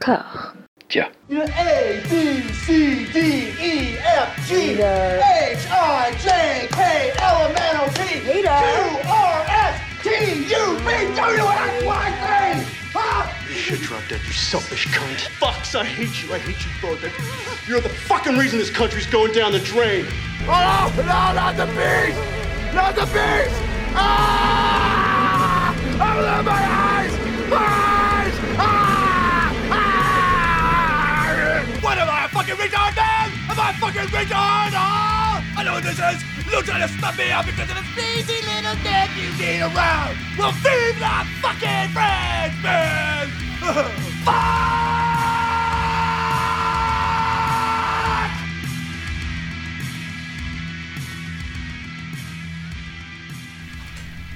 corps. 0.00 0.54
Tiens. 0.88 1.06
A, 1.30 2.02
B, 2.10 2.42
C, 2.52 3.06
D, 3.12 3.18
E, 3.60 3.98
F, 3.98 4.48
G, 4.48 4.72
H, 4.72 4.80
I, 5.70 6.10
J, 6.18 6.68
K, 6.72 7.12
L, 7.18 7.46
M, 7.46 7.54
N, 7.56 7.76
O, 7.76 7.86
P, 7.94 8.20
Q, 8.20 8.48
R, 8.48 9.44
S, 9.46 9.80
T, 10.02 10.08
U, 10.50 10.78
V, 10.78 11.14
W, 11.14 11.44
X, 11.46 11.84
Y, 11.84 12.06
Z. 12.20 12.76
Huh? 12.92 13.32
You 13.48 13.54
should 13.54 13.80
drop 13.80 14.02
dead, 14.08 14.20
you 14.26 14.32
selfish 14.32 14.88
cunt. 14.88 15.28
Fucks, 15.38 15.78
I 15.78 15.84
hate 15.84 16.24
you. 16.24 16.34
I 16.34 16.38
hate 16.38 16.58
you 16.64 16.70
both. 16.82 17.00
You're 17.68 17.80
the 17.80 17.88
fucking 17.88 18.36
reason 18.36 18.58
this 18.58 18.70
country's 18.70 19.06
going 19.06 19.32
down 19.32 19.52
the 19.52 19.60
drain. 19.60 20.06
Oh, 20.48 20.92
no, 20.96 21.04
not 21.04 21.56
the 21.56 21.66
beast! 21.66 22.18
Not 22.74 22.96
the 22.96 23.06
beast! 23.06 23.54
Ah! 23.94 25.72
Open 25.94 26.44
my 26.44 26.52
eyes! 26.52 27.12
Eyes! 27.12 27.50
Ah! 27.52 27.89
A 33.70 33.72
fucking 33.74 34.10
retard? 34.10 34.72
Ah! 34.74 35.42
I 35.56 35.62
know 35.62 35.74
what 35.74 35.84
this 35.84 35.98
is! 35.98 36.22
You're 36.50 36.62
trying 36.62 36.82
to 36.82 36.88
stop 36.98 37.16
me 37.16 37.30
out 37.30 37.46
because 37.46 37.70
of 37.70 37.76
this 37.76 37.90
lazy 37.96 38.42
little 38.42 38.74
dick 38.82 39.10
you 39.14 39.30
need 39.38 39.62
around! 39.62 40.18
Well, 40.36 40.52
feed 40.52 40.98
the 40.98 41.26
fucking 41.40 41.90
friends, 41.94 42.56
man! 42.62 43.28
Fuck! 44.26 44.90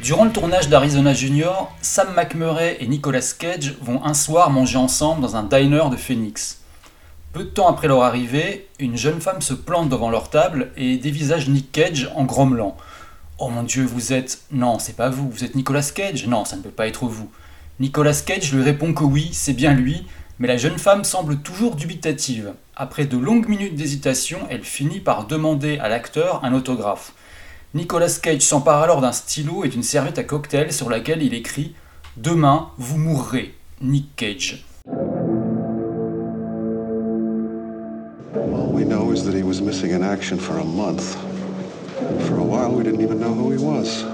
Durant 0.03 0.27
le 0.27 0.33
tournage 0.33 0.69
d'Arizona 0.69 1.15
Junior, 1.15 1.75
Sam 1.81 2.15
McMurray 2.15 2.77
et 2.79 2.87
Nicolas 2.87 3.35
Cage 3.37 3.75
vont 3.81 4.05
un 4.05 4.15
soir 4.15 4.51
manger 4.51 4.77
ensemble 4.77 5.23
dans 5.23 5.35
un 5.35 5.43
diner 5.43 5.89
de 5.91 5.97
Phoenix. 5.97 6.64
Peu 7.35 7.43
de 7.43 7.49
temps 7.49 7.67
après 7.67 7.89
leur 7.89 8.05
arrivée, 8.05 8.69
une 8.79 8.97
jeune 8.97 9.21
femme 9.21 9.43
se 9.43 9.55
plante 9.55 9.89
devant 9.89 10.09
leur 10.09 10.31
table 10.31 10.71
et 10.77 10.99
dévisage 10.99 11.49
Nick 11.49 11.73
Cage 11.73 12.09
en 12.15 12.23
grommelant. 12.23 12.77
Oh 13.41 13.49
mon 13.49 13.65
dieu, 13.65 13.85
vous 13.85 14.13
êtes. 14.13 14.43
Non, 14.53 14.79
c'est 14.79 14.95
pas 14.95 15.09
vous, 15.09 15.29
vous 15.29 15.43
êtes 15.43 15.57
Nicolas 15.57 15.91
Cage 15.93 16.29
Non, 16.29 16.45
ça 16.45 16.55
ne 16.55 16.63
peut 16.63 16.71
pas 16.71 16.87
être 16.87 17.07
vous. 17.07 17.29
Nicolas 17.81 18.23
Cage 18.25 18.53
lui 18.53 18.63
répond 18.63 18.95
que 18.95 19.03
oui, 19.03 19.31
c'est 19.33 19.53
bien 19.53 19.75
lui, 19.75 20.07
mais 20.39 20.47
la 20.47 20.57
jeune 20.57 20.79
femme 20.79 21.03
semble 21.03 21.39
toujours 21.39 21.75
dubitative. 21.75 22.55
Après 22.77 23.05
de 23.05 23.19
longues 23.19 23.49
minutes 23.49 23.75
d'hésitation, 23.75 24.39
elle 24.49 24.63
finit 24.63 25.01
par 25.01 25.27
demander 25.27 25.79
à 25.79 25.89
l'acteur 25.89 26.45
un 26.45 26.55
autographe. 26.55 27.15
Nicolas 27.75 28.17
Cage 28.23 28.43
s'empare 28.43 28.81
alors 28.81 29.01
d'un 29.01 29.11
stylo 29.11 29.65
et 29.65 29.69
d'une 29.69 29.83
serviette 29.83 30.21
à 30.21 30.23
cocktail 30.23 30.73
sur 30.73 30.89
laquelle 30.89 31.25
il 31.25 31.35
écrit 31.35 31.75
Demain, 32.17 32.71
vous 32.79 32.97
mourrez, 32.97 33.57
Nick 33.81 34.15
Cage. 34.15 34.65
That 39.25 39.35
he 39.35 39.43
was 39.43 39.63
missing 39.63 39.93
in 39.93 40.03
action 40.03 40.39
for 40.39 40.59
a 40.59 40.65
month. 40.65 41.15
For 42.29 42.39
a 42.39 42.45
while, 42.45 42.73
we 42.73 42.83
didn't 42.83 43.01
even 43.01 43.19
know 43.19 43.33
who 43.33 43.51
he 43.51 43.59
was. 43.59 44.14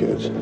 Kids. 0.00 0.39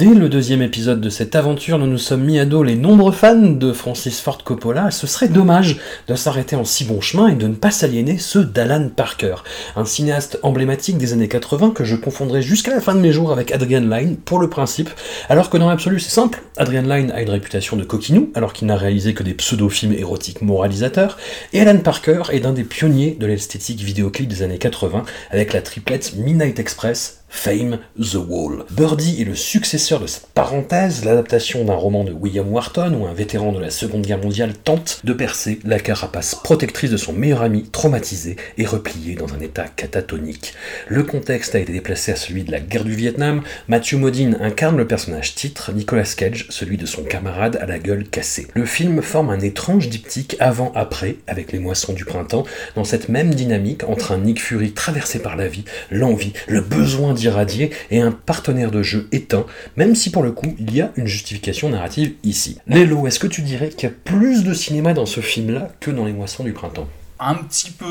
Dès 0.00 0.14
le 0.14 0.30
deuxième 0.30 0.62
épisode 0.62 1.02
de 1.02 1.10
cette 1.10 1.36
aventure, 1.36 1.76
nous 1.76 1.86
nous 1.86 1.98
sommes 1.98 2.24
mis 2.24 2.38
à 2.38 2.46
dos 2.46 2.62
les 2.62 2.74
nombreux 2.74 3.12
fans 3.12 3.36
de 3.36 3.70
Francis 3.70 4.18
Ford 4.18 4.42
Coppola. 4.42 4.90
Ce 4.90 5.06
serait 5.06 5.28
dommage 5.28 5.76
de 6.08 6.14
s'arrêter 6.14 6.56
en 6.56 6.64
si 6.64 6.84
bon 6.86 7.02
chemin 7.02 7.28
et 7.28 7.34
de 7.34 7.46
ne 7.46 7.54
pas 7.54 7.70
s'aliéner 7.70 8.16
ceux 8.16 8.46
d'Alan 8.46 8.88
Parker, 8.88 9.34
un 9.76 9.84
cinéaste 9.84 10.38
emblématique 10.42 10.96
des 10.96 11.12
années 11.12 11.28
80 11.28 11.72
que 11.72 11.84
je 11.84 11.96
confondrai 11.96 12.40
jusqu'à 12.40 12.70
la 12.70 12.80
fin 12.80 12.94
de 12.94 13.00
mes 13.00 13.12
jours 13.12 13.30
avec 13.30 13.52
Adrian 13.52 13.82
Lyne 13.82 14.16
pour 14.16 14.38
le 14.38 14.48
principe, 14.48 14.88
alors 15.28 15.50
que 15.50 15.58
dans 15.58 15.68
l'absolu 15.68 16.00
c'est 16.00 16.08
simple. 16.08 16.40
Adrian 16.56 16.80
Lyne 16.80 17.10
a 17.10 17.20
une 17.20 17.28
réputation 17.28 17.76
de 17.76 17.84
coquinou, 17.84 18.30
alors 18.34 18.54
qu'il 18.54 18.68
n'a 18.68 18.76
réalisé 18.76 19.12
que 19.12 19.22
des 19.22 19.34
pseudo-films 19.34 19.92
érotiques 19.92 20.40
moralisateurs, 20.40 21.18
et 21.52 21.60
Alan 21.60 21.76
Parker 21.76 22.22
est 22.32 22.46
un 22.46 22.54
des 22.54 22.64
pionniers 22.64 23.18
de 23.20 23.26
l'esthétique 23.26 23.82
vidéoclip 23.82 24.28
des 24.28 24.42
années 24.42 24.56
80 24.56 25.04
avec 25.30 25.52
la 25.52 25.60
triplette 25.60 26.14
Midnight 26.16 26.58
Express, 26.58 27.19
Fame, 27.30 27.78
The 27.98 28.16
Wall. 28.16 28.64
Birdie 28.70 29.22
est 29.22 29.24
le 29.24 29.36
successeur 29.36 30.00
de 30.00 30.06
cette 30.06 30.26
parenthèse, 30.26 31.04
l'adaptation 31.04 31.64
d'un 31.64 31.74
roman 31.74 32.04
de 32.04 32.12
William 32.12 32.52
Wharton 32.52 32.92
où 33.00 33.06
un 33.06 33.14
vétéran 33.14 33.52
de 33.52 33.60
la 33.60 33.70
Seconde 33.70 34.04
Guerre 34.04 34.18
mondiale 34.18 34.52
tente 34.52 35.00
de 35.04 35.12
percer 35.12 35.60
la 35.64 35.78
carapace 35.78 36.34
protectrice 36.34 36.90
de 36.90 36.96
son 36.96 37.12
meilleur 37.12 37.42
ami 37.42 37.62
traumatisé 37.70 38.36
et 38.58 38.66
replié 38.66 39.14
dans 39.14 39.32
un 39.32 39.40
état 39.40 39.66
catatonique. 39.68 40.54
Le 40.88 41.04
contexte 41.04 41.54
a 41.54 41.60
été 41.60 41.72
déplacé 41.72 42.12
à 42.12 42.16
celui 42.16 42.42
de 42.42 42.50
la 42.50 42.60
guerre 42.60 42.84
du 42.84 42.94
Vietnam. 42.94 43.42
Matthew 43.68 43.94
Modine 43.94 44.36
incarne 44.40 44.76
le 44.76 44.86
personnage 44.86 45.34
titre, 45.34 45.72
Nicolas 45.72 46.12
Cage 46.16 46.46
celui 46.50 46.76
de 46.76 46.86
son 46.86 47.04
camarade 47.04 47.58
à 47.62 47.66
la 47.66 47.78
gueule 47.78 48.08
cassée. 48.08 48.48
Le 48.54 48.66
film 48.66 49.02
forme 49.02 49.30
un 49.30 49.40
étrange 49.40 49.88
diptyque 49.88 50.36
avant-après 50.40 51.16
avec 51.28 51.52
les 51.52 51.60
moissons 51.60 51.92
du 51.92 52.04
printemps 52.04 52.44
dans 52.74 52.84
cette 52.84 53.08
même 53.08 53.34
dynamique 53.34 53.84
entre 53.84 54.12
un 54.12 54.18
Nick 54.18 54.42
Fury 54.42 54.72
traversé 54.72 55.20
par 55.20 55.36
la 55.36 55.46
vie, 55.46 55.64
l'envie, 55.90 56.32
le 56.48 56.60
besoin 56.60 57.14
d'irradier 57.20 57.70
et 57.90 58.00
un 58.00 58.10
partenaire 58.12 58.70
de 58.70 58.82
jeu 58.82 59.08
éteint, 59.12 59.44
même 59.76 59.94
si 59.94 60.10
pour 60.10 60.22
le 60.22 60.32
coup 60.32 60.54
il 60.58 60.74
y 60.74 60.80
a 60.80 60.90
une 60.96 61.06
justification 61.06 61.68
narrative 61.68 62.14
ici. 62.24 62.58
Lélo, 62.66 63.06
est-ce 63.06 63.18
que 63.18 63.26
tu 63.26 63.42
dirais 63.42 63.68
qu'il 63.68 63.88
y 63.88 63.92
a 63.92 63.94
plus 64.04 64.42
de 64.42 64.54
cinéma 64.54 64.92
dans 64.94 65.06
ce 65.06 65.20
film-là 65.20 65.68
que 65.80 65.90
dans 65.90 66.04
les 66.04 66.12
moissons 66.12 66.42
du 66.44 66.52
printemps? 66.52 66.88
Un 67.22 67.34
petit 67.34 67.70
peu, 67.70 67.84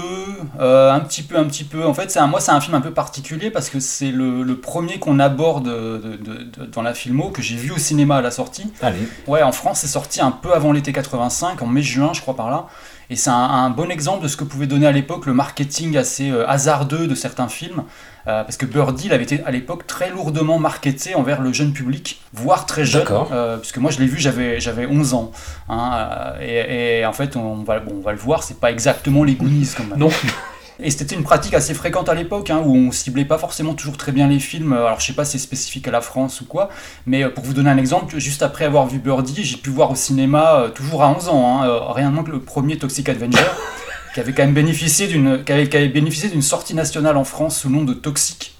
euh, 0.60 0.92
un 0.92 1.00
petit 1.02 1.22
peu, 1.22 1.38
un 1.38 1.44
petit 1.46 1.64
peu. 1.64 1.86
En 1.86 1.94
fait, 1.94 2.10
c'est 2.10 2.18
un, 2.18 2.26
moi, 2.26 2.40
c'est 2.42 2.52
un 2.52 2.60
film 2.60 2.74
un 2.74 2.82
peu 2.82 2.90
particulier 2.90 3.52
parce 3.52 3.70
que 3.70 3.80
c'est 3.80 4.10
le, 4.10 4.42
le 4.42 4.56
premier 4.58 4.98
qu'on 4.98 5.20
aborde 5.20 5.66
de- 5.68 6.18
de- 6.18 6.44
de- 6.46 6.66
dans 6.66 6.82
la 6.82 6.96
filmo 6.96 7.30
que 7.30 7.44
j'ai 7.44 7.56
vu 7.56 7.70
au 7.72 7.78
cinéma 7.78 8.18
à 8.18 8.22
la 8.24 8.32
sortie. 8.32 8.66
Allez. 8.82 8.98
Ouais, 9.28 9.44
en 9.44 9.52
France, 9.52 9.82
c'est 9.82 9.88
sorti 9.88 10.20
un 10.20 10.32
peu 10.32 10.52
avant 10.56 10.72
l'été 10.72 10.92
85, 10.94 11.62
en 11.62 11.68
mai-juin, 11.68 12.12
je 12.14 12.22
crois 12.22 12.36
par 12.36 12.50
là. 12.50 12.66
Et 13.12 13.16
c'est 13.16 13.30
un, 13.30 13.36
un 13.36 13.70
bon 13.70 13.92
exemple 13.92 14.24
de 14.24 14.28
ce 14.28 14.36
que 14.36 14.44
pouvait 14.44 14.66
donner 14.68 14.88
à 14.88 14.92
l'époque 14.92 15.28
le 15.28 15.34
marketing 15.36 15.96
assez 15.96 16.32
euh, 16.32 16.50
hasardeux 16.50 17.06
de 17.06 17.14
certains 17.14 17.48
films. 17.50 17.84
Euh, 18.28 18.44
parce 18.44 18.58
que 18.58 18.66
Birdie, 18.66 19.08
il 19.08 19.14
avait 19.14 19.24
été 19.24 19.42
à 19.46 19.52
l'époque 19.52 19.88
très 19.88 20.10
lourdement 20.10 20.60
marketé 20.60 21.16
envers 21.16 21.42
le 21.42 21.54
jeune 21.54 21.74
public, 21.74 22.22
voire 22.34 22.66
très 22.66 22.86
jeune. 22.86 23.02
D'accord. 23.02 23.30
Euh, 23.32 23.58
puisque 23.58 23.78
moi, 23.78 23.92
je 23.92 24.00
l'ai 24.00 24.08
vu, 24.08 24.20
j'avais, 24.20 24.60
j'avais 24.60 24.86
11 24.86 25.14
ans. 25.14 25.32
hein, 25.70 26.00
euh, 26.40 26.42
et, 26.42 27.00
et 27.00 27.06
en 27.06 27.14
fait, 27.14 27.36
on 27.36 27.64
va, 27.64 27.80
bon, 27.80 27.96
on 27.98 28.02
va 28.02 28.12
le 28.12 28.18
voir, 28.18 28.44
c'est 28.44 28.60
pas 28.60 28.72
exactement 28.72 29.24
les 29.24 29.36
Goonies 29.36 29.70
quand 29.76 29.86
même. 29.86 30.00
Non. 30.00 30.10
Et 30.82 30.92
c'était 30.92 31.14
une 31.14 31.24
pratique 31.24 31.54
assez 31.54 31.74
fréquente 31.74 32.08
à 32.08 32.14
l'époque, 32.14 32.50
hein, 32.50 32.62
où 32.64 32.74
on 32.74 32.92
ciblait 32.94 33.26
pas 33.26 33.38
forcément 33.38 33.74
toujours 33.74 33.98
très 33.98 34.14
bien 34.14 34.28
les 34.28 34.40
films. 34.40 34.72
Alors 34.72 35.00
je 35.02 35.08
sais 35.08 35.14
pas 35.14 35.26
si 35.26 35.34
c'est 35.34 35.44
spécifique 35.44 35.86
à 35.90 35.92
la 35.92 36.00
France 36.00 36.40
ou 36.40 36.46
quoi, 36.46 36.70
mais 37.06 37.24
euh, 37.24 37.30
pour 37.30 37.44
vous 37.44 37.54
donner 37.54 37.70
un 37.70 37.78
exemple, 37.78 38.18
juste 38.18 38.44
après 38.44 38.64
avoir 38.64 38.88
vu 38.88 38.98
Birdie, 39.00 39.44
j'ai 39.44 39.58
pu 39.58 39.72
voir 39.72 39.92
au 39.92 39.96
cinéma, 39.96 40.56
euh, 40.56 40.70
toujours 40.70 41.04
à 41.04 41.10
11 41.10 41.28
ans, 41.28 41.62
hein, 41.62 41.68
euh, 41.68 41.80
rien 41.92 42.10
de 42.10 42.16
moins 42.16 42.24
que 42.24 42.32
le 42.32 42.40
premier 42.40 42.78
Toxic 42.78 43.10
Avenger, 43.10 43.40
qui 44.14 44.20
avait 44.20 44.34
quand 44.34 44.44
même 44.44 44.54
bénéficié 44.54 45.08
d'une, 45.08 45.38
bénéficié 45.38 46.30
d'une 46.30 46.42
sortie 46.42 46.74
nationale 46.74 47.18
en 47.18 47.24
France 47.24 47.60
sous 47.60 47.70
le 47.70 47.76
nom 47.76 47.84
de 47.84 47.94
Toxic, 47.94 48.56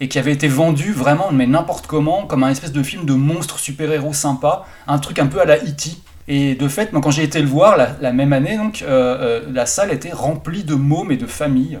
et 0.00 0.08
qui 0.08 0.18
avait 0.18 0.32
été 0.32 0.48
vendu 0.48 0.92
vraiment, 0.92 1.32
mais 1.32 1.46
n'importe 1.46 1.86
comment, 1.86 2.26
comme 2.26 2.44
un 2.44 2.50
espèce 2.50 2.72
de 2.72 2.82
film 2.82 3.04
de 3.04 3.14
monstre 3.14 3.58
super-héros 3.58 4.12
sympa, 4.12 4.64
un 4.86 4.98
truc 4.98 5.18
un 5.18 5.26
peu 5.26 5.40
à 5.40 5.44
la 5.44 5.56
E.T. 5.56 5.90
Et 6.30 6.54
de 6.54 6.68
fait, 6.68 6.92
moi, 6.92 7.00
quand 7.02 7.10
j'ai 7.10 7.22
été 7.22 7.40
le 7.40 7.48
voir 7.48 7.76
la, 7.76 7.96
la 8.00 8.12
même 8.12 8.32
année, 8.32 8.58
donc, 8.58 8.82
euh, 8.82 9.40
euh, 9.42 9.46
la 9.50 9.64
salle 9.64 9.90
était 9.90 10.12
remplie 10.12 10.62
de 10.62 10.74
mômes 10.74 11.10
et 11.10 11.16
de 11.16 11.26
familles. 11.26 11.78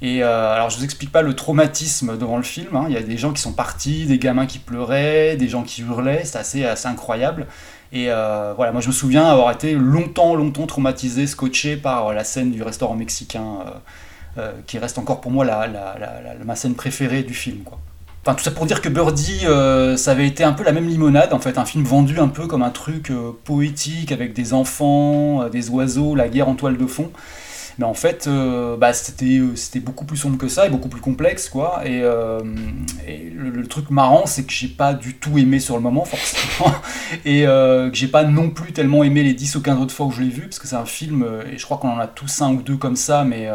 Et 0.00 0.22
euh, 0.22 0.54
alors, 0.54 0.70
je 0.70 0.78
vous 0.78 0.84
explique 0.84 1.12
pas 1.12 1.22
le 1.22 1.34
traumatisme 1.34 2.16
devant 2.16 2.36
le 2.38 2.42
film. 2.42 2.76
hein. 2.76 2.86
Il 2.88 2.94
y 2.94 2.96
a 2.96 3.02
des 3.02 3.18
gens 3.18 3.32
qui 3.32 3.42
sont 3.42 3.52
partis, 3.52 4.06
des 4.06 4.18
gamins 4.18 4.46
qui 4.46 4.58
pleuraient, 4.58 5.36
des 5.36 5.48
gens 5.48 5.62
qui 5.62 5.82
hurlaient. 5.82 6.22
C'est 6.24 6.38
assez, 6.38 6.64
assez 6.64 6.86
incroyable. 6.86 7.46
Et 7.92 8.06
euh, 8.08 8.52
voilà, 8.54 8.72
moi, 8.72 8.80
je 8.80 8.88
me 8.88 8.92
souviens 8.92 9.26
avoir 9.26 9.50
été 9.50 9.74
longtemps, 9.74 10.34
longtemps 10.34 10.66
traumatisé, 10.66 11.26
scotché 11.26 11.76
par 11.76 12.12
la 12.12 12.24
scène 12.24 12.52
du 12.52 12.62
restaurant 12.62 12.94
mexicain, 12.94 13.58
euh, 13.66 13.70
euh, 14.38 14.52
qui 14.66 14.78
reste 14.78 14.98
encore 14.98 15.20
pour 15.20 15.32
moi 15.32 15.44
la, 15.44 15.68
ma 16.44 16.54
scène 16.56 16.74
préférée 16.74 17.22
du 17.22 17.34
film, 17.34 17.62
quoi. 17.64 17.80
Enfin, 18.22 18.34
tout 18.34 18.44
ça 18.44 18.50
pour 18.50 18.66
dire 18.66 18.82
que 18.82 18.90
Birdie, 18.90 19.46
euh, 19.46 19.96
ça 19.96 20.10
avait 20.10 20.26
été 20.26 20.44
un 20.44 20.52
peu 20.52 20.62
la 20.62 20.72
même 20.72 20.86
limonade, 20.86 21.32
en 21.32 21.38
fait, 21.38 21.56
un 21.56 21.64
film 21.64 21.84
vendu 21.84 22.18
un 22.18 22.28
peu 22.28 22.46
comme 22.46 22.62
un 22.62 22.70
truc 22.70 23.10
euh, 23.10 23.30
poétique 23.44 24.12
avec 24.12 24.34
des 24.34 24.52
enfants, 24.52 25.42
euh, 25.42 25.48
des 25.48 25.70
oiseaux, 25.70 26.14
la 26.14 26.28
guerre 26.28 26.48
en 26.48 26.54
toile 26.54 26.76
de 26.76 26.86
fond. 26.86 27.10
Mais 27.80 27.86
en 27.86 27.94
fait, 27.94 28.26
euh, 28.26 28.76
bah, 28.76 28.92
c'était, 28.92 29.40
c'était 29.54 29.80
beaucoup 29.80 30.04
plus 30.04 30.18
sombre 30.18 30.36
que 30.36 30.48
ça 30.48 30.66
et 30.66 30.68
beaucoup 30.68 30.90
plus 30.90 31.00
complexe, 31.00 31.48
quoi. 31.48 31.80
Et, 31.86 32.02
et 33.08 33.30
le, 33.34 33.66
truc 33.66 33.88
marrant, 33.90 34.26
c'est 34.26 34.44
que 34.44 34.52
j'ai 34.52 34.68
pas 34.68 34.92
du 34.92 35.14
tout 35.14 35.38
aimé 35.38 35.60
sur 35.60 35.76
le 35.76 35.82
moment, 35.82 36.04
forcément, 36.04 36.74
et 37.24 37.44
que 37.44 37.90
j'ai 37.94 38.08
pas 38.08 38.24
non 38.24 38.50
plus 38.50 38.72
tellement 38.72 39.02
aimé 39.02 39.22
les 39.22 39.32
10 39.32 39.56
ou 39.56 39.62
15 39.62 39.80
autres 39.80 39.94
fois 39.94 40.06
où 40.06 40.10
je 40.10 40.20
l'ai 40.20 40.28
vu, 40.28 40.42
parce 40.42 40.58
que 40.58 40.68
c'est 40.68 40.76
un 40.76 40.84
film, 40.84 41.26
et 41.50 41.56
je 41.56 41.64
crois 41.64 41.78
qu'on 41.78 41.88
en 41.88 41.98
a 41.98 42.06
tous 42.06 42.42
un 42.42 42.52
ou 42.52 42.60
deux 42.60 42.76
comme 42.76 42.96
ça, 42.96 43.24
mais 43.24 43.48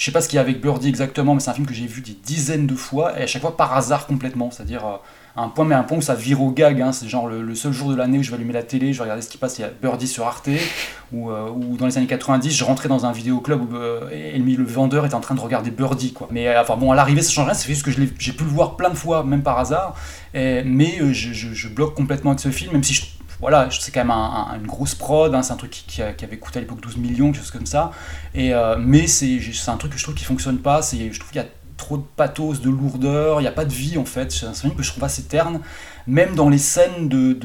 je 0.00 0.06
sais 0.06 0.12
pas 0.12 0.22
ce 0.22 0.28
qu'il 0.28 0.36
y 0.36 0.38
a 0.38 0.40
avec 0.40 0.62
Birdie 0.62 0.88
exactement, 0.88 1.34
mais 1.34 1.40
c'est 1.40 1.50
un 1.50 1.54
film 1.54 1.66
que 1.66 1.74
j'ai 1.74 1.86
vu 1.86 2.00
des 2.00 2.16
dizaines 2.24 2.66
de 2.66 2.74
fois, 2.74 3.20
et 3.20 3.24
à 3.24 3.26
chaque 3.26 3.42
fois 3.42 3.54
par 3.54 3.76
hasard 3.76 4.06
complètement, 4.06 4.50
c'est-à-dire 4.50 5.00
un 5.36 5.48
point, 5.48 5.64
mais 5.64 5.74
un 5.74 5.82
point 5.82 5.98
où 5.98 6.02
ça 6.02 6.14
vire 6.14 6.42
au 6.42 6.50
gag. 6.50 6.80
Hein. 6.80 6.92
C'est 6.92 7.08
genre 7.08 7.28
le, 7.28 7.54
seul 7.54 7.72
jour 7.72 7.90
de 7.90 7.94
l'année 7.94 8.18
où 8.18 8.22
je 8.22 8.30
vais 8.30 8.36
allumer 8.36 8.52
la 8.52 8.62
télé, 8.62 8.92
je 8.92 8.98
vais 8.98 9.04
regarder 9.04 9.22
ce 9.22 9.28
qui 9.28 9.38
passe. 9.38 9.58
Il 9.58 9.62
y 9.62 9.64
a 9.64 9.68
Birdie 9.68 10.08
sur 10.08 10.26
Arte, 10.26 10.48
ou, 11.12 11.30
euh, 11.30 11.50
dans 11.78 11.86
les 11.86 11.98
années 11.98 12.06
90, 12.06 12.50
je 12.50 12.64
rentrais 12.64 12.88
dans 12.88 13.06
un 13.06 13.12
vidéoclub 13.12 13.72
où 13.72 13.76
euh, 13.76 14.08
le 14.10 14.64
vendeur 14.64 15.06
était 15.06 15.14
en 15.14 15.20
train 15.20 15.34
de 15.34 15.40
regarder 15.40 15.70
Birdie. 15.70 16.14
Mais 16.30 16.48
euh, 16.48 16.60
enfin 16.60 16.76
bon, 16.76 16.90
à 16.92 16.94
l'arrivée, 16.94 17.22
ça 17.22 17.30
change 17.30 17.46
rien. 17.46 17.54
C'est 17.54 17.68
juste 17.68 17.84
que 17.84 17.90
j'ai 17.90 18.32
pu 18.32 18.44
le 18.44 18.50
voir 18.50 18.76
plein 18.76 18.90
de 18.90 18.96
fois, 18.96 19.22
même 19.22 19.42
par 19.42 19.58
hasard. 19.58 19.94
mais 20.34 20.98
je, 21.12 21.68
bloque 21.68 21.94
complètement 21.94 22.30
avec 22.30 22.40
ce 22.40 22.50
film, 22.50 22.72
même 22.72 22.82
si 22.82 22.94
voilà, 23.40 23.68
c'est 23.70 23.92
quand 23.92 24.04
même 24.04 24.10
une 24.10 24.66
grosse 24.66 24.94
prod, 24.94 25.34
hein. 25.34 25.42
c'est 25.42 25.52
un 25.52 25.56
truc 25.56 25.70
qui, 25.70 26.02
avait 26.02 26.38
coûté 26.38 26.58
à 26.58 26.60
l'époque 26.60 26.80
12 26.80 26.98
millions, 26.98 27.32
quelque 27.32 27.42
chose 27.42 27.50
comme 27.50 27.66
ça. 27.66 27.92
Et, 28.34 28.52
mais 28.78 29.06
c'est 29.06 29.40
un 29.68 29.76
truc 29.76 29.92
que 29.92 29.98
je 29.98 30.02
trouve 30.02 30.14
qui 30.14 30.24
fonctionne 30.24 30.58
pas. 30.58 30.80
Je 30.82 31.18
trouve 31.18 31.30
qu'il 31.30 31.40
y 31.40 31.44
a 31.44 31.48
trop 31.80 31.96
de 31.96 32.04
pathos, 32.14 32.60
de 32.60 32.70
lourdeur, 32.70 33.40
il 33.40 33.44
n'y 33.44 33.48
a 33.48 33.52
pas 33.52 33.64
de 33.64 33.72
vie 33.72 33.98
en 33.98 34.04
fait. 34.04 34.30
C'est 34.30 34.46
un 34.46 34.52
film 34.52 34.74
que 34.74 34.82
je 34.82 34.90
trouve 34.90 35.02
assez 35.02 35.22
terne, 35.22 35.60
même 36.06 36.34
dans 36.34 36.48
les 36.48 36.58
scènes 36.58 37.08
de, 37.08 37.36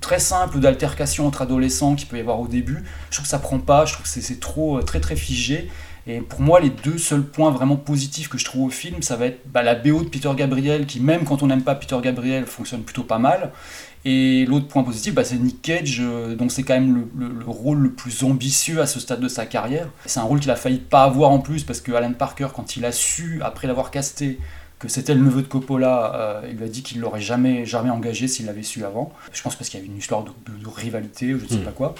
très 0.00 0.18
simples 0.20 0.60
d'altercation 0.60 1.26
entre 1.26 1.42
adolescents 1.42 1.94
qu'il 1.94 2.08
peut 2.08 2.18
y 2.18 2.20
avoir 2.20 2.40
au 2.40 2.46
début. 2.46 2.84
Je 3.10 3.16
trouve 3.16 3.24
que 3.24 3.30
ça 3.30 3.38
prend 3.38 3.58
pas, 3.58 3.86
je 3.86 3.94
trouve 3.94 4.04
que 4.04 4.20
c'est 4.20 4.40
trop 4.40 4.78
euh, 4.78 4.82
très 4.82 5.00
très 5.00 5.16
figé. 5.16 5.70
Et 6.06 6.20
pour 6.20 6.40
moi, 6.40 6.58
les 6.58 6.70
deux 6.70 6.96
seuls 6.96 7.22
points 7.22 7.50
vraiment 7.50 7.76
positifs 7.76 8.28
que 8.28 8.38
je 8.38 8.44
trouve 8.44 8.62
au 8.62 8.70
film, 8.70 9.02
ça 9.02 9.16
va 9.16 9.26
être 9.26 9.40
bah, 9.46 9.62
la 9.62 9.74
BO 9.74 10.04
de 10.04 10.08
Peter 10.08 10.30
Gabriel, 10.34 10.86
qui 10.86 11.00
même 11.00 11.24
quand 11.24 11.42
on 11.42 11.48
n'aime 11.48 11.62
pas 11.62 11.74
Peter 11.74 11.98
Gabriel, 12.02 12.46
fonctionne 12.46 12.82
plutôt 12.82 13.02
pas 13.02 13.18
mal. 13.18 13.50
Et 14.04 14.46
l'autre 14.46 14.68
point 14.68 14.84
positif, 14.84 15.14
bah, 15.14 15.24
c'est 15.24 15.36
Nick 15.36 15.60
Cage, 15.60 15.98
euh, 16.00 16.36
donc 16.36 16.52
c'est 16.52 16.62
quand 16.62 16.74
même 16.74 17.08
le, 17.16 17.44
rôle 17.46 17.78
le 17.78 17.90
plus 17.90 18.22
ambitieux 18.22 18.80
à 18.80 18.86
ce 18.86 19.00
stade 19.00 19.20
de 19.20 19.28
sa 19.28 19.44
carrière. 19.44 19.88
C'est 20.06 20.20
un 20.20 20.24
rôle 20.24 20.40
qu'il 20.40 20.50
a 20.50 20.56
failli 20.56 20.78
pas 20.78 21.02
avoir 21.02 21.30
en 21.30 21.40
plus, 21.40 21.64
parce 21.64 21.80
que 21.80 21.92
Alan 21.92 22.12
Parker, 22.12 22.48
quand 22.54 22.76
il 22.76 22.84
a 22.84 22.92
su, 22.92 23.40
après 23.42 23.66
l'avoir 23.66 23.90
casté, 23.90 24.38
que 24.78 24.88
c'était 24.88 25.14
le 25.14 25.20
neveu 25.20 25.42
de 25.42 25.48
Coppola, 25.48 26.14
euh, 26.14 26.48
il 26.48 26.56
lui 26.56 26.64
a 26.64 26.68
dit 26.68 26.82
qu'il 26.82 27.00
l'aurait 27.00 27.20
jamais, 27.20 27.66
jamais 27.66 27.90
engagé 27.90 28.28
s'il 28.28 28.46
l'avait 28.46 28.62
su 28.62 28.84
avant. 28.84 29.12
Je 29.32 29.42
pense 29.42 29.56
parce 29.56 29.68
qu'il 29.68 29.80
y 29.80 29.82
avait 29.82 29.90
une 29.90 29.98
histoire 29.98 30.22
de, 30.22 30.30
rivalité 30.68 31.34
ou 31.34 31.40
je 31.40 31.44
ne 31.44 31.48
sais 31.48 31.56
hmm. 31.56 31.64
pas 31.64 31.72
quoi. 31.72 31.94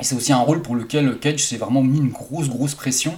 Et 0.00 0.04
c'est 0.04 0.16
aussi 0.16 0.32
un 0.32 0.40
rôle 0.40 0.60
pour 0.60 0.74
lequel 0.74 1.18
Cage 1.18 1.44
s'est 1.44 1.56
vraiment 1.56 1.82
mis 1.82 1.98
une 1.98 2.10
grosse, 2.10 2.48
grosse 2.48 2.74
pression 2.74 3.16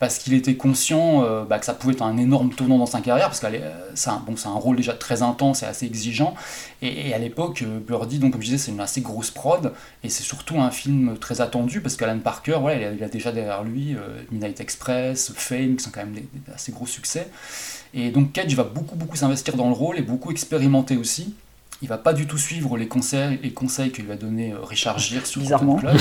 parce 0.00 0.18
qu'il 0.18 0.32
était 0.32 0.56
conscient 0.56 1.22
euh, 1.24 1.44
bah, 1.44 1.58
que 1.58 1.66
ça 1.66 1.74
pouvait 1.74 1.92
être 1.92 2.02
un 2.02 2.16
énorme 2.16 2.50
tournant 2.50 2.78
dans 2.78 2.86
sa 2.86 3.02
carrière, 3.02 3.26
parce 3.26 3.38
que 3.38 3.46
euh, 3.46 3.70
c'est 3.94 4.08
un, 4.08 4.54
rôle 4.54 4.76
déjà 4.76 4.94
très 4.94 5.20
intense 5.20 5.62
et 5.62 5.66
assez 5.66 5.84
exigeant. 5.84 6.34
Et, 6.80 7.12
à 7.12 7.18
l'époque, 7.18 7.62
euh, 7.62 7.78
Birdie, 7.78 8.18
donc, 8.18 8.32
comme 8.32 8.40
je 8.40 8.46
disais, 8.46 8.58
c'est 8.58 8.72
une 8.72 8.80
assez 8.80 9.02
grosse 9.02 9.30
prod, 9.30 9.74
et 10.02 10.08
c'est 10.08 10.22
surtout 10.22 10.58
un 10.58 10.70
film 10.70 11.18
très 11.18 11.42
attendu, 11.42 11.82
parce 11.82 11.96
qu'Alan 11.96 12.18
Parker, 12.18 12.56
voilà, 12.62 12.90
il, 12.90 13.04
a, 13.04 13.08
déjà 13.08 13.30
derrière 13.30 13.62
lui 13.62 13.94
Midnight 14.32 14.60
Express, 14.60 15.32
Fame, 15.36 15.76
qui 15.76 15.84
sont 15.84 15.90
quand 15.90 16.00
même 16.00 16.14
des, 16.14 16.26
assez 16.54 16.72
gros 16.72 16.86
succès. 16.86 17.28
Et 17.92 18.10
donc 18.10 18.32
Cage 18.32 18.54
va 18.54 18.64
beaucoup, 18.64 18.96
beaucoup 18.96 19.16
s'investir 19.16 19.54
dans 19.56 19.68
le 19.68 19.74
rôle 19.74 19.98
et 19.98 20.02
beaucoup 20.02 20.30
expérimenter 20.30 20.96
aussi 20.96 21.34
il 21.82 21.88
va 21.88 21.98
pas 21.98 22.12
du 22.12 22.26
tout 22.26 22.36
suivre 22.36 22.76
les 22.76 22.88
conseils, 22.88 23.38
les 23.42 23.52
conseils 23.52 23.90
que 23.90 24.02
lui 24.02 24.12
a 24.12 24.16
donné 24.16 24.52
euh, 24.52 24.62
Richard 24.62 24.98
Gere 24.98 25.26
sur 25.26 25.40
Bizarrement. 25.40 25.76
Club. 25.76 25.96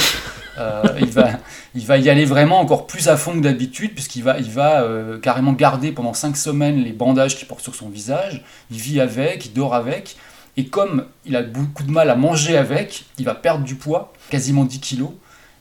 Euh, 0.58 0.84
il, 1.00 1.10
va, 1.10 1.30
il 1.74 1.86
va 1.86 1.98
y 1.98 2.10
aller 2.10 2.26
vraiment 2.26 2.60
encore 2.60 2.86
plus 2.86 3.08
à 3.08 3.16
fond 3.16 3.34
que 3.34 3.40
d'habitude, 3.40 3.94
puisqu'il 3.94 4.24
va, 4.24 4.40
il 4.40 4.52
va 4.52 4.81
euh, 4.81 5.18
carrément 5.18 5.54
garder 5.54 5.94
pendant 5.94 6.14
5 6.14 6.36
semaines 6.36 6.84
les 6.84 6.92
bandages 6.92 7.38
qu'il 7.38 7.48
porte 7.48 7.62
sur 7.62 7.76
son 7.76 7.88
visage. 7.88 8.44
Il 8.70 8.78
vit 8.78 9.00
avec, 9.00 9.46
il 9.46 9.54
dort 9.54 9.74
avec. 9.74 10.18
Et 10.58 10.66
comme 10.66 11.06
il 11.26 11.38
a 11.38 11.44
beaucoup 11.44 11.84
de 11.84 11.92
mal 11.92 12.10
à 12.10 12.16
manger 12.16 12.58
avec, 12.58 13.06
il 13.18 13.24
va 13.24 13.36
perdre 13.36 13.64
du 13.64 13.76
poids, 13.76 14.12
quasiment 14.30 14.66
10 14.66 14.80
kilos. 14.81 15.12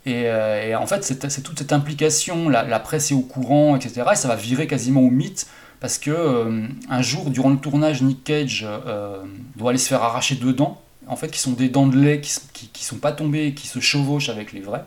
Et, 0.05 0.75
en 0.75 0.87
fait, 0.87 1.05
c'est 1.05 1.43
toute 1.43 1.59
cette 1.59 1.73
implication, 1.73 2.49
la, 2.49 2.65
la, 2.65 2.81
presse 2.81 3.13
est 3.13 3.15
au 3.15 3.21
courant, 3.21 3.77
etc. 3.77 4.03
Et 4.13 4.17
ça 4.17 4.27
va 4.27 4.35
virer 4.35 4.67
quasiment 4.67 5.03
au 5.03 5.11
mythe 5.11 5.47
parce 5.81 5.99
que 5.99 6.11
euh, 6.11 6.67
un 6.89 7.03
jour, 7.03 7.31
durant 7.31 7.51
le 7.51 7.59
tournage, 7.59 8.03
Nick 8.03 8.25
Cage 8.25 8.67
euh, 8.67 9.23
doit 9.57 9.71
aller 9.71 9.79
se 9.79 9.89
faire 9.89 10.03
arracher 10.03 10.35
deux 10.35 10.53
dents, 10.53 10.81
en 11.07 11.17
fait, 11.17 11.29
qui 11.31 11.39
sont 11.39 11.53
des 11.53 11.69
dents 11.69 11.87
de 11.87 11.97
lait 11.97 12.21
qui, 12.21 12.69
qui, 12.73 12.85
sont 12.85 12.97
pas 12.97 13.13
tombées, 13.13 13.55
qui 13.55 13.69
se 13.69 13.81
chevauchent 13.81 14.29
avec 14.29 14.53
les 14.53 14.61
vrais. 14.61 14.85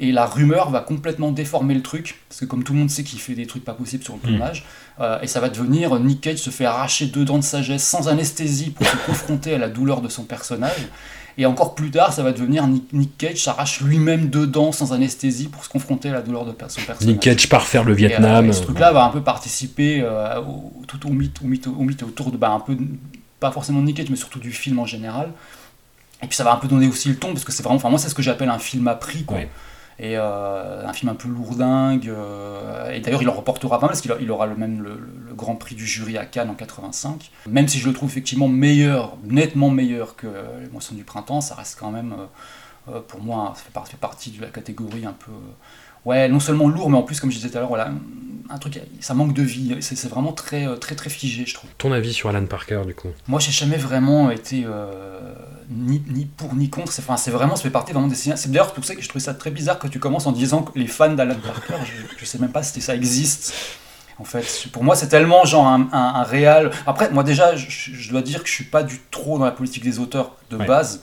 Et 0.00 0.12
la 0.12 0.26
rumeur 0.26 0.70
va 0.70 0.80
complètement 0.80 1.32
déformer 1.32 1.74
le 1.74 1.82
truc, 1.82 2.20
parce 2.28 2.40
que 2.40 2.44
comme 2.44 2.62
tout 2.62 2.72
le 2.72 2.78
monde 2.78 2.90
sait 2.90 3.02
qu'il 3.02 3.18
fait 3.20 3.34
des 3.34 3.46
trucs 3.46 3.64
pas 3.64 3.72
possibles 3.72 4.04
sur 4.04 4.14
le 4.14 4.20
hmm. 4.20 4.36
tournage, 4.36 4.64
euh, 5.00 5.20
et 5.22 5.26
ça 5.26 5.40
va 5.40 5.48
devenir 5.48 5.98
Nick 5.98 6.20
Cage 6.20 6.38
se 6.38 6.50
fait 6.50 6.66
arracher 6.66 7.06
deux 7.06 7.24
dents 7.24 7.38
de 7.38 7.44
sagesse 7.44 7.84
sans 7.84 8.08
anesthésie 8.08 8.70
pour 8.70 8.86
se 8.86 8.96
confronter 9.06 9.54
à 9.54 9.58
la 9.58 9.68
douleur 9.68 10.02
de 10.02 10.08
son 10.08 10.24
personnage. 10.24 10.88
Et 11.40 11.46
encore 11.46 11.76
plus 11.76 11.92
tard, 11.92 12.12
ça 12.12 12.24
va 12.24 12.32
devenir 12.32 12.66
Nick, 12.66 13.16
Cage 13.16 13.44
s'arrache 13.44 13.80
lui-même 13.80 14.28
dedans 14.28 14.72
sans 14.72 14.92
anesthésie 14.92 15.46
pour 15.46 15.64
se 15.64 15.68
confronter 15.68 16.10
à 16.10 16.12
la 16.12 16.20
douleur 16.20 16.44
de 16.44 16.50
son 16.50 16.56
personnage. 16.56 17.00
Nick 17.06 17.20
Cage 17.20 17.48
part 17.48 17.64
faire 17.64 17.84
le 17.84 17.94
Vietnam. 17.94 18.46
Et, 18.46 18.52
ce 18.52 18.62
truc-là 18.62 18.92
va 18.92 19.04
un 19.04 19.10
peu 19.10 19.22
participer 19.22 20.00
euh, 20.02 20.40
au, 20.40 20.72
tout 20.88 21.06
au 21.06 21.10
mythe, 21.10 21.40
au 21.40 21.46
mythe, 21.46 21.68
au 21.68 21.82
mythe 21.82 22.02
autour 22.02 22.32
de, 22.32 22.36
bah, 22.36 22.50
un 22.50 22.58
peu, 22.58 22.76
pas 23.38 23.52
forcément 23.52 23.80
Nick 23.80 23.98
Cage, 23.98 24.10
mais 24.10 24.16
surtout 24.16 24.40
du 24.40 24.50
film 24.50 24.80
en 24.80 24.86
général. 24.86 25.30
Et 26.24 26.26
puis 26.26 26.34
ça 26.34 26.42
va 26.42 26.52
un 26.52 26.56
peu 26.56 26.66
donner 26.66 26.88
aussi 26.88 27.08
le 27.08 27.16
ton, 27.16 27.32
parce 27.32 27.44
que 27.44 27.52
c'est 27.52 27.62
vraiment, 27.62 27.76
enfin 27.76 27.90
moi 27.90 28.00
c'est 28.00 28.08
ce 28.08 28.14
que 28.16 28.22
j'appelle 28.22 28.48
un 28.48 28.58
film 28.58 28.88
à 28.88 28.96
prix, 28.96 29.22
quoi 29.22 29.38
et 30.00 30.16
euh, 30.16 30.86
un 30.86 30.92
film 30.92 31.10
un 31.10 31.14
peu 31.14 31.28
lourdingue. 31.28 32.08
Euh, 32.08 32.90
et 32.90 33.00
d'ailleurs, 33.00 33.22
il 33.22 33.28
en 33.28 33.34
reportera 33.34 33.80
pas 33.80 33.86
mal 33.86 33.90
parce 33.90 34.00
qu'il 34.00 34.30
aura 34.30 34.46
le 34.46 34.56
même 34.56 34.82
le, 34.82 35.34
Grand 35.34 35.54
Prix 35.54 35.76
du 35.76 35.86
jury 35.86 36.16
à 36.16 36.24
Cannes 36.24 36.50
en 36.50 36.54
85. 36.54 37.30
Même 37.46 37.68
si 37.68 37.78
je 37.78 37.86
le 37.86 37.94
trouve 37.94 38.08
effectivement 38.08 38.48
meilleur, 38.48 39.16
nettement 39.22 39.70
meilleur 39.70 40.16
que 40.16 40.26
Les 40.60 40.68
Moissons 40.68 40.96
du 40.96 41.04
Printemps, 41.04 41.40
ça 41.40 41.54
reste 41.54 41.78
quand 41.78 41.92
même, 41.92 42.12
euh, 42.88 43.00
pour 43.06 43.20
moi, 43.20 43.54
ça 43.54 43.62
fait, 43.62 43.96
partie 43.96 44.30
de 44.32 44.40
la 44.40 44.48
catégorie 44.48 45.06
un 45.06 45.12
peu 45.12 45.30
ouais, 46.04 46.28
non 46.28 46.40
seulement 46.40 46.68
lourd, 46.68 46.90
mais 46.90 46.98
en 46.98 47.02
plus, 47.02 47.20
comme 47.20 47.30
je 47.30 47.36
disais 47.36 47.50
tout 47.50 47.56
à 47.56 47.60
l'heure, 47.60 47.68
voilà, 47.68 47.90
un 48.50 48.58
truc, 48.58 48.80
ça 49.00 49.14
manque 49.14 49.34
de 49.34 49.42
vie. 49.42 49.76
C'est 49.80 50.08
vraiment 50.08 50.32
très, 50.32 50.66
euh, 50.66 50.76
très, 50.76 50.94
très 50.94 51.10
figé, 51.10 51.44
je 51.46 51.54
trouve. 51.54 51.70
Ton 51.78 51.92
avis 51.92 52.12
sur 52.12 52.28
Alan 52.28 52.44
Parker, 52.46 52.82
du 52.86 52.94
coup? 52.94 53.08
Moi, 53.26 53.40
j'ai 53.40 53.52
jamais 53.52 53.76
vraiment 53.76 54.30
été 54.30 54.64
euh, 54.66 55.34
ni, 55.70 56.02
ni, 56.08 56.24
pour 56.24 56.54
ni 56.54 56.70
contre. 56.70 56.92
C'est 56.92 57.02
enfin, 57.08 57.30
vraiment, 57.30 57.56
ça 57.56 57.62
fait 57.62 57.70
partie 57.70 57.92
vraiment 57.92 58.08
des 58.08 58.14
C'est 58.14 58.50
d'ailleurs 58.50 58.72
pour 58.72 58.84
ça 58.84 58.94
que 58.94 59.02
je 59.02 59.08
trouvais 59.08 59.24
ça 59.24 59.34
très 59.34 59.50
bizarre 59.50 59.78
que 59.78 59.88
tu 59.88 59.98
commences 59.98 60.26
en 60.26 60.32
disant 60.32 60.62
que 60.62 60.78
les 60.78 60.86
fans 60.86 61.12
d'Alan 61.12 61.36
Parker, 61.36 61.84
je, 61.84 62.18
je, 62.18 62.24
sais 62.24 62.38
même 62.38 62.52
pas 62.52 62.62
si 62.62 62.80
ça 62.80 62.94
existe. 62.94 63.52
En 64.18 64.24
fait, 64.24 64.68
pour 64.72 64.82
moi, 64.82 64.96
c'est 64.96 65.08
tellement 65.08 65.44
genre 65.44 65.66
un, 65.66 65.88
un, 65.92 66.22
réal. 66.24 66.72
Après, 66.86 67.10
moi 67.10 67.22
déjà, 67.22 67.54
je, 67.54 68.10
dois 68.10 68.22
dire 68.22 68.42
que 68.42 68.48
je 68.48 68.54
suis 68.54 68.64
pas 68.64 68.82
du 68.82 69.00
trop 69.10 69.38
dans 69.38 69.44
la 69.44 69.52
politique 69.52 69.84
des 69.84 70.00
auteurs 70.00 70.36
de 70.50 70.56
base. 70.56 71.02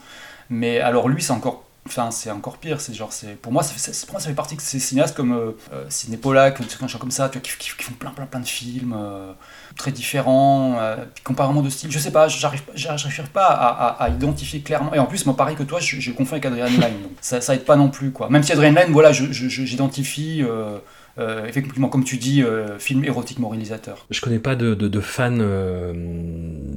Mais 0.50 0.80
alors 0.80 1.08
lui, 1.08 1.24
c'est 1.24 1.32
encore 1.32 1.65
Enfin, 1.88 2.10
c'est 2.12 2.32
encore 2.32 2.58
pire. 2.58 2.82
C'est 2.82 2.94
genre, 2.94 3.14
c'est 3.14 3.40
pour 3.40 3.52
moi, 3.52 3.62
ça 3.64 3.74
fait, 3.74 4.06
pour 4.06 4.14
moi, 4.14 4.22
ça 4.22 4.30
fait 4.30 4.36
partie 4.36 4.56
de 4.56 4.62
ces 4.62 4.80
cinéastes 4.80 5.16
comme 5.16 5.34
euh, 5.34 5.52
euh 5.74 5.86
Sidney 5.90 6.18
Pollack, 6.18 6.60
des 6.60 6.88
gens 6.88 6.98
comme 6.98 7.12
ça, 7.12 7.30
tu 7.30 7.38
vois, 7.38 7.42
qui, 7.42 7.70
font 7.70 7.94
plein, 7.94 8.12
plein, 8.12 8.26
plein 8.26 8.40
de 8.40 8.48
films 8.48 8.96
euh, 8.98 9.32
très 9.76 9.92
différents, 9.92 10.78
euh, 10.80 10.96
comparément 11.24 11.62
de 11.62 11.70
style. 11.70 11.92
Je 11.92 12.00
sais 12.00 12.12
pas, 12.12 12.28
j'arrive, 12.28 12.64
j'arrive 12.74 13.30
pas 13.30 13.48
à, 13.48 14.04
à, 14.04 14.10
identifier 14.10 14.62
clairement. 14.62 14.94
Et 14.94 15.00
en 15.00 15.06
plus, 15.06 15.26
moi, 15.26 15.38
pareil 15.38 15.56
que 15.56 15.64
toi, 15.64 15.80
je, 15.80 16.00
je 16.00 16.12
confonds 16.12 16.34
avec 16.34 16.46
Adrian 16.46 16.66
Lyne. 16.66 17.02
Donc 17.04 17.12
ça, 17.22 17.40
ça 17.42 17.54
aide 17.54 17.66
pas 17.66 17.76
non 17.76 17.90
plus, 17.90 18.12
quoi. 18.12 18.30
Même 18.30 18.44
si 18.44 18.52
Adrian 18.52 18.74
Lyne, 18.74 18.92
voilà, 18.92 19.12
j'identifie. 19.12 20.44
Euh, 20.44 20.80
euh, 21.18 21.46
effectivement, 21.46 21.88
comme 21.88 22.04
tu 22.04 22.18
dis, 22.18 22.44
euh, 22.44 22.78
film 22.78 23.06
érotique 23.06 23.40
moralisateur. 23.40 24.06
Je 24.10 24.20
connais 24.20 24.40
pas 24.40 24.56
de, 24.56 24.74
de, 24.74 25.00
fan 25.00 25.40
euh, 25.42 25.94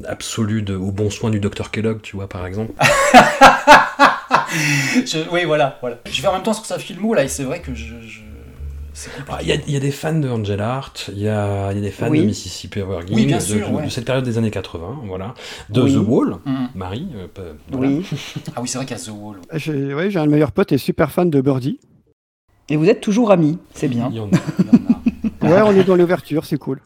absolu 0.06 0.62
de, 0.62 0.76
au 0.76 0.92
bon 0.92 1.10
soin 1.10 1.30
du 1.30 1.40
Dr 1.40 1.70
Kellogg, 1.72 2.00
tu 2.02 2.14
vois, 2.14 2.28
par 2.28 2.46
exemple. 2.46 2.72
oui, 5.32 5.44
voilà, 5.44 5.78
voilà. 5.80 5.98
Je 6.10 6.22
vais 6.22 6.28
en 6.28 6.32
même 6.32 6.42
temps 6.42 6.54
sur 6.54 6.66
sa 6.66 6.78
filmo, 6.78 7.14
là, 7.14 7.24
et 7.24 7.28
c'est 7.28 7.44
vrai 7.44 7.60
que 7.60 7.74
je... 7.74 7.94
Ah, 9.28 9.38
il 9.42 9.48
y, 9.48 9.72
y, 9.72 9.76
a 9.76 9.80
des 9.80 9.90
fans 9.92 10.18
de 10.18 10.28
Angel 10.28 10.60
Art, 10.60 10.94
il 11.12 11.20
y 11.20 11.28
a, 11.28 11.72
y 11.72 11.78
a, 11.78 11.80
des 11.80 11.90
fans 11.90 12.10
de 12.10 12.16
Mississippi 12.16 12.80
River 12.82 12.98
oui, 13.12 13.26
bien 13.26 13.38
sûr, 13.38 13.70
de, 13.70 13.84
de, 13.84 13.88
cette 13.88 14.04
période 14.04 14.24
des 14.24 14.38
années 14.38 14.50
80, 14.50 15.02
voilà. 15.04 15.34
De 15.70 15.82
The 15.82 16.04
Wall, 16.04 16.38
mm. 16.44 16.66
Marie. 16.74 17.08
Oui. 17.72 18.04
Ah 18.56 18.60
oui, 18.60 18.68
c'est 18.68 18.78
vrai 18.78 18.86
qu'il 18.86 18.96
y 18.96 19.00
a 19.00 19.04
The 19.04 19.10
Wall. 19.14 19.36
J'ai 19.54 19.94
ouais, 19.94 20.16
un 20.16 20.26
meilleur 20.26 20.50
pote 20.52 20.72
et 20.72 20.78
super 20.78 21.12
fan 21.12 21.30
de 21.30 21.40
Birdie. 21.40 21.78
Et 22.68 22.76
vous 22.76 22.86
êtes 22.86 23.00
toujours 23.00 23.30
amis, 23.30 23.58
c'est 23.72 23.88
bien. 23.88 24.10
ouais, 25.42 25.62
on 25.62 25.72
est 25.72 25.84
dans 25.84 25.96
l'ouverture, 25.96 26.44
c'est 26.44 26.58
cool. 26.58 26.80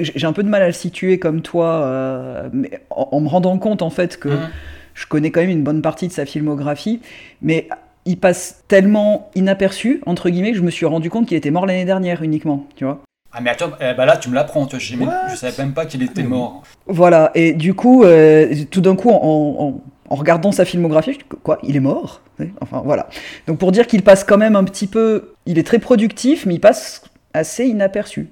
J'ai 0.00 0.26
un 0.26 0.32
peu 0.32 0.42
de 0.42 0.48
mal 0.48 0.62
à 0.62 0.66
le 0.66 0.72
situer 0.72 1.18
comme 1.18 1.42
toi, 1.42 1.82
euh, 1.84 2.48
mais 2.52 2.82
en, 2.90 3.20
me 3.20 3.28
rendant 3.28 3.58
compte 3.58 3.82
en 3.82 3.90
fait 3.90 4.18
que 4.18 4.28
mmh. 4.28 4.50
Je 4.96 5.06
connais 5.06 5.30
quand 5.30 5.40
même 5.40 5.50
une 5.50 5.62
bonne 5.62 5.82
partie 5.82 6.08
de 6.08 6.12
sa 6.12 6.26
filmographie, 6.26 7.00
mais 7.42 7.68
il 8.06 8.18
passe 8.18 8.64
tellement 8.66 9.30
inaperçu, 9.34 10.00
entre 10.06 10.30
guillemets, 10.30 10.52
que 10.52 10.58
je 10.58 10.62
me 10.62 10.70
suis 10.70 10.86
rendu 10.86 11.10
compte 11.10 11.26
qu'il 11.26 11.36
était 11.36 11.50
mort 11.50 11.66
l'année 11.66 11.84
dernière 11.84 12.22
uniquement, 12.22 12.66
tu 12.74 12.84
vois. 12.84 13.00
Ah 13.32 13.40
mais 13.42 13.50
attends, 13.50 13.72
eh 13.80 13.92
ben 13.92 14.06
là 14.06 14.16
tu 14.16 14.30
me 14.30 14.34
l'apprends, 14.34 14.66
je, 14.72 14.78
je 14.78 15.36
savais 15.36 15.62
même 15.62 15.74
pas 15.74 15.84
qu'il 15.84 16.02
était 16.02 16.22
mort. 16.22 16.62
Voilà, 16.86 17.32
et 17.34 17.52
du 17.52 17.74
coup, 17.74 18.04
euh, 18.04 18.54
tout 18.70 18.80
d'un 18.80 18.96
coup, 18.96 19.10
en, 19.10 19.82
en, 20.08 20.14
regardant 20.14 20.52
sa 20.52 20.64
filmographie, 20.64 21.18
quoi, 21.42 21.58
il 21.62 21.76
est 21.76 21.80
mort? 21.80 22.22
Enfin 22.62 22.80
voilà. 22.82 23.08
Donc 23.46 23.58
pour 23.58 23.72
dire 23.72 23.86
qu'il 23.86 24.02
passe 24.02 24.24
quand 24.24 24.38
même 24.38 24.56
un 24.56 24.64
petit 24.64 24.86
peu, 24.86 25.34
il 25.44 25.58
est 25.58 25.66
très 25.66 25.78
productif, 25.78 26.46
mais 26.46 26.54
il 26.54 26.60
passe 26.60 27.02
assez 27.34 27.66
inaperçu. 27.66 28.30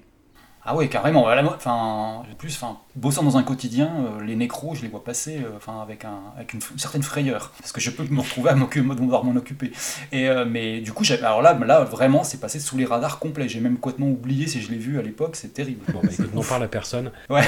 Ah 0.67 0.75
ouais, 0.75 0.89
carrément. 0.89 1.27
Enfin, 1.27 2.23
plus, 2.39 2.55
enfin, 2.57 2.79
bossant 2.97 3.23
dans 3.23 3.37
un 3.37 3.43
quotidien, 3.43 3.91
euh, 3.99 4.25
les 4.25 4.35
nécros, 4.35 4.75
je 4.75 4.81
les 4.81 4.89
vois 4.89 5.05
passer, 5.05 5.41
euh, 5.41 5.57
enfin, 5.57 5.83
avec, 5.83 6.07
un, 6.07 6.21
avec 6.37 6.55
une, 6.55 6.61
certaine 6.79 7.03
frayeur, 7.03 7.53
parce 7.59 7.71
que 7.71 7.83
je 7.83 7.91
peux 7.91 8.05
me 8.05 8.21
retrouver 8.21 8.51
à 8.51 8.55
devoir 8.55 9.25
m'en 9.25 9.37
occuper. 9.37 9.73
Et 10.11 10.29
euh, 10.29 10.47
mais 10.49 10.81
du 10.81 10.93
coup, 10.93 11.05
alors 11.11 11.43
là, 11.43 11.53
là, 11.53 11.85
vraiment, 11.85 12.25
c'est 12.25 12.41
passé 12.41 12.61
sous 12.61 12.79
les 12.79 12.87
radars 12.87 13.19
complets. 13.19 13.47
J'ai 13.47 13.61
même 13.61 13.77
complètement 13.77 14.09
oublié 14.09 14.47
si 14.47 14.63
je 14.63 14.71
l'ai 14.71 14.79
vu 14.79 14.99
à 14.99 15.03
l'époque. 15.03 15.37
C'est 15.37 15.53
terrible. 15.53 15.85
Bon, 15.93 16.01
bah, 16.03 16.09
écoute, 16.11 16.35
n'en 16.35 16.43
parle 16.43 16.63
à 16.63 16.69
personne. 16.69 17.11
Ouais. 17.29 17.45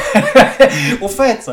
Au 1.01 1.09
fait, 1.09 1.51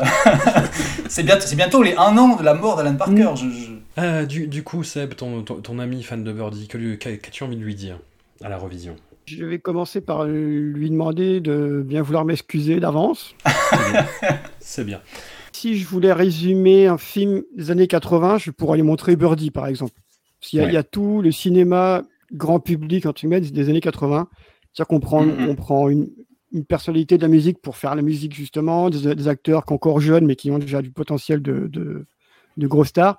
c'est 1.08 1.22
bientôt, 1.22 1.46
c'est 1.46 1.56
bientôt 1.56 1.82
les 1.82 1.94
un 1.96 2.16
an 2.18 2.36
de 2.36 2.42
la 2.42 2.52
mort 2.52 2.76
d'Alan 2.76 2.96
Parker. 2.96 3.32
Je, 3.36 4.24
du, 4.24 4.48
du, 4.48 4.62
coup, 4.62 4.84
Seb, 4.84 5.14
ton, 5.14 5.42
ton, 5.42 5.62
ton, 5.62 5.78
ami 5.78 6.02
fan 6.02 6.22
de 6.22 6.32
Birdie, 6.32 6.68
qu'as-tu 6.68 7.42
envie 7.42 7.56
de 7.56 7.62
lui 7.62 7.74
dire 7.74 7.98
à 8.42 8.50
la 8.50 8.58
revision? 8.58 8.96
Je 9.26 9.44
vais 9.44 9.58
commencer 9.58 10.00
par 10.00 10.26
lui 10.26 10.90
demander 10.90 11.40
de 11.40 11.82
bien 11.86 12.02
vouloir 12.02 12.24
m'excuser 12.24 12.80
d'avance. 12.80 13.34
C'est 14.60 14.84
bien. 14.84 15.00
Si 15.52 15.78
je 15.78 15.86
voulais 15.86 16.12
résumer 16.12 16.86
un 16.86 16.98
film 16.98 17.42
des 17.56 17.70
années 17.70 17.86
80, 17.86 18.38
je 18.38 18.50
pourrais 18.50 18.76
lui 18.76 18.82
montrer 18.82 19.16
Birdie, 19.16 19.50
par 19.50 19.66
exemple. 19.66 19.94
Il 20.52 20.58
y, 20.58 20.60
a, 20.60 20.68
il 20.68 20.74
y 20.74 20.76
a 20.76 20.82
tout 20.82 21.22
le 21.22 21.32
cinéma 21.32 22.02
grand 22.32 22.60
public 22.60 23.06
entre 23.06 23.20
guillemets 23.20 23.40
des 23.40 23.68
années 23.68 23.80
80. 23.80 24.28
C'est-à-dire 24.72 24.88
qu'on 24.88 25.00
prend, 25.00 25.24
on 25.24 25.54
prend 25.54 25.88
une, 25.88 26.10
une, 26.52 26.64
personnalité 26.64 27.16
de 27.16 27.22
la 27.22 27.28
musique 27.28 27.62
pour 27.62 27.76
faire 27.76 27.94
la 27.94 28.02
musique, 28.02 28.34
justement, 28.34 28.90
des, 28.90 29.14
des 29.14 29.28
acteurs 29.28 29.64
qui 29.64 29.68
sont 29.68 29.74
encore 29.74 30.00
jeunes, 30.00 30.26
mais 30.26 30.36
qui 30.36 30.50
ont 30.50 30.58
déjà 30.58 30.82
du 30.82 30.90
potentiel 30.90 31.40
de, 31.40 31.68
de, 31.68 32.06
de 32.56 32.66
gros 32.66 32.84
stars. 32.84 33.18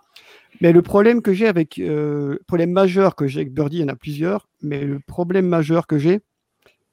Mais 0.62 0.72
le 0.72 0.82
problème 0.82 1.22
que 1.22 1.34
j'ai 1.34 1.48
avec, 1.48 1.80
euh, 1.80 2.38
problème 2.48 2.72
majeur 2.72 3.15
que 3.15 3.27
j'ai 3.27 3.42
avec 3.42 3.54
Birdie, 3.54 3.77
il 3.77 3.82
y 3.82 3.84
en 3.84 3.89
a 3.89 3.96
plusieurs, 3.96 4.48
mais 4.62 4.82
le 4.82 5.00
problème 5.00 5.48
majeur 5.48 5.86
que 5.86 5.98
j'ai, 5.98 6.22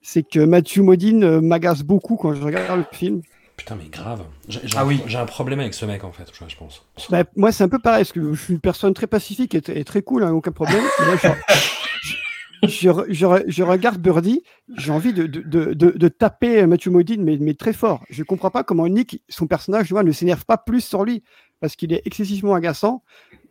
c'est 0.01 0.25
que 0.25 0.41
Matthew 0.41 0.79
Modine 0.79 1.25
euh, 1.25 1.41
m'agace 1.41 1.83
beaucoup 1.83 2.17
quand 2.17 2.35
je 2.35 2.43
regarde 2.43 2.79
le 2.79 2.97
film. 2.97 3.23
Putain, 3.57 3.77
mais 3.77 3.89
grave. 3.89 4.25
J'ai 4.49 4.61
ah 4.77 4.85
oui. 4.85 5.01
un 5.15 5.27
problème 5.27 5.61
avec 5.61 5.75
ce 5.75 5.85
mec, 5.87 6.03
en 6.03 6.11
fait, 6.11 6.27
je, 6.33 6.57
pense. 6.57 6.85
Bah, 7.11 7.23
moi, 7.37 7.53
c'est 7.53 7.63
un 7.63 7.69
peu 7.69 7.79
pareil, 7.79 8.01
parce 8.01 8.13
que 8.13 8.35
je 8.35 8.43
suis 8.43 8.55
une 8.55 8.61
personne 8.61 8.95
très 8.95 9.07
pacifique 9.07 9.55
et, 9.55 9.85
très 9.85 10.03
cool, 10.03 10.25
hein, 10.25 10.33
aucun 10.33 10.51
problème. 10.51 10.83
je, 10.99 11.29
je, 12.03 12.15
regarde 13.65 14.01
Birdie, 14.01 14.43
j'ai 14.77 14.93
envie 14.93 15.13
de, 15.13 15.27
de, 15.27 15.41
de, 15.41 15.73
de, 15.73 16.09
taper 16.09 16.67
Matthew 16.67 16.89
Modine, 16.89 17.23
mais, 17.25 17.37
mais 17.41 17.55
très 17.55 17.73
fort. 17.73 18.05
Je 18.11 18.21
ne 18.21 18.25
comprends 18.25 18.51
pas 18.51 18.63
comment 18.63 18.87
Nick, 18.89 19.23
son 19.29 19.47
personnage, 19.47 19.91
vois, 19.91 20.03
ne 20.03 20.13
s'énerve 20.13 20.45
pas 20.45 20.59
plus 20.59 20.81
sur 20.81 21.05
lui, 21.05 21.23
parce 21.61 21.77
qu'il 21.77 21.93
est 21.93 22.03
excessivement 22.05 22.55
agaçant 22.55 23.03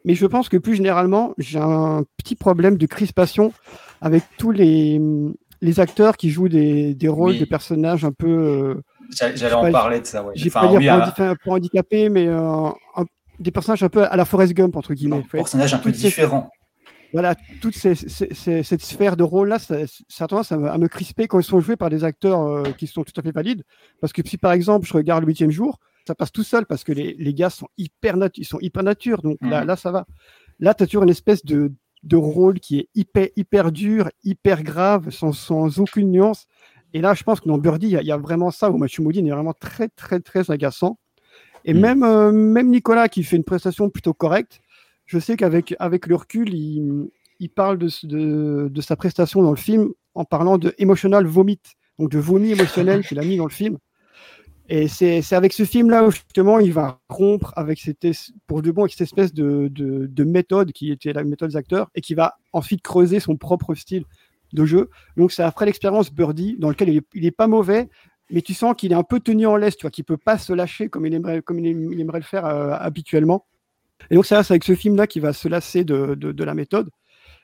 mais 0.06 0.16
je 0.16 0.26
pense 0.26 0.50
que 0.50 0.58
plus 0.58 0.76
généralement, 0.76 1.34
j'ai 1.38 1.60
un 1.60 2.04
petit 2.18 2.36
problème 2.36 2.78
de 2.78 2.86
crispation 2.86 3.54
avec 4.02 4.24
tous 4.38 4.52
les, 4.52 5.00
les 5.62 5.80
acteurs 5.80 6.18
qui 6.18 6.30
jouent 6.30 6.50
des, 6.50 6.96
des 6.96 7.08
rôles 7.08 7.38
de 7.38 7.46
personnages 7.46 8.04
un 8.04 8.12
peu. 8.12 8.28
Euh, 8.28 8.82
j'allais 9.36 9.54
en 9.54 9.72
parler 9.72 10.02
de 10.02 10.06
ça, 10.06 10.24
ouais. 10.24 10.34
J'ai 10.36 10.50
pas 10.50 10.68
dire 10.68 11.14
pour, 11.44 11.54
handicapés, 11.54 12.10
mais 12.10 12.28
euh, 12.28 12.70
des 13.40 13.52
personnages 13.52 13.84
un 13.84 13.90
peu 13.90 14.04
à 14.04 14.16
la 14.16 14.26
Forrest 14.26 14.54
Gump, 14.54 14.76
entre 14.76 14.94
guillemets. 14.94 15.22
Des 15.22 15.38
personnages 15.38 15.74
un 15.74 15.80
peu 15.80 15.92
différents. 15.92 16.50
Voilà, 17.14 17.36
toute 17.62 17.76
ces, 17.76 17.96
cette 17.96 18.82
sphère 18.82 19.18
de 19.18 19.24
rôle-là, 19.24 19.60
ça, 19.60 19.76
ça, 20.08 20.26
a 20.26 20.28
tendance 20.28 20.52
à 20.52 20.58
me, 20.58 20.88
crisper 20.88 21.28
quand 21.28 21.40
ils 21.40 21.44
sont 21.44 21.60
joués 21.60 21.76
par 21.76 21.90
des 21.90 22.04
acteurs 22.04 22.42
euh, 22.42 22.64
qui 22.72 22.88
sont 22.88 23.04
tout 23.04 23.14
à 23.18 23.22
fait 23.22 23.32
valides. 23.32 23.64
Parce 24.00 24.14
que 24.14 24.22
si 24.26 24.38
par 24.38 24.54
exemple 24.54 24.88
je 24.88 24.94
regarde 24.94 25.24
le 25.24 25.28
huitième 25.28 25.52
jour, 25.52 25.80
ça 26.08 26.16
passe 26.16 26.32
tout 26.32 26.44
seul 26.44 26.66
parce 26.66 26.84
que 26.84 26.92
les, 26.92 27.16
les 27.20 27.34
gars 27.34 27.50
sont 27.50 27.68
hyper, 27.78 28.16
ils 28.36 28.46
sont 28.46 28.60
hyper 28.60 28.84
nature. 28.84 29.22
Donc 29.22 29.38
là, 29.42 29.62
mhm. 29.62 29.68
là, 29.68 29.76
ça 29.76 29.92
va. 29.92 30.06
Là, 30.60 30.74
tu 30.74 30.84
as 30.84 30.88
toujours 30.88 31.04
une 31.04 31.10
espèce 31.10 31.44
de, 31.46 31.74
de 32.04 32.16
rôle 32.16 32.60
qui 32.60 32.80
est 32.80 32.90
hyper, 32.96 33.28
hyper 33.36 33.72
dur, 33.72 34.10
hyper 34.24 34.64
grave, 34.64 35.10
sans, 35.10 35.34
sans 35.34 35.80
aucune 35.80 36.12
nuance. 36.12 36.46
Et 36.94 37.02
là, 37.02 37.14
je 37.14 37.24
pense 37.24 37.40
que 37.40 37.48
dans 37.48 37.58
Birdie, 37.58 37.88
il 37.88 38.06
y, 38.06 38.12
a 38.12 38.18
vraiment 38.18 38.52
ça, 38.52 38.70
où 38.70 38.78
Mathieu 38.78 39.02
Modine 39.02 39.28
est 39.28 39.32
vraiment 39.32 39.54
très, 39.54 39.88
très, 39.88 40.20
très 40.20 40.52
agaçant. 40.52 40.98
Et 41.64 41.74
mhm. 41.74 41.80
même, 41.80 42.04
euh, 42.04 42.32
même 42.32 42.70
Nicolas, 42.70 43.08
qui 43.08 43.24
fait 43.24 43.38
une 43.38 43.44
prestation 43.44 43.90
plutôt 43.90 44.14
correcte, 44.14 44.62
je 45.12 45.20
sais 45.20 45.36
qu'avec 45.36 45.76
avec 45.80 46.08
le 46.08 46.16
recul, 46.16 46.54
il, 46.54 47.10
il 47.40 47.50
parle 47.50 47.78
de, 47.78 47.90
de, 48.04 48.70
de, 48.70 48.82
sa 48.82 48.96
prestation 48.96 49.44
dans 49.44 49.52
le 49.52 49.58
film 49.58 49.90
en 50.16 50.24
parlant 50.24 50.58
de 50.58 50.74
emotional 50.78 51.26
vomit, 51.26 51.60
donc 52.00 52.10
de 52.10 52.18
vomi 52.18 52.52
émotionnel 52.52 53.04
qu'il 53.08 53.20
a 53.20 53.24
mis 53.24 53.36
dans 53.36 53.46
le 53.46 53.52
film. 53.52 53.78
Et 54.70 54.88
c'est 54.88 55.34
avec 55.34 55.52
ce 55.52 55.66
film-là 55.66 56.06
où 56.06 56.12
justement 56.12 56.60
il 56.60 56.72
va 56.72 57.02
rompre 57.10 57.52
avec 57.58 57.78
cette, 57.82 58.08
pour 58.48 58.62
de 58.62 58.72
bon 58.72 58.84
avec 58.84 58.94
cette 58.94 59.02
espèce 59.02 59.34
de, 59.34 59.68
de, 59.70 60.24
méthode 60.24 60.72
qui 60.72 60.94
était 60.94 61.12
la 61.12 61.26
méthode 61.26 61.50
des 61.50 61.58
acteurs 61.58 61.90
et 61.94 62.00
qui 62.00 62.14
va 62.14 62.36
ensuite 62.54 62.82
creuser 62.82 63.20
son 63.20 63.36
propre 63.36 63.76
style 63.76 64.06
de 64.54 64.64
jeu. 64.64 64.90
Donc 65.18 65.34
c'est 65.34 65.44
après 65.44 65.66
l'expérience 65.66 66.14
Birdie 66.14 66.56
dans 66.58 66.70
lequel 66.70 66.88
il 66.88 66.98
est, 67.00 67.26
est 67.26 67.32
pas 67.32 67.48
mauvais, 67.48 67.90
mais 68.30 68.42
tu 68.42 68.54
sens 68.54 68.76
qu'il 68.78 68.94
est 68.94 68.96
un 68.96 69.04
peu 69.04 69.20
tenu 69.20 69.46
en 69.46 69.58
laisse, 69.58 69.76
tu 69.76 69.82
vois, 69.82 69.92
qu'il 69.92 70.06
peut 70.06 70.16
pas 70.16 70.38
se 70.38 70.54
lâcher 70.54 70.88
comme 70.88 71.06
il 71.06 71.14
aimerait, 71.14 71.42
comme 71.42 71.60
il 71.60 72.00
aimerait 72.00 72.20
le 72.20 72.24
faire 72.24 72.46
euh, 72.46 72.72
habituellement. 72.80 73.46
Et 74.10 74.16
donc 74.16 74.26
c'est 74.26 74.36
avec 74.36 74.64
ce 74.64 74.76
film-là 74.76 75.08
qu'il 75.08 75.22
va 75.22 75.34
se 75.34 75.48
lasser 75.48 75.84
de, 75.84 76.16
de, 76.16 76.44
la 76.44 76.54
méthode. 76.54 76.90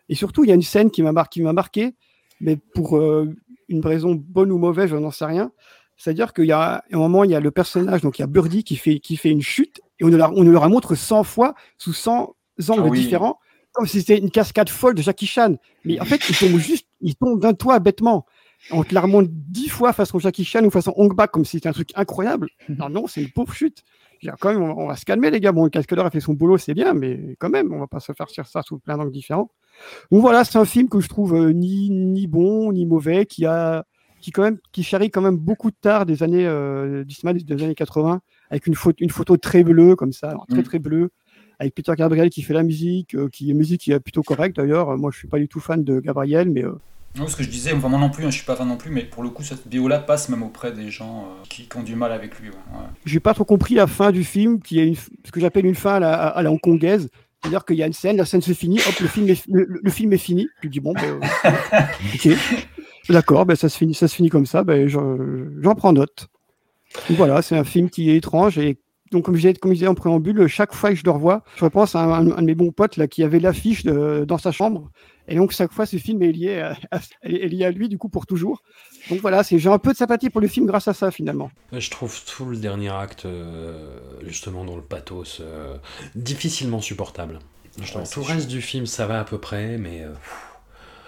Et 0.09 0.15
surtout, 0.15 0.43
il 0.43 0.47
y 0.47 0.51
a 0.51 0.55
une 0.55 0.61
scène 0.61 0.89
qui 0.89 1.03
m'a 1.03 1.11
marqué, 1.11 1.41
marqué, 1.41 1.95
mais 2.39 2.55
pour 2.55 2.97
euh, 2.97 3.33
une 3.67 3.85
raison 3.85 4.15
bonne 4.15 4.51
ou 4.51 4.57
mauvaise, 4.57 4.89
je 4.89 4.95
n'en 4.95 5.11
sais 5.11 5.25
rien. 5.25 5.51
C'est-à-dire 5.97 6.33
qu'il 6.33 6.45
y 6.45 6.51
a 6.51 6.83
un 6.91 6.97
moment, 6.97 7.23
il 7.23 7.31
y 7.31 7.35
a 7.35 7.39
le 7.39 7.51
personnage, 7.51 8.01
donc 8.01 8.19
il 8.19 8.21
y 8.21 8.23
a 8.23 8.27
Birdie 8.27 8.63
qui 8.63 8.75
fait, 8.75 8.99
qui 8.99 9.17
fait 9.17 9.31
une 9.31 9.41
chute 9.41 9.81
et 9.99 10.05
on 10.05 10.09
la, 10.09 10.31
on 10.31 10.43
nous 10.43 10.51
la 10.51 10.67
montre 10.67 10.95
100 10.95 11.23
fois 11.23 11.55
sous 11.77 11.93
100 11.93 12.35
angles 12.69 12.89
ah 12.91 12.95
différents, 12.95 13.39
comme 13.71 13.87
si 13.87 13.99
c'était 13.99 14.19
une 14.19 14.31
cascade 14.31 14.69
folle 14.69 14.95
de 14.95 15.01
Jackie 15.01 15.25
Chan. 15.25 15.55
Mais 15.85 15.99
en 15.99 16.05
fait, 16.05 16.21
il 16.29 16.37
tombe 16.37 16.57
juste, 16.59 16.87
il 17.01 17.15
tombe 17.15 17.39
d'un 17.41 17.53
toit 17.53 17.79
bêtement. 17.79 18.25
On 18.71 18.83
te 18.83 18.93
la 18.93 19.01
remonte 19.01 19.27
10 19.29 19.69
fois 19.69 19.93
façon 19.93 20.19
Jackie 20.19 20.45
Chan 20.45 20.63
ou 20.63 20.69
façon 20.69 20.93
Hong 20.95 21.15
Bak 21.15 21.31
comme 21.31 21.45
si 21.45 21.57
c'était 21.57 21.69
un 21.69 21.73
truc 21.73 21.89
incroyable. 21.95 22.49
Non, 22.69 22.89
non, 22.89 23.07
c'est 23.07 23.21
une 23.21 23.31
pauvre 23.31 23.53
chute. 23.53 23.83
Quand 24.39 24.51
même, 24.51 24.61
on 24.61 24.87
va, 24.87 24.95
se 24.95 25.05
calmer, 25.05 25.29
les 25.31 25.39
gars. 25.39 25.51
Bon, 25.51 25.63
le 25.63 25.69
cascadeur 25.69 26.05
a 26.05 26.11
fait 26.11 26.19
son 26.19 26.33
boulot, 26.33 26.57
c'est 26.57 26.73
bien, 26.73 26.93
mais 26.93 27.35
quand 27.39 27.49
même, 27.49 27.71
on 27.73 27.79
va 27.79 27.87
pas 27.87 27.99
se 27.99 28.11
faire 28.13 28.29
sur 28.29 28.45
ça 28.47 28.61
sous 28.61 28.79
plein 28.79 28.97
d'angles 28.97 29.11
différents. 29.11 29.51
Donc 30.11 30.21
voilà, 30.21 30.43
c'est 30.43 30.57
un 30.57 30.65
film 30.65 30.89
que 30.89 30.99
je 30.99 31.07
trouve 31.07 31.35
euh, 31.35 31.51
ni, 31.53 31.89
ni 31.89 32.27
bon, 32.27 32.71
ni 32.71 32.85
mauvais, 32.85 33.25
qui 33.25 33.45
a, 33.45 33.85
qui 34.21 34.31
quand 34.31 34.43
même 34.43 34.57
qui 34.71 34.83
charrie 34.83 35.09
quand 35.09 35.21
même 35.21 35.37
beaucoup 35.37 35.71
de 35.71 35.75
tard 35.79 36.05
des 36.05 36.23
années 36.23 36.45
euh, 36.45 37.03
du 37.03 37.13
cinéma 37.15 37.37
des 37.37 37.63
années 37.63 37.75
80 37.75 38.21
avec 38.49 38.67
une 38.67 38.75
photo 38.75 38.97
une 39.03 39.09
photo 39.09 39.37
très 39.37 39.63
bleue 39.63 39.95
comme 39.95 40.11
ça 40.11 40.35
très 40.49 40.59
mm. 40.59 40.63
très 40.63 40.79
bleue 40.79 41.09
avec 41.59 41.73
Peter 41.73 41.93
Gabriel 41.95 42.29
qui 42.29 42.41
fait 42.41 42.53
la 42.53 42.63
musique 42.63 43.15
euh, 43.15 43.29
qui 43.29 43.51
est 43.51 43.53
musique 43.53 43.81
qui 43.81 43.91
est 43.91 43.99
plutôt 43.99 44.23
correcte 44.23 44.57
d'ailleurs 44.57 44.97
moi 44.97 45.11
je 45.11 45.17
suis 45.17 45.27
pas 45.27 45.39
du 45.39 45.47
tout 45.47 45.59
fan 45.59 45.83
de 45.83 45.99
Gabriel 45.99 46.49
mais 46.49 46.63
euh, 46.63 46.73
non, 47.17 47.27
ce 47.27 47.35
que 47.35 47.43
je 47.43 47.49
disais, 47.49 47.73
enfin, 47.73 47.89
moi 47.89 47.99
non 47.99 48.09
plus, 48.09 48.25
hein, 48.25 48.29
je 48.29 48.37
suis 48.37 48.45
pas 48.45 48.55
fan 48.55 48.67
non 48.67 48.77
plus, 48.77 48.91
mais 48.91 49.03
pour 49.03 49.23
le 49.23 49.29
coup, 49.29 49.43
cette 49.43 49.63
vidéo-là 49.63 49.99
passe 49.99 50.29
même 50.29 50.43
auprès 50.43 50.71
des 50.71 50.89
gens 50.89 51.27
qui, 51.49 51.67
ont 51.75 51.83
du 51.83 51.95
mal 51.95 52.11
avec 52.11 52.39
lui. 52.39 52.49
Ouais. 52.49 52.55
J'ai 53.05 53.19
pas 53.19 53.33
trop 53.33 53.45
compris 53.45 53.75
la 53.75 53.87
fin 53.87 54.11
du 54.11 54.23
film, 54.23 54.61
qui 54.61 54.79
est 54.79 54.93
ce 55.25 55.31
que 55.31 55.39
j'appelle 55.39 55.65
une 55.65 55.75
fin 55.75 56.01
à 56.01 56.41
la, 56.41 56.51
hongkongaise. 56.51 57.09
C'est-à-dire 57.41 57.65
qu'il 57.65 57.77
y 57.77 57.83
a 57.83 57.87
une 57.87 57.93
scène, 57.93 58.17
la 58.17 58.25
scène 58.25 58.41
se 58.41 58.53
finit, 58.53 58.79
hop, 58.79 58.99
le 58.99 59.07
film 59.07 59.29
est, 59.29 59.43
le, 59.47 59.89
film 59.89 60.13
est 60.13 60.17
fini. 60.17 60.47
Tu 60.61 60.69
dis, 60.69 60.79
bon, 60.79 60.93
ben, 60.93 61.19
ok. 62.13 62.29
D'accord, 63.09 63.45
ben 63.45 63.55
ça, 63.55 63.69
se 63.69 63.77
finit, 63.77 64.29
comme 64.29 64.45
ça, 64.45 64.63
ben 64.63 64.87
j'en 64.87 65.75
prends 65.75 65.93
note. 65.93 66.27
voilà, 67.11 67.41
c'est 67.41 67.57
un 67.57 67.63
film 67.63 67.89
qui 67.89 68.09
est 68.09 68.17
étrange 68.17 68.57
et 68.57 68.77
donc 69.11 69.25
comme 69.25 69.35
je, 69.35 69.41
disais, 69.41 69.53
comme 69.53 69.71
je 69.71 69.75
disais 69.77 69.87
en 69.87 69.95
préambule, 69.95 70.47
chaque 70.47 70.73
fois 70.73 70.89
que 70.89 70.95
je 70.95 71.03
le 71.03 71.11
revois, 71.11 71.43
je 71.55 71.63
repense 71.63 71.95
à 71.95 72.03
un, 72.03 72.23
de 72.23 72.41
mes 72.41 72.55
bons 72.55 72.71
potes 72.71 72.97
là, 72.97 73.07
qui 73.07 73.23
avait 73.23 73.39
l'affiche 73.39 73.83
dans 73.83 74.37
sa 74.37 74.51
chambre. 74.51 74.89
Et 75.27 75.35
donc 75.35 75.51
chaque 75.51 75.71
fois, 75.71 75.85
ce 75.85 75.97
film 75.97 76.21
est 76.23 76.31
lié 76.31 76.59
à, 76.59 76.77
est 77.23 77.47
lié 77.47 77.65
à 77.65 77.71
lui 77.71 77.89
du 77.89 77.97
coup 77.97 78.09
pour 78.09 78.25
toujours. 78.25 78.61
Donc 79.09 79.19
voilà, 79.21 79.41
j'ai 79.43 79.69
un 79.69 79.79
peu 79.79 79.91
de 79.91 79.97
sympathie 79.97 80.29
pour 80.29 80.41
le 80.41 80.47
film 80.47 80.65
grâce 80.65 80.87
à 80.87 80.93
ça 80.93 81.11
finalement. 81.11 81.49
Je 81.71 81.89
trouve 81.89 82.23
tout 82.25 82.45
le 82.45 82.57
dernier 82.57 82.89
acte, 82.89 83.25
euh, 83.25 83.99
justement 84.25 84.65
dans 84.65 84.75
le 84.75 84.81
pathos, 84.81 85.39
euh, 85.41 85.77
difficilement 86.15 86.81
supportable. 86.81 87.39
tout 87.77 88.19
le 88.19 88.25
reste 88.25 88.47
du 88.47 88.61
film, 88.61 88.85
ça 88.85 89.05
va 89.05 89.19
à 89.19 89.23
peu 89.23 89.37
près, 89.37 89.77
mais... 89.77 90.03
Euh, 90.03 90.13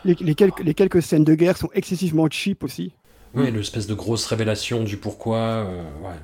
les, 0.05 0.35
quelques, 0.35 0.61
les 0.61 0.73
quelques 0.73 1.01
scènes 1.01 1.25
de 1.25 1.35
guerre 1.35 1.57
sont 1.57 1.69
excessivement 1.73 2.27
cheap 2.29 2.63
aussi. 2.63 2.93
Oui, 3.33 3.51
l'espèce 3.51 3.87
de 3.87 3.93
grosse 3.93 4.25
révélation 4.25 4.83
du 4.83 4.97
pourquoi. 4.97 5.37
Euh, 5.37 5.83
ouais. 6.01 6.15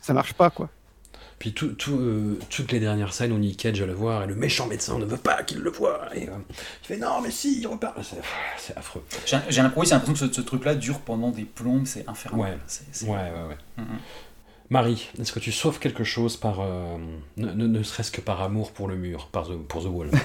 Ça 0.00 0.14
marche 0.14 0.32
pas, 0.32 0.50
quoi. 0.50 0.70
Puis 1.38 1.52
tout, 1.52 1.68
tout, 1.68 1.98
euh, 1.98 2.38
toutes 2.48 2.72
les 2.72 2.80
dernières 2.80 3.12
scènes 3.12 3.32
où 3.32 3.38
Nick 3.38 3.58
Cage 3.58 3.78
va 3.80 3.86
le 3.86 3.92
voir 3.92 4.24
et 4.24 4.26
le 4.26 4.34
méchant 4.34 4.66
médecin 4.66 4.98
ne 4.98 5.04
veut 5.04 5.18
pas 5.18 5.42
qu'il 5.42 5.58
le 5.58 5.70
voit. 5.70 6.08
Et, 6.14 6.28
euh, 6.28 6.32
il 6.82 6.86
fait 6.86 6.96
non, 6.96 7.20
mais 7.22 7.30
si, 7.30 7.60
il 7.60 7.66
repart. 7.66 7.98
C'est 8.56 8.76
affreux. 8.76 9.04
J'ai 9.26 9.62
l'impression 9.62 10.00
que 10.00 10.16
ce, 10.16 10.40
truc-là 10.40 10.74
dure 10.74 11.00
pendant 11.00 11.30
des 11.30 11.44
plombes, 11.44 11.86
c'est 11.86 12.08
infernal. 12.08 12.40
Ouais, 12.40 13.08
ouais, 13.08 13.08
ouais. 13.08 13.48
ouais. 13.48 13.56
Mm, 13.76 13.82
mm. 13.82 13.98
Marie, 14.70 15.10
est-ce 15.20 15.32
que 15.32 15.38
tu 15.38 15.52
sauves 15.52 15.78
quelque 15.78 16.04
chose 16.04 16.36
par. 16.36 16.60
ne, 17.36 17.52
ne, 17.52 17.82
serait-ce 17.82 18.10
que 18.10 18.20
par 18.20 18.42
amour 18.42 18.72
pour 18.72 18.88
le 18.88 18.96
mur, 18.96 19.28
par 19.30 19.48
pour 19.68 19.84
The 19.84 19.88
Wall 19.88 20.10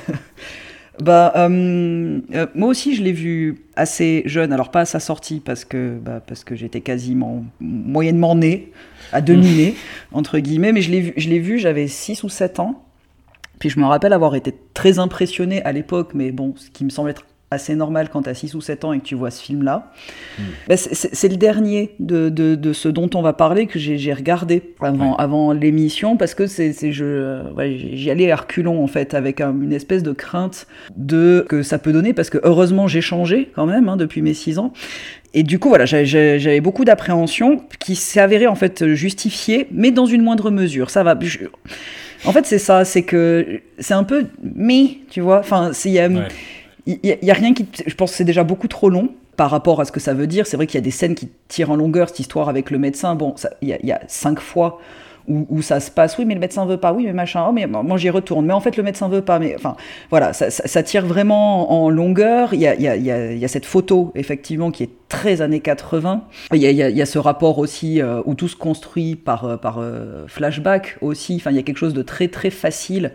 Bah, 0.99 1.31
euh, 1.35 2.19
euh, 2.33 2.47
moi 2.53 2.69
aussi, 2.69 2.95
je 2.95 3.01
l'ai 3.01 3.13
vu 3.13 3.63
assez 3.75 4.23
jeune. 4.25 4.51
Alors, 4.51 4.71
pas 4.71 4.81
à 4.81 4.85
sa 4.85 4.99
sortie, 4.99 5.39
parce 5.39 5.65
que, 5.65 5.97
bah, 5.97 6.21
parce 6.25 6.43
que 6.43 6.55
j'étais 6.55 6.81
quasiment 6.81 7.45
moyennement 7.59 8.35
né, 8.35 8.71
à 9.11 9.21
demi-né, 9.21 9.75
entre 10.11 10.39
guillemets. 10.39 10.71
Mais 10.71 10.81
je 10.81 10.91
l'ai 10.91 11.01
vu, 11.01 11.13
je 11.17 11.29
l'ai 11.29 11.39
vu 11.39 11.57
j'avais 11.59 11.87
6 11.87 12.23
ou 12.23 12.29
7 12.29 12.59
ans. 12.59 12.83
Puis 13.59 13.69
je 13.69 13.79
me 13.79 13.85
rappelle 13.85 14.13
avoir 14.13 14.35
été 14.35 14.53
très 14.73 14.97
impressionné 14.99 15.61
à 15.63 15.71
l'époque, 15.71 16.11
mais 16.15 16.31
bon, 16.31 16.53
ce 16.57 16.69
qui 16.71 16.83
me 16.83 16.89
semble 16.89 17.11
être 17.11 17.25
assez 17.53 17.75
normal 17.75 18.07
quand 18.09 18.21
tu 18.23 18.29
as 18.29 18.33
6 18.33 18.55
ou 18.55 18.61
7 18.61 18.85
ans 18.85 18.93
et 18.93 18.99
que 18.99 19.03
tu 19.03 19.13
vois 19.13 19.29
ce 19.29 19.43
film-là. 19.43 19.91
Hmm. 20.39 20.43
Bah, 20.69 20.77
c'est- 20.77 21.27
le 21.29 21.35
dernier 21.35 21.91
de, 21.99 22.29
de, 22.29 22.55
de 22.55 22.71
ce 22.73 22.87
dont 22.87 23.09
on 23.13 23.21
va 23.21 23.33
parler 23.33 23.67
que 23.67 23.77
j'ai 23.77 24.13
regardé 24.13 24.73
avant, 24.79 25.15
avant 25.17 25.51
l'émission 25.51 26.15
parce 26.15 26.33
que 26.33 26.47
c'est 26.47 26.71
c'est- 26.71 26.93
je 26.93 27.43
ouais, 27.51 27.77
j'y 27.77 28.09
allais 28.09 28.31
à 28.31 28.37
reculons 28.37 28.81
en 28.81 28.87
fait 28.87 29.13
avec 29.13 29.41
un- 29.41 29.51
une 29.61 29.73
espèce 29.73 30.01
de 30.01 30.13
crainte 30.13 30.65
de 30.95 31.45
que 31.49 31.61
ça 31.61 31.77
peut 31.77 31.91
donner 31.91 32.13
parce 32.13 32.29
que 32.29 32.39
heureusement 32.43 32.87
j'ai 32.87 33.01
changé 33.01 33.51
quand 33.53 33.65
même 33.65 33.89
hein, 33.89 33.97
depuis 33.97 34.21
mes 34.21 34.33
6 34.33 34.57
ans. 34.57 34.71
Et 35.33 35.43
du 35.43 35.59
coup, 35.59 35.69
voilà, 35.69 35.85
j'avais- 35.85 36.59
beaucoup 36.61 36.83
d'appréhension 36.85 37.63
qui 37.79 37.95
s'est 37.95 38.19
avérée 38.19 38.47
en 38.47 38.55
fait 38.55 38.93
justifiée, 38.93 39.67
mais 39.71 39.91
dans 39.91 40.05
une 40.05 40.21
moindre 40.21 40.51
mesure. 40.51 40.89
Ça 40.89 41.03
va. 41.03 41.17
je- 41.21 41.39
En 42.25 42.31
fait, 42.33 42.45
c'est 42.45 42.59
ça, 42.59 42.85
c'est 42.85 43.03
que 43.03 43.61
c'est 43.79 43.93
un 43.93 44.03
peu 44.03 44.25
mais, 44.43 44.97
tu 45.09 45.21
vois. 45.21 45.39
Enfin, 45.39 45.71
il 45.85 45.91
y 45.91 45.99
a- 45.99 46.07
Ouais. 46.09 46.27
il 46.85 46.99
y, 47.03 47.11
a- 47.11 47.17
il 47.21 47.27
y 47.27 47.31
a 47.31 47.33
rien 47.33 47.53
qui. 47.53 47.65
Je 47.87 47.95
pense 47.95 48.11
que 48.11 48.17
c'est 48.17 48.23
déjà 48.25 48.43
beaucoup 48.43 48.67
trop 48.67 48.89
long 48.89 49.09
par 49.37 49.49
rapport 49.49 49.79
à 49.81 49.85
ce 49.85 49.91
que 49.91 49.99
ça 50.01 50.13
veut 50.13 50.27
dire. 50.27 50.45
C'est 50.45 50.57
vrai 50.57 50.67
qu'il 50.67 50.75
y 50.75 50.83
a 50.83 50.83
des 50.83 50.91
scènes 50.91 51.15
qui 51.15 51.29
tirent 51.47 51.71
en 51.71 51.75
longueur 51.77 52.09
cette 52.09 52.19
histoire 52.19 52.49
avec 52.49 52.69
le 52.69 52.77
médecin. 52.77 53.15
Bon, 53.15 53.33
y, 53.69 53.75
il 53.81 53.87
y 53.87 53.91
a 53.91 54.01
cinq 54.07 54.39
fois 54.39 54.79
où, 55.27 55.61
ça 55.61 55.79
se 55.79 55.91
passe. 55.91 56.17
Oui, 56.17 56.25
mais 56.25 56.33
le 56.33 56.39
médecin 56.39 56.65
veut 56.65 56.77
pas. 56.77 56.93
Oui, 56.93 57.05
mais 57.05 57.13
machin. 57.13 57.45
Oh, 57.47 57.51
mais 57.51 57.67
moi 57.67 57.97
j'y 57.97 58.09
retourne. 58.09 58.45
Mais 58.45 58.53
en 58.53 58.59
fait, 58.59 58.77
le 58.77 58.83
médecin 58.83 59.07
veut 59.07 59.21
pas. 59.21 59.39
Mais 59.39 59.55
enfin, 59.55 59.75
voilà, 60.09 60.33
ça, 60.33 60.49
ça- 60.49 60.83
tire 60.83 61.05
vraiment 61.05 61.71
en 61.71 61.89
longueur. 61.89 62.53
Il 62.53 62.59
y 62.61 62.67
a, 62.67 62.75
y, 62.75 62.87
a, 62.87 62.95
y, 62.95 63.45
a, 63.45 63.47
cette 63.47 63.65
photo, 63.65 64.11
effectivement, 64.15 64.71
qui 64.71 64.83
est 64.83 64.89
très 65.09 65.41
années 65.41 65.59
80. 65.59 66.23
Il 66.53 66.59
y 66.59 66.65
a, 66.67 66.71
y 66.71 66.81
a- 66.83 66.89
y 66.89 67.01
a 67.01 67.05
ce 67.05 67.19
rapport 67.19 67.59
aussi 67.59 68.01
euh, 68.01 68.21
où 68.25 68.33
tout 68.35 68.47
se 68.47 68.55
construit 68.55 69.15
par, 69.15 69.45
euh, 69.45 69.57
euh, 69.79 70.25
flashback 70.27 70.97
aussi. 71.01 71.35
Enfin, 71.35 71.51
il 71.51 71.55
y 71.55 71.59
a 71.59 71.63
quelque 71.63 71.77
chose 71.77 71.93
de 71.93 72.01
très, 72.01 72.27
très 72.27 72.49
facile 72.49 73.11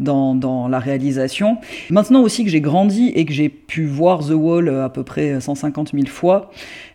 dans, 0.00 0.34
dans 0.34 0.68
la 0.68 0.78
réalisation. 0.78 1.58
Maintenant 1.90 2.22
aussi 2.22 2.44
que 2.44 2.50
j'ai 2.50 2.60
grandi 2.60 3.08
et 3.14 3.24
que 3.24 3.32
j'ai 3.32 3.48
pu 3.48 3.86
voir 3.86 4.20
The 4.20 4.32
Wall 4.32 4.68
euh, 4.68 4.84
à 4.84 4.88
peu 4.88 5.02
près 5.02 5.40
150 5.40 5.92
000 5.92 6.06
fois, 6.06 6.50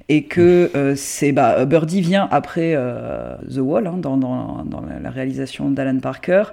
et 0.09 0.23
que 0.23 0.69
euh, 0.75 0.95
c'est 0.95 1.31
bah, 1.31 1.65
Birdie 1.65 2.01
vient 2.01 2.27
après 2.31 2.73
euh, 2.75 3.35
The 3.49 3.59
Wall, 3.59 3.87
hein, 3.87 3.97
dans, 3.97 4.17
dans, 4.17 4.63
dans 4.65 4.81
la, 4.81 5.09
réalisation 5.09 5.69
d'Alan 5.69 5.99
Parker. 5.99 6.43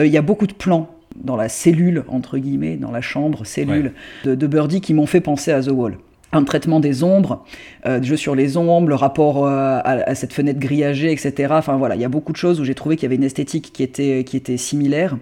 Euh, 0.00 0.06
Il 0.06 0.12
y 0.12 0.18
a 0.18 0.22
beaucoup 0.22 0.46
de 0.46 0.54
plans 0.54 0.88
dans 1.16 1.36
la 1.36 1.48
cellule, 1.48 2.04
entre 2.08 2.38
guillemets, 2.38 2.76
dans 2.76 2.90
la 2.90 3.00
chambre, 3.00 3.46
cellule 3.46 3.92
de, 4.24 4.34
de 4.34 4.46
Birdie 4.46 4.80
qui 4.80 4.94
m'ont 4.94 5.06
fait 5.06 5.20
penser 5.20 5.52
à 5.52 5.62
The 5.62 5.70
Wall 5.70 5.98
un 6.34 6.42
traitement 6.42 6.80
des 6.80 7.04
ombres, 7.04 7.44
euh, 7.86 8.02
jeux 8.02 8.16
sur 8.16 8.34
les 8.34 8.56
ombres, 8.56 8.88
le 8.88 8.94
rapport 8.94 9.46
euh, 9.46 9.78
à, 9.84 10.02
à 10.08 10.14
cette 10.14 10.32
fenêtre 10.32 10.58
grillagée, 10.58 11.12
etc. 11.12 11.54
Enfin 11.56 11.76
voilà, 11.76 11.94
il 11.94 12.00
y 12.00 12.04
a 12.04 12.08
beaucoup 12.08 12.32
de 12.32 12.36
choses 12.36 12.60
où 12.60 12.64
j'ai 12.64 12.74
trouvé 12.74 12.96
qu'il 12.96 13.04
y 13.04 13.06
avait 13.06 13.14
une 13.14 13.24
esthétique 13.24 13.72
qui 13.72 13.82
était, 13.82 14.24
qui 14.24 14.36
était 14.36 14.56
similaire. 14.56 15.16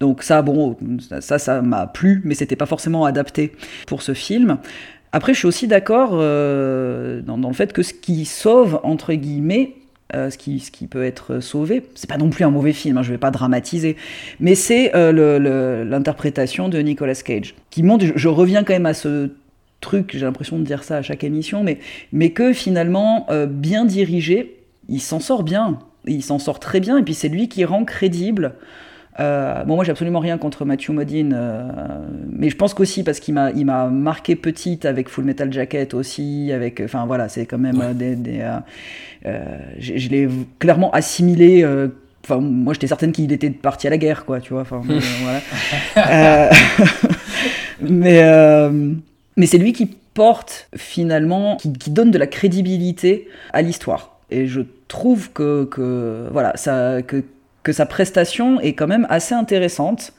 Donc 0.00 0.22
ça, 0.22 0.42
bon, 0.42 0.76
ça, 1.20 1.38
ça 1.38 1.62
m'a 1.62 1.86
plu, 1.86 2.22
mais 2.24 2.34
c'était 2.34 2.56
pas 2.56 2.66
forcément 2.66 3.04
adapté 3.04 3.52
pour 3.86 4.02
ce 4.02 4.14
film. 4.14 4.58
Après, 5.16 5.32
je 5.32 5.38
suis 5.38 5.48
aussi 5.48 5.66
d'accord 5.66 6.10
euh, 6.12 7.22
dans, 7.22 7.36
le 7.36 7.54
fait 7.54 7.72
que 7.72 7.82
ce 7.82 7.94
qui 7.94 8.26
sauve, 8.26 8.80
entre 8.82 9.14
guillemets, 9.14 9.72
euh, 10.14 10.28
ce, 10.28 10.36
qui, 10.36 10.60
ce 10.60 10.70
qui 10.70 10.86
peut 10.88 11.04
être 11.04 11.40
sauvé, 11.40 11.84
c'est 11.94 12.08
pas 12.08 12.18
non 12.18 12.28
plus 12.28 12.44
un 12.44 12.50
mauvais 12.50 12.74
film, 12.74 12.98
hein, 12.98 13.02
je 13.02 13.12
vais 13.12 13.18
pas 13.18 13.30
dramatiser, 13.30 13.96
mais 14.40 14.54
c'est 14.54 14.94
euh, 14.94 15.84
l'interprétation 15.84 16.68
de 16.68 16.78
Nicolas 16.80 17.14
Cage, 17.14 17.54
qui 17.70 17.82
montre, 17.82 18.04
je, 18.14 18.28
reviens 18.28 18.62
quand 18.62 18.74
même 18.74 18.84
à 18.84 18.92
ce 18.92 19.30
truc, 19.80 20.10
j'ai 20.12 20.26
l'impression 20.26 20.58
de 20.58 20.64
dire 20.64 20.84
ça 20.84 20.98
à 20.98 21.02
chaque 21.02 21.24
émission, 21.24 21.62
mais, 21.62 21.78
mais 22.12 22.30
que 22.30 22.52
finalement, 22.52 23.26
bien 23.48 23.86
dirigé, 23.86 24.58
il 24.90 25.00
s'en 25.00 25.18
sort 25.18 25.44
bien, 25.44 25.78
il 26.06 26.22
s'en 26.22 26.38
sort 26.38 26.60
très 26.60 26.80
bien, 26.80 26.98
et 26.98 27.02
puis 27.02 27.14
c'est 27.14 27.28
lui 27.28 27.48
qui 27.48 27.64
rend 27.64 27.86
crédible 27.86 28.52
euh, 29.18 29.64
bon, 29.64 29.76
moi, 29.76 29.84
j'ai 29.84 29.92
absolument 29.92 30.20
rien 30.20 30.36
contre 30.36 30.64
Matthew 30.64 30.90
Modine, 30.90 31.34
euh, 31.36 31.68
mais 32.30 32.50
je 32.50 32.56
pense 32.56 32.74
qu'aussi 32.74 33.02
parce 33.02 33.18
qu'il 33.18 33.34
m'a, 33.34 33.50
il 33.52 33.64
m'a 33.64 33.88
marqué 33.88 34.36
petite 34.36 34.84
avec 34.84 35.08
Full 35.08 35.24
Metal 35.24 35.50
Jacket 35.52 35.94
aussi, 35.94 36.52
avec, 36.52 36.82
enfin 36.84 37.06
voilà, 37.06 37.28
c'est 37.28 37.46
quand 37.46 37.58
même 37.58 37.80
euh, 37.80 37.94
des, 37.94 38.14
des, 38.14 38.40
euh, 39.24 39.44
je, 39.78 40.08
l'ai 40.08 40.28
clairement 40.58 40.90
assimilé. 40.90 41.64
Enfin, 42.24 42.40
moi, 42.40 42.74
j'étais 42.74 42.88
certaine 42.88 43.12
qu'il 43.12 43.32
était 43.32 43.50
parti 43.50 43.86
à 43.86 43.90
la 43.90 43.98
guerre, 43.98 44.24
quoi, 44.26 44.40
tu 44.40 44.52
vois. 44.52 44.62
Enfin, 44.62 44.82
voilà. 45.94 46.50
Mais 47.80 48.22
mais 49.38 49.44
c'est 49.44 49.58
lui 49.58 49.74
qui 49.74 49.84
porte 50.14 50.70
finalement, 50.74 51.56
qui, 51.56 51.70
qui 51.74 51.90
donne 51.90 52.10
de 52.10 52.16
la 52.16 52.26
crédibilité 52.26 53.28
à 53.52 53.60
l'histoire. 53.60 54.18
Et 54.30 54.46
je 54.46 54.62
trouve 54.88 55.30
que, 55.32 55.64
que 55.64 56.26
voilà, 56.32 56.56
ça, 56.56 57.02
que 57.02 57.22
que 57.66 57.72
sa 57.72 57.84
prestation 57.84 58.60
est 58.60 58.74
quand 58.74 58.86
même 58.86 59.06
assez 59.10 59.34
intéressante. 59.34 60.12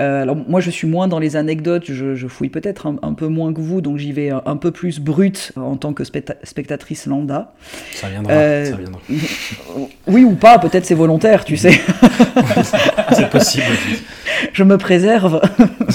Euh, 0.00 0.22
alors 0.22 0.36
moi 0.36 0.60
je 0.60 0.70
suis 0.70 0.86
moins 0.86 1.08
dans 1.08 1.18
les 1.18 1.34
anecdotes, 1.34 1.86
je, 1.88 2.14
je 2.14 2.28
fouille 2.28 2.50
peut-être 2.50 2.86
un, 2.86 2.98
un 3.02 3.14
peu 3.14 3.26
moins 3.26 3.52
que 3.52 3.60
vous, 3.60 3.80
donc 3.80 3.96
j'y 3.98 4.12
vais 4.12 4.30
un, 4.30 4.40
un 4.46 4.56
peu 4.56 4.70
plus 4.70 5.00
brute 5.00 5.50
en 5.56 5.76
tant 5.76 5.92
que 5.92 6.04
specta- 6.04 6.36
spectatrice 6.44 7.06
lambda. 7.06 7.52
Ça 7.94 8.08
viendra, 8.08 8.32
Euh, 8.32 8.64
ça 8.64 8.76
viendra. 8.76 9.00
Oui 10.06 10.22
ou 10.22 10.36
pas, 10.36 10.60
peut-être 10.60 10.84
c'est 10.86 10.94
volontaire, 10.94 11.44
tu 11.44 11.56
sais. 11.56 11.72
C'est 13.12 13.28
possible. 13.28 13.64
je 14.52 14.62
me 14.62 14.78
préserve. 14.78 15.40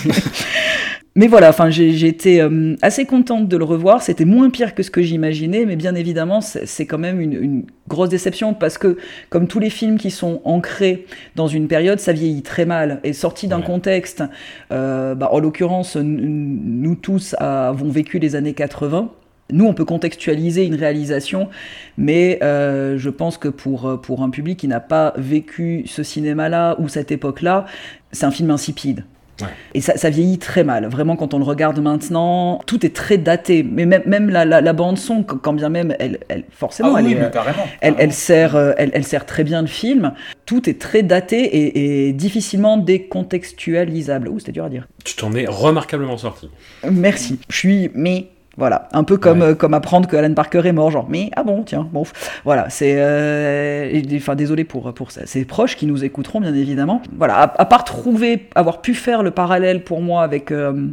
mais 1.15 1.27
voilà, 1.27 1.49
enfin, 1.49 1.69
j'ai 1.69 2.07
été 2.07 2.41
euh, 2.41 2.75
assez 2.81 3.05
contente 3.05 3.47
de 3.47 3.55
le 3.55 3.63
revoir. 3.63 4.01
C'était 4.01 4.25
moins 4.25 4.49
pire 4.49 4.73
que 4.73 4.81
ce 4.81 4.89
que 4.89 5.03
j'imaginais, 5.03 5.63
mais 5.65 5.75
bien 5.75 5.93
évidemment, 5.93 6.41
c'est 6.41 6.87
quand 6.87 6.97
même 6.97 7.21
une, 7.21 7.33
une 7.33 7.65
grosse 7.87 8.09
déception 8.09 8.55
parce 8.55 8.79
que, 8.79 8.97
comme 9.29 9.47
tous 9.47 9.59
les 9.59 9.69
films 9.69 9.99
qui 9.99 10.09
sont 10.09 10.41
ancrés 10.43 11.05
dans 11.35 11.47
une 11.47 11.67
période, 11.67 11.99
ça 11.99 12.13
vieillit 12.13 12.41
très 12.41 12.65
mal. 12.65 12.99
Et 13.03 13.13
sorti 13.13 13.47
d'un 13.47 13.59
Ouais. 13.59 13.65
contexte, 13.65 14.23
euh, 14.71 15.13
bah, 15.13 15.29
en 15.31 15.39
l'occurrence, 15.39 15.97
nous 15.97 16.95
tous 16.95 17.35
avons 17.37 17.89
vécu 17.89 18.17
les 18.17 18.35
années 18.35 18.53
80. 18.55 19.11
Nous, 19.51 19.65
on 19.65 19.75
peut 19.75 19.85
contextualiser 19.85 20.65
une 20.65 20.73
réalisation, 20.75 21.49
mais 21.95 22.39
euh, 22.41 22.97
je 22.97 23.09
pense 23.11 23.37
que 23.37 23.49
pour, 23.49 24.01
pour 24.01 24.23
un 24.23 24.31
public 24.31 24.57
qui 24.57 24.67
n'a 24.67 24.79
pas 24.79 25.13
vécu 25.17 25.83
ce 25.85 26.01
cinéma-là 26.01 26.75
ou 26.79 26.87
cette 26.87 27.11
époque-là, 27.11 27.65
c'est 28.11 28.25
un 28.25 28.31
film 28.31 28.49
insipide. 28.49 29.03
Ouais. 29.41 29.47
Et 29.73 29.81
ça, 29.81 29.97
ça 29.97 30.09
vieillit 30.09 30.37
très 30.37 30.63
mal. 30.63 30.85
Vraiment, 30.87 31.15
quand 31.15 31.33
on 31.33 31.39
le 31.39 31.43
regarde 31.43 31.79
maintenant, 31.79 32.59
tout 32.67 32.85
est 32.85 32.95
très 32.95 33.17
daté. 33.17 33.63
Mais 33.63 33.85
même, 33.85 34.03
même 34.05 34.29
la, 34.29 34.45
la, 34.45 34.61
la 34.61 34.73
bande 34.73 34.97
son, 34.97 35.23
quand 35.23 35.53
bien 35.53 35.69
même, 35.69 35.95
elle, 35.99 36.19
elle 36.29 36.43
forcément, 36.51 36.93
Ah 36.95 36.99
elle, 36.99 37.05
oui, 37.05 37.13
est, 37.13 37.19
mais 37.19 37.31
carrément. 37.31 37.63
elle, 37.81 37.89
elle 37.93 37.95
carrément. 37.95 38.11
sert, 38.13 38.73
elle, 38.77 38.91
elle 38.93 39.03
sert 39.03 39.25
très 39.25 39.43
bien 39.43 39.61
le 39.61 39.67
film. 39.67 40.13
Tout 40.45 40.69
est 40.69 40.79
très 40.79 41.01
daté 41.01 41.41
et, 41.43 42.07
et 42.09 42.13
difficilement 42.13 42.77
décontextualisable. 42.77 44.27
Ouh, 44.29 44.39
c'était 44.39 44.51
dur 44.51 44.65
à 44.65 44.69
dire. 44.69 44.87
Tu 45.03 45.15
t'en 45.15 45.33
es 45.33 45.45
remarquablement 45.47 46.17
sorti. 46.17 46.49
Merci. 46.89 47.39
Je 47.49 47.57
suis 47.57 47.91
mais 47.95 48.27
voilà, 48.57 48.87
un 48.93 49.03
peu 49.03 49.17
comme 49.17 49.41
Ouais. 49.41 49.47
euh, 49.47 49.55
comme 49.55 49.73
apprendre 49.73 50.07
que 50.07 50.15
Alan 50.15 50.33
Parker 50.33 50.61
est 50.65 50.73
mort, 50.73 50.91
genre 50.91 51.07
mais 51.09 51.29
ah 51.35 51.43
bon 51.43 51.63
tiens 51.63 51.87
bon 51.91 52.03
voilà 52.45 52.69
c'est 52.69 52.95
euh, 52.97 54.01
enfin 54.15 54.35
désolé 54.35 54.63
pour 54.63 54.93
pour 54.93 55.09
ça. 55.11 55.25
ses 55.25 55.43
proches 55.45 55.75
qui 55.75 55.85
nous 55.87 56.03
écouteront 56.03 56.39
bien 56.41 56.53
évidemment 56.53 57.01
voilà 57.17 57.35
à, 57.35 57.61
à 57.61 57.65
part 57.65 57.83
trouver 57.83 58.47
avoir 58.55 58.81
pu 58.81 58.93
faire 58.93 59.23
le 59.23 59.31
parallèle 59.31 59.83
pour 59.83 60.01
moi 60.01 60.21
avec 60.23 60.51
euh, 60.51 60.87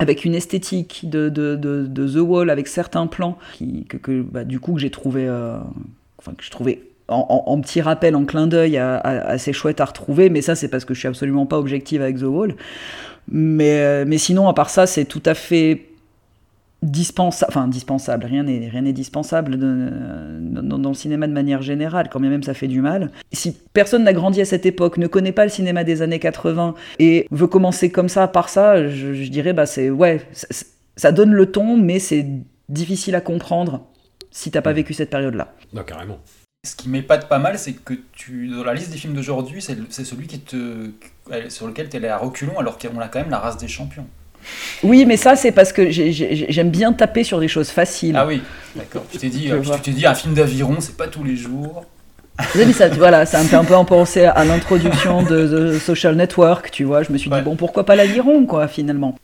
avec 0.00 0.24
une 0.24 0.34
esthétique 0.34 1.08
de, 1.08 1.28
de, 1.28 1.56
de, 1.56 1.86
de 1.86 2.08
The 2.08 2.20
Wall 2.20 2.50
avec 2.50 2.68
certains 2.68 3.06
plans 3.06 3.36
qui, 3.54 3.84
que, 3.88 3.96
que 3.96 4.22
bah, 4.22 4.44
du 4.44 4.58
coup 4.60 4.74
que 4.74 4.80
j'ai 4.80 4.90
trouvé 4.90 5.28
enfin 6.18 6.32
que 6.36 6.42
je 6.44 6.50
trouvais 6.50 6.82
en, 7.08 7.24
en- 7.46 7.50
en 7.52 7.60
petit 7.60 7.80
rappel, 7.80 8.14
en 8.16 8.24
clin 8.26 8.46
d'œil 8.48 8.76
assez 8.76 9.52
chouette 9.54 9.80
à 9.80 9.86
retrouver, 9.86 10.28
mais 10.30 10.42
ça 10.42 10.54
c'est 10.54 10.68
parce 10.68 10.84
que 10.84 10.92
je 10.94 10.98
suis 10.98 11.08
absolument 11.08 11.46
pas 11.46 11.58
objective 11.58 12.02
avec 12.02 12.18
The 12.18 12.24
Wall. 12.24 12.54
Mais, 13.30 14.04
mais 14.06 14.18
sinon, 14.18 14.48
à 14.48 14.54
part 14.54 14.70
ça, 14.70 14.86
c'est 14.86 15.04
tout 15.04 15.22
à 15.26 15.34
fait 15.34 15.82
dispensable, 16.82 17.50
enfin 17.50 17.66
dispensable, 17.68 18.26
rien 18.26 18.44
n'est 18.44 18.68
rien 18.68 18.82
n'est 18.82 18.92
dispensable 18.92 19.58
de- 19.58 19.90
dans, 20.40 20.78
dans 20.78 20.88
le 20.90 20.94
cinéma 20.94 21.26
de 21.26 21.32
manière 21.32 21.60
générale, 21.62 22.08
quand 22.10 22.20
bien 22.20 22.30
même 22.30 22.42
ça 22.44 22.54
fait 22.54 22.68
du 22.68 22.80
mal. 22.80 23.10
Si 23.32 23.56
personne 23.72 24.04
n'a 24.04 24.12
grandi 24.12 24.40
à 24.40 24.44
cette 24.44 24.64
époque, 24.66 24.96
ne 24.96 25.06
connaît 25.08 25.32
pas 25.32 25.44
le 25.44 25.50
cinéma 25.50 25.82
des 25.84 26.02
années 26.02 26.20
80 26.20 26.74
et 26.98 27.26
veut 27.30 27.46
commencer 27.48 27.90
comme 27.90 28.08
ça 28.08 28.28
par 28.28 28.48
ça, 28.48 28.88
je, 28.88 29.12
je 29.14 29.28
dirais 29.30 29.52
bah 29.52 29.66
c'est 29.66 29.90
ouais, 29.90 30.22
ça, 30.96 31.12
donne 31.12 31.32
le 31.32 31.50
ton, 31.50 31.76
mais 31.76 31.98
c'est 31.98 32.26
difficile 32.68 33.14
à 33.14 33.20
comprendre 33.20 33.86
si 34.30 34.50
t'as 34.50 34.62
pas 34.62 34.72
vécu 34.72 34.94
cette 34.94 35.10
période-là. 35.10 35.54
Non, 35.72 35.82
carrément. 35.82 36.18
Ce 36.66 36.76
qui 36.76 36.88
m'épate 36.88 37.28
pas 37.28 37.38
mal, 37.38 37.58
c'est 37.58 37.72
que 37.72 37.94
tu, 38.12 38.48
dans 38.48 38.64
la 38.64 38.74
liste 38.74 38.90
des 38.90 38.98
films 38.98 39.14
d'aujourd'hui, 39.14 39.62
c'est 39.62 39.76
c'est 39.90 40.04
celui 40.04 40.26
qui 40.26 40.40
te, 40.40 40.90
sur 41.48 41.66
lequel 41.66 41.88
tu 41.88 41.94
es 41.96 41.98
allé 41.98 42.08
à 42.08 42.18
reculons, 42.18 42.58
alors 42.58 42.78
qu'on 42.78 42.98
a 43.00 43.08
quand 43.08 43.20
même 43.20 43.30
la 43.30 43.38
race 43.38 43.56
des 43.58 43.68
champions. 43.68 44.06
Oui, 44.82 45.04
mais 45.06 45.16
ça 45.16 45.36
c'est 45.36 45.52
parce 45.52 45.72
que 45.72 45.90
j'ai- 45.90 46.12
j'ai- 46.12 46.46
j'aime 46.48 46.70
bien 46.70 46.92
taper 46.92 47.24
sur 47.24 47.40
des 47.40 47.48
choses 47.48 47.70
faciles. 47.70 48.16
Ah 48.16 48.26
oui, 48.26 48.42
d'accord. 48.76 49.04
Tu 49.10 49.18
t'es 49.18 49.28
dit, 49.28 49.50
tu 49.74 49.80
t'es 49.80 49.90
dit, 49.92 50.06
un 50.06 50.14
film 50.14 50.34
d'aviron, 50.34 50.76
c'est 50.80 50.96
pas 50.96 51.08
tous 51.08 51.24
les 51.24 51.36
jours. 51.36 51.84
Mais 52.54 52.72
ça, 52.72 52.88
voilà, 52.90 53.26
ça 53.26 53.42
me 53.42 53.48
fait 53.48 53.56
un 53.56 53.64
peu 53.64 53.74
en 53.74 53.84
penser 53.84 54.24
à 54.24 54.44
l'introduction 54.44 55.22
de 55.22 55.74
The 55.76 55.78
Social 55.80 56.14
Network, 56.14 56.70
tu 56.70 56.84
vois. 56.84 57.02
Je 57.02 57.12
me 57.12 57.18
suis 57.18 57.28
dit, 57.30 57.34
Ouais. 57.36 57.42
bon, 57.42 57.56
pourquoi 57.56 57.84
pas 57.84 57.96
l'aviron, 57.96 58.46
quoi, 58.46 58.68
finalement? 58.68 59.16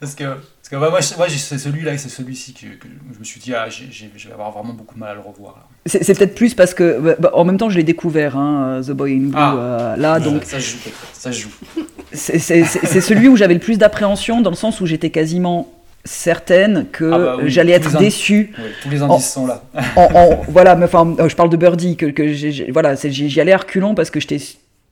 Parce 0.00 0.14
que, 0.14 0.24
parce 0.70 0.90
Parce 0.92 1.10
que 1.10 1.16
bah, 1.16 1.24
moi, 1.26 1.28
c'est 1.28 1.58
celui-là 1.58 1.94
et 1.94 1.98
c'est 1.98 2.08
celui-ci 2.08 2.52
que, 2.54 2.66
que 2.66 2.88
je 3.14 3.18
me 3.18 3.24
suis 3.24 3.40
dit, 3.40 3.54
ah, 3.54 3.68
je 3.70 4.28
vais 4.28 4.32
avoir 4.32 4.52
vraiment 4.52 4.74
beaucoup 4.74 4.94
de 4.94 5.00
mal 5.00 5.10
à 5.10 5.14
le 5.14 5.20
revoir. 5.20 5.68
C'est 5.86 6.16
peut-être 6.16 6.34
plus 6.34 6.54
parce 6.54 6.74
que, 6.74 6.98
bah, 7.00 7.14
bah, 7.18 7.30
en 7.34 7.44
même 7.44 7.56
temps, 7.56 7.70
je 7.70 7.76
l'ai 7.76 7.84
découvert, 7.84 8.36
hein, 8.36 8.80
The 8.86 8.90
Boy 8.90 9.14
in 9.14 9.20
Blue, 9.28 9.32
Ah. 9.34 9.54
euh, 9.56 9.96
là, 9.96 10.20
donc 10.20 10.44
ça, 10.44 10.58
joue, 10.58 10.76
peut-être, 10.84 10.96
ça 11.14 11.32
se 11.32 11.40
joue. 11.40 11.50
c'est 12.12 13.00
celui 13.00 13.28
où 13.28 13.36
j'avais 13.36 13.54
le 13.54 13.60
plus 13.60 13.78
d'appréhension, 13.78 14.40
dans 14.40 14.50
le 14.50 14.56
sens 14.56 14.80
où 14.80 14.86
j'étais 14.86 15.10
quasiment 15.10 15.72
certaine 16.04 16.86
que 16.92 17.10
Ah 17.12 17.18
bah 17.18 17.36
oui, 17.42 17.50
j'allais 17.50 17.72
être. 17.72 17.90
Oui, 18.00 18.54
tous 18.82 18.88
les 18.90 19.02
indices 19.02 19.32
sont 19.32 19.46
là. 19.46 19.62
en, 19.96 20.02
en- 20.14 20.42
voilà, 20.48 20.74
mais 20.76 20.84
enfin, 20.84 21.14
euh, 21.18 21.28
je 21.28 21.36
parle 21.36 21.50
de 21.50 21.56
Birdie, 21.56 21.96
que, 21.96 22.70
voilà, 22.72 22.94
j'y 22.94 23.28
j'y 23.30 23.40
allais 23.40 23.52
à 23.52 23.58
reculons 23.58 23.94
parce 23.94 24.10
que 24.10 24.20
j'étais, 24.20 24.38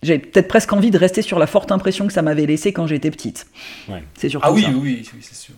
j'avais 0.02 0.18
peut-être 0.18 0.48
presque 0.48 0.72
envie 0.72 0.90
de 0.90 0.98
rester 0.98 1.22
sur 1.22 1.38
la 1.38 1.46
forte 1.46 1.70
impression 1.72 2.06
que 2.06 2.12
ça 2.12 2.22
m'avait 2.22 2.46
laissé 2.46 2.72
quand 2.72 2.86
j'étais 2.86 3.10
petite. 3.10 3.46
Ouais. 3.88 4.02
C'est 4.18 4.28
surtout 4.28 4.46
Ah 4.48 4.52
oui, 4.52 4.62
ça. 4.62 4.68
oui, 4.70 4.78
oui, 4.82 5.08
oui, 5.14 5.20
c'est 5.22 5.34
sûr. 5.36 5.54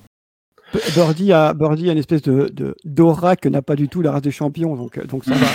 Birdie 0.94 1.32
a, 1.32 1.54
Birdie 1.54 1.88
a 1.88 1.92
une 1.92 1.98
espèce 1.98 2.22
de, 2.22 2.74
d'aura 2.84 3.36
que 3.36 3.48
n'a 3.48 3.62
pas 3.62 3.74
du 3.76 3.88
tout 3.88 4.02
la 4.02 4.12
race 4.12 4.22
des 4.22 4.30
champions, 4.30 4.76
donc, 4.76 4.98
euh, 4.98 5.04
donc 5.04 5.24
ça 5.24 5.32
va. 5.34 5.46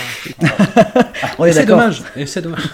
C'est 1.52 1.66
dommage. 1.66 2.02
Et 2.16 2.26
c'est 2.26 2.42
dommage. 2.42 2.68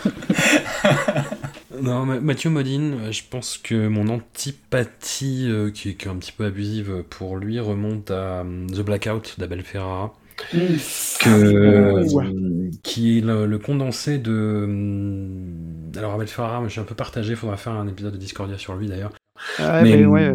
non, 1.82 2.06
Ma- 2.06 2.20
Mathieu 2.20 2.50
Modine, 2.50 2.94
euh, 3.04 3.12
je 3.12 3.22
pense 3.28 3.58
que 3.58 3.88
mon 3.88 4.08
antipathie, 4.08 5.46
euh, 5.48 5.70
qui, 5.70 5.90
est, 5.90 5.94
qui 5.94 6.06
est 6.08 6.10
un 6.10 6.16
petit 6.16 6.32
peu 6.32 6.44
abusive 6.44 7.04
pour 7.10 7.36
lui, 7.36 7.58
remonte 7.60 8.10
à 8.10 8.44
The 8.72 8.80
Blackout 8.80 9.36
d'Abel 9.38 9.62
Ferrara. 9.62 10.14
Mm. 10.54 10.58
Que, 11.20 12.14
Ouais. 12.14 12.24
euh, 12.26 12.70
qui 12.82 13.18
est 13.18 13.20
le, 13.20 13.44
le 13.46 13.58
condensé 13.58 14.16
de. 14.18 14.32
euh, 14.32 15.98
Alors, 15.98 16.14
Abel 16.14 16.28
Ferrara, 16.28 16.62
je 16.64 16.70
suis 16.70 16.80
un 16.80 16.84
peu 16.84 16.94
partagé, 16.94 17.32
il 17.32 17.36
faudra 17.36 17.56
faire 17.58 17.72
un 17.74 17.86
épisode 17.86 18.14
de 18.14 18.18
Discordia 18.18 18.56
sur 18.56 18.74
lui 18.74 18.86
d'ailleurs. 18.88 19.12
Ouais, 19.58 19.82
Mais, 19.82 19.96
mais 19.98 20.04
ouais, 20.06 20.34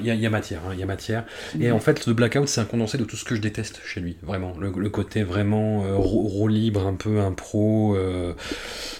il 0.00 0.06
y, 0.06 0.10
a- 0.10 0.14
il 0.14 0.20
y 0.20 0.26
a 0.26 0.30
matière, 0.30 0.60
hein, 0.66 0.70
il 0.74 0.78
y 0.80 0.82
a 0.82 0.86
matière. 0.86 1.24
Mhm. 1.54 1.62
Et 1.62 1.72
en 1.72 1.80
fait, 1.80 2.06
le 2.06 2.12
Blackout, 2.14 2.48
c'est 2.48 2.60
un 2.60 2.64
condensé 2.64 2.98
de 2.98 3.04
tout 3.04 3.16
ce 3.16 3.24
que 3.24 3.34
je 3.34 3.40
déteste 3.40 3.80
chez 3.84 4.00
lui, 4.00 4.16
vraiment. 4.22 4.54
Le, 4.60 4.72
le 4.76 4.90
côté 4.90 5.22
vraiment 5.22 5.84
euh, 5.84 5.94
ro- 5.96 6.22
roue 6.22 6.48
libre, 6.48 6.86
un 6.86 6.94
peu 6.94 7.20
impro, 7.20 7.96
euh, 7.96 8.32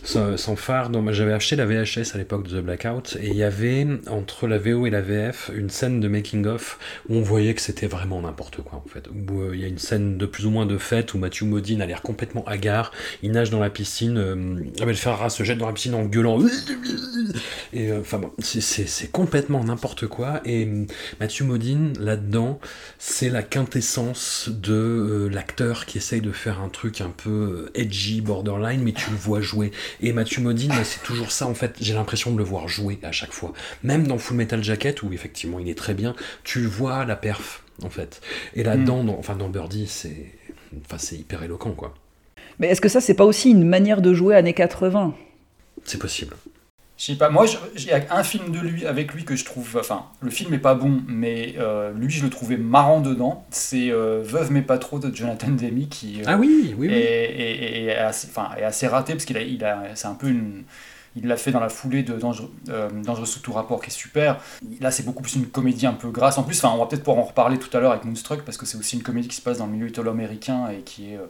sans, 0.05 0.37
sans 0.37 0.57
phare. 0.57 0.91
J'avais 1.13 1.33
acheté 1.33 1.57
la 1.57 1.67
VHS 1.67 2.15
à 2.15 2.19
l'époque 2.19 2.49
de 2.49 2.61
The 2.61 2.65
Blackout, 2.65 3.17
et 3.21 3.29
il 3.29 3.37
y 3.37 3.43
avait, 3.43 3.87
entre 4.09 4.47
la 4.47 4.59
VO 4.59 4.87
et 4.87 4.91
la 4.91 5.01
VF, 5.03 5.51
une 5.55 5.71
scène 5.71 6.01
de 6.01 6.09
making-of 6.09 6.79
où 7.09 7.17
on 7.17 7.23
voyait 7.23 7.55
que 7.55 7.61
c'était 7.61 7.87
vraiment 7.87 8.21
n'importe 8.23 8.63
quoi, 8.63 8.83
en 8.85 8.89
fait. 8.89 9.09
Où 9.09 9.41
euh, 9.41 9.51
il 9.55 9.61
y 9.61 9.65
a 9.65 9.69
une 9.69 9.79
scène 9.79 10.17
de 10.19 10.27
plus 10.27 10.47
ou 10.47 10.51
moins 10.51 10.67
de 10.67 10.79
fête 10.79 11.15
où 11.15 11.19
Matthew 11.19 11.43
Modine 11.43 11.83
a 11.83 11.87
l'air 11.87 12.03
complètement 12.03 12.45
hagard, 12.47 12.93
il 13.23 13.33
nage 13.33 13.51
dans 13.51 13.61
la 13.61 13.71
piscine, 13.71 14.17
euh, 14.19 14.55
Abel 14.81 14.97
Ferrara 14.97 15.31
se 15.31 15.43
jette 15.45 15.59
dans 15.59 15.67
la 15.67 15.73
piscine 15.73 15.95
en 15.95 16.05
gueulant. 16.05 16.39
Et 17.73 17.91
euh, 17.91 18.01
enfin 18.01 18.19
bon, 18.19 18.31
c'est- 18.39 19.11
complètement 19.13 19.63
n'importe 19.65 20.07
quoi. 20.07 20.41
Et 20.45 20.65
Mathieu 21.21 21.45
Modine, 21.45 21.93
là-dedans, 21.99 22.61
c'est 22.99 23.29
la 23.29 23.43
quintessence 23.43 24.49
de 24.51 24.73
euh, 24.75 25.29
l'acteur 25.29 25.87
qui 25.87 25.99
essaye 25.99 26.21
de 26.21 26.33
faire 26.33 26.61
un 26.61 26.69
truc 26.69 27.01
un 27.01 27.11
peu 27.11 27.31
euh, 27.31 27.71
edgy, 27.75 28.21
borderline, 28.21 28.83
mais 28.83 28.93
tu 28.93 29.11
le 29.11 29.17
vois 29.17 29.41
jouer. 29.41 29.71
Et 30.01 30.13
Mathieu 30.13 30.43
Modine, 30.43 30.71
bah, 30.71 30.85
c'est 30.85 31.03
toujours 31.03 31.33
ça 31.33 31.47
en 31.47 31.55
fait. 31.55 31.75
J'ai 31.81 31.95
l'impression 31.95 32.33
de 32.33 32.39
le 32.39 32.45
voir 32.45 32.69
jouer 32.69 32.99
à 33.03 33.13
chaque 33.13 33.33
fois. 33.33 33.53
Même 33.83 34.07
dans 34.07 34.19
Full 34.19 34.37
Metal 34.37 34.63
Jacket, 34.63 35.03
où 35.03 35.13
effectivement 35.13 35.59
il 35.59 35.69
est 35.69 35.75
très 35.79 35.95
bien, 35.95 36.15
tu 36.45 36.65
vois 36.67 37.05
la 37.05 37.17
perf 37.17 37.63
en 37.83 37.91
fait. 37.91 38.21
Et 38.55 38.63
là-dedans, 38.63 39.05
dans- 39.05 39.19
enfin 39.19 39.37
dans 39.37 39.49
Birdie, 39.49 39.87
c'est 39.89 40.27
enfin, 40.85 40.99
c'est 40.99 41.17
hyper 41.17 41.43
éloquent 41.43 41.73
quoi. 41.73 41.95
Mais 42.59 42.69
est-ce 42.69 42.81
que 42.83 42.89
ça, 42.91 43.01
c'est 43.01 43.15
pas 43.15 43.25
aussi 43.25 43.51
une 43.51 43.67
manière 43.67 44.03
de 44.03 44.13
jouer 44.13 44.35
années 44.37 44.53
80 44.53 45.15
C'est 45.85 45.99
possible. 45.99 46.37
Je 47.01 47.07
sais 47.07 47.15
pas, 47.15 47.31
moi, 47.31 47.47
je- 47.47 47.57
il 47.77 47.85
y 47.87 47.93
a 47.93 48.03
un 48.11 48.23
film 48.23 48.53
de 48.53 48.59
lui, 48.61 48.85
avec 48.85 49.15
lui, 49.15 49.25
que 49.25 49.35
je 49.35 49.47
trouve. 49.47 49.79
Enfin, 49.81 50.05
le 50.21 50.29
film 50.29 50.53
est 50.53 50.59
pas 50.59 50.75
bon, 50.75 51.01
mais 51.09 51.55
euh, 51.59 51.93
lui, 51.95 52.11
je 52.11 52.23
le 52.23 52.29
trouvais 52.29 52.59
marrant 52.59 53.01
dedans. 53.01 53.43
C'est 53.51 53.91
euh, 53.91 54.21
Veuve 54.23 54.53
mais 54.53 54.61
pas 54.61 54.77
trop 54.77 54.99
de 54.99 55.11
Jonathan 55.17 55.49
Demme 55.49 55.89
qui. 55.89 56.21
euh, 56.21 56.25
Ah 56.27 56.37
oui, 56.37 56.75
oui, 56.77 56.89
est, 56.89 56.91
oui. 56.91 56.93
est- 56.93 57.41
est- 57.41 57.85
est 57.87 57.97
assez, 57.97 58.29
enfin, 58.29 58.51
est 58.59 58.65
assez 58.65 58.87
raté 58.87 59.15
parce 59.15 59.25
qu'il 59.25 59.39
a, 59.39 59.41
il 59.41 59.65
a, 59.65 59.85
c'est 59.95 60.09
un 60.09 60.15
peu 60.15 60.29
une. 60.29 60.65
Il 61.17 61.27
l'a 61.27 61.39
fait 61.39 61.53
dans 61.53 61.59
la 61.59 61.71
foulée 61.71 62.03
de 62.03 62.13
Dangereux, 62.19 62.53
euh, 62.69 62.89
Dangereux 63.03 63.25
sous 63.27 63.41
tout 63.41 63.53
rapport, 63.55 63.81
qui 63.81 63.89
est 63.89 63.93
super. 63.93 64.37
Là, 64.81 64.91
c'est 64.91 65.03
beaucoup 65.05 65.23
plus 65.23 65.37
une 65.37 65.47
comédie 65.47 65.87
un 65.87 65.95
peu 65.95 66.11
grasse. 66.11 66.37
En 66.37 66.43
plus, 66.45 66.63
on 66.65 66.77
va 66.77 66.85
peut-être 66.87 67.03
pouvoir 67.03 67.19
en 67.25 67.27
reparler 67.27 67.59
tout 67.59 67.75
à 67.75 67.81
l'heure 67.81 67.93
avec 67.93 68.05
Moonstruck 68.05 68.43
parce 68.45 68.59
que 68.59 68.67
c'est 68.67 68.77
aussi 68.77 68.97
une 68.97 69.03
comédie 69.03 69.27
qui 69.27 69.37
se 69.37 69.41
passe 69.43 69.57
dans 69.59 69.67
le 69.67 69.73
milieu 69.73 69.89
italo-américain 69.89 70.69
et 70.69 70.83
qui 70.83 71.13
est 71.13 71.17
euh, 71.17 71.27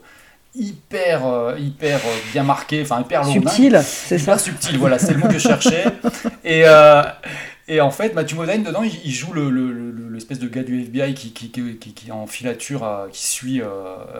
hyper, 0.55 1.25
euh, 1.25 1.57
hyper 1.59 1.97
euh, 2.05 2.09
bien 2.33 2.43
marquée, 2.43 2.81
enfin 2.83 3.01
hyper 3.01 3.23
lourdingue. 3.23 3.47
Subtil, 3.49 3.81
c'est 3.83 4.17
ça 4.17 4.37
subtil, 4.37 4.77
voilà, 4.77 4.99
c'est 4.99 5.13
le 5.13 5.19
mot 5.19 5.27
que 5.27 5.33
je 5.33 5.39
cherchais. 5.39 5.85
Et, 6.43 6.63
euh, 6.65 7.03
et 7.67 7.79
en 7.79 7.91
fait, 7.91 8.13
Matthew 8.13 8.33
Modine, 8.35 8.63
dedans, 8.63 8.83
il, 8.83 8.91
il 9.05 9.11
joue 9.11 9.31
le- 9.31 9.49
le- 9.49 9.71
le- 9.71 10.09
l'espèce 10.09 10.39
de 10.39 10.47
gars 10.49 10.63
du 10.63 10.81
FBI 10.81 11.13
qui, 11.13 11.31
qui, 11.31 11.51
qui, 11.51 11.77
qui- 11.77 11.93
qui 11.93 12.09
est 12.09 12.11
en 12.11 12.27
filature, 12.27 12.85
qui 13.13 13.25
suit 13.25 13.61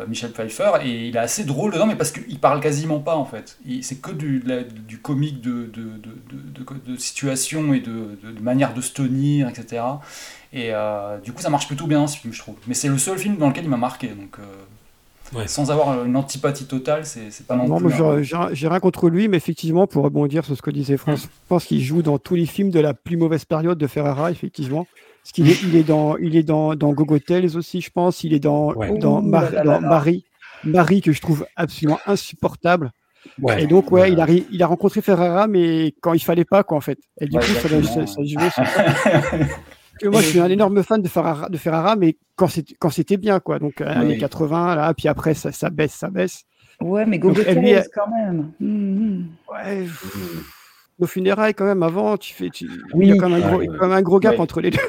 Michel 0.08 0.32
Pfeiffer. 0.32 0.72
Et 0.86 1.08
il 1.08 1.16
est 1.16 1.20
assez 1.20 1.44
drôle 1.44 1.74
dedans, 1.74 1.86
mais 1.88 1.96
parce 1.96 2.12
qu'il 2.12 2.40
parle 2.40 2.62
quasiment 2.62 3.00
pas, 3.00 3.16
en 3.18 3.26
fait. 3.26 3.58
C'est 3.82 4.00
que 4.00 4.12
du, 4.12 4.40
de 4.40 4.48
la- 4.50 4.64
du 4.64 5.00
comique 5.00 5.42
de, 5.42 5.70
de, 5.74 5.82
de, 5.98 6.64
de- 6.64 6.92
de 6.94 6.98
situation 6.98 7.74
et 7.74 7.82
de, 7.82 8.18
manière 8.42 8.74
de 8.74 8.80
se 8.82 8.94
tenir, 8.94 9.50
etc. 9.50 9.84
Et 10.54 10.72
du 11.26 11.34
coup, 11.34 11.42
ça 11.42 11.50
marche 11.50 11.68
plutôt 11.68 11.88
bien 11.88 12.08
ce 12.08 12.18
film, 12.18 12.34
je 12.34 12.40
trouve. 12.40 12.56
Mais 12.68 12.74
c'est 12.76 12.88
le 12.88 12.98
seul 13.00 13.18
film 13.18 13.36
dans 13.38 13.50
lequel 13.50 13.66
il 13.66 13.70
m'a 13.70 13.78
marqué, 13.78 14.08
donc... 14.10 14.38
euh, 15.34 15.40
Ouais. 15.40 15.48
Sans 15.48 15.72
avoir 15.72 16.04
une 16.06 16.16
antipathie 16.16 16.66
totale, 16.66 17.06
c'est 17.06 17.46
pas 17.48 17.56
non, 17.56 17.68
non, 17.68 17.78
plus... 17.78 17.94
un- 18.36 18.52
j'ai- 18.54 18.68
rien 18.68 18.80
contre 18.80 19.10
lui, 19.10 19.28
mais 19.28 19.38
effectivement, 19.38 19.88
pour 19.88 20.04
rebondir 20.04 20.44
sur 20.46 20.56
ce 20.58 20.62
que 20.62 20.72
disait 20.72 20.98
France, 20.98 21.24
je 21.24 21.28
pense 21.48 21.66
qu'il 21.66 21.82
joue 21.82 22.02
dans 22.02 22.18
tous 22.18 22.36
les 22.36 22.46
films 22.46 22.70
de 22.70 22.80
la 22.80 22.94
plus 22.94 23.18
mauvaise 23.18 23.46
période 23.46 23.78
de 23.78 23.88
Ferrara, 23.88 24.32
effectivement. 24.32 24.88
Parce 25.24 25.32
qu'il 25.34 25.50
est, 25.50 25.62
il 25.64 25.76
est 25.76 25.84
dans, 25.84 26.18
il 26.18 26.36
est 26.36 26.44
dans, 26.44 26.74
dans 26.76 26.92
Gogo 26.94 27.20
Tales 27.20 27.56
aussi, 27.56 27.80
je 27.82 27.92
pense. 27.92 28.24
Il 28.24 28.34
est 28.34 28.40
dans, 28.40 28.74
Ouais. 28.74 28.98
dans, 28.98 29.20
Ouh 29.20 29.28
Mar- 29.28 29.44
là 29.52 29.52
là 29.52 29.64
dans 29.64 29.72
là. 29.74 29.88
Marie, 29.88 30.26
Marie 30.64 31.02
que 31.02 31.12
je 31.12 31.22
trouve 31.22 31.46
absolument 31.56 32.00
insupportable. 32.08 32.92
Ouais. 33.40 33.64
Et 33.64 33.68
donc, 33.68 33.92
ouais, 33.92 34.12
il 34.12 34.20
a, 34.20 34.26
ri- 34.26 34.48
il 34.52 34.64
a 34.64 34.68
rencontré 34.68 35.00
Ferrara, 35.02 35.46
mais 35.48 35.94
quand 36.02 36.14
il 36.14 36.20
fallait 36.22 36.44
pas, 36.44 36.64
quoi, 36.64 36.76
en 36.78 36.82
fait. 36.82 36.98
Et 37.20 37.28
du 37.28 37.38
Ouais, 37.38 37.44
coup, 37.44 37.52
ça, 37.54 37.70
ça, 37.70 38.08
ça 38.08 38.50
ça. 38.50 38.64
Que 40.02 40.08
moi, 40.08 40.22
je 40.22 40.28
suis 40.28 40.40
un 40.40 40.50
énorme 40.50 40.82
fan 40.84 41.02
de 41.02 41.08
Ferrara, 41.08 41.48
de 41.50 41.58
Ferrara 41.58 41.96
mais 41.96 42.18
quand 42.36 42.48
c'était, 42.48 42.76
quand 42.80 42.90
c'était 42.90 43.18
bien, 43.18 43.40
quoi. 43.40 43.60
Donc, 43.60 43.82
euh, 43.82 43.86
années 43.88 44.18
80, 44.18 44.76
là, 44.76 44.94
puis 44.94 45.08
après, 45.08 45.34
ça, 45.34 45.52
ça 45.52 45.70
baisse, 45.70 45.94
ça 45.94 46.10
baisse. 46.10 46.44
Ouais, 46.82 47.06
mais 47.06 47.20
Gogo 47.20 47.42
quand 47.94 48.08
même. 48.10 48.52
Mhm. 48.60 49.28
Ouais. 49.52 49.86
Nos 51.00 51.08
funérailles, 51.08 51.54
quand 51.54 51.66
même, 51.66 51.84
avant, 51.84 52.18
tu 52.18 52.34
fais, 52.34 52.50
tu... 52.50 52.68
Oui. 52.94 53.08
il 53.08 53.10
y 53.10 53.12
a 53.12 53.18
quand 53.18 53.30
même 53.30 53.44
un 53.44 53.48
gros, 53.48 53.58
Ouais, 53.58 53.66
il 53.66 53.72
y 53.72 53.76
a 53.76 53.78
quand 53.78 53.88
même 53.88 53.98
un 53.98 54.02
gros 54.02 54.20
gap 54.20 54.34
Ouais. 54.34 54.40
entre 54.42 54.62
les 54.62 54.72
deux. 54.72 54.80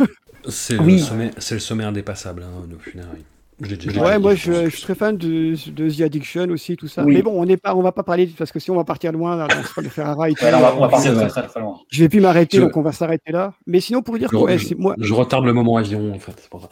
C'est 0.48 0.78
Oui. 0.78 0.94
le, 0.94 0.98
sommet, 0.98 1.30
c'est 1.38 1.54
le 1.54 1.60
sommet 1.60 1.84
indépassable, 1.84 2.42
hein, 2.42 2.66
nos 2.68 2.78
funérailles. 2.78 3.24
Je 3.60 3.74
déjà- 3.76 4.02
Ouais, 4.02 4.18
moi, 4.18 4.34
je, 4.34 4.64
je 4.64 4.68
suis 4.70 4.82
très 4.82 4.94
fan 4.94 5.16
de, 5.16 5.54
de 5.70 5.90
The 5.90 6.00
Addiction 6.00 6.48
aussi, 6.50 6.76
tout 6.76 6.88
ça. 6.88 7.04
Oui. 7.04 7.14
Mais 7.14 7.22
bon, 7.22 7.32
on 7.40 7.44
n'est 7.44 7.56
pas, 7.56 7.74
on 7.76 7.82
va 7.82 7.92
pas 7.92 8.02
parler, 8.02 8.26
parce 8.36 8.50
que 8.50 8.58
si 8.58 8.70
on 8.70 8.76
va 8.76 8.84
partir 8.84 9.12
loin, 9.12 9.36
là, 9.36 9.46
on 9.76 9.82
Ferrara 9.88 10.30
et 10.30 10.34
tout. 10.34 10.44
Ouais, 10.44 10.52
on 10.54 10.60
va, 10.60 10.74
on 10.76 10.80
va 10.80 10.88
partir 10.88 11.14
très, 11.14 11.28
très 11.28 11.46
très 11.46 11.60
loin. 11.60 11.78
Je 11.90 12.00
vais 12.02 12.08
plus 12.08 12.20
m'arrêter, 12.20 12.56
Je- 12.56 12.62
donc 12.62 12.76
on 12.76 12.82
va 12.82 12.92
s'arrêter 12.92 13.30
là. 13.30 13.52
Mais 13.66 13.80
sinon, 13.80 14.02
pour 14.02 14.18
dire 14.18 14.28
que 14.30 14.36
Je, 14.36 14.42
ouais, 14.42 14.58
je- 14.58 14.66
c'est 14.68 14.78
moi. 14.78 14.94
je 14.98 15.12
retarde 15.14 15.44
le 15.44 15.52
moment 15.52 15.76
avion, 15.76 16.12
en 16.12 16.18
fait. 16.18 16.32
c'est 16.40 16.48
pour 16.50 16.62
ça. 16.62 16.68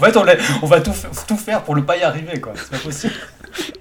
En 0.00 0.04
fait, 0.04 0.16
on, 0.62 0.66
va 0.66 0.80
tout, 0.80 0.92
tout 1.26 1.36
faire 1.36 1.62
pour 1.62 1.76
ne 1.76 1.80
pas 1.82 1.96
y 1.96 2.02
arriver, 2.02 2.40
quoi. 2.40 2.52
C'est 2.56 2.70
pas 2.70 2.78
possible. 2.78 3.14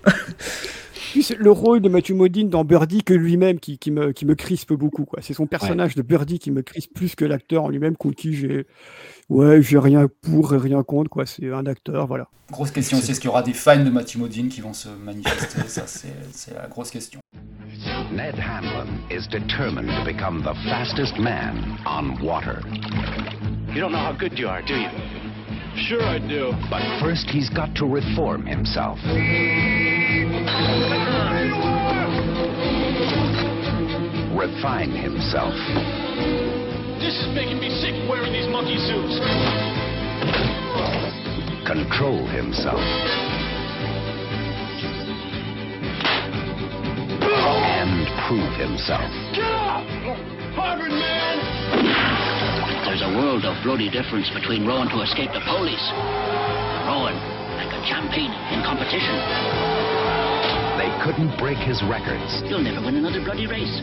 plus 1.17 1.35
le 1.35 1.51
rôle 1.51 1.81
de 1.81 1.89
Matthew 1.89 2.11
Modine 2.11 2.49
dans 2.49 2.63
Birdie 2.63 3.03
que 3.03 3.13
lui-même 3.13 3.59
qui, 3.59 3.79
qui 3.79 3.89
me, 3.89 4.11
qui 4.11 4.25
me 4.25 4.35
crispe 4.35 4.73
beaucoup. 4.73 5.05
quoi. 5.05 5.19
C'est 5.23 5.33
son 5.33 5.47
personnage 5.47 5.95
de 5.95 6.03
Birdie 6.03 6.37
qui 6.37 6.51
me 6.51 6.61
crispe 6.61 6.93
plus 6.93 7.15
que 7.15 7.25
l'acteur 7.25 7.63
en 7.63 7.69
lui-même 7.69 7.95
contre 7.95 8.17
qui 8.17 8.35
j'ai 8.35 8.67
ouais, 9.29 9.61
j'ai 9.63 9.79
rien 9.79 10.07
pour 10.21 10.53
et 10.53 10.57
rien 10.57 10.83
contre. 10.83 11.09
quoi. 11.09 11.25
C'est 11.25 11.51
un 11.51 11.65
acteur, 11.65 12.05
voilà. 12.05 12.29
Grosse 12.51 12.69
question 12.69 12.99
aussi, 12.99 13.11
est-ce 13.11 13.19
qu'il 13.19 13.29
y 13.29 13.31
aura 13.31 13.41
des 13.41 13.53
fans 13.53 13.83
de 13.83 13.89
Matthew 13.89 14.17
Modine 14.17 14.49
qui 14.49 14.61
vont 14.61 14.73
se 14.73 14.89
manifester? 14.89 15.61
Ça, 15.67 15.87
c'est 15.87 16.13
c'est 16.31 16.53
la 16.53 16.67
grosse 16.67 16.91
question. 16.91 17.19
Ned 18.11 18.35
Hanlon 18.35 18.87
is 19.09 19.27
determined 19.27 19.89
to 19.89 20.05
become 20.05 20.43
the 20.43 20.53
fastest 20.69 21.17
man 21.19 21.79
on 21.85 22.23
water. 22.23 22.61
You 23.73 23.81
don't 23.81 23.91
know 23.91 23.97
how 23.97 24.13
good 24.13 24.37
you 24.37 24.47
are, 24.47 24.61
do 24.61 24.75
you? 24.75 24.89
Sure 25.89 26.01
I 26.01 26.19
do. 26.19 26.51
But 26.69 26.81
first, 27.01 27.29
he's 27.29 27.49
got 27.49 27.75
to 27.75 27.85
reform 27.85 28.45
himself. 28.45 28.99
Refine 34.37 34.91
himself. 34.91 35.53
This 36.99 37.13
is 37.19 37.27
making 37.35 37.59
me 37.59 37.69
sick 37.81 37.93
wearing 38.09 38.31
these 38.31 38.47
monkey 38.47 38.77
suits. 38.77 39.19
Control 41.67 42.25
himself. 42.27 42.79
And 47.19 48.07
prove 48.27 48.53
himself. 48.55 49.11
Get 49.35 49.51
up! 49.51 49.83
Harvard 50.55 50.91
man! 50.91 51.37
There's 52.85 53.01
a 53.01 53.11
world 53.19 53.43
of 53.43 53.61
bloody 53.63 53.89
difference 53.89 54.29
between 54.33 54.65
rowing 54.65 54.89
to 54.89 55.01
escape 55.01 55.31
the 55.33 55.41
police 55.45 55.91
and 55.93 56.87
rowing 56.87 57.17
like 57.57 57.73
a 57.73 57.81
champion 57.85 58.31
in 58.53 58.63
competition. 58.63 59.86
They 60.77 60.91
couldn't 61.03 61.33
break 61.41 61.57
his 61.57 61.81
records 61.89 62.41
You'll 62.45 62.61
never 62.61 62.85
win 62.85 62.95
another 62.95 63.19
bloody 63.25 63.47
race. 63.47 63.81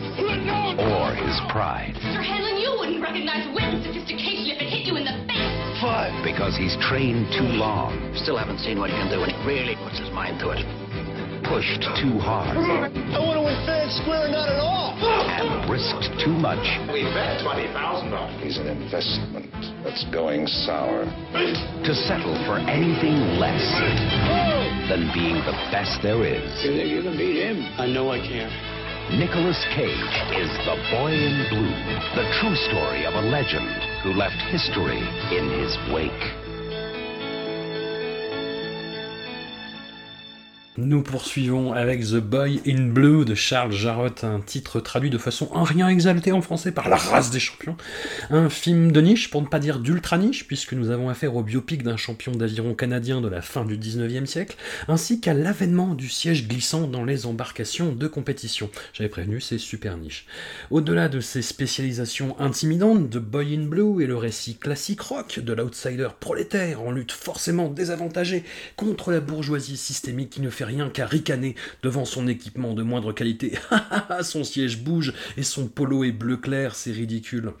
or 0.79 1.11
his 1.13 1.35
pride 1.51 1.93
Sir 1.99 2.23
Hanlon, 2.23 2.55
you 2.61 2.71
wouldn't 2.79 3.01
recognize 3.03 3.45
wit 3.53 3.67
and 3.67 3.83
sophistication 3.83 4.55
if 4.55 4.61
it 4.63 4.69
hit 4.71 4.87
you 4.87 4.95
in 4.95 5.03
the 5.03 5.15
face. 5.27 5.81
Five. 5.81 6.15
because 6.23 6.55
he's 6.55 6.75
trained 6.79 7.27
too 7.35 7.47
long, 7.59 7.93
Still 8.15 8.37
haven't 8.37 8.59
seen 8.59 8.79
what 8.79 8.89
he 8.89 8.95
can 8.95 9.11
do 9.11 9.19
when 9.19 9.29
he 9.29 9.37
really 9.45 9.75
puts 9.75 9.99
his 9.99 10.09
mind 10.11 10.39
to 10.39 10.51
it. 10.51 10.84
Pushed 11.47 11.81
too 12.01 12.17
hard, 12.19 12.57
I 12.57 13.19
want 13.21 13.37
to 13.37 13.45
win 13.45 13.57
fair 13.65 13.85
and 13.85 13.93
square, 14.01 14.27
not 14.29 14.49
at 14.49 14.59
all. 14.59 14.97
and 14.97 15.69
risked 15.69 16.09
too 16.23 16.33
much. 16.33 16.63
We 16.89 17.03
bet 17.13 17.41
$20,000. 17.45 17.71
He's 18.41 18.57
an 18.57 18.67
investment 18.67 19.51
that's 19.83 20.05
going 20.11 20.47
sour. 20.47 21.05
to 21.05 21.93
settle 22.07 22.33
for 22.45 22.57
anything 22.57 23.37
less 23.37 23.61
than 24.89 25.11
being 25.13 25.37
the 25.45 25.55
best 25.69 26.01
there 26.01 26.25
is. 26.25 26.49
You 26.63 26.73
think 26.73 26.89
you 26.89 27.01
can 27.03 27.17
beat 27.17 27.41
him? 27.41 27.61
I 27.77 27.87
know 27.87 28.11
I 28.11 28.19
can. 28.19 28.49
Nicolas 29.19 29.61
Cage 29.77 30.15
is 30.33 30.49
the 30.65 30.77
boy 30.89 31.13
in 31.13 31.45
blue, 31.53 31.75
the 32.17 32.25
true 32.41 32.55
story 32.73 33.05
of 33.05 33.13
a 33.13 33.21
legend 33.21 33.69
who 34.01 34.13
left 34.13 34.37
history 34.49 34.97
in 35.29 35.45
his 35.61 35.77
wake. 35.93 36.44
Nous 40.77 41.03
poursuivons 41.03 41.71
avec 41.71 42.01
The 42.01 42.17
Boy 42.17 42.61
in 42.67 42.87
Blue 42.87 43.23
de 43.23 43.33
Charles 43.33 43.71
Jarrott, 43.71 44.25
un 44.25 44.41
titre 44.41 44.81
traduit 44.81 45.09
de 45.09 45.17
façon 45.17 45.49
un 45.55 45.63
rien 45.63 45.87
exaltée 45.87 46.33
en 46.33 46.41
français 46.41 46.73
par 46.73 46.89
la 46.89 46.97
race 46.97 47.31
des 47.31 47.39
champions. 47.39 47.77
Un 48.29 48.49
film 48.49 48.91
de 48.91 48.99
niche, 48.99 49.31
pour 49.31 49.41
ne 49.41 49.47
pas 49.47 49.59
dire 49.59 49.79
d'ultra 49.79 50.17
niche, 50.17 50.45
puisque 50.47 50.73
nous 50.73 50.89
avons 50.89 51.07
affaire 51.07 51.33
au 51.37 51.43
biopic 51.43 51.81
d'un 51.81 51.95
champion 51.95 52.33
d'aviron 52.33 52.73
canadien 52.73 53.21
de 53.21 53.29
la 53.29 53.41
fin 53.41 53.63
du 53.63 53.77
19e 53.77 54.25
siècle, 54.25 54.57
ainsi 54.89 55.21
qu'à 55.21 55.33
l'avènement 55.33 55.95
du 55.95 56.09
siège 56.09 56.45
glissant 56.45 56.87
dans 56.87 57.05
les 57.05 57.25
embarcations 57.25 57.93
de 57.93 58.07
compétition. 58.07 58.69
J'avais 58.91 59.09
prévenu, 59.09 59.39
c'est 59.39 59.59
super 59.59 59.95
niche. 59.95 60.25
Au-delà 60.71 61.07
de 61.07 61.21
ces 61.21 61.41
spécialisations 61.41 62.37
intimidantes, 62.37 63.11
The 63.11 63.19
Boy 63.19 63.55
in 63.55 63.67
Blue 63.67 64.03
est 64.03 64.07
le 64.07 64.17
récit 64.17 64.57
classique 64.57 64.99
rock 64.99 65.39
de 65.39 65.53
l'outsider 65.53 66.09
prolétaire 66.19 66.81
en 66.81 66.91
lutte 66.91 67.13
forcément 67.13 67.69
désavantagé 67.69 68.43
contre 68.75 69.13
la 69.13 69.21
bourgeoisie 69.21 69.77
systémique 69.77 70.31
qui 70.31 70.41
ne 70.41 70.49
fait 70.49 70.64
rien 70.65 70.89
qu'à 70.89 71.05
ricaner 71.05 71.55
devant 71.83 72.05
son 72.05 72.27
équipement 72.27 72.73
de 72.73 72.83
moindre 72.83 73.13
qualité. 73.13 73.53
son 74.21 74.43
siège 74.43 74.79
bouge 74.79 75.13
et 75.37 75.43
son 75.43 75.67
polo 75.67 76.03
est 76.03 76.11
bleu 76.11 76.37
clair, 76.37 76.75
c'est 76.75 76.91
ridicule. 76.91 77.53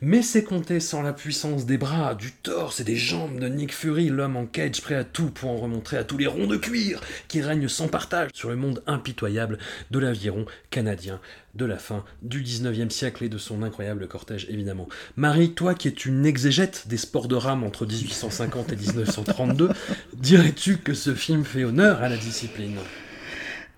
Mais 0.00 0.22
c'est 0.22 0.44
compté 0.44 0.80
sans 0.80 1.02
la 1.02 1.12
puissance 1.12 1.66
des 1.66 1.78
bras, 1.78 2.14
du 2.14 2.32
torse 2.32 2.80
et 2.80 2.84
des 2.84 2.96
jambes 2.96 3.38
de 3.38 3.48
Nick 3.48 3.74
Fury, 3.74 4.08
l'homme 4.08 4.36
en 4.36 4.46
cage 4.46 4.80
prêt 4.80 4.94
à 4.94 5.04
tout 5.04 5.30
pour 5.30 5.50
en 5.50 5.56
remontrer 5.56 5.96
à 5.96 6.04
tous 6.04 6.18
les 6.18 6.26
ronds 6.26 6.46
de 6.46 6.56
cuir 6.56 7.00
qui 7.28 7.40
règnent 7.40 7.68
sans 7.68 7.88
partage 7.88 8.30
sur 8.34 8.50
le 8.50 8.56
monde 8.56 8.82
impitoyable 8.86 9.58
de 9.90 9.98
l'aviron 9.98 10.44
canadien 10.70 11.20
de 11.54 11.64
la 11.64 11.76
fin 11.76 12.04
du 12.22 12.42
19e 12.42 12.90
siècle 12.90 13.24
et 13.24 13.28
de 13.28 13.38
son 13.38 13.62
incroyable 13.62 14.06
cortège 14.06 14.46
évidemment. 14.50 14.88
Marie, 15.16 15.50
toi 15.50 15.74
qui 15.74 15.88
es 15.88 15.90
une 15.90 16.24
exégète 16.26 16.84
des 16.88 16.96
sports 16.96 17.26
de 17.28 17.34
rame 17.34 17.64
entre 17.64 17.86
1850 17.86 18.72
et 18.72 18.76
1932, 18.76 19.70
dirais-tu 20.16 20.76
que 20.78 20.94
ce 20.94 21.14
film 21.14 21.44
fait 21.44 21.64
honneur 21.64 22.02
à 22.02 22.08
la 22.08 22.16
discipline? 22.16 22.76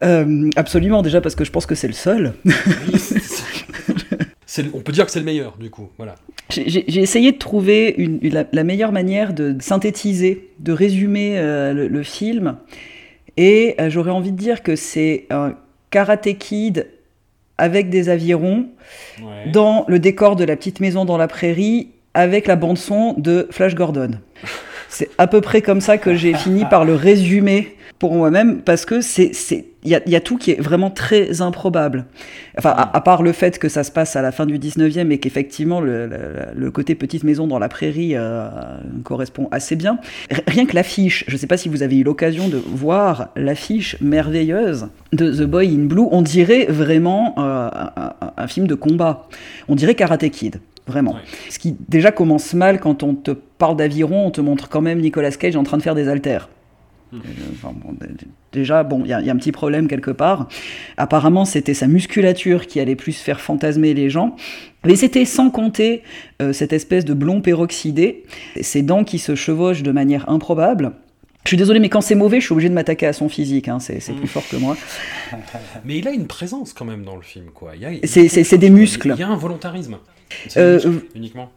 Euh, 0.04 0.50
absolument, 0.56 1.00
déjà 1.02 1.20
parce 1.20 1.34
que 1.34 1.44
je 1.44 1.50
pense 1.50 1.64
que 1.64 1.74
c'est 1.76 1.86
le 1.86 1.92
seul. 1.94 2.34
On 4.74 4.80
peut 4.80 4.92
dire 4.92 5.06
que 5.06 5.10
c'est 5.12 5.20
le 5.20 5.24
meilleur 5.24 5.56
du 5.58 5.70
coup, 5.70 5.88
voilà. 5.96 6.16
J'ai- 6.50 7.00
essayé 7.00 7.32
de 7.32 7.38
trouver 7.38 7.94
une- 7.96 8.18
la, 8.28 8.44
la 8.52 8.64
meilleure 8.64 8.92
manière 8.92 9.32
de 9.32 9.56
synthétiser, 9.60 10.50
de 10.60 10.72
résumer 10.72 11.38
euh, 11.38 11.72
le, 11.72 11.88
le 11.88 12.02
film. 12.02 12.56
Et 13.38 13.76
euh, 13.80 13.88
j'aurais 13.88 14.10
envie 14.10 14.32
de 14.32 14.36
dire 14.36 14.62
que 14.62 14.76
c'est 14.76 15.24
un 15.30 15.54
Karate 15.90 16.36
Kid 16.38 16.86
avec 17.58 17.90
des 17.90 18.08
avirons 18.08 18.66
Ouais. 19.22 19.50
dans 19.52 19.84
le 19.88 19.98
décor 19.98 20.36
de 20.36 20.44
la 20.44 20.56
petite 20.56 20.80
maison 20.80 21.04
dans 21.04 21.16
la 21.16 21.28
prairie 21.28 21.88
avec 22.14 22.46
la 22.46 22.56
bande 22.56 22.78
son 22.78 23.14
de 23.18 23.46
Flash 23.50 23.74
Gordon. 23.74 24.12
C'est 24.94 25.08
à 25.18 25.26
peu 25.26 25.40
près 25.40 25.62
comme 25.62 25.80
ça 25.80 25.96
que 25.98 26.14
j'ai 26.14 26.34
fini 26.34 26.64
par 26.66 26.84
le 26.84 26.94
résumer 26.94 27.76
pour 27.98 28.14
moi-même 28.14 28.60
parce 28.60 28.84
que 28.84 29.00
c'est 29.00 29.32
c'est 29.32 29.64
il 29.84 29.90
y 29.90 29.96
a, 29.96 30.00
y 30.06 30.14
a 30.14 30.20
tout 30.20 30.36
qui 30.36 30.52
est 30.52 30.60
vraiment 30.60 30.90
très 30.90 31.40
improbable. 31.40 32.04
Enfin, 32.56 32.70
à, 32.70 32.96
à 32.96 33.00
part 33.00 33.22
le 33.24 33.32
fait 33.32 33.58
que 33.58 33.68
ça 33.68 33.82
se 33.82 33.90
passe 33.90 34.14
à 34.14 34.22
la 34.22 34.30
fin 34.30 34.46
du 34.46 34.56
19e 34.58 35.10
et 35.10 35.18
qu'effectivement 35.18 35.80
le, 35.80 36.06
le, 36.06 36.18
le 36.54 36.70
côté 36.70 36.94
petite 36.94 37.24
maison 37.24 37.48
dans 37.48 37.58
la 37.58 37.68
prairie 37.68 38.12
euh, 38.14 38.48
correspond 39.02 39.48
assez 39.50 39.74
bien. 39.74 39.98
Rien 40.46 40.66
que 40.66 40.74
l'affiche, 40.76 41.24
je 41.26 41.32
ne 41.32 41.38
sais 41.38 41.48
pas 41.48 41.56
si 41.56 41.68
vous 41.68 41.82
avez 41.82 41.96
eu 41.98 42.04
l'occasion 42.04 42.46
de 42.48 42.58
voir 42.64 43.30
l'affiche 43.34 43.96
merveilleuse 44.00 44.86
de 45.12 45.32
The 45.32 45.42
Boy 45.48 45.74
in 45.74 45.86
Blue, 45.86 46.06
on 46.12 46.22
dirait 46.22 46.66
vraiment 46.68 47.34
euh, 47.38 47.68
un, 47.74 47.90
un- 48.20 48.32
un 48.36 48.46
film 48.46 48.66
de 48.68 48.74
combat. 48.76 49.26
On 49.68 49.74
dirait 49.74 49.94
Karate 49.96 50.28
Kid. 50.30 50.60
Vraiment. 50.86 51.16
Ce 51.48 51.58
qui 51.58 51.76
déjà 51.88 52.10
commence 52.10 52.54
mal 52.54 52.80
quand 52.80 53.02
on 53.02 53.14
te 53.14 53.30
parle 53.30 53.76
d'aviron, 53.76 54.26
on 54.26 54.30
te 54.30 54.40
montre 54.40 54.68
quand 54.68 54.80
même 54.80 55.00
Nicolas 55.00 55.30
Cage 55.30 55.54
en 55.56 55.62
train 55.62 55.76
de 55.78 55.82
faire 55.82 55.94
des 55.94 56.08
haltères. 56.08 56.48
Euh, 57.14 57.18
enfin, 57.52 57.74
bon, 57.76 57.92
d- 57.92 58.06
d- 58.08 58.26
déjà, 58.52 58.82
bon, 58.84 59.02
il 59.04 59.10
y, 59.10 59.12
a- 59.12 59.20
il 59.20 59.26
y 59.26 59.30
a 59.30 59.32
un 59.34 59.36
petit 59.36 59.52
problème 59.52 59.86
quelque 59.86 60.10
part. 60.10 60.48
Apparemment, 60.96 61.44
c'était 61.44 61.74
sa 61.74 61.86
musculature 61.86 62.66
qui 62.66 62.80
allait 62.80 62.96
plus 62.96 63.12
faire 63.20 63.40
fantasmer 63.40 63.92
les 63.94 64.08
gens. 64.10 64.34
Mais 64.84 64.96
c'était 64.96 65.26
sans 65.26 65.50
compter 65.50 66.02
euh, 66.40 66.52
cette 66.54 66.72
espèce 66.72 67.04
de 67.04 67.12
blond 67.14 67.42
peroxydé, 67.42 68.24
ses 68.60 68.82
dents 68.82 69.04
qui 69.04 69.18
se 69.18 69.34
chevauchent 69.34 69.82
de 69.82 69.92
manière 69.92 70.28
improbable. 70.28 70.92
Je 71.44 71.50
suis 71.50 71.56
désolé, 71.56 71.80
mais 71.80 71.88
quand 71.90 72.00
c'est 72.00 72.14
mauvais, 72.14 72.40
je 72.40 72.46
suis 72.46 72.52
obligé 72.54 72.68
de 72.70 72.74
m'attaquer 72.74 73.06
à 73.06 73.12
son 73.12 73.28
physique. 73.28 73.68
hein, 73.68 73.78
c'est 73.78 74.00
c'est 74.00 74.12
plus 74.14 74.28
fort 74.28 74.44
que 74.48 74.56
moi. 74.56 74.76
Mais 75.84 75.98
il 75.98 76.06
a 76.08 76.12
une 76.12 76.26
présence 76.28 76.72
quand 76.72 76.84
même 76.84 77.04
dans 77.04 77.16
le 77.16 77.22
film, 77.22 77.46
quoi. 77.54 77.72
C'est- 78.04 78.56
des 78.58 78.70
muscles. 78.70 79.12
Il 79.16 79.20
y 79.20 79.24
a 79.24 79.28
un 79.28 79.36
volontarisme. 79.36 79.96
Euh, 80.56 80.80
uniquement. 81.14 81.50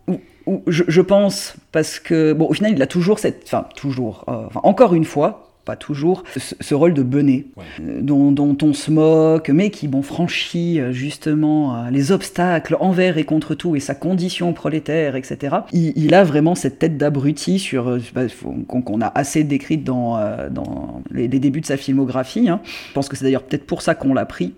Ou 0.48 0.62
je, 0.68 0.84
je 0.88 1.02
pense, 1.02 1.56
parce 1.72 2.00
que, 2.00 2.34
bon, 2.34 2.48
au 2.48 2.54
final, 2.54 2.72
il 2.74 2.82
a 2.82 2.88
toujours 2.88 3.18
cette. 3.20 3.42
Enfin, 3.46 3.66
toujours. 3.76 4.26
euh, 4.28 4.44
enfin, 4.48 4.60
encore 4.64 4.94
une 4.94 5.06
fois, 5.06 5.42
pas 5.66 5.76
toujours, 5.76 6.24
ce, 6.38 6.54
ce 6.62 6.76
rôle 6.76 6.94
de 6.94 7.02
benet, 7.02 7.48
Ouais. 7.58 7.64
euh, 7.82 8.00
dont, 8.02 8.32
dont 8.32 8.56
on 8.62 8.72
se 8.74 8.92
moque, 8.92 9.50
mais 9.50 9.72
qui, 9.72 9.88
bon, 9.88 10.04
franchit 10.04 10.80
euh, 10.80 10.92
justement 10.92 11.76
euh, 11.86 11.90
les 11.90 12.12
obstacles 12.12 12.78
envers 12.80 13.18
et 13.18 13.24
contre 13.24 13.56
tout, 13.56 13.76
et 13.76 13.80
sa 13.80 13.96
condition 13.96 14.54
prolétaire, 14.54 15.16
etc. 15.16 15.56
Il, 15.74 15.94
il 15.96 16.14
a 16.14 16.24
vraiment 16.24 16.54
cette 16.54 16.78
tête 16.78 16.98
d'abruti 17.00 17.58
sur. 17.58 17.88
euh, 17.90 18.00
bah, 18.14 18.26
qu'on 18.68 19.02
a 19.02 19.08
assez 19.16 19.44
décrite 19.44 19.84
dans, 19.84 20.20
euh, 20.20 20.50
dans 20.52 21.02
les, 21.10 21.28
les 21.28 21.40
débuts 21.40 21.62
de 21.62 21.66
sa 21.66 21.78
filmographie. 21.78 22.48
hein. 22.48 22.62
Je 22.90 22.94
pense 22.94 23.10
que 23.10 23.16
c'est 23.16 23.26
d'ailleurs 23.26 23.42
peut-être 23.42 23.66
pour 23.66 23.82
ça 23.82 23.96
qu'on 23.96 24.14
l'a 24.14 24.28
pris. 24.28 24.54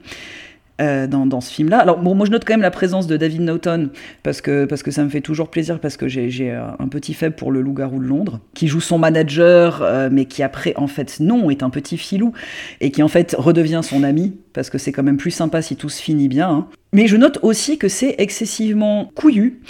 Euh, 0.79 1.07
dans, 1.07 1.41
ce 1.41 1.51
film-là. 1.51 1.79
Alors, 1.79 1.97
bon, 1.99 2.13
moi, 2.13 2.25
je 2.25 2.31
note 2.31 2.45
quand 2.45 2.53
même 2.53 2.61
la 2.61 2.71
présence 2.71 3.07
de 3.07 3.17
David 3.17 3.41
Naughton, 3.41 3.89
parce 4.21 4.41
que, 4.41 4.65
parce 4.65 4.83
que 4.83 4.91
ça 4.91 5.03
me 5.03 5.09
fait 5.09 5.21
toujours 5.21 5.49
plaisir, 5.49 5.79
parce 5.79 5.97
que 5.97 6.07
j'ai 6.07 6.51
euh, 6.51 6.61
un 6.79 6.87
petit 6.87 7.13
faible 7.13 7.35
pour 7.35 7.51
le 7.51 7.61
loup-garou 7.61 7.99
de 7.99 8.05
Londres, 8.05 8.39
qui 8.53 8.67
joue 8.67 8.79
son 8.79 8.99
manager, 8.99 9.81
euh, 9.81 10.09
mais 10.11 10.25
qui 10.25 10.43
après, 10.43 10.73
en 10.75 10.87
fait, 10.87 11.19
non, 11.19 11.49
est 11.49 11.63
un 11.63 11.69
petit 11.69 11.97
filou, 11.97 12.33
et 12.79 12.91
qui 12.91 13.01
en 13.01 13.07
fait 13.07 13.35
redevient 13.37 13.81
son 13.83 14.03
ami, 14.03 14.37
parce 14.53 14.69
que 14.69 14.77
c'est 14.77 14.91
quand 14.91 15.03
même 15.03 15.17
plus 15.17 15.31
sympa 15.31 15.61
si 15.61 15.75
tout 15.75 15.89
se 15.89 16.01
finit 16.01 16.27
bien. 16.27 16.49
hein. 16.49 16.67
Mais 16.93 17.07
je 17.07 17.17
note 17.17 17.39
aussi 17.41 17.77
que 17.77 17.87
c'est 17.89 18.15
excessivement 18.17 19.11
couillu 19.15 19.61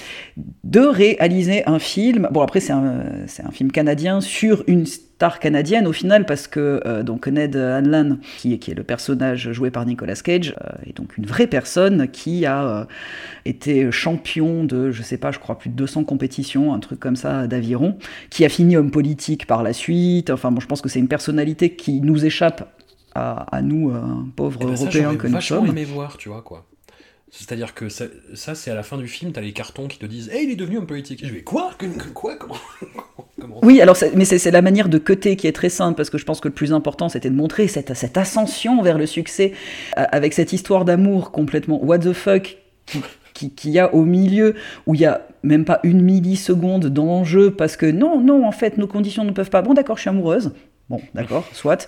de 0.64 0.82
réaliser 0.82 1.66
un 1.68 1.80
film. 1.80 2.28
Bon, 2.32 2.42
après, 2.42 2.60
c'est 2.60 2.74
un, 2.74 3.04
un 3.44 3.52
film 3.52 3.72
canadien 3.72 4.22
sur 4.22 4.64
une 4.68 4.86
star 5.18 5.40
canadienne 5.40 5.88
au 5.88 5.94
final, 5.94 6.28
parce 6.28 6.46
que 6.48 6.80
euh, 6.86 7.02
donc 7.02 7.26
Ned 7.26 7.56
Hanlan, 7.56 8.18
qui, 8.38 8.54
est- 8.54 8.60
qui 8.60 8.70
est 8.70 8.76
le 8.76 8.84
personnage 8.84 9.52
joué 9.52 9.72
par 9.72 9.84
Nicolas 9.84 10.14
Cage, 10.14 10.54
euh, 10.64 10.70
est 10.86 10.96
donc 10.96 11.18
une 11.18 11.26
vraie 11.26 11.48
personne 11.48 12.08
qui 12.08 12.46
a 12.46 12.64
euh, 12.82 12.86
été 13.44 13.92
champion 13.92 14.64
de, 14.64 14.92
je 14.92 15.02
sais 15.02 15.18
pas, 15.18 15.32
je 15.32 15.40
crois 15.40 15.58
plus 15.58 15.72
de 15.72 15.76
200 15.76 16.04
compétitions, 16.04 16.72
un 16.72 16.80
truc 16.80 17.00
comme 17.00 17.16
ça, 17.16 17.48
d'aviron, 17.48 17.98
qui 18.30 18.46
a 18.46 18.50
fini 18.50 18.78
homme 18.78 18.92
politique 18.92 19.48
par 19.48 19.64
la 19.64 19.74
suite. 19.74 20.30
Enfin, 20.30 20.52
bon, 20.52 20.60
je 20.60 20.68
pense 20.68 20.82
que 20.82 20.90
c'est 20.90 21.00
une 21.00 21.08
personnalité 21.08 21.72
qui 21.76 22.00
nous 22.02 22.24
échappe 22.24 22.72
à, 23.16 23.48
à 23.56 23.64
nous, 23.64 23.92
pauvres 24.36 24.60
Eh 24.62 24.66
ben, 24.68 24.76
ça, 24.76 24.84
Européens 24.84 25.16
que 25.16 25.26
nous 25.28 25.42
sommes. 25.42 25.66
aimé 25.66 25.84
voir, 25.84 26.18
tu 26.18 26.30
vois, 26.30 26.44
quoi. 26.44 26.67
C'est-à-dire 27.40 27.76
que 27.76 27.88
ça, 27.88 28.06
ça, 28.34 28.56
c'est 28.56 28.72
à 28.72 28.76
la 28.76 28.82
fin 28.82 28.98
du 28.98 29.08
film, 29.08 29.32
t'as 29.32 29.42
les 29.42 29.54
cartons 29.54 29.88
qui 29.88 30.00
te 30.00 30.08
disent 30.08 30.30
Hey, 30.30 30.46
il 30.46 30.52
est 30.52 30.56
devenu 30.56 30.78
homme 30.80 30.88
politique. 30.88 31.24
Et 31.24 31.28
je 31.28 31.34
vais 31.34 31.42
Quoi? 31.44 31.70
Que- 31.78 31.86
que- 31.86 32.10
Quoi? 32.10 32.36
Comment, 32.36 32.56
comment 33.40 33.60
Oui, 33.62 33.80
alors 33.80 33.96
mais 34.16 34.26
c'est 34.26 34.50
la 34.50 34.64
manière 34.64 34.90
de 34.90 34.98
cutter 34.98 35.36
qui 35.36 35.46
est 35.46 35.52
très 35.52 35.70
simple 35.70 35.96
parce 35.96 36.10
que 36.10 36.18
je 36.18 36.26
pense 36.26 36.40
que 36.42 36.48
le 36.48 36.54
plus 36.56 36.74
important 36.74 37.10
c'était 37.10 37.30
de 37.30 37.36
montrer 37.36 37.68
cette, 37.68 37.94
cette 37.94 38.18
ascension 38.18 38.82
vers 38.82 38.98
le 38.98 39.06
succès 39.06 39.54
avec 39.96 40.34
cette 40.34 40.52
histoire 40.52 40.84
d'amour 40.84 41.32
complètement 41.32 41.84
what 41.86 42.00
the 42.00 42.14
fuck 42.14 42.58
qui, 42.88 43.02
qui, 43.36 43.52
qu'il 43.52 43.70
y 43.72 43.78
a 43.80 43.94
au 43.94 44.04
milieu 44.04 44.56
où 44.88 44.96
il 44.96 45.02
y 45.02 45.06
a 45.06 45.28
même 45.44 45.64
pas 45.66 45.80
une 45.84 46.02
milliseconde 46.02 46.88
d'enjeu 46.88 47.52
parce 47.52 47.78
que 47.78 47.86
non, 47.86 48.20
non, 48.20 48.48
en 48.48 48.52
fait 48.52 48.78
nos 48.80 48.88
conditions 48.88 49.24
ne 49.24 49.32
peuvent 49.32 49.52
pas. 49.52 49.62
Bon, 49.62 49.76
d'accord, 49.76 49.98
je 49.98 50.02
suis 50.02 50.10
amoureuse. 50.10 50.54
Bon, 50.90 51.02
d'accord, 51.14 51.46
soit. 51.54 51.88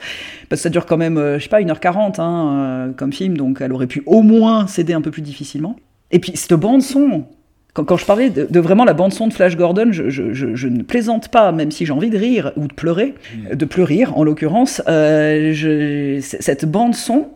Parce 0.49 0.59
que 0.62 0.63
ça 0.63 0.69
dure 0.69 0.85
quand 0.85 0.97
même, 0.97 1.17
euh, 1.17 1.38
je 1.39 1.43
sais 1.43 1.49
pas, 1.49 1.62
1h40 1.62 2.19
hein, 2.19 2.88
euh, 2.89 2.91
comme 2.91 3.13
film, 3.13 3.38
donc 3.38 3.62
elle 3.62 3.71
aurait 3.71 3.88
pu 3.88 4.03
au 4.05 4.21
moins 4.23 4.67
céder 4.67 4.93
un 4.93 5.01
peu 5.01 5.12
plus 5.12 5.21
difficilement. 5.21 5.75
Et 6.12 6.19
puis, 6.19 6.33
cette 6.35 6.53
bande-son, 6.53 7.25
Quand, 7.73 7.85
quand 7.85 7.97
je 7.97 8.05
parlais 8.05 8.31
de, 8.31 8.45
de 8.49 8.59
vraiment 8.59 8.83
la 8.83 8.93
bande-son 8.93 9.27
de 9.27 9.33
Flash 9.33 9.55
Gordon, 9.55 9.89
je, 9.91 10.09
je- 10.09 10.33
je- 10.33 10.55
je 10.55 10.67
ne 10.67 10.81
plaisante 10.81 11.29
pas, 11.29 11.51
même 11.51 11.69
si 11.71 11.85
j'ai 11.85 11.93
envie 11.93 12.09
de 12.09 12.17
rire 12.17 12.51
ou 12.57 12.67
de 12.67 12.73
pleurer, 12.73 13.13
de 13.53 13.65
pleurer 13.65 14.05
en 14.07 14.23
l'occurrence. 14.23 14.81
euh, 14.88 16.19
cette 16.21 16.65
bande-son 16.65 17.29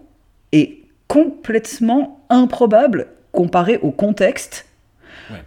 est 0.51 0.79
complètement 1.07 2.25
improbable 2.29 3.07
comparée 3.31 3.77
au 3.81 3.91
contexte. 3.91 4.65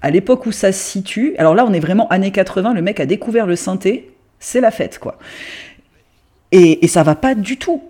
À 0.02 0.10
l'époque 0.10 0.46
où 0.46 0.52
ça 0.52 0.72
se 0.72 0.78
situe, 0.82 1.34
alors 1.38 1.54
là 1.54 1.64
on 1.68 1.72
est 1.72 1.80
vraiment 1.80 2.08
années 2.08 2.30
80, 2.32 2.72
le 2.74 2.80
mec 2.82 2.98
a 3.00 3.06
découvert 3.06 3.46
le 3.46 3.56
synthé, 3.56 4.10
c'est 4.38 4.60
la 4.60 4.70
fête 4.70 4.98
quoi. 4.98 5.18
Et, 6.52 6.84
et 6.84 6.88
ça 6.88 7.02
va 7.02 7.14
pas 7.14 7.34
du 7.34 7.56
tout. 7.58 7.82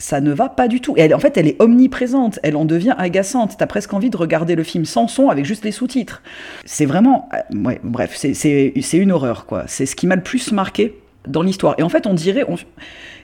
Ça 0.00 0.20
ne 0.20 0.32
va 0.32 0.48
pas 0.48 0.68
du 0.68 0.80
tout. 0.80 0.94
Et 0.96 1.12
en 1.12 1.18
fait, 1.18 1.36
elle 1.36 1.48
est 1.48 1.60
omniprésente. 1.60 2.38
Elle 2.44 2.56
en 2.56 2.64
devient 2.64 2.94
agaçante. 2.98 3.56
T'as 3.58 3.66
presque 3.66 3.92
envie 3.94 4.10
de 4.10 4.16
regarder 4.16 4.54
le 4.54 4.62
film 4.62 4.84
sans 4.84 5.08
son 5.08 5.28
avec 5.28 5.44
juste 5.44 5.64
les 5.64 5.72
sous-titres. 5.72 6.22
C'est 6.64 6.86
vraiment. 6.86 7.28
euh, 7.34 7.56
Ouais, 7.64 7.80
bref, 7.82 8.12
c'est- 8.14 8.32
une 8.98 9.10
horreur, 9.10 9.44
quoi. 9.46 9.64
C'est 9.66 9.86
ce 9.86 9.96
qui 9.96 10.06
m'a 10.06 10.14
le 10.16 10.22
plus 10.22 10.52
marqué 10.52 10.94
dans 11.26 11.42
l'histoire. 11.42 11.74
Et 11.78 11.82
en 11.82 11.88
fait, 11.88 12.06
on 12.06 12.14
dirait. 12.14 12.44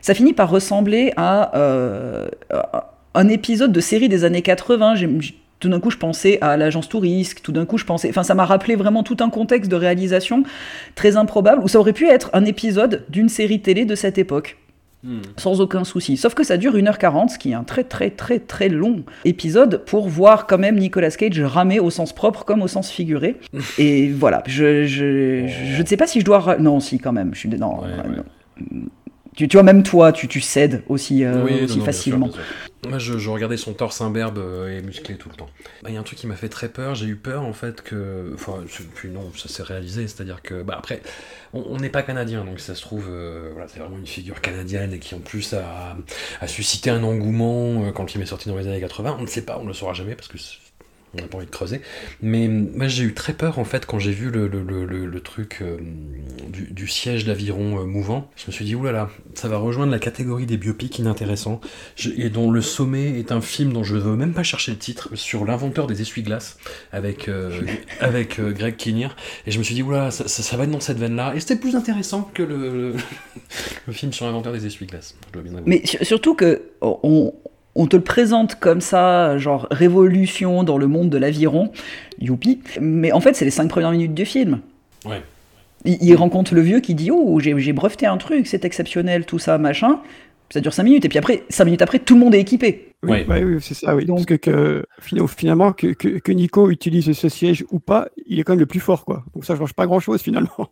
ça 0.01 0.15
finit 0.15 0.33
par 0.33 0.51
ressembler 0.51 1.13
à 1.17 1.57
euh, 1.57 2.29
à 2.51 2.91
un 3.15 3.29
épisode 3.29 3.71
de 3.71 3.81
série 3.81 4.09
des 4.09 4.25
années 4.25 4.43
80. 4.43 4.97
J'ai- 4.97 5.09
j'- 5.21 5.35
tout 5.65 5.71
d'un 5.71 5.81
coup, 5.81 5.91
je 5.91 5.97
pensais 5.97 6.37
à 6.43 6.59
l'agence 6.59 6.91
Tourisque. 6.91 7.41
Tout 7.43 7.53
d'un 7.53 7.65
coup, 7.65 7.79
je 7.79 7.87
pensais. 7.87 8.11
Enfin, 8.11 8.23
ça 8.23 8.35
m'a 8.35 8.45
rappelé 8.45 8.77
vraiment 8.77 9.03
tout 9.03 9.17
un 9.21 9.31
contexte 9.31 9.71
de 9.71 9.77
réalisation 9.77 10.43
très 10.95 11.17
improbable 11.17 11.63
où 11.65 11.69
ça 11.69 11.81
aurait 11.81 11.95
pu 11.95 12.07
être 12.07 12.29
un 12.35 12.45
épisode 12.45 13.07
d'une 13.09 13.31
série 13.31 13.63
télé 13.63 13.87
de 13.87 13.95
cette 13.95 14.19
époque 14.19 14.59
sans 15.37 15.61
aucun 15.61 15.85
souci. 15.85 16.17
Sauf 16.17 16.35
que 16.35 16.45
ça 16.45 16.57
dure 16.57 16.75
1h40, 16.77 17.29
ce 17.31 17.39
qui 17.39 17.51
est 17.51 17.55
un 17.55 17.65
très 17.65 17.85
très 17.85 18.09
très 18.11 18.39
très 18.39 18.71
long 18.71 19.05
épisode 19.27 19.85
pour 19.85 20.09
voir 20.09 20.47
quand 20.47 20.57
même 20.57 20.77
Nicolas 20.77 21.11
Cage 21.11 21.41
ramer 21.41 21.79
au 21.79 21.91
sens 21.91 22.15
propre 22.15 22.45
comme 22.45 22.63
au 22.63 22.69
sens 22.69 22.91
figuré. 22.91 23.37
Et 23.79 24.09
voilà, 24.09 24.43
je, 24.47 24.85
je, 24.85 25.47
je 25.47 25.83
ne 25.83 25.87
sais 25.87 25.99
pas 25.99 26.07
si 26.07 26.21
je 26.21 26.25
dois... 26.25 26.57
Non, 26.59 26.81
si 26.81 26.99
quand 26.99 27.13
même, 27.13 27.35
je 27.35 27.41
suis... 27.41 27.49
Non, 27.51 27.81
euh, 27.85 27.97
non. 28.17 28.83
Tu, 29.37 29.49
tu 29.49 29.57
vois, 29.57 29.65
même 29.65 29.83
toi, 29.83 30.13
tu, 30.13 30.29
tu 30.29 30.41
cèdes 30.41 30.83
aussi, 30.89 31.25
euh, 31.25 31.43
Oui, 31.45 31.53
non, 31.53 31.65
aussi 31.65 31.79
non, 31.79 31.85
bien 31.85 31.85
sûr, 31.85 31.85
facilement. 31.85 32.27
bien 32.27 32.35
sûr. 32.37 32.45
Moi, 32.89 32.99
je, 32.99 33.17
je 33.19 33.31
regardais 33.31 33.57
son 33.57 33.73
torse 33.73 34.01
imberbe 34.01 34.39
euh, 34.39 34.79
et 34.79 34.83
musclé 34.83 35.17
tout 35.17 35.29
le 35.31 35.35
temps. 35.35 35.49
Bah, 35.83 35.89
Il 35.91 35.95
y 35.95 35.97
a 35.97 36.01
un 36.01 36.05
truc 36.05 36.19
qui 36.19 36.27
m'a 36.27 36.37
fait 36.37 36.51
très 36.51 36.69
peur. 36.69 36.95
J'ai 36.95 37.07
eu 37.07 37.17
peur, 37.17 37.43
en 37.43 37.53
fait, 37.55 37.81
que. 37.83 38.31
Enfin, 38.35 38.63
puis 38.95 39.09
non, 39.09 39.33
ça 39.37 39.49
s'est 39.49 39.63
réalisé. 39.63 40.07
C'est-à-dire 40.07 40.43
que. 40.43 40.63
Bah, 40.63 40.77
après, 40.79 41.01
on 41.55 41.77
n'est 41.79 41.89
pas 41.89 42.03
canadien, 42.03 42.45
donc 42.45 42.61
ça 42.61 42.75
se 42.75 42.83
trouve. 42.83 43.07
euh, 43.11 43.51
voilà, 43.53 43.69
c'est 43.69 43.81
vraiment 43.81 43.99
une 43.99 44.07
figure 44.07 44.41
canadienne 44.41 44.93
et 44.93 44.99
qui, 44.99 45.15
en 45.15 45.21
plus, 45.21 45.55
a, 45.55 45.97
a 46.41 46.47
suscité 46.47 46.91
un 46.91 47.03
engouement 47.03 47.85
euh, 47.85 47.91
quand 47.93 48.03
le 48.03 48.09
film 48.11 48.23
est 48.23 48.27
sorti 48.27 48.49
dans 48.49 48.57
les 48.57 48.67
années 48.69 48.81
80. 48.81 49.17
On 49.19 49.23
ne 49.23 49.27
sait 49.27 49.43
pas, 49.43 49.59
on 49.59 49.63
ne 49.63 49.69
le 49.69 49.75
saura 49.75 49.95
jamais 49.95 50.15
parce 50.15 50.29
que. 50.29 50.37
On 51.17 51.23
n'a 51.23 51.29
pas 51.29 51.37
envie 51.39 51.47
de 51.47 51.51
creuser. 51.51 51.81
Mais 52.23 52.49
moi, 52.49 52.89
j'ai 52.89 53.05
eu 53.05 53.15
très 53.15 53.33
peur, 53.33 53.59
en 53.59 53.65
fait, 53.65 53.87
quand 53.87 53.99
j'ai 53.99 54.13
vu 54.13 54.31
le, 54.31 54.47
le, 54.49 54.63
le, 54.85 55.21
truc 55.21 55.59
euh, 55.63 55.79
du, 56.49 56.73
du 56.73 56.87
siège 56.89 57.25
d'aviron 57.25 57.81
euh, 57.81 57.85
mouvant. 57.85 58.31
Je 58.37 58.47
me 58.49 58.53
suis 58.53 58.65
dit, 58.65 58.75
oulala, 58.75 59.11
ça 59.35 59.49
va 59.49 59.57
rejoindre 59.57 59.93
la 59.93 59.99
catégorie 59.99 60.47
des 60.47 60.57
biopics 60.57 60.99
inintéressants, 60.99 61.61
et 62.17 62.29
dont 62.31 62.51
le 62.51 62.61
sommet 62.61 63.19
est 63.19 63.33
un 63.33 63.41
film 63.41 63.73
dont 63.73 63.85
je 63.85 63.95
ne 63.97 64.01
veux 64.01 64.17
même 64.17 64.33
pas 64.35 64.43
chercher 64.43 64.73
le 64.73 64.79
titre, 64.79 65.11
sur 65.15 65.45
l'inventeur 65.45 65.87
des 65.87 66.01
essuie-glaces, 66.03 66.59
avec, 66.93 67.29
euh, 67.29 67.63
avec 68.01 68.41
Greg 68.41 68.77
Kinnear. 68.77 69.17
Et 69.47 69.51
je 69.51 69.59
me 69.59 69.65
suis 69.65 69.75
dit, 69.75 69.83
oulala, 69.83 70.11
ça, 70.11 70.29
ça, 70.29 70.43
ça 70.43 70.57
va 70.57 70.65
être 70.65 70.71
dans 70.71 70.81
cette 70.81 70.99
veine-là. 70.99 71.35
Et 71.35 71.41
c'était 71.41 71.57
plus 71.57 71.77
intéressant 71.77 72.31
que 72.35 72.43
le, 72.43 72.95
film 73.93 74.13
sur 74.13 74.27
l'inventeur 74.27 74.53
des 74.53 74.67
essuie-glaces. 74.67 75.17
Mais 75.67 75.85
sur- 75.87 76.05
surtout 76.05 76.35
que 76.35 76.63
on, 76.81 77.33
on 77.75 77.87
te 77.87 77.97
le 77.97 78.03
présente 78.03 78.57
comme 78.57 78.81
ça, 78.81 79.37
genre 79.39 79.67
révolution 79.71 80.63
dans 80.65 80.79
le 80.79 80.87
monde 80.87 81.11
de 81.11 81.19
l'aviron, 81.19 81.73
youpi. 82.21 82.61
Mais 82.81 83.13
en 83.13 83.21
fait, 83.21 83.35
c'est 83.35 83.45
les 83.45 83.51
cinq 83.51 83.69
premières 83.69 83.91
minutes 83.91 84.15
du 84.15 84.25
film. 84.25 84.61
Ouais. 85.05 85.23
Il, 85.85 85.99
il 86.03 86.15
rencontre 86.17 86.55
le 86.55 86.61
vieux 86.61 86.81
qui 86.81 86.95
dit 86.95 87.11
Oh, 87.11 87.39
j'ai 87.41 87.73
breveté 87.73 88.07
un 88.07 88.17
truc, 88.17 88.47
c'est 88.47 88.65
exceptionnel, 88.65 89.27
tout 89.27 89.39
ça, 89.39 89.59
machin. 89.59 90.01
Ça 90.51 90.61
dure 90.61 90.73
5 90.75 90.85
minutes, 90.85 91.05
et 91.05 91.09
puis 91.09 91.19
après, 91.19 91.43
5 91.49 91.65
minutes 91.65 91.83
après, 91.83 91.99
tout 91.99 92.15
le 92.15 92.21
monde 92.21 92.35
est 92.35 92.41
équipé. 92.41 92.93
Oui, 93.03 93.25
ouais, 93.27 93.43
oui, 93.43 93.57
c'est 93.61 93.75
ça, 93.75 93.97
oui. 93.97 94.05
Parce 94.07 94.27
que, 94.27 94.35
que 94.35 94.85
fina- 95.01 95.27
finalement, 95.27 95.73
que, 95.73 95.89
que, 95.89 96.19
que 96.19 96.33
Nico 96.33 96.71
utilise 96.71 97.11
ce 97.13 97.29
siège 97.29 97.65
ou 97.71 97.81
pas, 97.81 98.09
il 98.27 98.39
est 98.39 98.43
quand 98.45 98.53
même 98.53 98.61
le 98.61 98.67
plus 98.67 98.79
fort, 98.79 99.05
quoi. 99.05 99.25
Donc 99.35 99.45
ça 99.47 99.57
change 99.57 99.73
pas 99.73 99.87
grand-chose, 99.87 100.21
finalement. 100.23 100.69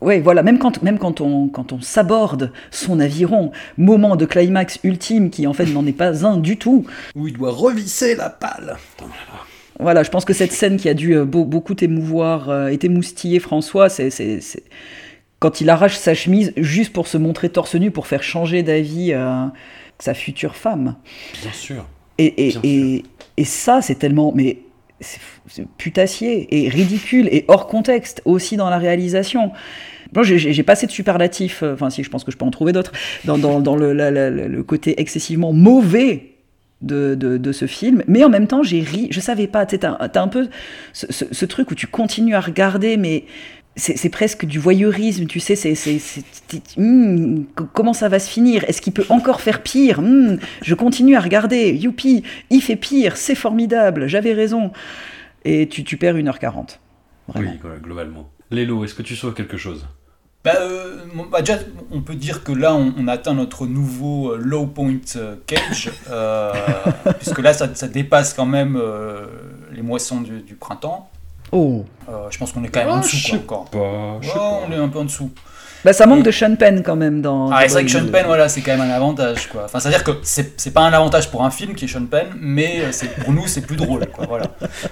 Ouais, 0.00 0.20
voilà, 0.20 0.42
même 0.42 0.58
quand, 0.58 0.82
même 0.82 0.98
quand 0.98 1.22
on, 1.22 1.48
quand 1.48 1.72
on 1.72 1.80
s'aborde 1.80 2.52
son 2.70 3.00
aviron, 3.00 3.50
moment 3.78 4.14
de 4.16 4.26
climax 4.26 4.78
ultime 4.84 5.30
qui 5.30 5.46
en 5.46 5.54
fait 5.54 5.64
n'en 5.66 5.86
est 5.86 5.92
pas 5.92 6.26
un 6.26 6.36
du 6.36 6.58
tout. 6.58 6.84
Où 7.14 7.28
il 7.28 7.32
doit 7.34 7.50
revisser 7.50 8.14
la 8.14 8.28
pale. 8.28 8.76
Voilà, 9.80 10.02
je 10.02 10.10
pense 10.10 10.24
que 10.26 10.34
cette 10.34 10.52
scène 10.52 10.76
qui 10.76 10.88
a 10.88 10.94
dû 10.94 11.16
euh, 11.16 11.24
beau- 11.24 11.46
beaucoup 11.46 11.74
t'émouvoir 11.74 12.50
euh, 12.50 12.68
et 12.68 12.76
t'émoustiller 12.78 13.40
François, 13.40 13.88
c'est 13.88 14.10
quand 15.40 15.60
il 15.60 15.68
arrache 15.70 15.96
sa 15.96 16.14
chemise 16.14 16.52
juste 16.56 16.92
pour 16.92 17.06
se 17.06 17.16
montrer 17.18 17.48
torse 17.48 17.74
nu, 17.74 17.90
pour 17.90 18.06
faire 18.06 18.22
changer 18.22 18.62
d'avis 18.62 19.12
euh, 19.12 19.46
sa 19.98 20.14
future 20.14 20.56
femme. 20.56 20.96
Bien 21.42 21.52
sûr. 21.52 21.86
Et, 22.18 22.48
et, 22.48 22.50
Bien 22.50 22.60
et, 22.62 23.04
et 23.38 23.44
ça, 23.44 23.80
c'est 23.82 23.96
tellement 23.96 24.30
mais 24.34 24.58
putassier 25.78 26.48
et 26.50 26.68
ridicule 26.68 27.28
et 27.30 27.44
hors 27.48 27.66
contexte 27.66 28.22
aussi 28.24 28.56
dans 28.56 28.70
la 28.70 28.78
réalisation. 28.78 29.52
Moi, 30.14 30.22
j'ai- 30.22 30.62
pas 30.62 30.72
assez 30.74 30.86
de 30.86 30.92
superlatifs, 30.92 31.62
euh, 31.62 31.74
enfin 31.74 31.90
si, 31.90 32.04
je 32.04 32.10
pense 32.10 32.22
que 32.24 32.30
je 32.30 32.36
peux 32.36 32.44
en 32.44 32.50
trouver 32.50 32.72
d'autres, 32.72 32.92
dans, 33.24 33.36
le, 33.76 34.62
côté 34.62 35.00
excessivement 35.00 35.52
mauvais 35.52 36.30
de, 36.82 37.52
ce 37.52 37.66
film, 37.66 38.02
mais 38.06 38.22
en 38.24 38.28
même 38.28 38.46
temps, 38.46 38.62
j'ai 38.62 38.80
ri, 38.80 39.08
je 39.10 39.20
savais 39.20 39.46
pas, 39.46 39.66
tu 39.66 39.78
t'as 39.78 39.96
un 40.22 40.28
peu 40.28 40.48
ce- 40.92 41.06
ce 41.10 41.44
truc 41.46 41.70
où 41.70 41.74
tu 41.74 41.86
continues 41.86 42.34
à 42.34 42.40
regarder, 42.40 42.96
mais 42.96 43.24
c'est 43.76 44.08
presque 44.08 44.44
du 44.46 44.58
voyeurisme, 44.58 45.26
tu 45.26 45.40
sais, 45.40 45.56
c'est, 45.56 45.74
c'est, 45.74 45.98
c'est- 45.98 46.24
c'est- 46.48 46.76
hmm, 46.78 47.44
co- 47.56 47.66
comment 47.72 47.92
ça 47.92 48.08
va 48.08 48.18
se 48.20 48.30
finir? 48.30 48.64
Est-ce 48.68 48.80
qu'il 48.80 48.92
peut 48.92 49.04
encore 49.08 49.40
faire 49.40 49.62
pire? 49.62 50.00
Hmm, 50.00 50.36
Je 50.62 50.74
continue 50.74 51.16
à 51.16 51.20
regarder, 51.20 51.72
youpi, 51.74 52.22
il 52.50 52.60
fait 52.62 52.76
pire, 52.76 53.16
c'est 53.16 53.34
formidable, 53.34 54.06
j'avais 54.06 54.32
raison. 54.32 54.70
Et 55.44 55.68
tu, 55.68 55.82
tu 55.84 55.96
perds 55.96 56.14
1h40. 56.16 56.78
Oui, 57.34 57.46
globalement. 57.82 58.30
Lélo, 58.50 58.84
est-ce 58.84 58.94
que 58.94 59.02
tu 59.02 59.16
sauves 59.16 59.34
quelque 59.34 59.56
chose? 59.56 59.86
Bah, 60.44 60.52
euh, 60.60 60.96
bah, 61.32 61.40
déjà, 61.40 61.58
on 61.90 62.02
peut 62.02 62.14
dire 62.14 62.44
que 62.44 62.52
là, 62.52 62.74
on, 62.74 62.92
on 62.98 63.08
atteint 63.08 63.32
notre 63.34 63.66
nouveau 63.66 64.32
euh, 64.32 64.36
low 64.36 64.66
point 64.66 64.94
euh, 65.16 65.36
cage, 65.46 65.90
euh, 66.10 66.52
puisque 67.18 67.38
là, 67.40 67.54
ça, 67.54 67.74
ça 67.74 67.88
dépasse 67.88 68.34
quand 68.34 68.44
même 68.46 68.76
euh, 68.76 69.26
les 69.72 69.80
moissons 69.82 70.20
du, 70.20 70.40
du 70.42 70.54
printemps. 70.54 71.10
Oh. 71.52 71.84
Euh, 72.08 72.26
je 72.30 72.38
pense 72.38 72.52
qu'on 72.52 72.64
est 72.64 72.68
quand 72.68 72.80
même 72.80 72.88
en 72.90 72.98
dessous, 73.00 73.16
je 73.16 73.28
quoi, 73.28 73.30
sais 73.38 73.42
encore. 73.44 73.64
pas, 73.70 73.78
Ouais, 74.18 74.64
on 74.68 74.72
est 74.72 74.76
un 74.76 74.88
peu 74.88 74.98
en 75.00 75.04
dessous. 75.04 75.30
Bah, 75.84 75.92
ça 75.92 76.06
manque 76.06 76.22
de 76.22 76.30
Sean 76.30 76.56
Penn 76.56 76.82
quand 76.82 76.96
même 76.96 77.20
dans. 77.22 77.50
Ah, 77.50 77.62
c'est 77.62 77.74
vrai 77.74 77.84
que 77.84 77.90
Sean. 77.90 78.06
Penn, 78.10 78.24
voilà, 78.26 78.48
c'est 78.48 78.60
quand 78.62 78.72
même 78.76 78.80
un 78.90 78.94
avantage, 78.94 79.48
quoi. 79.48 79.64
Enfin, 79.66 79.80
c'est-à-dire 79.80 80.04
que 80.04 80.12
c'est 80.22 80.58
c'est 80.60 80.70
pas 80.72 80.80
un 80.82 80.92
avantage 80.92 81.30
pour 81.30 81.44
un 81.44 81.50
film 81.50 81.74
qui 81.74 81.84
est 81.84 81.88
Sean 81.88 82.06
Penn, 82.06 82.26
mais 82.40 82.80
euh, 82.80 82.88
c'est 82.92 83.08
pour 83.16 83.32
nous, 83.32 83.46
c'est 83.46 83.60
plus 83.60 83.76
drôle, 83.76 84.06
quoi, 84.06 84.26
voilà. 84.26 84.46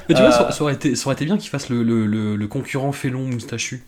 Mais 0.09 0.15
tu 0.15 0.21
vois, 0.21 0.31
Euh, 0.31 0.33
ça, 0.33 0.51
ça 0.53 0.63
aurait 0.63 0.75
été, 0.75 0.95
ça 0.95 1.07
aurait 1.07 1.15
été 1.15 1.25
bien 1.25 1.37
qu'il 1.39 1.51
fasse 1.51 1.69
le, 1.69 1.83
le, 1.83 2.07
le, 2.07 2.37
le 2.37 2.47
concurrent 2.47 2.93
félon 2.93 3.21
moustachu. 3.21 3.83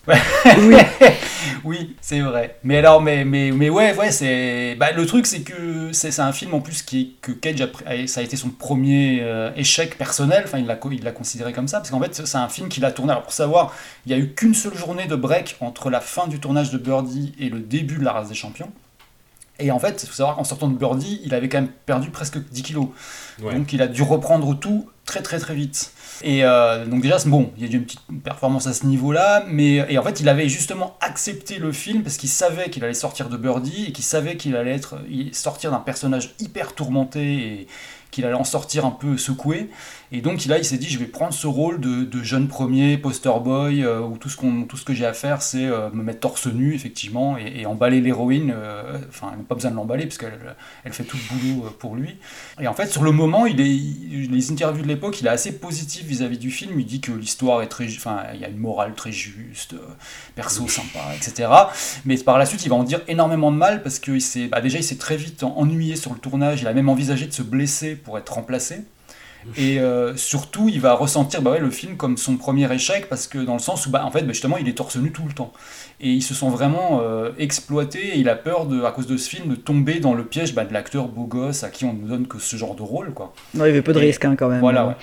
oui, 0.59 0.77
oui, 1.65 1.97
c'est 2.01 2.21
vrai. 2.21 2.57
Mais 2.65 2.79
alors, 2.79 3.01
mais, 3.03 3.25
mais, 3.25 3.51
mais 3.53 3.69
ouais, 3.71 3.95
ouais, 3.95 4.11
c'est. 4.11 4.77
Bah, 4.79 4.93
le 4.93 5.07
truc, 5.07 5.27
c'est 5.27 5.41
que 5.43 5.91
c'est 5.93 6.11
c'est 6.11 6.23
un 6.23 6.33
film 6.33 6.55
en 6.55 6.61
plus 6.61 6.83
qui, 6.83 7.17
que 7.21 7.33
Cage 7.33 7.61
a, 7.61 8.07
ça 8.07 8.21
a 8.21 8.23
été 8.23 8.37
son 8.37 8.49
premier 8.51 9.21
euh, 9.23 9.51
échec 9.57 9.97
personnel. 9.99 10.43
Enfin, 10.45 10.59
il 10.59 10.67
l'a 10.67 10.79
il 10.91 11.03
l'a 11.03 11.13
considéré 11.13 11.53
comme 11.53 11.69
ça, 11.69 11.79
parce 11.79 11.91
qu'en 11.91 12.01
fait, 12.01 12.15
c'est 12.25 12.39
un 12.39 12.49
film 12.49 12.69
qu'il 12.69 12.85
a 12.85 12.93
tourné. 12.93 13.13
Alors, 13.13 13.25
pour 13.25 13.33
savoir, 13.33 13.73
il 14.07 14.13
y 14.13 14.15
a 14.15 14.19
eu 14.19 14.33
qu'une 14.35 14.55
seule 14.55 14.75
journée 14.77 15.07
de 15.07 15.17
break 15.17 15.57
entre 15.61 15.91
la 15.91 16.01
fin 16.01 16.27
du 16.27 16.39
tournage 16.41 16.71
de 16.71 16.79
Birdie 16.95 17.33
et 17.39 17.49
le 17.49 17.61
début 17.61 17.99
de 17.99 18.05
la 18.05 18.13
race 18.13 18.29
des 18.29 18.35
champions. 18.35 18.71
Et 19.61 19.71
en 19.71 19.79
fait, 19.79 20.03
il 20.03 20.09
faut 20.09 20.15
savoir 20.15 20.37
qu'en 20.37 20.45
sortant 20.45 20.69
de 20.69 20.77
Birdie, 20.77 21.21
il 21.25 21.33
avait 21.33 21.49
quand 21.49 21.61
même 21.61 21.71
perdu 21.87 22.11
presque 22.11 22.39
10 22.39 22.63
kilos. 22.63 22.89
Ouais. 23.41 23.55
Donc 23.55 23.73
il 23.73 23.83
a 23.83 23.87
dû 23.87 24.03
reprendre 24.03 24.59
tout 24.59 24.89
très 25.05 25.23
très 25.23 25.39
très 25.39 25.55
vite. 25.55 25.93
Et 26.23 26.45
euh, 26.45 26.87
donc 26.87 27.03
déjà, 27.03 27.19
bon, 27.27 27.53
il 27.57 27.65
y 27.65 27.69
a 27.69 27.73
eu 27.73 27.77
une 27.77 27.85
petite 27.85 28.01
performance 28.25 28.67
à 28.67 28.73
ce 28.73 28.87
niveau-là, 28.87 29.45
mais 29.49 29.85
et 29.89 29.99
en 29.99 30.03
fait, 30.03 30.19
il 30.21 30.29
avait 30.29 30.49
justement 30.49 30.97
accepté 31.01 31.59
le 31.59 31.71
film 31.71 32.03
parce 32.03 32.17
qu'il 32.17 32.29
savait 32.29 32.69
qu'il 32.71 32.83
allait 32.85 32.95
sortir 32.95 33.29
de 33.29 33.37
Birdie 33.37 33.87
et 33.89 33.93
qu'il 33.93 34.05
savait 34.05 34.37
qu'il 34.37 34.57
allait 34.57 34.75
être 34.75 34.99
sortir 35.33 35.71
d'un 35.71 35.79
personnage 35.79 36.35
hyper 36.41 36.75
tourmenté 36.75 37.23
et 37.23 37.67
qu'il 38.11 38.25
allait 38.25 38.35
en 38.35 38.45
sortir 38.45 38.87
un 38.87 38.91
peu 38.93 39.19
secoué. 39.19 39.71
Et 40.17 40.21
donc 40.21 40.45
là, 40.47 40.59
il 40.59 40.65
s'est 40.65 40.79
dit, 40.79 40.89
je 40.89 41.01
vais 41.01 41.07
prendre 41.07 41.35
ce 41.35 41.49
rôle 41.49 41.81
de, 41.81 42.05
de 42.05 42.23
jeune 42.23 42.47
premier, 42.47 42.97
poster 42.99 43.33
boy, 43.41 43.83
euh, 43.83 43.99
où 44.01 44.17
tout 44.17 44.29
ce, 44.29 44.37
qu'on, 44.37 44.63
tout 44.63 44.77
ce 44.77 44.85
que 44.85 44.95
j'ai 44.95 45.07
à 45.07 45.13
faire, 45.13 45.43
c'est 45.43 45.65
euh, 45.67 45.91
me 45.93 46.05
mettre 46.05 46.21
torse 46.21 46.47
nu, 46.47 46.73
effectivement, 46.73 47.37
et, 47.37 47.63
et 47.63 47.67
emballer 47.67 48.01
l'héroïne. 48.01 48.53
euh, 48.57 48.97
Enfin, 49.09 49.31
elle 49.33 49.39
n'a 49.39 49.45
pas 49.45 49.57
besoin 49.57 49.73
de 49.73 49.77
l'emballer, 49.77 50.05
parce 50.07 50.19
qu'elle 50.19 50.39
elle 50.85 50.93
fait 50.93 51.03
tout 51.03 51.17
le 51.17 51.37
boulot 51.37 51.67
euh, 51.67 51.71
pour 51.77 51.97
lui. 51.97 52.17
Et 52.61 52.69
en 52.69 52.75
fait, 52.75 52.87
sur 52.87 53.03
le 53.03 53.11
moment, 53.11 53.47
il 53.47 53.61
est, 53.61 53.69
il- 53.69 54.31
les 54.31 54.53
interviews 54.53 54.85
de 54.85 54.89
l'époque, 54.89 55.21
il 55.21 55.27
est 55.27 55.31
assez 55.31 55.59
positif 55.59 56.05
vis-à-vis 56.07 56.39
du 56.39 56.53
film. 56.53 56.79
Il 56.79 56.87
dit 56.87 57.01
que 57.01 57.11
l'histoire 57.11 57.63
est 57.63 57.67
très, 57.69 57.87
enfin, 57.87 58.23
il 58.35 58.41
y 58.41 58.45
a 58.45 58.49
une 58.49 58.59
morale 58.59 58.95
très 58.95 59.11
juste, 59.11 59.73
euh, 59.75 59.79
perso 60.37 60.69
sympa, 60.69 61.01
etc. 61.17 61.49
Mais 62.05 62.17
par 62.19 62.39
la 62.39 62.47
suite, 62.47 62.65
il 62.65 62.69
va 62.69 62.77
en 62.77 62.85
dire 62.85 63.01
énormément 63.09 63.51
de 63.51 63.57
mal 63.57 63.83
parce 63.83 63.99
que 63.99 64.13
il 64.13 64.21
s'est, 64.23 64.47
bah, 64.47 64.61
déjà, 64.61 64.79
il 64.79 64.85
s'est 64.85 64.95
très 64.99 65.17
vite 65.17 65.43
en- 65.43 65.57
ennuyé 65.59 65.97
sur 65.97 66.13
le 66.13 66.21
tournage. 66.21 66.61
Il 66.63 66.69
a 66.69 66.73
même 66.73 66.89
envisagé 66.89 67.27
de 67.27 67.33
se 67.33 67.43
blesser 67.43 67.97
pour 67.97 68.17
être 68.17 68.33
remplacé. 68.35 68.85
Et 69.57 69.79
euh, 69.81 70.17
surtout, 70.17 70.69
il 70.69 70.81
va 70.81 70.95
ressentir 70.95 71.43
bah 71.43 71.53
ouais, 71.53 71.59
le 71.61 71.71
film 71.71 71.97
comme 71.97 72.17
son 72.17 72.37
premier 72.37 72.73
échec, 72.73 73.09
parce 73.09 73.27
que 73.27 73.39
dans 73.39 73.53
le 73.55 73.59
sens 73.59 73.87
où, 73.87 73.91
bah, 73.91 74.05
en 74.05 74.11
fait, 74.11 74.23
bah, 74.23 74.33
justement, 74.33 74.57
il 74.57 74.69
est 74.69 74.73
torse 74.75 74.97
nu 74.97 75.13
tout 75.13 75.25
le 75.27 75.33
temps. 75.33 75.53
Et 76.01 76.11
il 76.11 76.23
se 76.23 76.35
sent 76.35 76.49
vraiment 76.51 77.01
euh, 77.03 77.31
exploité, 77.39 78.15
et 78.15 78.19
il 78.19 78.29
a 78.29 78.35
peur, 78.35 78.67
de, 78.67 78.83
à 78.83 78.91
cause 78.91 79.07
de 79.07 79.17
ce 79.17 79.29
film, 79.29 79.49
de 79.49 79.55
tomber 79.55 80.01
dans 80.01 80.15
le 80.15 80.25
piège 80.25 80.55
bah, 80.55 80.65
de 80.65 80.73
l'acteur 80.73 81.09
beau 81.09 81.25
gosse 81.25 81.63
à 81.65 81.69
qui 81.71 81.85
on 81.85 81.93
ne 81.93 82.09
donne 82.09 82.27
que 82.27 82.39
ce 82.39 82.57
genre 82.57 82.75
de 82.75 82.83
rôle. 82.83 83.13
Quoi. 83.13 83.33
Non, 83.55 83.65
il 83.65 83.69
y 83.69 83.71
avait 83.71 83.83
peu 83.83 83.93
de 83.93 83.99
risques 83.99 84.25
hein, 84.25 84.35
quand 84.37 84.49
même. 84.49 84.61
Voilà, 84.61 84.87
ouais. 84.89 84.95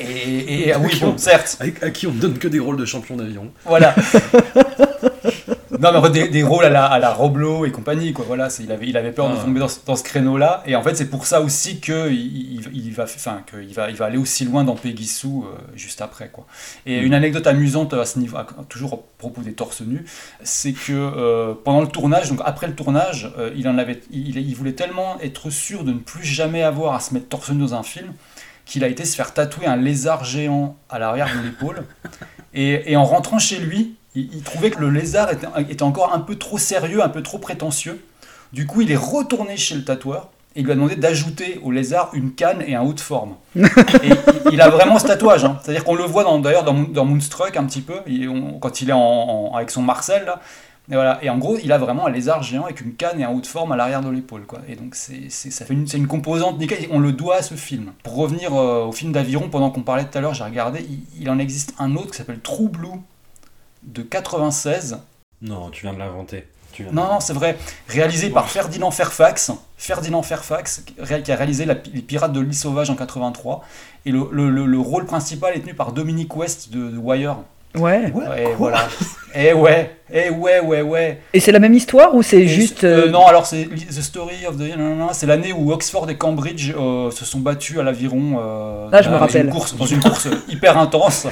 Et, 0.00 0.04
et- 0.04 0.68
et- 0.68 0.72
ah 0.72 0.78
oui, 0.82 0.98
bon, 1.00 1.16
certes, 1.18 1.58
à 1.82 1.90
qui 1.90 2.06
on 2.06 2.12
ne 2.12 2.20
donne 2.20 2.38
que 2.38 2.48
des 2.48 2.58
rôles 2.58 2.76
de 2.76 2.84
champion 2.84 3.16
d'avion. 3.16 3.50
voilà. 3.64 3.94
non, 5.80 6.00
mais 6.02 6.10
des, 6.10 6.28
des 6.28 6.42
rôles 6.42 6.64
à 6.64 6.70
la, 6.70 6.84
à 6.86 6.98
la 6.98 7.12
Roblo 7.12 7.64
et 7.66 7.70
compagnie, 7.72 8.12
quoi. 8.12 8.24
Voilà, 8.26 8.48
il 8.60 8.70
avait, 8.72 8.86
il 8.88 8.96
avait 8.96 9.12
peur 9.12 9.28
de 9.30 9.36
tomber 9.40 9.60
dans, 9.60 9.68
ce- 9.68 9.78
dans 9.86 9.96
ce 9.96 10.02
créneau-là. 10.02 10.62
Et 10.66 10.76
en 10.76 10.82
fait, 10.82 10.94
c'est 10.96 11.08
pour 11.08 11.26
ça 11.26 11.40
aussi 11.40 11.80
qu'il 11.80 12.12
il, 12.12 12.70
il 12.74 12.92
va, 12.92 13.04
enfin, 13.04 13.42
qu'il 13.48 13.72
va, 13.74 13.90
il 13.90 13.96
va 13.96 14.06
aller 14.06 14.18
aussi 14.18 14.44
loin 14.44 14.64
dans 14.64 14.74
Peggy 14.74 15.06
Sue 15.06 15.26
euh, 15.26 15.40
juste 15.76 16.00
après, 16.00 16.28
quoi. 16.28 16.46
Et 16.86 16.98
une 16.98 17.14
anecdote 17.14 17.46
amusante 17.46 17.94
à 17.94 18.04
ce 18.04 18.18
niveau, 18.18 18.36
à- 18.36 18.46
toujours 18.68 18.94
à 18.94 18.98
propos 19.18 19.42
des 19.42 19.52
torses 19.52 19.80
nus, 19.82 20.04
c'est 20.42 20.72
que 20.72 20.92
euh, 20.92 21.54
pendant 21.64 21.80
le 21.80 21.88
tournage, 21.88 22.28
donc 22.30 22.40
après 22.44 22.66
le 22.66 22.74
tournage, 22.74 23.32
euh, 23.38 23.50
il 23.56 23.68
en 23.68 23.78
avait, 23.78 24.00
il, 24.10 24.36
il 24.36 24.54
voulait 24.54 24.72
tellement 24.72 25.18
être 25.20 25.50
sûr 25.50 25.84
de 25.84 25.92
ne 25.92 25.98
plus 25.98 26.24
jamais 26.24 26.62
avoir 26.62 26.94
à 26.94 27.00
se 27.00 27.14
mettre 27.14 27.28
torse 27.28 27.50
nu 27.50 27.58
dans 27.60 27.74
un 27.74 27.82
film 27.82 28.12
qu'il 28.66 28.84
a 28.84 28.88
été 28.88 29.04
se 29.06 29.16
faire 29.16 29.32
tatouer 29.32 29.66
un 29.66 29.76
lézard 29.76 30.24
géant 30.24 30.76
à 30.90 30.98
l'arrière 30.98 31.28
de 31.34 31.42
l'épaule. 31.42 31.84
Et, 32.54 32.92
et 32.92 32.96
en 32.96 33.04
rentrant 33.04 33.38
chez 33.38 33.58
lui, 33.58 33.94
il, 34.20 34.30
il 34.34 34.42
trouvait 34.42 34.70
que 34.70 34.80
le 34.80 34.90
lézard 34.90 35.30
était, 35.32 35.46
était 35.68 35.82
encore 35.82 36.12
un 36.14 36.20
peu 36.20 36.36
trop 36.36 36.58
sérieux, 36.58 37.02
un 37.02 37.08
peu 37.08 37.22
trop 37.22 37.38
prétentieux. 37.38 38.04
Du 38.52 38.66
coup, 38.66 38.80
il 38.80 38.90
est 38.90 38.96
retourné 38.96 39.56
chez 39.56 39.74
le 39.74 39.84
tatoueur 39.84 40.28
et 40.56 40.60
il 40.60 40.64
lui 40.64 40.72
a 40.72 40.74
demandé 40.74 40.96
d'ajouter 40.96 41.60
au 41.62 41.70
lézard 41.70 42.10
une 42.14 42.32
canne 42.32 42.62
et 42.66 42.74
un 42.74 42.82
haut 42.82 42.94
de 42.94 43.00
forme. 43.00 43.34
et 43.56 43.60
il, 44.04 44.16
il 44.54 44.60
a 44.60 44.70
vraiment 44.70 44.98
ce 44.98 45.06
tatouage. 45.06 45.44
hein. 45.44 45.58
C'est-à-dire 45.62 45.84
qu'on 45.84 45.94
le 45.94 46.04
voit 46.04 46.24
d'ailleurs 46.40 46.64
dans, 46.64 46.74
dans 46.74 47.04
Moonstruck 47.04 47.56
un 47.56 47.64
petit 47.64 47.82
peu, 47.82 47.96
il- 48.06 48.28
on- 48.28 48.58
quand 48.58 48.80
il 48.80 48.88
est 48.90 48.94
en, 48.94 48.98
en- 49.00 49.54
avec 49.54 49.70
son 49.70 49.82
Marcel. 49.82 50.24
Là. 50.24 50.40
Et, 50.90 50.94
voilà. 50.94 51.18
et 51.22 51.28
en 51.28 51.36
gros, 51.36 51.58
il 51.62 51.70
a 51.70 51.76
vraiment 51.76 52.06
un 52.06 52.10
lézard 52.10 52.42
géant 52.42 52.64
avec 52.64 52.80
une 52.80 52.94
canne 52.94 53.20
et 53.20 53.24
un 53.24 53.28
haut 53.30 53.42
de 53.42 53.46
forme 53.46 53.72
à 53.72 53.76
l'arrière 53.76 54.00
de 54.00 54.08
l'épaule. 54.08 54.46
quoi. 54.46 54.60
Et 54.66 54.74
donc, 54.74 54.94
c'est 54.94 55.24
c'est- 55.28 55.50
ça 55.50 55.66
fait 55.66 55.74
une, 55.74 55.86
c'est 55.86 55.98
une 55.98 56.06
composante 56.06 56.58
nickel. 56.58 56.84
et 56.84 56.88
On 56.90 56.98
le 56.98 57.12
doit 57.12 57.36
à 57.36 57.42
ce 57.42 57.54
film. 57.54 57.92
Pour 58.02 58.16
revenir 58.16 58.54
euh, 58.54 58.86
au 58.86 58.92
film 58.92 59.12
d'aviron, 59.12 59.50
pendant 59.50 59.70
qu'on 59.70 59.82
parlait 59.82 60.04
tout 60.06 60.16
à 60.16 60.22
l'heure, 60.22 60.32
j'ai 60.32 60.44
regardé, 60.44 60.86
il, 60.88 61.00
il 61.20 61.28
en 61.30 61.38
existe 61.38 61.74
un 61.78 61.94
autre 61.94 62.12
qui 62.12 62.16
s'appelle 62.16 62.40
True 62.40 62.68
Blue 62.70 62.88
de 63.88 64.02
96. 64.02 64.98
Non, 65.42 65.70
tu 65.70 65.82
viens 65.82 65.92
de 65.94 65.98
l'inventer. 65.98 66.46
Tu 66.72 66.82
viens 66.82 66.90
de 66.92 66.96
Non, 66.96 67.06
non, 67.14 67.20
c'est 67.20 67.32
vrai. 67.32 67.56
Réalisé 67.88 68.30
par 68.30 68.48
Ferdinand 68.50 68.90
Fairfax. 68.90 69.52
Ferdinand 69.76 70.22
Fairfax, 70.22 70.82
qui 71.24 71.32
a 71.32 71.36
réalisé 71.36 71.64
la- 71.64 71.74
Les 71.92 72.02
Pirates 72.02 72.32
de 72.32 72.40
l'île 72.40 72.54
Sauvage 72.54 72.90
en 72.90 72.96
83. 72.96 73.64
Et 74.06 74.10
le, 74.10 74.28
le- 74.32 74.50
le- 74.50 74.66
le 74.66 74.78
rôle 74.78 75.06
principal 75.06 75.54
est 75.56 75.60
tenu 75.60 75.74
par 75.74 75.92
Dominic 75.92 76.34
West 76.36 76.70
de, 76.70 76.90
de 76.90 76.98
Wire. 76.98 77.36
Ouais. 77.78 78.12
Et 78.38 78.54
voilà. 78.56 78.88
Et 79.34 79.52
ouais, 79.52 79.90
et 80.12 80.30
ouais, 80.30 80.58
ouais, 80.60 80.80
ouais. 80.82 81.20
Et 81.34 81.40
c'est 81.40 81.52
la 81.52 81.58
même 81.58 81.74
histoire 81.74 82.14
ou 82.14 82.22
c'est 82.22 82.46
juste. 82.48 82.82
euh, 82.84 83.06
euh, 83.06 83.10
non, 83.10 83.26
alors 83.26 83.44
c'est 83.46 83.64
The 83.66 84.00
Story 84.02 84.46
of 84.46 84.56
the. 84.56 84.76
non, 84.76 84.88
non, 84.88 84.94
non, 84.96 85.08
C'est 85.12 85.26
l'année 85.26 85.52
où 85.52 85.70
Oxford 85.70 86.08
et 86.08 86.16
Cambridge 86.16 86.72
euh, 86.76 87.10
se 87.10 87.24
sont 87.26 87.38
battus 87.40 87.78
à 87.78 87.82
l'aviron. 87.82 88.38
euh, 88.40 88.88
Ah, 88.90 89.02
je 89.02 89.08
me 89.08 89.14
dans 89.14 89.20
rappelle. 89.20 89.46
Une 89.46 89.52
course, 89.52 89.76
dans 89.76 89.84
une 89.86 90.00
course 90.00 90.28
hyper 90.48 90.78
intense. 90.78 91.26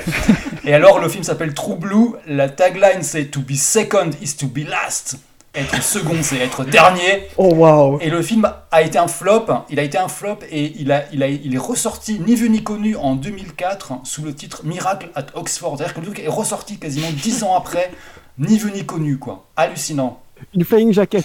Et 0.64 0.74
alors, 0.74 0.98
le 1.00 1.08
film 1.08 1.24
s'appelle 1.24 1.54
True 1.54 1.76
Blue. 1.76 2.10
La 2.26 2.48
tagline, 2.50 3.02
c'est 3.02 3.24
To 3.30 3.40
be 3.40 3.54
second 3.54 4.10
is 4.22 4.36
to 4.36 4.46
be 4.46 4.68
last. 4.68 5.16
Être 5.56 5.82
second, 5.82 6.22
c'est 6.22 6.36
être 6.36 6.64
dernier. 6.64 7.28
Oh 7.38 7.54
waouh. 7.54 7.98
Et 8.02 8.10
le 8.10 8.20
film 8.20 8.46
a 8.70 8.82
été 8.82 8.98
un 8.98 9.08
flop. 9.08 9.46
Il 9.70 9.80
a 9.80 9.82
été 9.82 9.96
un 9.96 10.08
flop 10.08 10.40
et 10.50 10.74
il, 10.78 10.92
a, 10.92 11.04
il, 11.12 11.22
a, 11.22 11.28
il 11.28 11.54
est 11.54 11.58
ressorti 11.58 12.20
ni 12.20 12.34
vu 12.34 12.50
ni 12.50 12.62
connu 12.62 12.94
en 12.94 13.14
2004 13.14 14.00
sous 14.04 14.22
le 14.22 14.34
titre 14.34 14.60
Miracle 14.64 15.08
at 15.14 15.26
Oxford. 15.34 15.76
C'est-à-dire 15.78 15.94
que 15.94 16.00
le 16.00 16.06
truc 16.06 16.18
est 16.20 16.28
ressorti 16.28 16.76
quasiment 16.78 17.08
10 17.10 17.42
ans 17.44 17.56
après, 17.56 17.90
ni 18.38 18.58
vu 18.58 18.70
ni 18.70 18.84
connu, 18.84 19.18
quoi. 19.18 19.46
Hallucinant. 19.56 20.20
Une 20.54 20.64
flying 20.64 20.92
jacket. 20.92 21.24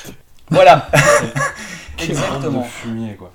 Voilà. 0.49 0.89
Exactement. 2.01 2.61
de 2.61 2.65
fumier, 2.65 3.15
quoi. 3.15 3.34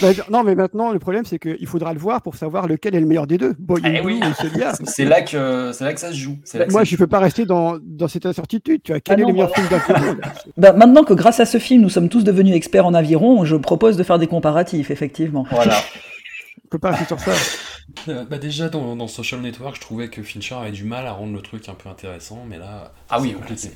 Bah, 0.00 0.08
non, 0.30 0.42
mais 0.44 0.54
maintenant, 0.54 0.92
le 0.92 0.98
problème, 0.98 1.24
c'est 1.24 1.38
qu'il 1.38 1.66
faudra 1.66 1.92
le 1.92 1.98
voir 1.98 2.22
pour 2.22 2.36
savoir 2.36 2.66
lequel 2.66 2.94
est 2.94 3.00
le 3.00 3.06
meilleur 3.06 3.26
des 3.26 3.38
deux. 3.38 3.54
Boy 3.58 3.80
Eh 3.84 4.00
oui. 4.00 4.20
Ou 4.22 4.34
celui-là. 4.42 4.72
C'est 4.84 5.04
là 5.04 5.22
que 5.22 5.70
c'est 5.72 5.84
là 5.84 5.92
que 5.94 6.00
ça 6.00 6.10
se 6.10 6.16
joue. 6.16 6.38
C'est 6.44 6.58
là 6.58 6.66
que 6.66 6.72
Moi, 6.72 6.80
ça 6.82 6.84
je 6.84 6.94
ne 6.94 6.98
peux 6.98 7.06
pas 7.06 7.18
rester 7.18 7.44
dans, 7.46 7.78
dans 7.82 8.08
cette 8.08 8.26
incertitude. 8.26 8.82
Tu 8.82 8.92
vois, 8.92 9.00
quel 9.00 9.16
Ah 9.16 9.18
est 9.18 9.22
non, 9.22 9.28
le 9.28 9.34
meilleur 9.34 9.52
voilà. 9.54 9.68
film 9.68 9.96
d'aviron 9.96 10.16
Bah, 10.56 10.72
maintenant 10.72 11.04
que 11.04 11.14
grâce 11.14 11.40
à 11.40 11.46
ce 11.46 11.58
film, 11.58 11.82
nous 11.82 11.88
sommes 11.90 12.08
tous 12.08 12.24
devenus 12.24 12.54
experts 12.54 12.86
en 12.86 12.94
aviron, 12.94 13.44
je 13.44 13.56
propose 13.56 13.96
de 13.96 14.02
faire 14.02 14.18
des 14.18 14.26
comparatifs, 14.26 14.90
effectivement. 14.90 15.44
Voilà. 15.50 15.76
On 16.64 16.68
peut 16.68 16.78
pas 16.78 16.90
rester 16.90 17.06
sur 17.06 17.20
ça. 17.20 17.32
Euh, 18.08 18.24
bah 18.28 18.36
déjà 18.38 18.68
dans, 18.68 18.96
dans 18.96 19.06
Social 19.06 19.40
Network, 19.40 19.76
je 19.76 19.80
trouvais 19.80 20.08
que 20.08 20.20
Fincher 20.20 20.56
avait 20.56 20.72
du 20.72 20.82
mal 20.82 21.06
à 21.06 21.12
rendre 21.12 21.32
le 21.32 21.40
truc 21.40 21.68
un 21.68 21.74
peu 21.74 21.88
intéressant, 21.88 22.44
mais 22.48 22.58
là, 22.58 22.92
Ah 23.08 23.20
oui, 23.20 23.28
voilà, 23.30 23.46
compliqué. 23.46 23.68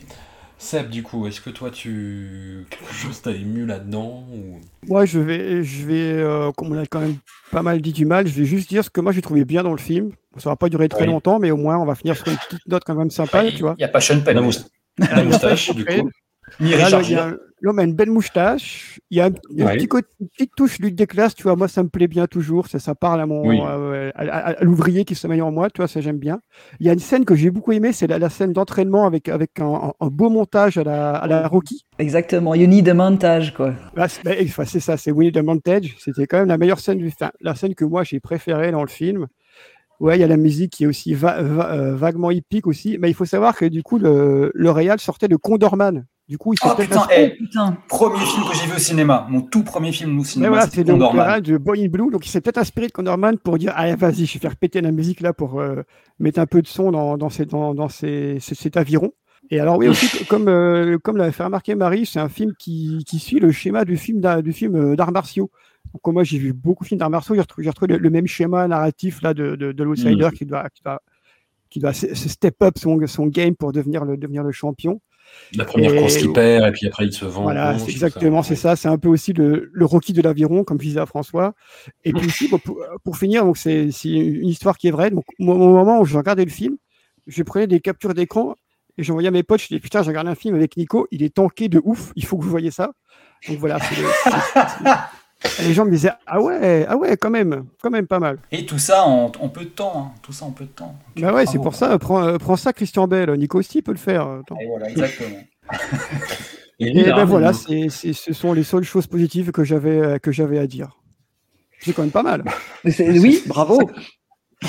Seb, 0.63 0.91
du 0.91 1.03
coup, 1.03 1.27
est-ce 1.27 1.41
que 1.41 1.49
toi 1.49 1.71
tu 1.71 2.67
quelque 2.69 2.93
chose 2.93 3.23
t'a 3.23 3.31
ému 3.31 3.65
là-dedans 3.65 4.27
ou? 4.31 4.61
Moi, 4.87 5.07
je 5.07 5.19
vais, 5.19 5.65
je 5.65 5.87
vais 5.87 6.13
euh, 6.13 6.53
comme 6.53 6.71
on 6.73 6.79
a 6.79 6.85
quand 6.85 7.01
même 7.01 7.17
pas 7.51 7.63
mal 7.63 7.81
dit 7.81 7.95
du 7.95 8.05
mal, 8.05 8.27
je 8.27 8.35
vais 8.35 8.45
juste 8.45 8.69
dire 8.69 8.85
ce 8.85 8.91
que 8.91 9.01
moi 9.01 9.11
j'ai 9.13 9.23
trouvé 9.23 9.47
bien 9.47 9.63
dans 9.63 9.73
le 9.73 9.79
film. 9.79 10.11
Ça 10.37 10.51
va 10.51 10.57
pas 10.57 10.69
durer 10.69 10.91
très 10.91 11.01
Oui. 11.03 11.07
longtemps, 11.07 11.39
mais 11.39 11.51
au 11.51 11.57
moins 11.57 11.79
on 11.79 11.87
va 11.87 11.95
finir 11.95 12.15
sur 12.15 12.29
une 12.29 12.37
petite 12.37 12.67
note 12.67 12.83
quand 12.85 12.95
même 12.95 13.11
sympa, 13.11 13.43
Il 13.47 13.55
tu 13.55 13.63
vois. 13.63 13.75
n'y 13.79 13.85
a 13.85 13.89
pas 13.89 14.03
Sean 14.03 14.21
Penn. 14.21 14.37
La 14.99 15.23
moustache, 15.25 15.75
du 15.75 15.85
coup 15.87 16.11
Ni 16.61 16.75
Richard 16.75 17.03
il. 17.09 17.39
L'homme 17.63 17.79
a 17.79 17.83
une 17.85 17.93
belle 17.95 18.11
moustache. 18.11 19.01
Il 19.11 19.19
y 19.19 19.21
a 19.21 19.27
un, 19.27 19.29
un 19.29 19.65
Ouais. 19.67 19.77
petit 19.77 19.87
côté- 19.89 20.09
une 20.21 20.29
petite 20.29 20.53
touche 20.57 20.79
lutte 20.79 20.95
des 20.95 21.07
classes, 21.07 21.35
tu 21.35 21.43
vois. 21.43 21.57
Moi, 21.57 21.69
ça 21.69 21.83
me 21.83 21.89
plaît 21.89 22.09
bien 22.09 22.27
toujours. 22.27 22.69
Ça, 22.69 22.79
ça 22.79 22.95
parle 22.95 23.21
à 23.21 23.27
mon, 23.27 23.47
Oui. 23.47 23.61
euh, 23.63 24.11
à, 24.15 24.23
à- 24.23 24.51
à 24.61 24.65
l'ouvrier 24.65 25.05
qui 25.05 25.15
sommeille 25.15 25.43
en 25.43 25.53
moi, 25.53 25.69
tu 25.69 25.79
vois. 25.83 25.89
Ça, 25.89 26.01
j'aime 26.01 26.19
bien. 26.19 26.41
Il 26.81 26.87
y 26.87 26.91
a 26.91 26.93
une 26.95 26.99
scène 26.99 27.25
que 27.25 27.35
j'ai 27.35 27.51
beaucoup 27.51 27.73
aimée, 27.73 27.93
c'est 27.93 28.07
la, 28.07 28.19
la 28.19 28.31
scène 28.31 28.53
d'entraînement 28.55 29.05
avec, 29.07 29.29
avec 29.29 29.61
un, 29.61 29.93
beau 30.01 30.31
montage 30.31 30.79
à 30.79 30.85
la, 30.85 31.17
à 31.17 31.27
la 31.27 31.49
Rocky. 31.49 31.85
Exactement. 31.99 32.55
You 32.55 32.67
need 32.67 32.89
a 32.89 32.95
montage, 32.95 33.53
quoi. 33.55 33.75
C'est 34.09 34.25
bah, 34.57 34.65
c'est 34.65 34.81
ça, 34.81 34.97
c'est 34.97 35.11
Winnie 35.11 35.33
the 35.33 35.43
Montage. 35.43 35.97
C'était 35.99 36.27
quand 36.27 36.39
même 36.39 36.49
la 36.49 36.57
meilleure 36.59 36.81
scène 36.81 36.99
du 36.99 37.11
film. 37.11 37.31
La 37.43 37.55
scène 37.55 37.75
que 37.75 37.85
moi, 37.85 38.05
j'ai 38.05 38.21
préférée 38.21 38.71
dans 38.73 38.83
le 38.83 38.89
film. 38.89 39.27
Ouais, 40.01 40.17
il 40.17 40.21
y 40.23 40.25
a 40.25 40.29
la 40.29 40.39
musique 40.39 40.73
qui 40.73 40.85
est 40.85 40.87
aussi 40.87 41.13
va- 41.13 41.43
va- 41.43 41.73
euh, 41.75 41.95
vaguement 41.95 42.31
hippique 42.31 42.67
aussi. 42.67 42.97
Mais 42.99 43.11
il 43.11 43.15
faut 43.15 43.27
savoir 43.27 43.55
que 43.55 43.67
du 43.67 43.83
coup, 43.83 43.99
le, 43.99 44.51
le 44.55 44.71
Real 44.71 44.99
sortait 44.99 45.29
de 45.29 45.37
Condorman. 45.37 46.07
Du 46.31 46.39
coup, 46.39 46.53
il 46.53 46.59
s'est 46.61 46.69
Oh 46.71 46.77
peut-être 46.77 46.91
putain, 46.91 47.01
inspiré- 47.03 47.33
eh, 47.35 47.37
Putain. 47.37 47.77
premier 47.89 48.25
film 48.25 48.45
que 48.49 48.57
j'ai 48.57 48.67
vu 48.67 48.77
au 48.77 48.79
cinéma, 48.79 49.27
mon 49.29 49.41
tout 49.43 49.65
premier 49.65 49.91
film 49.91 50.17
au 50.21 50.23
cinéma, 50.23 50.49
voilà, 50.51 50.69
c'est 50.73 50.85
donc 50.85 51.01
de 51.43 51.57
Boy 51.59 51.85
in 51.85 51.89
Blue. 51.89 52.09
Donc, 52.13 52.25
il 52.25 52.29
s'est 52.31 52.41
peut-être 52.41 52.59
inspiré 52.59 52.87
de 52.87 52.93
Condorman 52.93 53.37
pour 53.37 53.59
dire 53.59 53.73
Ah, 53.75 53.97
vas-y, 53.97 54.27
je 54.27 54.35
vais 54.35 54.39
faire 54.39 54.55
péter 54.55 54.81
la 54.81 54.93
musique 54.93 55.23
là 55.23 55.33
pour 55.33 55.61
euh, 55.61 55.83
mettre 56.21 56.39
un 56.39 56.47
peu 56.47 56.63
de 56.63 56.69
son 56.69 56.93
dans, 56.93 57.19
dans, 57.19 57.31
ces, 57.31 57.47
dans, 57.47 57.75
dans 57.75 57.89
ces, 57.89 58.39
ces- 58.39 58.55
cet 58.55 58.77
aviron. 58.77 59.13
Et 59.51 59.59
alors, 59.59 59.77
oui, 59.79 59.89
aussi, 59.89 60.25
comme, 60.27 60.47
euh, 60.49 60.99
comme 61.03 61.17
l'avait 61.17 61.33
fait 61.33 61.43
remarquer 61.43 61.75
Marie, 61.75 62.07
c'est 62.07 62.21
un 62.21 62.29
film 62.29 62.53
qui, 62.57 63.03
qui 63.09 63.19
suit 63.19 63.41
le 63.41 63.51
schéma 63.51 63.85
du 63.85 63.97
film 63.97 64.21
du 64.41 64.53
film 64.53 64.77
euh, 64.77 64.95
d'arts 64.95 65.11
martiaux. 65.11 65.51
Donc, 65.93 66.15
moi, 66.15 66.23
j'ai 66.23 66.39
vu 66.39 66.53
beaucoup 66.53 66.85
de 66.85 66.89
films 66.91 67.01
d'arts 67.01 67.11
martiaux. 67.11 67.35
J'ai 67.59 67.69
retrouvé, 67.71 67.95
le, 67.95 67.99
le 67.99 68.11
même 68.11 68.29
schéma 68.29 68.69
narratif 68.69 69.21
là 69.23 69.35
de, 69.35 69.57
de, 69.57 69.73
de 69.73 69.83
l'outsider 69.83 70.29
qui, 70.33 70.47
doit, 70.47 70.69
qui, 70.71 70.83
doit, 70.85 71.03
qui 71.71 71.81
doit 71.81 71.93
step 71.93 72.63
up 72.63 72.75
son, 72.79 73.05
son 73.09 73.27
game 73.27 73.57
pour 73.57 73.73
devenir 73.73 74.05
le, 74.05 74.17
devenir 74.17 74.45
le 74.45 74.53
champion. 74.53 75.01
La 75.57 75.65
première 75.65 75.95
course 75.97 76.17
qu'il 76.17 76.33
perd, 76.33 76.69
et 76.69 76.71
puis 76.73 76.87
après 76.87 77.07
il 77.07 77.13
se 77.13 77.25
vend. 77.25 77.43
Voilà, 77.43 77.77
c'est 77.79 77.91
exactement, 77.91 78.43
c'est 78.43 78.55
ça. 78.57 78.77
C'est 78.77 78.89
un 78.89 78.99
peu 78.99 79.09
aussi 79.09 79.33
le, 79.33 79.69
le 79.73 79.85
Rocky 79.85 80.13
de 80.13 80.23
l'aviron, 80.23 80.63
comme 80.65 80.79
je 80.81 80.87
disais 80.87 81.01
à 81.01 81.07
François. 81.07 81.55
Et 82.05 82.13
puis 82.13 82.27
aussi, 82.27 82.49
pour, 82.49 82.61
pour 83.05 83.17
finir, 83.17 83.45
donc 83.45 83.57
c'est 83.57 83.89
une 84.05 84.47
histoire 84.47 84.79
qui 84.79 84.89
est 84.89 84.93
vraie. 84.93 85.11
Donc, 85.11 85.25
au 85.41 85.45
moment 85.45 86.01
où 86.01 86.05
je 86.05 86.17
regardais 86.17 86.45
le 86.45 86.51
film, 86.51 86.77
je 87.27 87.43
prenais 87.43 87.67
des 87.67 87.81
captures 87.81 88.15
d'écran 88.15 88.55
et 88.97 89.03
j'envoyais 89.03 89.29
à 89.29 89.33
mes 89.33 89.43
potes. 89.43 89.61
Je 89.63 89.69
disais 89.69 89.81
putain, 89.81 90.03
j'ai 90.03 90.09
regardé 90.09 90.31
un 90.31 90.35
film 90.37 90.55
avec 90.55 90.77
Nico, 90.77 91.09
il 91.11 91.23
est 91.23 91.35
tanké 91.35 91.69
de 91.69 91.81
ouf. 91.85 92.13
Il 92.15 92.25
faut 92.25 92.37
que 92.39 92.45
vous 92.45 92.51
voyez 92.51 92.71
ça. 92.71 92.93
Donc 93.49 93.59
voilà. 93.59 93.79
c'est- 93.81 94.85
les 95.61 95.73
gens 95.73 95.85
me 95.85 95.91
disaient 95.91 96.11
ah 96.27 96.41
ouais, 96.41 96.85
ah 96.89 96.97
ouais, 96.97 97.17
quand 97.17 97.31
même, 97.31 97.65
quand 97.83 97.91
même 97.91 98.07
pas 98.07 98.19
mal. 98.19 98.39
Et 98.53 98.67
tout 98.67 98.79
ça 98.79 99.05
en, 99.07 99.33
en 99.41 99.49
peu 99.49 99.65
de 99.65 99.71
temps. 99.71 99.93
hein. 99.97 100.13
Tout 100.23 100.33
ça 100.33 100.45
en 100.45 100.51
peu 100.51 100.65
de 100.65 100.71
temps. 100.71 100.95
Bah 101.17 101.33
ouais, 101.33 101.47
c'est 101.47 101.59
pour 101.59 101.75
ça. 101.75 101.99
Prends, 101.99 102.23
euh, 102.23 102.37
prends 102.39 102.57
ça, 102.57 102.73
Christian 102.73 103.07
Bell. 103.09 103.31
Nico 103.39 103.59
aussi 103.59 103.81
peut 103.83 103.93
le 103.93 103.99
faire. 103.99 104.27
Attends. 104.29 104.57
Et 104.61 104.67
voilà, 104.67 104.91
exactement. 104.91 105.39
Et, 106.83 106.99
Et 106.99 107.05
là, 107.05 107.17
ben 107.17 107.25
voilà, 107.27 107.53
il- 107.69 107.91
c'est, 107.91 108.13
c'est- 108.13 108.13
ce 108.15 108.33
sont 108.33 108.53
les 108.55 108.63
seules 108.65 108.85
choses 108.85 109.07
positives 109.07 109.53
que 109.53 109.65
j'avais, 109.65 109.99
euh, 110.01 110.19
que 110.19 110.33
j'avais 110.33 110.59
à 110.59 110.67
dire. 110.67 110.99
C'est 111.81 111.93
quand 111.93 112.03
même 112.03 112.11
pas 112.11 112.23
mal. 112.23 112.43
C'est- 112.89 113.19
Oui, 113.21 113.43
bravo. 113.47 113.79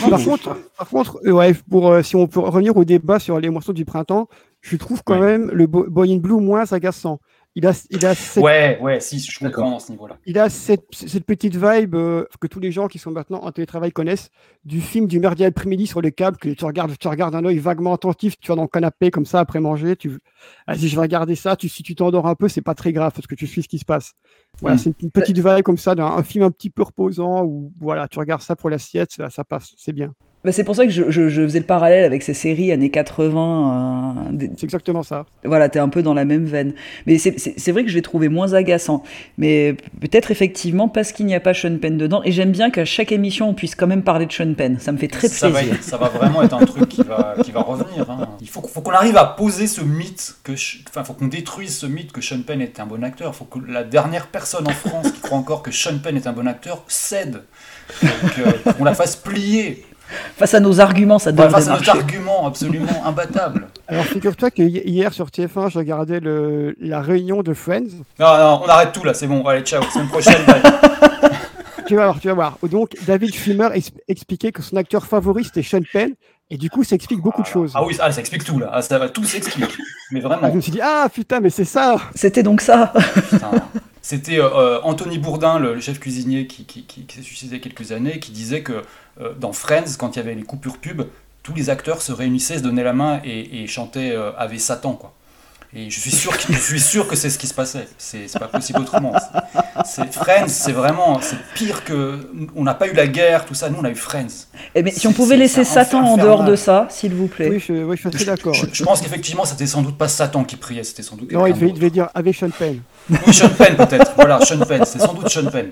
Par 0.10 0.22
contre, 0.24 0.58
par 0.78 0.88
contre 0.90 1.20
euh, 1.26 1.32
ouais, 1.32 1.54
pour, 1.70 1.90
euh, 1.90 2.02
si 2.02 2.16
on 2.16 2.28
peut 2.28 2.40
revenir 2.40 2.76
au 2.78 2.86
débat 2.86 3.20
sur 3.20 3.40
les 3.40 3.50
morceaux 3.50 3.74
du 3.74 3.84
printemps, 3.86 4.28
je 4.62 4.76
trouve 4.78 5.04
quand 5.04 5.20
Ouais. 5.20 5.26
même 5.38 5.52
le 5.54 5.68
Bo- 5.68 5.86
Boy 5.90 6.14
in 6.14 6.18
Blue 6.18 6.40
moins 6.40 6.64
agaçant. 6.72 7.20
Il 7.56 7.68
a, 7.68 7.74
il 7.90 8.06
a 8.06 8.16
cette, 8.16 8.42
Ouais, 8.42 8.80
ouais, 8.82 9.00
si, 9.02 9.20
je 9.20 9.40
comprends 9.40 9.72
dans 9.72 9.80
ce 9.80 9.92
niveau-là. 9.92 10.18
il 10.26 10.40
a 10.40 10.50
cette, 10.50 10.86
cette 10.94 11.26
petite 11.26 11.56
vibe 11.56 11.96
euh, 11.96 12.26
que 12.40 12.48
tous 12.48 12.62
les 12.62 12.72
gens 12.72 12.88
qui 12.88 12.98
sont 12.98 13.12
maintenant 13.12 13.40
en 13.40 13.52
télétravail 13.52 13.92
connaissent 13.92 14.30
du 14.64 14.80
film 14.80 15.06
du 15.08 15.20
merdier 15.20 15.48
après-midi 15.48 15.86
sur 15.86 16.02
le 16.02 16.12
câble 16.12 16.38
que 16.38 16.50
tu 16.50 16.64
regardes, 16.64 16.98
tu 16.98 17.08
regardes 17.10 17.36
un 17.36 17.44
œil 17.44 17.60
vaguement 17.60 17.94
attentif, 17.94 18.40
tu 18.40 18.48
vas 18.48 18.56
dans 18.56 18.62
le 18.62 18.68
canapé 18.70 19.12
comme 19.12 19.26
ça 19.26 19.42
après 19.42 19.60
manger, 19.60 19.98
tu 19.98 20.20
vas-y 20.66 20.88
je 20.88 20.96
vais 20.96 21.02
regarder 21.02 21.36
ça, 21.36 21.58
tu, 21.58 21.68
si 21.68 21.84
tu 21.84 21.94
t'endors 21.94 22.28
un 22.28 22.36
peu 22.36 22.48
c'est 22.48 22.62
pas 22.62 22.76
très 22.76 22.94
grave 22.94 23.12
parce 23.14 23.28
que 23.28 23.36
tu 23.36 23.48
suis 23.48 23.64
ce 23.64 23.68
qui 23.68 23.80
se 23.80 23.86
passe. 23.86 24.14
Voilà, 24.62 24.78
c'est 24.78 25.02
une 25.02 25.12
petite 25.12 25.38
vibe 25.38 25.64
comme 25.64 25.78
ça 25.78 25.94
d'un 25.94 26.06
un 26.06 26.24
film 26.24 26.46
un 26.46 26.52
petit 26.52 26.70
peu 26.70 26.84
reposant 26.84 27.44
où 27.44 27.74
voilà 27.82 28.08
tu 28.08 28.20
regardes 28.20 28.42
ça 28.42 28.56
pour 28.56 28.70
l'assiette, 28.70 29.12
ça, 29.12 29.30
ça 29.30 29.44
passe, 29.44 29.74
c'est 29.78 29.94
bien. 29.94 30.14
Bah, 30.44 30.52
c'est 30.52 30.64
pour 30.64 30.76
ça 30.76 30.86
que 30.86 30.92
je, 30.92 31.12
je- 31.12 31.30
je 31.30 31.44
faisais 31.44 31.60
le 31.60 31.66
parallèle 31.66 32.04
avec 32.04 32.24
ces 32.24 32.34
séries 32.34 32.72
années 32.72 32.90
80. 32.90 34.26
euh, 34.30 34.32
des- 34.32 34.50
C'est 34.58 34.64
exactement 34.64 35.04
ça. 35.04 35.28
Voilà, 35.44 35.70
t'es 35.70 35.78
un 35.78 35.88
peu 35.90 36.02
dans 36.02 36.16
la 36.16 36.26
même 36.26 36.46
veine. 36.46 36.74
Mais 37.06 37.20
c'est- 37.20 37.38
c'est 37.38 37.54
c'est 37.60 37.72
vrai 37.72 37.84
que 37.84 37.90
je 37.92 37.96
l'ai 37.96 38.02
trouvé 38.02 38.28
moins 38.28 38.54
agaçant. 38.54 39.04
Mais 39.38 39.76
peut-être 40.00 40.32
effectivement 40.32 40.88
parce 40.88 41.12
qu'il 41.12 41.28
n'y 41.28 41.36
a 41.36 41.40
pas 41.40 41.54
Sean 41.54 41.78
Penn 41.80 41.96
dedans. 41.96 42.22
Et 42.26 42.32
j'aime 42.32 42.52
bien 42.52 42.72
qu'à 42.72 42.86
chaque 42.86 43.12
émission, 43.12 43.50
on 43.50 43.54
puisse 43.54 43.76
quand 43.76 43.86
même 43.86 44.02
parler 44.02 44.26
de 44.26 44.32
Sean 44.32 44.54
Penn. 44.56 44.78
Ça 44.80 44.92
me 44.92 44.98
fait 44.98 45.08
très 45.10 45.28
ça 45.28 45.48
va, 45.50 45.60
plaisir. 45.60 45.76
être- 45.76 45.84
ça 45.84 45.98
va 45.98 46.10
vraiment 46.10 46.42
être 46.42 46.56
un 46.56 46.66
truc 46.66 46.90
qui 46.90 47.04
va, 47.04 47.36
qui 47.44 47.52
va 47.52 47.62
revenir. 47.62 48.10
hein. 48.10 48.28
Il 48.42 48.50
faut, 48.50 48.62
faut 48.68 48.82
qu'on 48.82 48.92
arrive 48.94 49.18
à 49.18 49.26
poser 49.26 49.68
ce 49.68 49.82
mythe, 49.82 50.38
que, 50.44 50.54
enfin, 50.90 51.04
faut 51.04 51.14
qu'on 51.14 51.28
détruise 51.28 51.78
ce 51.78 51.86
mythe 51.86 52.12
que 52.12 52.22
Sean 52.22 52.42
Penn 52.42 52.62
était 52.62 52.82
un 52.82 52.88
bon 52.88 53.04
acteur. 53.04 53.32
Il 53.36 53.38
faut 53.38 53.46
que 53.46 53.60
la 53.72 53.84
dernière 53.84 54.26
personne 54.26 54.68
en 54.68 54.72
France 54.74 55.12
qui 55.12 55.22
croit 55.22 55.38
encore 55.38 55.62
que 55.62 55.70
Sean 55.72 56.00
Penn 56.02 56.16
est 56.18 56.26
un 56.26 56.34
bon 56.34 56.48
acteur 56.48 56.84
cède. 56.88 57.44
Donc, 58.02 58.40
euh, 58.40 58.72
qu'on 58.74 58.84
la 58.86 58.96
fasse 58.96 59.16
plier. 59.16 59.86
Face 60.38 60.54
à 60.54 60.60
nos 60.60 60.80
arguments, 60.80 61.20
ça 61.20 61.32
Enfin, 61.32 61.46
devrait 61.46 61.50
face 61.62 61.68
à 61.68 61.72
notre 61.74 61.86
marcher. 61.86 62.00
argument 62.02 62.48
absolument 62.48 63.02
imbattable. 63.06 63.68
Alors 63.88 64.06
figure-toi 64.06 64.52
que 64.52 64.62
hi- 64.62 64.82
hier 64.86 65.14
sur 65.14 65.28
TF1, 65.28 65.70
je 65.72 65.78
regardais 65.78 66.20
le, 66.20 66.76
la 66.80 67.02
réunion 67.02 67.44
de 67.44 67.54
Friends. 67.54 67.90
Non, 68.20 68.38
non, 68.38 68.62
on 68.64 68.68
arrête 68.68 68.92
tout 68.92 69.04
là, 69.04 69.14
c'est 69.14 69.28
bon. 69.28 69.46
Allez, 69.46 69.62
ciao, 69.62 69.82
semaine 69.84 70.08
prochaine. 70.08 70.44
bye. 70.46 70.62
Tu 71.88 71.98
vas 71.98 72.06
voir, 72.06 72.20
tu 72.22 72.28
vas 72.30 72.34
voir. 72.34 72.58
Donc 72.70 72.92
David 73.06 73.34
Schwimmer 73.36 73.68
ex- 73.74 73.92
expliquait 74.08 74.54
que 74.54 74.62
son 74.62 74.78
acteur 74.78 75.06
favori 75.06 75.44
c'était 75.44 75.62
Sean 75.64 75.82
Penn. 75.92 76.14
Et 76.50 76.58
du 76.58 76.70
coup, 76.70 76.84
ça 76.86 76.96
explique 76.96 77.20
beaucoup 77.22 77.42
de 77.42 77.48
choses. 77.48 77.72
Ah 77.76 77.84
oui, 77.84 77.98
ah, 78.02 78.12
ça 78.12 78.20
explique 78.22 78.44
tout 78.46 78.60
là. 78.60 78.70
Ah, 78.74 78.82
ça 78.82 78.98
va, 78.98 79.08
tout 79.10 79.24
s'explique. 79.26 79.78
Mais 80.12 80.22
Ah, 80.24 80.28
vraiment. 80.28 80.50
je 80.52 80.56
me 80.56 80.62
suis 80.62 80.72
dit, 80.72 80.80
ah 80.82 81.08
putain, 81.14 81.40
mais 81.42 81.50
c'est 81.50 81.64
ça 81.66 81.96
C'était 82.16 82.44
donc 82.44 82.60
ça. 82.62 82.94
C'était 84.02 84.40
euh, 84.40 84.50
euh, 84.56 84.80
Anthony 84.84 85.18
Bourdin, 85.20 85.60
le, 85.60 85.76
le 85.76 85.80
chef 85.80 86.00
cuisinier 86.00 86.48
qui, 86.48 86.66
qui- 86.66 86.84
qui- 86.84 87.06
qui 87.06 87.16
s'est 87.18 87.22
suicidé 87.24 87.56
il 87.56 87.60
y 87.60 87.62
a 87.62 87.64
quelques 87.64 87.92
années, 87.92 88.20
qui 88.20 88.32
disait 88.32 88.64
que 88.64 88.74
euh, 88.74 88.82
dans 89.40 89.54
Friends, 89.54 89.98
quand 89.98 90.16
il 90.16 90.20
y 90.20 90.22
avait 90.22 90.36
les 90.36 90.44
coupures 90.44 90.78
pub, 90.78 91.04
tous 91.44 91.54
les 91.54 91.70
acteurs 91.70 92.02
se 92.02 92.12
réunissaient, 92.12 92.60
se 92.60 92.64
donnaient 92.64 92.84
la 92.84 92.94
main 92.94 93.20
et, 93.24 93.64
et 93.64 93.68
chantaient 93.68 94.12
euh, 94.12 94.32
Ave 94.38 94.58
Satan. 94.58 94.94
Quoi. 94.94 95.14
Et 95.74 95.90
je 95.90 96.00
suis 96.02 96.12
sûr, 96.12 96.38
que- 96.38 96.52
je 96.52 96.60
suis 96.60 96.82
sûr 96.82 97.08
que 97.08 97.16
c'est 97.16 97.30
ce 97.30 97.38
qui 97.38 97.48
se 97.48 97.54
passait. 97.54 97.88
C'est 97.98 98.28
c'est 98.28 98.40
pas 98.40 98.50
possible 98.50 98.80
autrement. 98.80 99.14
C'est- 99.86 100.12
Friends, 100.14 100.50
c'est 100.50 100.74
vraiment 100.74 101.20
c'est 101.22 101.38
pire 101.56 101.86
que. 101.86 102.30
On 102.58 102.64
n'a 102.64 102.74
pas 102.74 102.88
eu 102.88 102.94
la 102.94 103.08
guerre, 103.08 103.46
tout 103.46 103.54
ça. 103.54 103.70
Nous, 103.70 103.78
on 103.80 103.86
a 103.86 103.90
eu 103.90 103.96
Friends. 103.96 104.48
Eh, 104.76 104.84
mais 104.84 104.92
si 104.92 105.08
on 105.08 105.14
pouvait 105.14 105.38
laisser 105.38 105.64
Satan 105.64 106.06
en 106.06 106.18
dehors 106.18 106.44
de 106.44 106.58
ça, 106.58 106.88
s'il 106.90 107.14
vous 107.16 107.28
plaît. 107.28 107.48
Oui, 107.50 107.64
je, 107.66 107.72
oui, 107.72 107.96
je 107.96 108.02
suis 108.02 108.10
assez 108.16 108.26
d'accord. 108.26 108.54
Je, 108.54 108.66
je 108.74 108.84
pense 108.84 109.00
qu'effectivement, 109.00 109.46
c'était 109.46 109.66
sans 109.66 109.82
doute 109.82 109.98
pas 109.98 110.10
Satan 110.10 110.44
qui 110.44 110.58
priait, 110.58 110.84
c'était 110.84 111.04
sans 111.04 111.16
doute 111.16 111.32
Non, 111.32 111.46
il 111.48 111.54
devait, 111.54 111.66
il 111.68 111.70
d'autre. 111.70 111.76
devait 111.80 111.90
dire 111.90 112.10
avec 112.14 112.36
Sean 112.36 112.50
Penn. 112.50 112.82
Oui, 113.10 113.34
Sean 113.34 113.50
Penn 113.50 113.76
peut-être. 113.78 114.12
Voilà, 114.18 114.42
Sean 114.46 114.60
Penn. 114.60 114.84
C'est 114.86 115.00
sans 115.00 115.14
doute 115.14 115.30
Sean 115.30 115.46
Penn. 115.50 115.72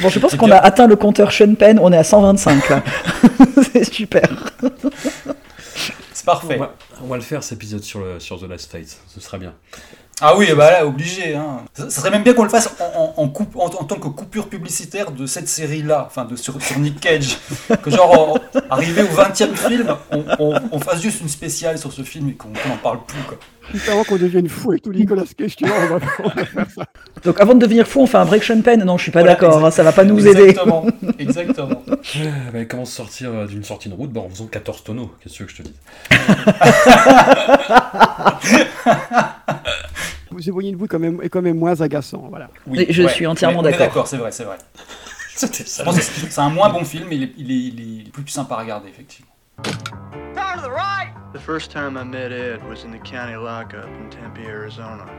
Bon, 0.00 0.08
je 0.08 0.18
pense 0.20 0.36
qu'on 0.36 0.50
a 0.50 0.56
atteint 0.56 0.86
le 0.86 0.96
compteur 0.96 1.32
Sean 1.32 1.54
Penn. 1.54 1.78
On 1.82 1.92
est 1.92 1.98
à 1.98 2.04
125 2.04 2.68
là. 2.70 2.82
c'est 3.74 3.84
super. 3.92 4.28
C'est 6.18 6.24
parfait. 6.26 6.56
On 6.56 6.60
va, 6.60 6.74
on 7.04 7.06
va 7.06 7.16
le 7.16 7.22
faire 7.22 7.44
cet 7.44 7.52
épisode 7.58 7.84
sur, 7.84 8.00
le, 8.00 8.18
sur 8.18 8.40
The 8.40 8.48
Last 8.48 8.72
Fight, 8.72 8.98
ce 9.06 9.20
sera 9.20 9.38
bien. 9.38 9.54
Ah 10.20 10.36
oui, 10.36 10.48
bah 10.56 10.72
là, 10.72 10.84
obligé. 10.84 11.36
Hein. 11.36 11.60
Ça, 11.74 11.84
ça 11.90 12.00
serait 12.00 12.10
même 12.10 12.24
bien 12.24 12.34
qu'on 12.34 12.42
le 12.42 12.48
fasse 12.48 12.68
en, 12.80 13.00
en- 13.00 13.14
en 13.22 13.28
coupe- 13.28 13.54
en- 13.54 13.68
tant 13.68 14.00
que 14.00 14.08
coupure 14.08 14.48
publicitaire 14.48 15.12
de 15.12 15.26
cette 15.26 15.46
série-là, 15.46 16.02
enfin 16.08 16.24
de, 16.24 16.34
sur, 16.34 16.60
sur 16.60 16.76
Nick 16.80 16.98
Cage. 16.98 17.36
Que 17.82 17.88
genre, 17.92 18.32
en- 18.34 18.60
arrivé 18.68 19.02
au 19.02 19.06
20 19.14 19.40
e 19.42 19.54
film, 19.54 19.96
on, 20.10 20.24
on- 20.40 20.60
on 20.72 20.80
fasse 20.80 21.00
juste 21.02 21.20
une 21.20 21.28
spéciale 21.28 21.78
sur 21.78 21.92
ce 21.92 22.02
film 22.02 22.30
et 22.30 22.34
qu'on 22.34 22.48
n'en 22.48 22.78
parle 22.82 23.04
plus. 23.06 23.22
Quoi. 23.28 23.38
Juste 23.72 23.88
avant 23.88 24.04
qu'on 24.04 24.16
devienne 24.16 24.48
fou 24.48 24.72
et 24.72 24.80
tout 24.80 24.92
Nicolas 24.92 25.24
Cage, 25.36 25.56
tu 25.56 25.66
vois, 25.66 25.76
on 25.82 25.86
va, 25.98 26.06
on 26.24 26.28
va 26.28 26.44
faire 26.44 26.70
ça. 26.70 26.86
Donc 27.24 27.40
avant 27.40 27.54
de 27.54 27.60
devenir 27.60 27.86
fou, 27.86 28.00
on 28.00 28.06
fait 28.06 28.16
un 28.18 28.24
break 28.24 28.42
Penn. 28.62 28.82
Non, 28.84 28.96
je 28.96 29.02
suis 29.04 29.12
pas 29.12 29.20
Voilà, 29.20 29.34
d'accord. 29.34 29.64
hein, 29.64 29.70
ça 29.70 29.82
va 29.82 29.92
pas 29.92 30.04
nous 30.04 30.26
aider. 30.26 30.42
Exactement. 30.48 30.86
Exactement. 31.18 31.82
Euh, 31.88 32.30
bah, 32.52 32.64
comment 32.64 32.84
se 32.84 32.96
sortir 32.96 33.30
euh, 33.34 33.46
d'une 33.46 33.64
sortie 33.64 33.88
de 33.88 33.94
route? 33.94 34.12
Bah, 34.12 34.20
En 34.22 34.28
faisant 34.30 34.46
14 34.46 34.84
tonneaux, 34.84 35.12
qu'est-ce 35.20 35.38
que 35.38 35.42
tu 35.42 35.42
veux 35.42 35.48
que 35.48 35.54
je 35.54 35.62
te 35.62 35.68
dise? 35.68 35.74
Vous 40.30 40.48
éloignez 40.48 40.72
de 40.72 40.76
vous 40.76 40.86
quand 40.86 40.98
même, 40.98 41.20
est 41.22 41.28
quand 41.28 41.42
même 41.42 41.58
moins 41.58 41.80
agaçant. 41.80 42.26
Voilà. 42.30 42.48
Oui, 42.66 42.86
Je 42.88 43.06
suis 43.08 43.26
entièrement 43.26 43.62
d'accord. 43.62 43.80
D'accord, 43.86 44.06
c'est 44.06 44.16
vrai, 44.18 44.30
c'est 44.32 44.44
vrai. 44.44 44.56
C'est 45.40 45.68
c'est 45.68 46.40
un 46.40 46.50
moins 46.50 46.68
bon 46.68 46.84
film, 46.84 47.04
mais 47.08 47.14
il 47.14 47.22
est, 47.22 47.32
il 47.38 47.50
est- 47.52 47.54
il 48.00 48.04
est 48.08 48.10
plus 48.10 48.26
sympa 48.26 48.56
à 48.56 48.58
regarder, 48.58 48.88
effectivement. 48.88 49.30
Turn 49.64 50.56
to 50.56 50.62
the 50.62 50.70
right! 50.70 51.14
The 51.32 51.40
first 51.40 51.70
time 51.70 51.96
I 51.96 52.04
met 52.04 52.32
Ed 52.32 52.66
was 52.68 52.84
in 52.84 52.90
the 52.90 52.98
county 52.98 53.36
lockup 53.36 53.86
in 53.86 54.10
Tempe, 54.10 54.44
Arizona. 54.44 55.10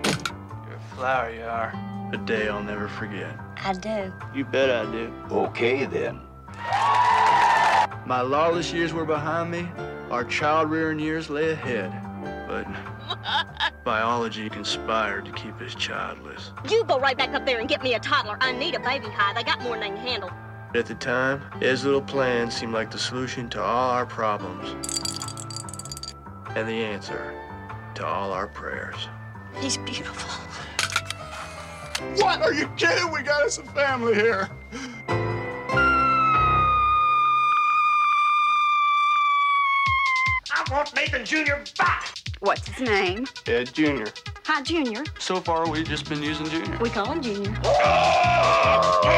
You're 0.65 0.75
a 0.75 0.95
flower, 0.95 1.31
you 1.31 1.43
are. 1.43 1.73
A 2.13 2.17
day 2.17 2.47
I'll 2.47 2.63
never 2.63 2.87
forget. 2.87 3.37
I 3.63 3.73
do. 3.73 4.11
You 4.33 4.45
bet 4.45 4.69
I 4.69 4.89
do. 4.91 5.13
Okay 5.29 5.85
then. 5.85 6.21
My 8.05 8.21
lawless 8.21 8.73
years 8.73 8.93
were 8.93 9.05
behind 9.05 9.51
me. 9.51 9.69
Our 10.09 10.23
child 10.23 10.71
rearing 10.71 10.99
years 10.99 11.29
lay 11.29 11.51
ahead. 11.51 11.91
But 12.47 12.65
biology 13.83 14.49
conspired 14.49 15.25
to 15.25 15.31
keep 15.33 15.59
us 15.61 15.75
childless. 15.75 16.51
You 16.69 16.83
go 16.85 16.99
right 16.99 17.17
back 17.17 17.33
up 17.35 17.45
there 17.45 17.59
and 17.59 17.69
get 17.69 17.83
me 17.83 17.93
a 17.93 17.99
toddler. 17.99 18.37
I 18.41 18.51
need 18.53 18.73
a 18.73 18.79
baby 18.79 19.07
high. 19.07 19.33
They 19.33 19.43
got 19.43 19.61
more 19.61 19.77
than 19.77 19.81
they 19.81 19.87
can 19.89 19.97
handle. 19.97 20.31
At 20.75 20.85
the 20.85 20.93
time, 20.93 21.41
Ed's 21.63 21.83
little 21.83 21.99
plan 22.01 22.51
seemed 22.51 22.73
like 22.73 22.91
the 22.91 22.99
solution 22.99 23.49
to 23.49 23.61
all 23.61 23.89
our 23.89 24.05
problems. 24.05 24.69
And 26.55 26.67
the 26.67 26.83
answer 26.83 27.33
to 27.95 28.05
all 28.05 28.31
our 28.31 28.45
prayers. 28.45 29.07
He's 29.59 29.77
beautiful. 29.77 30.29
What? 32.17 32.43
Are 32.43 32.53
you 32.53 32.67
kidding? 32.77 33.11
We 33.11 33.23
got 33.23 33.41
us 33.41 33.57
a 33.57 33.63
family 33.63 34.13
here. 34.13 34.47
I 40.51 40.63
want 40.71 40.95
Nathan 40.95 41.25
Jr. 41.25 41.63
back! 41.79 42.13
What's 42.41 42.67
his 42.67 42.87
name? 42.87 43.25
Ed 43.47 43.73
Jr. 43.73 44.05
Hi, 44.45 44.61
Junior. 44.61 45.03
So 45.17 45.41
far, 45.41 45.67
we've 45.67 45.87
just 45.87 46.07
been 46.07 46.21
using 46.21 46.45
Jr. 46.45 46.77
We 46.77 46.91
call 46.91 47.11
him 47.11 47.23
Junior. 47.23 47.59
Oh! 47.63 49.09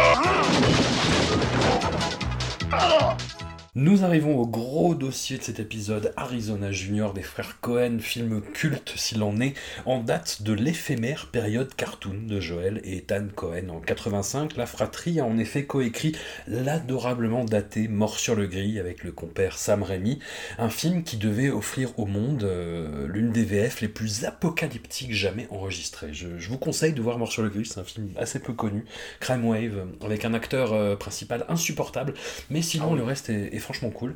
Oh! 2.73 3.40
Nous 3.73 4.03
arrivons 4.03 4.37
au 4.37 4.45
gros 4.45 4.95
dossier 4.95 5.37
de 5.37 5.43
cet 5.43 5.61
épisode, 5.61 6.11
Arizona 6.17 6.73
Junior 6.73 7.13
des 7.13 7.21
frères 7.21 7.61
Cohen, 7.61 7.99
film 8.01 8.41
culte 8.41 8.91
s'il 8.97 9.23
en 9.23 9.39
est, 9.39 9.53
en 9.85 9.99
date 9.99 10.41
de 10.41 10.51
l'éphémère 10.51 11.27
période 11.27 11.73
cartoon 11.73 12.17
de 12.27 12.41
Joel 12.41 12.81
et 12.83 12.97
Ethan 12.97 13.27
Cohen. 13.33 13.69
En 13.69 13.79
85, 13.79 14.57
la 14.57 14.65
fratrie 14.65 15.21
a 15.21 15.25
en 15.25 15.37
effet 15.37 15.63
coécrit 15.63 16.17
l'adorablement 16.47 17.45
daté 17.45 17.87
Mort 17.87 18.19
sur 18.19 18.35
le 18.35 18.45
gris 18.45 18.77
avec 18.77 19.05
le 19.05 19.13
compère 19.13 19.57
Sam 19.57 19.83
Raimi, 19.83 20.19
un 20.57 20.69
film 20.69 21.05
qui 21.05 21.15
devait 21.15 21.49
offrir 21.49 21.97
au 21.97 22.05
monde 22.05 22.43
euh, 22.43 23.07
l'une 23.07 23.31
des 23.31 23.45
VF 23.45 23.79
les 23.79 23.87
plus 23.87 24.25
apocalyptiques 24.25 25.13
jamais 25.13 25.47
enregistrées. 25.49 26.13
Je, 26.13 26.37
je 26.37 26.49
vous 26.49 26.57
conseille 26.57 26.91
de 26.91 27.01
voir 27.01 27.17
Mort 27.17 27.31
sur 27.31 27.41
le 27.41 27.47
gris, 27.47 27.67
c'est 27.67 27.79
un 27.79 27.85
film 27.85 28.09
assez 28.17 28.39
peu 28.39 28.51
connu, 28.51 28.83
Crime 29.21 29.45
Wave, 29.45 29.87
avec 30.03 30.25
un 30.25 30.33
acteur 30.33 30.73
euh, 30.73 30.97
principal 30.97 31.45
insupportable, 31.47 32.15
mais 32.49 32.61
sinon 32.61 32.95
le 32.95 33.03
reste 33.03 33.29
est, 33.29 33.55
est 33.55 33.60
franchement 33.61 33.91
cool. 33.91 34.13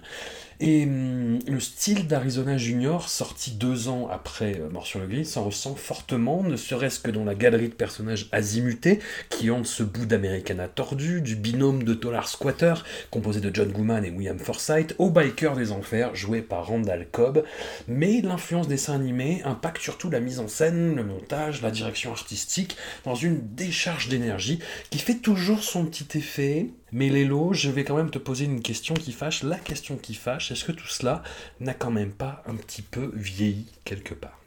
Et 0.60 0.86
hum, 0.86 1.40
le 1.48 1.60
style 1.60 2.08
d'Arizona 2.08 2.58
Junior, 2.58 3.10
sorti 3.10 3.52
deux 3.52 3.88
ans 3.88 4.08
après 4.12 4.60
euh, 4.60 4.70
Mort 4.70 4.86
sur 4.86 5.00
le 5.00 5.08
gris, 5.08 5.26
s'en 5.26 5.44
ressent 5.44 5.76
fortement, 5.76 6.44
ne 6.44 6.56
serait-ce 6.56 7.00
que 7.00 7.12
dans 7.12 7.26
la 7.26 7.36
galerie 7.36 7.70
de 7.70 7.74
personnages 7.74 8.30
azimutés 8.32 9.00
qui 9.30 9.52
hantent 9.52 9.66
ce 9.66 9.84
bout 9.84 10.06
d'Americana 10.06 10.68
tordu, 10.68 11.22
du 11.22 11.36
binôme 11.36 11.84
de 11.84 11.94
Tolar 11.94 12.28
Squatter, 12.28 12.76
composé 13.12 13.42
de 13.42 13.54
John 13.54 13.72
Gooman 13.72 14.06
et 14.06 14.12
William 14.12 14.40
Forsythe, 14.40 14.96
au 14.98 15.10
biker 15.10 15.56
des 15.56 15.72
enfers, 15.72 16.16
joué 16.16 16.42
par 16.42 16.68
Randall 16.68 17.08
Cobb. 17.12 17.44
Mais 17.88 18.22
l'influence 18.22 18.68
des 18.68 18.76
dessins 18.76 18.96
animés 18.96 19.42
impacte 19.46 19.82
surtout 19.82 20.10
la 20.10 20.20
mise 20.20 20.40
en 20.40 20.48
scène, 20.48 20.96
le 20.96 21.04
montage, 21.04 21.62
la 21.62 21.72
direction 21.72 22.12
artistique, 22.12 22.78
dans 23.04 23.16
une 23.16 23.40
décharge 23.56 24.10
d'énergie 24.10 24.60
qui 24.90 25.00
fait 25.00 25.16
toujours 25.16 25.64
son 25.64 25.86
petit 25.86 26.18
effet. 26.18 26.68
Mais 26.92 27.10
Lélo, 27.10 27.52
je 27.54 27.70
vais 27.70 27.84
quand 27.84 27.98
même 27.98 28.10
te 28.10 28.20
poser 28.20 28.46
une 28.46 28.62
question 28.62 28.94
qui 28.94 29.12
fâche, 29.12 29.44
la 29.44 29.58
question 29.58 29.98
qui 29.98 30.14
fâche, 30.14 30.45
est-ce 30.52 30.66
que 30.66 30.72
tout 30.72 30.88
cela 30.88 31.24
n'a 31.60 31.74
quand 31.74 31.92
même 31.92 32.12
pas 32.12 32.44
un 32.48 32.56
petit 32.56 32.82
peu 32.82 33.12
vieilli 33.14 33.66
quelque 33.84 34.14
part? 34.14 34.40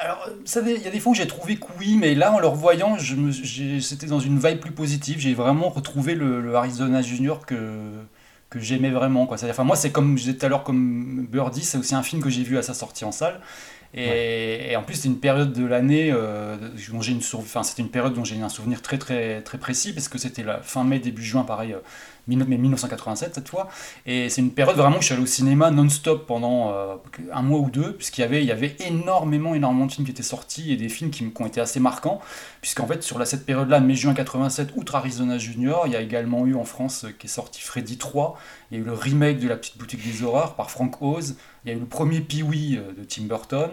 Alors, 0.00 0.28
il 0.66 0.82
y 0.82 0.86
a 0.86 0.90
des 0.90 1.00
fois 1.00 1.12
où 1.12 1.14
j'ai 1.14 1.26
trouvé 1.26 1.56
que 1.56 1.66
oui, 1.78 1.96
mais 1.96 2.14
là, 2.14 2.32
en 2.32 2.38
le 2.38 2.46
revoyant, 2.46 2.96
c'était 2.98 4.06
dans 4.06 4.20
une 4.20 4.38
vibe 4.38 4.60
plus 4.60 4.72
positive. 4.72 5.18
J'ai 5.18 5.34
vraiment 5.34 5.68
retrouvé 5.68 6.14
le, 6.14 6.40
le 6.40 6.54
Arizona 6.54 7.02
Junior 7.02 7.44
que, 7.44 7.80
que 8.50 8.60
j'aimais 8.60 8.90
vraiment. 8.90 9.26
Quoi. 9.26 9.36
Enfin, 9.42 9.64
moi, 9.64 9.76
c'est 9.76 9.90
comme 9.90 10.16
je 10.16 10.24
disais 10.24 10.36
tout 10.36 10.46
à 10.46 10.48
l'heure, 10.48 10.62
comme 10.62 11.26
Birdie, 11.26 11.62
c'est 11.62 11.78
aussi 11.78 11.94
un 11.94 12.02
film 12.02 12.22
que 12.22 12.30
j'ai 12.30 12.42
vu 12.42 12.58
à 12.58 12.62
sa 12.62 12.74
sortie 12.74 13.04
en 13.04 13.12
salle. 13.12 13.40
Et, 13.94 14.72
et 14.72 14.76
en 14.76 14.82
plus, 14.82 14.94
c'est 14.94 15.08
une 15.08 15.20
période 15.20 15.52
de 15.52 15.66
l'année 15.66 16.10
euh, 16.10 16.56
dont 16.90 17.02
j'ai 17.02 17.12
une 17.12 17.20
enfin, 17.34 17.62
c'était 17.62 17.82
une 17.82 17.90
période 17.90 18.14
dont 18.14 18.24
j'ai 18.24 18.40
un 18.40 18.48
souvenir 18.48 18.80
très 18.80 18.96
très 18.96 19.42
très 19.42 19.58
précis 19.58 19.92
parce 19.92 20.08
que 20.08 20.16
c'était 20.16 20.42
la 20.42 20.62
fin 20.62 20.82
mai 20.82 20.98
début 20.98 21.22
juin, 21.22 21.42
pareil, 21.42 21.74
euh, 21.74 21.80
mais 22.26 22.56
1987 22.56 23.34
cette 23.34 23.48
fois. 23.48 23.68
Et 24.06 24.28
c'est 24.28 24.40
une 24.40 24.52
période 24.52 24.76
vraiment 24.76 24.98
où 24.98 25.00
je 25.00 25.06
suis 25.06 25.14
allé 25.14 25.22
au 25.22 25.26
cinéma 25.26 25.70
non-stop 25.70 26.26
pendant 26.26 26.72
euh, 26.72 26.94
un 27.32 27.42
mois 27.42 27.60
ou 27.60 27.70
deux, 27.70 27.94
puisqu'il 27.94 28.20
y 28.20 28.24
avait 28.24 28.42
il 28.42 28.46
y 28.46 28.52
avait 28.52 28.76
énormément 28.80 29.54
énormément 29.54 29.86
de 29.86 29.92
films 29.92 30.04
qui 30.04 30.12
étaient 30.12 30.22
sortis 30.22 30.72
et 30.72 30.76
des 30.76 30.88
films 30.88 31.10
qui, 31.10 31.28
qui 31.30 31.42
ont 31.42 31.46
été 31.46 31.60
assez 31.60 31.80
marquants, 31.80 32.20
puisqu'en 32.60 32.86
fait 32.86 33.02
sur 33.02 33.18
la, 33.18 33.26
cette 33.26 33.44
période-là, 33.44 33.80
mai-juin 33.80 34.14
87, 34.14 34.70
outre 34.76 34.94
Arizona 34.94 35.38
Junior, 35.38 35.86
il 35.86 35.92
y 35.92 35.96
a 35.96 36.00
également 36.00 36.46
eu 36.46 36.54
en 36.54 36.64
France 36.64 37.04
euh, 37.04 37.14
qui 37.18 37.26
est 37.26 37.30
sorti 37.30 37.60
Freddy 37.60 37.98
3, 37.98 38.38
il 38.70 38.78
y 38.78 38.80
a 38.80 38.82
eu 38.82 38.86
le 38.86 38.92
remake 38.92 39.40
de 39.40 39.48
La 39.48 39.56
Petite 39.56 39.78
Boutique 39.78 40.02
des 40.04 40.22
Horreurs 40.22 40.54
par 40.54 40.70
Frank 40.70 41.00
Oz, 41.02 41.36
il 41.64 41.70
y 41.70 41.74
a 41.74 41.76
eu 41.76 41.80
le 41.80 41.86
premier 41.86 42.20
Pee-Wee 42.20 42.78
euh, 42.78 42.92
de 42.92 43.04
Tim 43.04 43.24
Burton, 43.24 43.70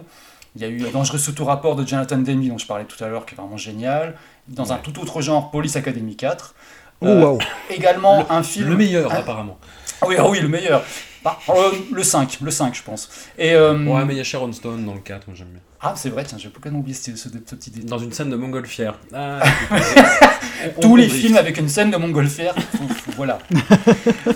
il 0.56 0.62
y 0.62 0.66
a 0.66 0.70
eu 0.70 0.80
Dangereux 0.92 1.20
sous 1.20 1.32
tout 1.32 1.46
rapport 1.46 1.76
de 1.76 1.86
Jonathan 1.86 2.18
Demme 2.18 2.48
dont 2.48 2.58
je 2.58 2.66
parlais 2.66 2.86
tout 2.86 3.02
à 3.04 3.08
l'heure, 3.08 3.26
qui 3.26 3.36
est 3.36 3.38
vraiment 3.38 3.58
génial, 3.58 4.16
dans 4.48 4.74
un 4.74 4.78
tout 4.78 5.00
autre 5.00 5.22
genre, 5.22 5.52
Police 5.52 5.76
Academy 5.76 6.16
4. 6.16 6.56
Oh, 7.02 7.08
waouh. 7.08 7.40
Également 7.70 8.30
un 8.32 8.44
film... 8.44 8.70
Le 8.70 8.76
meilleur, 8.78 9.12
un- 9.12 9.16
apparemment. 9.18 9.58
ah 10.02 10.06
oui, 10.08 10.16
ah 10.18 10.28
oui, 10.28 10.40
le 10.42 10.48
meilleur. 10.48 10.84
Bah, 11.24 11.38
euh, 11.50 11.72
le 11.92 12.02
5, 12.04 12.40
le 12.42 12.50
5 12.52 12.74
je 12.76 12.84
pense. 12.84 13.10
Et, 13.38 13.54
euh, 13.54 13.78
Ouais, 13.86 14.06
mais 14.06 14.14
il 14.14 14.18
y 14.18 14.22
a 14.22 14.24
Sharon 14.24 14.52
Stone 14.54 14.86
dans 14.86 14.94
le 14.94 15.02
4, 15.02 15.28
moi 15.28 15.36
j'aime 15.38 15.50
bien. 15.50 15.60
Ah 15.82 15.94
c'est 15.96 16.10
vrai, 16.10 16.24
tiens, 16.24 16.38
j'ai 16.38 16.50
complètement 16.50 16.80
oublié 16.80 16.96
ce, 16.96 17.16
ce, 17.16 17.28
ce 17.30 17.56
petit 17.56 17.72
détail. 17.72 17.90
Dans 17.90 17.98
une 18.00 18.12
scène 18.14 18.30
de 18.30 18.36
montgolfière. 18.38 18.96
Ah, 19.14 19.40
on- 20.78 20.82
Tous 20.82 20.92
on 20.92 20.96
les 20.96 21.08
films 21.10 21.38
avec 21.38 21.58
une 21.58 21.70
scène 21.70 21.92
de 21.92 21.98
montgolfière, 21.98 22.56
voilà. 23.16 23.40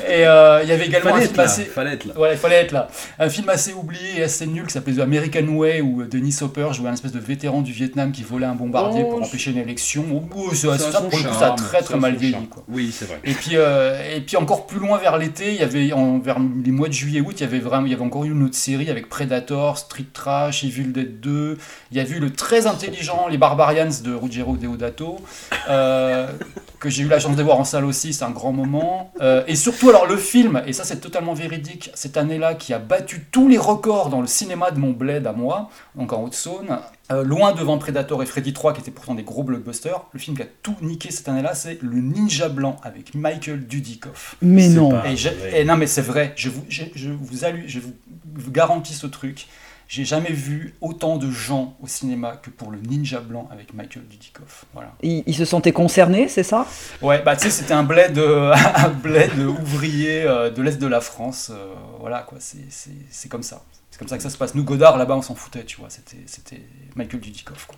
Et 0.10 0.26
euh, 0.28 0.62
il 0.64 0.70
y 0.70 0.72
avait 0.72 0.86
également 0.88 1.12
Fallait 1.12 1.24
un 1.24 1.28
film 1.28 1.38
là, 1.38 1.44
assez... 1.44 1.64
fallait 1.66 1.94
être 1.94 2.06
là. 2.06 2.20
Ouais, 2.20 2.34
il 2.34 2.38
fallait 2.38 2.56
être 2.58 2.72
là. 2.72 2.88
Un 3.20 3.30
film 3.30 3.50
assez 3.50 3.74
oublié 3.74 4.20
et 4.20 4.24
assez 4.24 4.46
nul 4.46 4.66
qui 4.68 4.74
s'appelait 4.74 4.94
The 4.96 5.00
American 5.00 5.46
Way 5.56 5.82
où 5.82 6.02
euh, 6.02 6.06
Dennis 6.06 6.38
Hopper 6.42 6.68
jouait 6.74 6.90
un 6.90 6.94
espèce 6.94 7.12
de 7.12 7.20
vétéran 7.20 7.62
du 7.62 7.72
Vietnam 7.72 8.12
qui 8.12 8.24
volait 8.24 8.46
un 8.46 8.56
bombardier 8.56 9.04
Oh, 9.06 9.10
pour 9.12 9.20
c'est- 9.20 9.26
empêcher 9.26 9.52
une 9.52 9.58
élection. 9.58 10.06
Oh, 10.14 10.24
oh, 10.36 10.50
c'est- 10.54 10.68
Ça 10.68 10.78
ça, 10.78 11.02
le 11.02 11.10
coup, 11.10 11.18
ça 11.18 11.48
a 11.54 11.56
très 11.56 11.68
ça 11.72 11.78
a 11.78 11.82
très 11.84 11.98
mal 12.00 12.16
vieilli. 12.16 12.36
Quoi. 12.50 12.64
Oui, 12.70 12.94
c'est 12.96 13.06
vrai. 13.06 13.20
Et 13.24 13.34
puis, 13.34 13.52
euh, 13.56 14.16
et 14.16 14.22
puis 14.22 14.38
encore 14.38 14.68
plus 14.68 14.80
loin 14.80 14.98
vers 14.98 15.18
l'été, 15.18 15.52
il 15.54 15.60
y 15.60 15.64
avait 15.64 15.94
en, 15.94 16.20
vers 16.20 16.38
les 16.64 16.72
mois 16.72 16.88
de 16.88 16.94
juillet-août, 16.94 17.34
il 17.38 17.42
y 17.42 17.46
avait 17.46 17.60
vraiment, 17.60 17.86
il 17.86 17.92
y 17.92 17.96
avait 17.96 18.04
encore 18.04 18.26
eu 18.26 18.32
une 18.32 18.44
autre 18.44 18.56
série 18.56 18.90
avec 18.90 19.10
Predator, 19.10 19.78
Street 19.78 20.06
Trash, 20.14 20.64
Evil 20.64 20.92
Dead 20.92 21.20
2. 21.20 21.58
Il 21.92 21.98
y 21.98 22.00
a 22.00 22.04
vu 22.04 22.20
le 22.20 22.32
très 22.32 22.68
intelligent 22.68 23.28
Les 23.30 23.38
Barbarians 23.38 23.90
de 24.04 24.14
Ruggero 24.14 24.56
Deodato, 24.58 25.20
euh, 25.70 26.13
que 26.80 26.90
j'ai 26.90 27.04
eu 27.04 27.08
la 27.08 27.18
chance 27.20 27.38
de 27.38 27.44
voir 27.44 27.58
en 27.60 27.64
salle 27.64 27.86
aussi, 27.86 28.12
c'est 28.12 28.26
un 28.26 28.32
grand 28.32 28.52
moment. 28.52 29.14
Euh, 29.22 29.44
et 29.48 29.56
surtout, 29.56 29.90
alors 29.90 30.06
le 30.06 30.18
film, 30.18 30.62
et 30.68 30.74
ça 30.74 30.84
c'est 30.84 31.00
totalement 31.00 31.34
véridique, 31.34 31.90
cette 31.94 32.18
année-là, 32.18 32.56
qui 32.56 32.74
a 32.74 32.80
battu 32.80 33.26
tous 33.32 33.48
les 33.48 33.58
records 33.58 34.10
dans 34.10 34.20
le 34.20 34.28
cinéma 34.28 34.70
de 34.72 34.80
mon 34.80 34.92
bled 34.92 35.26
à 35.26 35.32
moi, 35.32 35.70
donc 35.96 36.12
en 36.12 36.22
Haute-Saône, 36.24 36.80
euh, 37.12 37.24
loin 37.24 37.54
devant 37.54 37.78
Predator 37.78 38.22
et 38.22 38.26
Freddy 38.26 38.52
3, 38.52 38.74
qui 38.74 38.82
étaient 38.82 38.92
pourtant 38.92 39.14
des 39.16 39.24
gros 39.24 39.44
blockbusters, 39.44 40.02
le 40.12 40.20
film 40.20 40.36
qui 40.36 40.44
a 40.44 40.48
tout 40.62 40.76
niqué 40.82 41.10
cette 41.10 41.30
année-là, 41.30 41.56
c'est 41.56 41.82
Le 41.82 42.02
Ninja 42.02 42.50
Blanc 42.50 42.76
avec 42.84 43.16
Michael 43.16 43.66
Dudikoff. 43.66 44.36
Mais 44.42 44.68
non. 44.68 44.92
Et, 45.54 45.64
non, 45.64 45.78
mais 45.78 45.88
c'est 45.88 46.02
vrai, 46.02 46.34
je 46.36 46.50
vous, 46.50 46.66
je, 46.68 46.84
je 46.96 47.12
vous, 47.12 47.46
allu- 47.46 47.64
je 47.68 47.80
vous, 47.80 47.94
vous 48.36 48.52
garantis 48.52 48.94
ce 48.94 49.08
truc. 49.08 49.48
J'ai 49.96 50.06
jamais 50.06 50.32
vu 50.32 50.74
autant 50.82 51.18
de 51.18 51.30
gens 51.30 51.78
au 51.80 51.86
cinéma 51.86 52.36
que 52.42 52.50
pour 52.50 52.72
le 52.72 52.80
Ninja 52.80 53.20
Blanc 53.20 53.48
avec 53.52 53.76
Michael 53.76 54.08
Dudikoff. 54.08 54.66
Voilà. 54.74 54.92
Ils, 55.04 55.22
ils 55.28 55.36
se 55.36 55.46
sentaient 55.46 55.72
concernés, 55.72 56.28
c'est 56.30 56.42
ça? 56.42 56.66
Ouais, 57.04 57.22
bah 57.22 57.36
tu 57.36 57.44
sais, 57.44 57.52
c'était 57.52 57.76
un 57.76 57.84
bled, 57.84 58.18
euh, 58.18 58.56
un 58.76 58.90
bled 58.90 59.38
ouvrier 59.38 60.24
euh, 60.24 60.50
de 60.50 60.64
l'Est 60.64 60.80
de 60.82 60.88
la 60.88 61.00
France. 61.00 61.52
euh, 61.54 61.76
voilà, 62.00 62.22
quoi, 62.24 62.40
c'est- 62.42 62.66
c'est 62.72 62.90
c'est 63.12 63.30
comme 63.30 63.44
ça. 63.44 63.62
C'est 63.92 64.00
comme 64.00 64.08
ça 64.08 64.18
que 64.18 64.24
ça 64.24 64.32
se 64.32 64.38
passe. 64.40 64.56
Nous, 64.56 64.64
Godard, 64.64 64.98
là-bas, 64.98 65.16
on 65.16 65.22
s'en 65.22 65.36
foutait, 65.36 65.64
tu 65.64 65.78
vois. 65.78 65.92
C'était 65.92 66.24
c'était 66.26 66.64
Michael 66.96 67.20
Dudikoff, 67.20 67.68
quoi. 67.68 67.78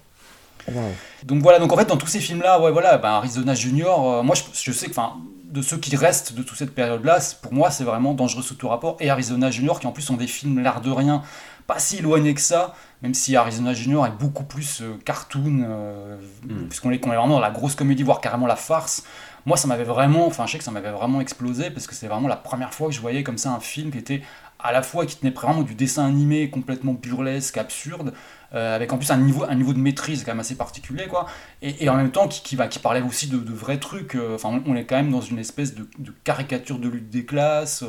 Donc 1.24 1.42
voilà, 1.44 1.60
donc 1.60 1.74
en 1.74 1.78
fait, 1.78 1.86
dans 1.86 1.98
tous 1.98 2.08
ces 2.08 2.22
films-là, 2.22 2.62
ouais, 2.62 2.72
voilà, 2.72 2.98
ben, 2.98 3.10
Arizona 3.10 3.54
Junior, 3.56 4.10
euh, 4.20 4.24
moi 4.24 4.36
je, 4.36 4.44
je 4.54 4.72
sais 4.72 4.86
que, 4.86 4.92
enfin, 4.92 5.18
de 5.44 5.62
ceux 5.62 5.78
qui 5.78 5.96
restent 5.98 6.34
de 6.34 6.44
toute 6.44 6.58
cette 6.58 6.74
période-là, 6.74 7.20
pour 7.42 7.54
moi, 7.54 7.72
c'est 7.72 7.84
vraiment 7.84 8.14
Dangereux 8.14 8.42
sous 8.42 8.56
tout 8.56 8.70
rapport 8.70 8.96
et 9.02 9.10
Arizona 9.10 9.52
Junior, 9.52 9.80
qui 9.82 9.86
en 9.88 9.92
plus 9.92 10.02
sont 10.02 10.16
des 10.16 10.28
films, 10.28 10.60
l'air 10.64 10.80
de 10.82 10.90
rien, 10.92 11.22
pas 11.68 11.80
si 11.80 11.98
éloignés 11.98 12.34
que 12.34 12.42
ça, 12.42 12.74
même 13.02 13.14
si 13.14 13.36
Arizona 13.36 13.74
Junior 13.74 14.06
est 14.06 14.12
beaucoup 14.12 14.44
plus 14.44 14.82
euh, 14.82 14.98
cartoon, 15.04 15.64
euh, 15.68 16.18
Mm. 16.46 16.68
puisqu'on 16.68 16.92
est, 16.92 17.00
qu'on 17.00 17.12
est 17.12 17.16
vraiment 17.16 17.36
dans 17.36 17.40
la 17.40 17.52
grosse 17.52 17.76
comédie, 17.76 18.04
voire 18.04 18.22
carrément 18.22 18.48
la 18.48 18.56
farce. 18.56 19.04
Moi, 19.46 19.58
ça 19.58 19.68
m'avait 19.68 19.84
vraiment, 19.84 20.26
enfin, 20.28 20.46
je 20.46 20.54
sais 20.54 20.58
que 20.58 20.64
ça 20.64 20.72
m'avait 20.72 20.92
vraiment 20.92 21.22
explosé, 21.22 21.70
parce 21.70 21.88
que 21.88 21.94
c'est 21.96 22.08
vraiment 22.08 22.28
la 22.28 22.36
première 22.36 22.74
fois 22.74 22.88
que 22.88 22.94
je 22.94 23.02
voyais 23.02 23.24
comme 23.24 23.38
ça 23.38 23.52
un 23.52 23.60
film 23.60 23.92
qui 23.92 23.98
était 24.00 24.22
à 24.66 24.72
la 24.72 24.82
fois 24.82 25.06
qui 25.06 25.18
tenait 25.18 25.32
vraiment 25.32 25.62
du 25.62 25.76
dessin 25.76 26.06
animé 26.06 26.50
complètement 26.50 26.94
burlesque, 26.94 27.58
absurde, 27.58 28.14
euh, 28.54 28.76
avec 28.76 28.94
en 28.94 28.98
plus 28.98 29.12
un 29.12 29.18
niveau, 29.18 29.46
de 29.46 29.80
maîtrise 29.80 30.24
quand 30.24 30.32
même 30.32 30.40
assez 30.40 30.56
particulier, 30.56 31.08
quoi, 31.08 31.28
et, 31.62 31.90
en 31.90 31.96
même 31.96 32.12
temps 32.12 32.28
qui, 32.28 32.42
qui, 32.42 32.80
parlait 32.80 33.02
aussi 33.02 33.28
de, 33.28 33.38
vrais 33.54 33.80
trucs. 33.80 34.16
euh, 34.16 34.38
on, 34.44 34.76
est 34.76 34.86
quand 34.86 34.96
même 34.96 35.12
dans 35.12 35.22
une 35.22 35.40
espèce 35.40 35.76
de, 35.76 35.88
caricature 36.24 36.80
de 36.80 36.90
lutte 36.90 37.10
des 37.10 37.26
classes, 37.26 37.84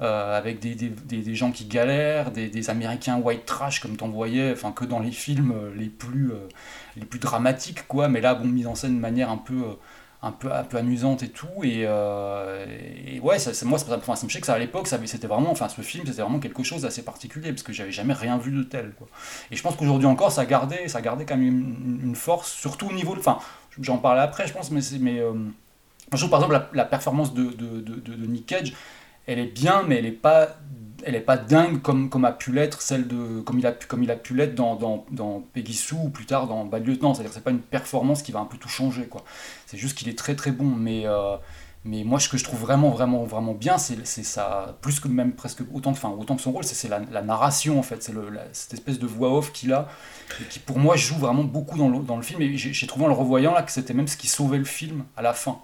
euh, 0.00 0.36
avec 0.36 0.58
des, 0.60 1.34
gens 1.34 1.52
qui 1.52 1.66
galèrent, 1.66 2.30
des, 2.30 2.70
Américains 2.70 3.18
white 3.18 3.44
trash 3.44 3.80
comme 3.80 3.96
t'en 3.96 4.08
voyais, 4.08 4.52
enfin 4.52 4.72
que 4.72 4.84
dans 4.84 5.00
les 5.00 5.12
films 5.12 5.54
les 5.76 5.88
plus, 5.88 6.32
les 6.96 7.04
plus 7.04 7.18
dramatiques, 7.18 7.86
quoi, 7.86 8.08
mais 8.08 8.20
là, 8.20 8.34
bon, 8.34 8.46
mis 8.46 8.66
en 8.66 8.74
scène 8.74 8.96
de 8.96 9.00
manière 9.00 9.30
un 9.30 9.38
peu. 9.38 9.62
Un 10.22 10.32
peu, 10.32 10.52
un 10.52 10.64
peu 10.64 10.76
amusante 10.76 11.22
et 11.22 11.28
tout 11.30 11.48
et, 11.62 11.84
euh, 11.86 12.66
et 13.06 13.20
ouais 13.20 13.38
ça, 13.38 13.52
moi 13.64 13.78
ça, 13.78 13.96
enfin, 13.96 14.16
ça 14.16 14.26
me 14.26 14.30
fait 14.30 14.40
que 14.40 14.46
ça 14.46 14.54
à 14.54 14.58
l'époque 14.58 14.86
c'était 15.06 15.26
vraiment 15.26 15.50
enfin 15.50 15.68
ce 15.68 15.80
film 15.80 16.04
c'était 16.06 16.20
vraiment 16.20 16.40
quelque 16.40 16.62
chose 16.62 16.82
d'assez 16.82 17.02
particulier 17.02 17.50
parce 17.52 17.62
que 17.62 17.72
j'avais 17.72 17.90
jamais 17.92 18.12
rien 18.12 18.36
vu 18.36 18.52
de 18.52 18.62
tel 18.62 18.92
quoi 18.98 19.08
et 19.50 19.56
je 19.56 19.62
pense 19.62 19.76
qu'aujourd'hui 19.76 20.06
encore, 20.06 20.32
ça 20.32 20.44
gardé, 20.46 20.88
ça 20.88 21.00
gardé 21.00 21.24
quand 21.24 21.36
même 21.36 21.48
une, 22.02 22.14
force, 22.14 22.50
surtout 22.52 22.88
au 22.88 22.92
niveau. 22.92 23.14
Enfin, 23.18 23.38
j'en 23.80 23.98
parlerai 23.98 24.24
après, 24.24 24.46
je 24.46 24.52
pense, 24.52 24.70
mais, 24.70 24.80
mais 25.00 25.20
euh, 25.20 25.32
je 26.12 26.16
trouve 26.18 26.30
par 26.30 26.40
exemple 26.40 26.54
la, 26.54 26.68
la 26.72 26.84
performance 26.84 27.34
de, 27.34 27.44
de, 27.44 27.80
de, 27.80 27.94
de- 27.96 28.14
de 28.14 28.26
Nick 28.26 28.46
Cage, 28.46 28.74
elle 29.26 29.38
est 29.38 29.46
bien, 29.52 29.82
mais 29.86 29.96
elle 29.98 30.06
est 30.06 30.12
pas, 30.12 30.56
elle 31.04 31.14
est 31.14 31.20
pas 31.20 31.36
dingue 31.36 31.80
comme, 31.82 32.08
comme 32.08 32.24
a 32.24 32.32
pu 32.32 32.52
l'être 32.52 32.82
celle 32.82 33.06
de, 33.06 33.40
comme 33.40 33.58
il 33.58 33.66
a 33.66 33.72
pu, 33.72 33.86
comme 33.86 34.02
il 34.02 34.10
a 34.10 34.16
pu 34.16 34.34
l'être 34.34 34.54
dans, 34.54 34.76
dans, 34.76 35.04
dans 35.10 35.40
Peggy 35.52 35.74
Sue 35.74 35.94
ou 35.94 36.08
plus 36.08 36.26
tard 36.26 36.46
dans 36.46 36.64
Bad 36.64 36.86
Lieutenant. 36.86 37.14
C'est-à-dire 37.14 37.30
que 37.30 37.36
c'est 37.36 37.44
pas 37.44 37.50
une 37.50 37.60
performance 37.60 38.22
qui 38.22 38.32
va 38.32 38.40
un 38.40 38.44
peu 38.44 38.56
tout 38.58 38.68
changer, 38.68 39.06
quoi. 39.06 39.24
C'est 39.66 39.78
juste 39.78 39.96
qu'il 39.96 40.08
est 40.08 40.18
très 40.18 40.34
très 40.34 40.52
bon, 40.52 40.66
mais 40.66 41.02
euh, 41.06 41.36
mais 41.84 42.04
moi, 42.04 42.20
ce 42.20 42.28
que 42.28 42.36
je 42.36 42.44
trouve 42.44 42.60
vraiment, 42.60 42.90
vraiment, 42.90 43.24
vraiment 43.24 43.54
bien, 43.54 43.78
c'est 43.78 44.04
ça, 44.04 44.76
plus 44.82 45.00
que 45.00 45.08
même 45.08 45.32
presque 45.32 45.62
autant, 45.72 45.92
enfin, 45.92 46.10
autant 46.10 46.36
que 46.36 46.42
son 46.42 46.52
rôle, 46.52 46.62
c'est 46.62 46.88
la, 46.88 47.00
la 47.10 47.22
narration, 47.22 47.78
en 47.78 47.82
fait. 47.82 48.02
C'est 48.02 48.12
cette 48.52 48.74
espèce 48.74 48.98
de 48.98 49.06
voix 49.06 49.34
off 49.34 49.50
qu'il 49.50 49.72
a, 49.72 49.88
qui 50.50 50.58
pour 50.58 50.78
moi 50.78 50.96
joue 50.96 51.16
vraiment 51.16 51.44
beaucoup 51.44 51.78
dans 51.78 51.88
le, 51.88 52.00
dans 52.00 52.16
le 52.16 52.22
film. 52.22 52.42
Et 52.42 52.54
j'ai 52.58 52.86
trouvé 52.86 53.06
en 53.06 53.08
le 53.08 53.14
revoyant 53.14 53.54
là 53.54 53.62
que 53.62 53.72
c'était 53.72 53.94
même 53.94 54.08
ce 54.08 54.18
qui 54.18 54.28
sauvait 54.28 54.58
le 54.58 54.64
film 54.64 55.04
à 55.16 55.22
la 55.22 55.32
fin. 55.32 55.58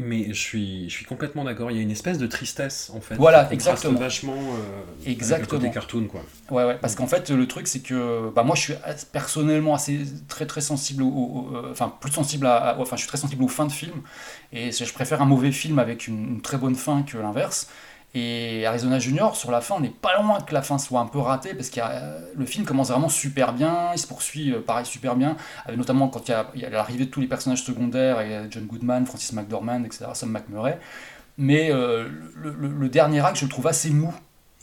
Mais 0.00 0.28
je 0.28 0.40
suis, 0.40 0.88
je 0.88 0.94
suis 0.94 1.04
complètement 1.04 1.42
d'accord. 1.42 1.70
Il 1.72 1.76
y 1.76 1.80
a 1.80 1.82
une 1.82 1.90
espèce 1.90 2.18
de 2.18 2.26
tristesse 2.28 2.90
en 2.94 3.00
fait. 3.00 3.16
Voilà, 3.16 3.52
exactement. 3.52 3.98
Vachement. 3.98 4.32
euh, 4.36 5.10
Exactement. 5.10 5.36
Avec 5.38 5.52
le 5.52 5.58
côté 5.58 5.70
cartoon 5.74 6.04
quoi. 6.06 6.22
Ouais, 6.50 6.64
ouais, 6.64 6.78
parce 6.80 6.94
qu'en 6.94 7.06
fait, 7.08 7.30
le 7.30 7.46
truc, 7.48 7.66
c'est 7.66 7.80
que 7.80 8.30
bah, 8.34 8.44
moi, 8.44 8.54
je 8.54 8.60
suis 8.62 8.74
personnellement 9.12 9.74
assez 9.74 10.00
très 10.28 10.46
très 10.46 10.60
sensible, 10.60 11.02
au, 11.02 11.08
au- 11.08 11.50
au- 11.56 11.70
enfin 11.70 11.92
plus 12.00 12.12
sensible 12.12 12.46
à, 12.46 12.56
à- 12.56 12.78
enfin, 12.78 12.94
je 12.96 13.00
suis 13.00 13.08
très 13.08 13.18
sensible 13.18 13.42
aux 13.42 13.48
fins 13.48 13.66
de 13.66 13.72
film, 13.72 14.00
et 14.52 14.70
je 14.70 14.92
préfère 14.92 15.20
un 15.20 15.26
mauvais 15.26 15.52
film 15.52 15.78
avec 15.78 16.06
une, 16.06 16.34
une 16.34 16.40
très 16.42 16.58
bonne 16.58 16.76
fin 16.76 17.02
que 17.02 17.18
l'inverse. 17.18 17.68
Et 18.14 18.64
Arizona 18.66 18.98
Junior, 18.98 19.36
sur 19.36 19.50
la 19.50 19.60
fin, 19.60 19.74
on 19.76 19.80
n'est 19.80 19.90
pas 19.90 20.16
loin 20.20 20.40
que 20.40 20.54
la 20.54 20.62
fin 20.62 20.78
soit 20.78 20.98
un 21.00 21.06
peu 21.06 21.18
ratée, 21.18 21.52
parce 21.54 21.68
que 21.68 21.80
le 22.34 22.46
film 22.46 22.64
commence 22.64 22.88
vraiment 22.90 23.10
super 23.10 23.52
bien, 23.52 23.90
il 23.94 23.98
se 23.98 24.06
poursuit 24.06 24.52
euh, 24.52 24.60
pareil 24.60 24.86
super 24.86 25.14
bien, 25.14 25.36
notamment 25.76 26.08
quand 26.08 26.26
il 26.28 26.60
y 26.60 26.64
a, 26.64 26.70
l'arrivée 26.70 27.04
de 27.04 27.10
tous 27.10 27.20
les 27.20 27.26
personnages 27.26 27.62
secondaires, 27.62 28.20
et 28.20 28.46
John 28.50 28.64
Goodman, 28.64 29.04
Francis 29.06 29.32
McDormand, 29.34 29.84
etc., 29.84 30.06
Sam 30.14 30.30
McMurray. 30.30 30.78
Mais 31.36 31.70
euh, 31.70 32.08
le, 32.34 32.50
le- 32.58 32.68
le 32.68 32.88
dernier 32.88 33.20
acte, 33.24 33.36
je 33.38 33.44
le 33.44 33.50
trouve 33.50 33.66
assez 33.68 33.90
mou. 33.90 34.12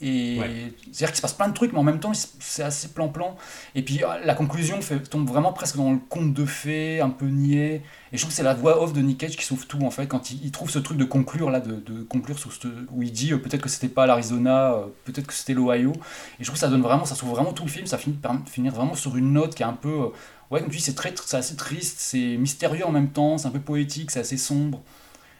Et 0.02 0.38
Ouais. 0.38 0.72
c'est-à-dire 0.92 1.08
qu'il 1.08 1.16
se 1.16 1.22
passe 1.22 1.32
plein 1.32 1.48
de 1.48 1.54
trucs, 1.54 1.72
mais 1.72 1.78
en 1.78 1.82
même 1.82 2.00
temps, 2.00 2.12
c'est 2.14 2.62
assez 2.62 2.88
plan-plan. 2.88 3.34
Et 3.74 3.82
puis 3.82 4.04
euh, 4.04 4.08
la 4.24 4.34
conclusion 4.34 4.82
fait, 4.82 5.00
tombe 5.00 5.26
vraiment 5.26 5.54
presque 5.54 5.76
dans 5.76 5.90
le 5.92 5.98
conte 5.98 6.34
de 6.34 6.44
fées, 6.44 7.00
un 7.00 7.08
peu 7.08 7.26
niais. 7.28 7.82
Et 8.12 8.16
je 8.16 8.20
trouve 8.20 8.30
que 8.30 8.36
c'est 8.36 8.42
la 8.42 8.52
voix 8.54 8.82
off 8.82 8.92
de 8.92 9.00
Nick 9.00 9.18
Cage 9.18 9.36
qui 9.36 9.44
sauve 9.44 9.66
tout, 9.66 9.80
en 9.82 9.90
fait, 9.90 10.06
quand 10.06 10.30
il, 10.30 10.44
il 10.44 10.50
trouve 10.52 10.68
ce 10.70 10.78
truc 10.78 10.98
de 10.98 11.04
conclure, 11.04 11.50
là, 11.50 11.60
de, 11.60 11.76
de 11.76 12.02
conclure 12.02 12.38
sur 12.38 12.52
ce, 12.52 12.68
où 12.92 13.02
il 13.02 13.10
dit 13.10 13.32
euh, 13.32 13.38
peut-être 13.38 13.62
que 13.62 13.70
c'était 13.70 13.88
pas 13.88 14.04
l'Arizona, 14.06 14.74
euh, 14.74 14.86
peut-être 15.04 15.26
que 15.26 15.34
c'était 15.34 15.54
l'Ohio. 15.54 15.92
Et 15.92 16.40
je 16.40 16.44
trouve 16.44 16.54
que 16.56 16.60
ça 16.60 16.68
donne 16.68 16.82
vraiment, 16.82 17.06
ça 17.06 17.14
sauve 17.14 17.30
vraiment 17.30 17.52
tout 17.54 17.64
le 17.64 17.70
film, 17.70 17.86
ça 17.86 17.96
finit 17.96 18.16
par 18.16 18.36
finir 18.46 18.74
vraiment 18.74 18.94
sur 18.94 19.16
une 19.16 19.32
note 19.32 19.54
qui 19.54 19.62
est 19.62 19.66
un 19.66 19.72
peu. 19.72 19.88
euh, 19.88 20.08
ouais, 20.50 20.60
comme 20.60 20.70
tu 20.70 20.76
dis, 20.76 20.82
c'est 20.82 20.94
très, 20.94 21.14
c'est 21.24 21.36
assez 21.38 21.56
triste, 21.56 21.96
c'est 22.00 22.36
mystérieux 22.36 22.84
en 22.86 22.92
même 22.92 23.10
temps, 23.10 23.38
c'est 23.38 23.48
un 23.48 23.50
peu 23.50 23.60
poétique, 23.60 24.10
c'est 24.10 24.20
assez 24.20 24.36
sombre. 24.36 24.82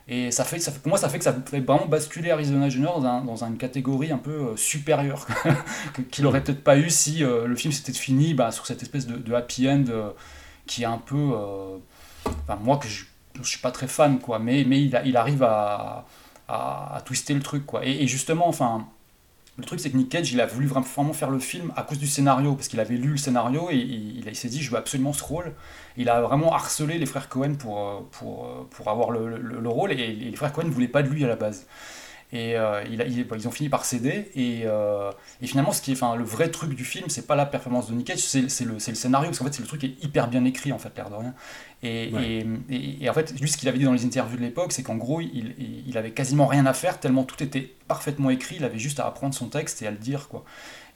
Et 0.08 0.30
ça 0.30 0.44
fait, 0.44 0.60
ça 0.60 0.70
fait, 0.70 0.78
pour 0.78 0.90
moi, 0.90 0.98
ça 0.98 1.08
fait 1.08 1.18
que 1.18 1.24
ça 1.24 1.32
fait 1.32 1.60
vraiment 1.60 1.86
basculer 1.86 2.30
Arizona 2.30 2.68
Junior 2.68 3.00
dans, 3.00 3.22
dans 3.22 3.44
une 3.44 3.56
catégorie 3.56 4.12
un 4.12 4.18
peu 4.18 4.30
euh, 4.50 4.56
supérieure, 4.56 5.26
qu'il 6.12 6.26
aurait 6.26 6.44
peut-être 6.44 6.62
pas 6.62 6.76
eu 6.76 6.90
si 6.90 7.24
euh, 7.24 7.46
le 7.46 7.56
film 7.56 7.72
s'était 7.72 7.92
fini 7.92 8.32
bah, 8.32 8.52
sur 8.52 8.66
cette 8.66 8.82
espèce 8.82 9.06
de, 9.06 9.34
happy 9.34 9.68
end 9.68 9.84
euh, 9.88 10.10
qui 10.66 10.82
est 10.82 10.86
un 10.86 10.98
peu. 10.98 11.32
enfin, 12.24 12.56
moi, 12.62 12.78
que 12.78 12.86
je, 12.86 13.04
je 13.34 13.48
suis 13.48 13.58
pas 13.58 13.72
très 13.72 13.88
fan, 13.88 14.20
quoi, 14.20 14.38
mais, 14.38 14.64
mais 14.64 14.80
il, 14.80 15.16
arrive 15.16 15.42
à, 15.42 16.06
à, 16.48 17.02
twister 17.04 17.34
le 17.34 17.42
truc, 17.42 17.66
quoi. 17.66 17.84
Et 17.84 18.06
justement, 18.06 18.48
enfin. 18.48 18.86
Le 19.58 19.64
truc, 19.64 19.80
c'est 19.80 19.90
que 19.90 19.96
Nick 19.96 20.10
Cage, 20.10 20.32
il 20.32 20.40
a 20.40 20.46
voulu 20.46 20.66
vraiment 20.66 21.12
faire 21.14 21.30
le 21.30 21.38
film 21.38 21.72
à 21.76 21.82
cause 21.82 21.98
du 21.98 22.06
scénario, 22.06 22.54
parce 22.54 22.68
qu'il 22.68 22.78
avait 22.78 22.96
lu 22.96 23.12
le 23.12 23.16
scénario 23.16 23.68
et 23.70 23.76
il, 23.76 24.36
s'est 24.36 24.48
dit, 24.48 24.62
je 24.62 24.70
veux 24.70 24.76
absolument 24.76 25.14
ce 25.14 25.24
rôle. 25.24 25.54
Il 25.96 26.10
a 26.10 26.20
vraiment 26.20 26.52
harcelé 26.54 26.98
les 26.98 27.06
frères 27.06 27.30
Cohen 27.30 27.54
pour, 27.54 28.06
pour, 28.10 28.66
pour 28.70 28.88
avoir 28.90 29.10
le, 29.10 29.38
le, 29.38 29.60
le 29.60 29.68
rôle, 29.68 29.92
et 29.92 30.12
les 30.12 30.36
frères 30.36 30.52
Cohen 30.52 30.64
ne 30.64 30.70
voulaient 30.70 30.88
pas 30.88 31.02
de 31.02 31.08
lui 31.08 31.24
à 31.24 31.28
la 31.28 31.36
base. 31.36 31.66
Et 32.32 32.56
euh, 32.56 32.82
il 32.90 33.00
a, 33.00 33.06
il- 33.06 33.26
ils 33.36 33.48
ont 33.48 33.52
fini 33.52 33.68
par 33.68 33.84
céder. 33.84 34.30
Et, 34.34 34.62
euh, 34.64 35.10
et 35.40 35.46
finalement, 35.46 35.72
ce 35.72 35.80
qui 35.80 35.92
est, 35.92 35.94
enfin, 35.94 36.16
le 36.16 36.24
vrai 36.24 36.50
truc 36.50 36.74
du 36.74 36.84
film, 36.84 37.08
c'est 37.08 37.26
pas 37.26 37.36
la 37.36 37.46
performance 37.46 37.88
de 37.88 37.94
Nick 37.94 38.08
Cage, 38.08 38.18
c'est 38.18 38.40
le, 38.64 38.72
le 38.74 38.78
scénario. 38.80 39.28
Parce 39.28 39.38
qu'en 39.38 39.44
fait, 39.44 39.52
c'est 39.54 39.62
le 39.62 39.68
truc 39.68 39.80
qui 39.80 39.86
est 39.86 40.04
hyper 40.04 40.28
bien 40.28 40.44
écrit, 40.44 40.72
en 40.72 40.78
fait, 40.78 40.90
l'air 40.96 41.08
de 41.10 41.14
rien. 41.14 41.34
Et, 41.82 42.10
Ouais. 42.12 42.44
et, 42.70 43.04
et- 43.04 43.10
en 43.10 43.14
fait, 43.14 43.38
lui, 43.40 43.48
ce 43.48 43.56
qu'il 43.56 43.68
avait 43.68 43.78
dit 43.78 43.84
dans 43.84 43.92
les 43.92 44.04
interviews 44.04 44.36
de 44.36 44.42
l'époque, 44.42 44.72
c'est 44.72 44.82
qu'en 44.82 44.96
gros, 44.96 45.20
il, 45.20 45.54
il, 45.86 45.96
avait 45.98 46.10
quasiment 46.10 46.46
rien 46.46 46.66
à 46.66 46.72
faire, 46.74 46.98
tellement 46.98 47.22
tout 47.24 47.40
était 47.42 47.72
parfaitement 47.86 48.30
écrit. 48.30 48.56
Il 48.56 48.64
avait 48.64 48.78
juste 48.78 48.98
à 48.98 49.06
apprendre 49.06 49.34
son 49.34 49.46
texte 49.48 49.82
et 49.82 49.86
à 49.86 49.90
le 49.92 49.96
dire, 49.98 50.28
quoi. 50.28 50.44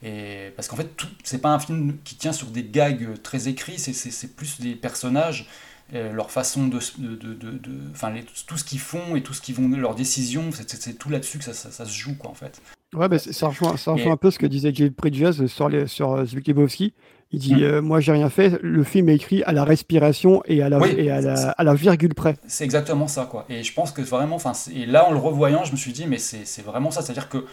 Et 0.03 0.51
parce 0.55 0.67
qu'en 0.67 0.75
fait, 0.75 0.89
c'est 1.23 1.41
pas 1.41 1.49
un 1.49 1.59
film 1.59 1.97
qui 2.03 2.15
tient 2.15 2.33
sur 2.33 2.47
des 2.47 2.63
gags 2.63 3.21
très 3.21 3.47
écrits, 3.47 3.77
c'est- 3.79 4.35
plus 4.35 4.59
des 4.59 4.75
personnages, 4.75 5.41
euh, 5.41 5.47
leur 5.91 6.31
façon 6.31 6.67
de, 6.67 6.77
s- 6.77 6.93
de, 6.99 7.15
de, 7.15 7.33
de- 7.33 7.51
de- 7.51 7.91
enfin, 7.91 8.09
les- 8.11 8.23
tout 8.47 8.57
ce 8.57 8.63
qu'ils 8.63 8.79
font 8.79 9.15
et 9.15 9.21
tout 9.21 9.33
ce 9.33 9.41
qu'ils 9.41 9.55
vont, 9.55 9.67
leurs 9.67 9.95
décisions, 9.95 10.51
c'est- 10.51 10.97
tout 10.97 11.09
là-dessus 11.09 11.37
que 11.37 11.43
ça, 11.43 11.53
ça, 11.53 11.71
ça 11.71 11.85
se 11.85 11.91
joue, 11.93 12.15
quoi, 12.15 12.29
en 12.29 12.33
fait. 12.35 12.61
Ouais, 12.93 13.07
bah, 13.07 13.19
ça 13.19 13.47
rejoint, 13.47 13.77
ça 13.77 13.91
rejoint 13.93 14.09
Et- 14.09 14.13
un 14.13 14.17
peu 14.17 14.31
ce 14.31 14.39
que 14.39 14.45
disait 14.45 14.73
Jay 14.73 14.89
Bridges 14.89 15.45
sur, 15.47 15.69
les, 15.69 15.87
sur 15.87 16.11
euh, 16.13 16.25
Zbigniew 16.25 16.55
Lebowski. 16.55 16.93
Il 17.33 17.39
dit 17.39 17.55
Mm. 17.55 17.63
euh, 17.63 17.81
Moi, 17.81 18.01
j'ai 18.01 18.11
rien 18.11 18.29
fait. 18.29 18.59
Le 18.61 18.83
film 18.83 19.07
est 19.07 19.15
écrit 19.15 19.41
à 19.43 19.53
la 19.53 19.63
respiration 19.63 20.43
et 20.45 20.61
à 20.61 20.67
la, 20.67 20.79
Oui. 20.79 20.93
et 20.97 21.09
à 21.09 21.21
la, 21.21 21.51
à 21.51 21.63
la 21.63 21.73
virgule 21.73 22.13
près. 22.13 22.35
C'est 22.47 22.65
exactement 22.65 23.07
ça, 23.07 23.25
quoi. 23.25 23.45
Et 23.47 23.63
je 23.63 23.73
pense 23.73 23.91
que 23.93 24.01
vraiment, 24.01 24.35
enfin, 24.35 24.51
et 24.75 24.85
là, 24.85 25.07
en 25.07 25.11
le 25.11 25.17
revoyant, 25.17 25.63
je 25.63 25.71
me 25.71 25.77
suis 25.77 25.93
dit, 25.93 26.05
mais 26.07 26.17
c'est 26.17 26.45
c'est 26.45 26.61
vraiment 26.61 26.91
ça. 26.91 27.01
C'est-à-dire 27.01 27.29
que 27.29 27.45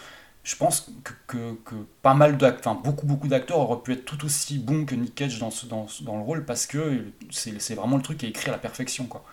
je 0.45 0.57
pense 0.57 0.91
que, 1.05 1.13
que, 1.27 1.55
que 1.65 1.75
pas 2.03 2.15
mal 2.15 2.39
enfin, 2.59 2.81
beaucoup, 2.83 3.07
beaucoup 3.07 3.29
d'acteurs 3.29 3.59
auraient 3.59 3.83
pu 3.83 3.93
être 3.93 4.05
tout 4.05 4.25
aussi 4.25 4.59
bons 4.59 4.87
que 4.87 4.95
Nick 4.95 5.15
Cage 5.15 5.39
dans, 5.39 5.51
dans, 5.69 5.87
dans 6.03 6.17
le 6.17 6.23
rôle 6.23 6.45
parce 6.47 6.67
que 6.67 7.05
c'est 7.31 7.75
vraiment 7.75 7.97
le 7.97 8.03
truc 8.03 8.19
qui 8.19 8.27
est 8.27 8.31
écrit 8.31 8.49
à 8.49 8.53
la 8.53 8.59
perfection, 8.59 9.07
quoi. 9.07 9.25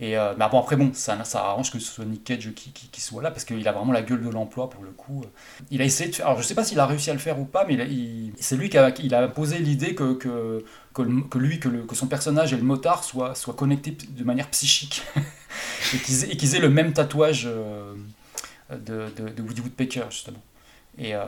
Et 0.00 0.16
euh, 0.16 0.34
mais 0.38 0.46
bon, 0.48 0.60
après, 0.60 0.76
bon, 0.76 0.92
ça, 0.94 1.22
ça 1.24 1.40
arrange 1.46 1.72
que 1.72 1.80
ce 1.80 1.92
soit 1.92 2.04
Nick 2.04 2.22
Cage 2.22 2.52
qui, 2.54 2.70
qui, 2.72 3.00
soit 3.00 3.20
là 3.22 3.32
parce 3.32 3.44
qu'il 3.44 3.66
a 3.66 3.72
vraiment 3.72 3.92
la 3.92 4.02
gueule 4.02 4.22
de 4.22 4.28
l'emploi 4.30 4.70
pour 4.70 4.84
le 4.84 4.90
coup. 4.90 5.24
Il 5.72 5.82
a 5.82 5.84
essayé. 5.84 6.10
Alors, 6.22 6.38
je 6.40 6.46
sais 6.46 6.54
pas 6.54 6.62
s'il 6.64 6.78
a 6.78 6.86
réussi 6.86 7.10
à 7.10 7.14
le 7.14 7.18
faire 7.18 7.38
ou 7.40 7.44
pas, 7.44 7.64
mais 7.66 7.76
c'est 8.40 8.56
lui 8.56 8.68
qui 8.70 8.78
a, 8.78 8.90
il 9.00 9.14
a 9.14 9.26
posé 9.26 9.58
l'idée 9.58 9.96
que, 9.96 10.14
que, 10.14 10.64
que, 10.94 11.02
lui, 11.38 11.58
que, 11.58 11.68
le- 11.68 11.82
que 11.82 11.96
son 11.96 12.06
personnage 12.06 12.52
et 12.52 12.56
le 12.56 12.62
motard 12.62 13.02
soient, 13.02 13.34
soient 13.34 13.54
connectés 13.54 13.96
de 14.08 14.24
manière 14.24 14.48
psychique 14.50 15.02
et 15.94 15.98
qu'ils 15.98 16.24
aient, 16.24 16.36
qu'ils 16.36 16.54
aient 16.54 16.60
le 16.60 16.70
même 16.70 16.92
tatouage 16.92 17.44
euh, 17.46 17.94
de, 18.70 19.06
de, 19.16 19.28
de 19.30 19.42
Woody 19.42 19.60
Woodpecker, 19.60 20.04
justement. 20.10 20.42
Et, 20.98 21.14
euh, 21.14 21.20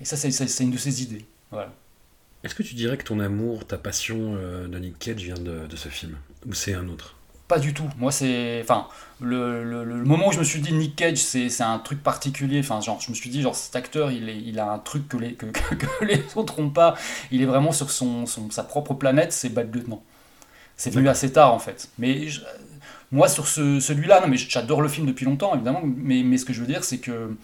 et 0.00 0.04
ça, 0.04 0.16
c'est- 0.16 0.60
une 0.64 0.70
de 0.70 0.78
ses 0.78 1.02
idées. 1.02 1.24
Voilà. 1.50 1.70
Est-ce 2.44 2.54
que 2.54 2.62
tu 2.62 2.74
dirais 2.74 2.96
que 2.96 3.04
ton 3.04 3.20
amour, 3.20 3.66
ta 3.66 3.76
passion 3.78 4.36
euh, 4.36 4.68
de 4.68 4.78
Nick 4.78 4.98
Cage 4.98 5.22
vient 5.22 5.34
de, 5.34 5.66
de 5.66 5.76
ce 5.76 5.88
film? 5.88 6.16
Ou 6.46 6.54
c'est 6.54 6.74
un 6.74 6.88
autre? 6.88 7.14
Pas 7.48 7.58
du 7.60 7.74
tout. 7.74 7.88
Moi, 7.98 8.10
c'est. 8.10 8.60
Enfin, 8.62 8.88
le, 9.20 9.62
le- 9.62 9.84
le 9.84 10.04
moment 10.04 10.28
où 10.28 10.32
je 10.32 10.38
me 10.40 10.44
suis 10.44 10.60
dit 10.60 10.72
Nick 10.72 10.96
Cage, 10.96 11.18
c'est 11.18 11.48
c'est 11.48 11.62
un 11.62 11.78
truc 11.78 12.02
particulier. 12.02 12.58
Enfin, 12.58 12.80
genre, 12.80 13.00
je 13.00 13.08
me 13.10 13.14
suis 13.14 13.30
dit, 13.30 13.40
genre, 13.40 13.54
cet 13.54 13.76
acteur, 13.76 14.10
il, 14.10 14.28
est, 14.28 14.36
il 14.40 14.58
a 14.58 14.68
un 14.72 14.78
truc 14.80 15.08
que 15.08 15.16
les, 15.16 15.34
que, 15.34 15.46
que- 15.46 15.74
que 15.76 15.86
les 16.04 16.22
autres 16.34 16.60
n'ont 16.60 16.70
pas. 16.70 16.96
Il 17.30 17.42
est 17.42 17.46
vraiment 17.46 17.70
sur 17.72 17.90
son, 17.90 18.26
son- 18.26 18.50
sa 18.50 18.64
propre 18.64 18.94
planète, 18.94 19.32
c'est 19.32 19.48
Bad 19.48 19.72
Lieutenant. 19.74 20.02
C'est 20.76 20.90
venu 20.90 21.08
assez 21.08 21.32
tard, 21.32 21.54
en 21.54 21.58
fait. 21.60 21.88
Mais 21.98 22.28
je- 22.28 22.40
moi, 23.12 23.28
sur 23.28 23.46
ce- 23.46 23.80
celui-là, 23.80 24.20
non, 24.20 24.28
mais 24.28 24.36
j'adore 24.36 24.82
le 24.82 24.88
film 24.88 25.06
depuis 25.06 25.24
longtemps, 25.26 25.54
évidemment. 25.54 25.82
Mais, 25.84 26.22
mais 26.22 26.38
ce 26.38 26.44
que 26.44 26.52
je 26.52 26.60
veux 26.60 26.66
dire, 26.66 26.84
c'est 26.84 26.98
que 26.98 27.36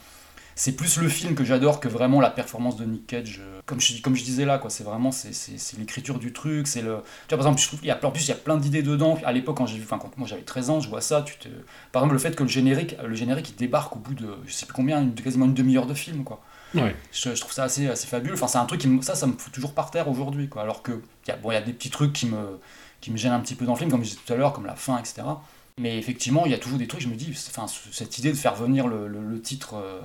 c'est 0.54 0.72
plus 0.76 0.98
le 0.98 1.08
film 1.08 1.34
que 1.34 1.44
j'adore 1.44 1.80
que 1.80 1.88
vraiment 1.88 2.20
la 2.20 2.28
performance 2.28 2.76
de 2.76 2.84
Nick 2.84 3.06
Cage. 3.06 3.40
euh, 3.42 3.60
Comme 3.64 3.80
je, 3.80 4.02
comme 4.02 4.14
je 4.14 4.22
disais 4.22 4.44
là, 4.44 4.58
quoi, 4.58 4.68
c'est 4.70 4.84
vraiment 4.84 5.10
c'est, 5.10 5.30
l'écriture 5.78 6.18
du 6.18 6.32
truc. 6.32 6.66
C'est 6.66 6.82
le, 6.82 6.96
tu 7.28 7.34
vois, 7.34 7.38
par 7.38 7.46
exemple, 7.46 7.60
je 7.60 7.66
trouve, 7.68 7.80
il 7.82 7.86
y 7.86 7.90
a, 7.90 7.98
en 8.04 8.10
plus, 8.10 8.24
il 8.24 8.28
y 8.28 8.32
a 8.32 8.36
plein 8.36 8.58
d'idées 8.58 8.82
dedans. 8.82 9.18
À 9.24 9.32
l'époque, 9.32 9.56
quand 9.56 9.66
j'ai 9.66 9.78
vu, 9.78 9.84
enfin, 9.84 9.98
quand 9.98 10.10
moi 10.18 10.26
j'avais 10.28 10.42
13 10.42 10.68
ans, 10.68 10.80
je 10.80 10.88
vois 10.90 11.00
ça. 11.00 11.22
Tu 11.22 11.36
te, 11.38 11.48
par 11.90 12.02
exemple, 12.02 12.14
le 12.14 12.18
fait 12.18 12.36
que 12.36 12.42
le 12.42 12.48
générique, 12.50 12.96
le 13.02 13.14
générique, 13.14 13.50
il 13.50 13.56
débarque 13.56 13.96
au 13.96 13.98
bout 13.98 14.14
de, 14.14 14.28
je 14.46 14.52
sais 14.52 14.66
plus 14.66 14.74
combien, 14.74 15.00
une- 15.00 15.14
quasiment 15.14 15.46
une 15.46 15.54
demi-heure 15.54 15.86
de 15.86 15.94
film, 15.94 16.22
quoi. 16.24 16.42
Ouais. 16.74 16.94
Je, 17.12 17.34
je 17.34 17.40
trouve 17.40 17.52
ça 17.52 17.64
assez, 17.64 17.86
assez 17.88 18.06
fabuleux. 18.06 18.34
Enfin, 18.34 18.46
c'est 18.48 18.58
un 18.58 18.64
truc 18.66 18.80
qui 18.80 18.88
me, 18.88 19.00
ça, 19.02 19.14
ça 19.14 19.26
me 19.26 19.32
fout 19.34 19.52
toujours 19.52 19.72
par 19.74 19.90
terre 19.90 20.08
aujourd'hui, 20.08 20.48
quoi. 20.48 20.62
Alors 20.62 20.82
que, 20.82 20.92
il 21.26 21.28
y 21.28 21.30
a, 21.30 21.36
bon, 21.36 21.50
il 21.50 21.54
y 21.54 21.56
a 21.58 21.62
des 21.62 21.72
petits 21.72 21.90
trucs 21.90 22.12
qui 22.12 22.26
me, 22.26 22.58
qui 23.02 23.10
me 23.10 23.18
gênent 23.18 23.32
un 23.32 23.40
petit 23.40 23.54
peu 23.54 23.66
dans 23.66 23.72
le 23.74 23.78
film, 23.78 23.90
comme 23.90 24.02
je 24.02 24.10
disais 24.10 24.20
tout 24.24 24.32
à 24.32 24.36
l'heure, 24.36 24.54
comme 24.54 24.64
la 24.64 24.76
fin, 24.76 24.96
etc. 24.98 25.22
Mais 25.78 25.98
effectivement, 25.98 26.46
il 26.46 26.52
y 26.52 26.54
a 26.54 26.58
toujours 26.58 26.78
des 26.78 26.86
trucs, 26.86 27.00
je 27.02 27.08
me 27.08 27.14
dis, 27.16 27.30
enfin, 27.48 27.66
ce- 27.66 27.92
cette 27.92 28.18
idée 28.18 28.30
de 28.30 28.36
faire 28.36 28.54
venir 28.54 28.86
le, 28.88 29.08
le- 29.08 29.22
le 29.26 29.40
titre 29.40 29.74
euh, 29.76 30.00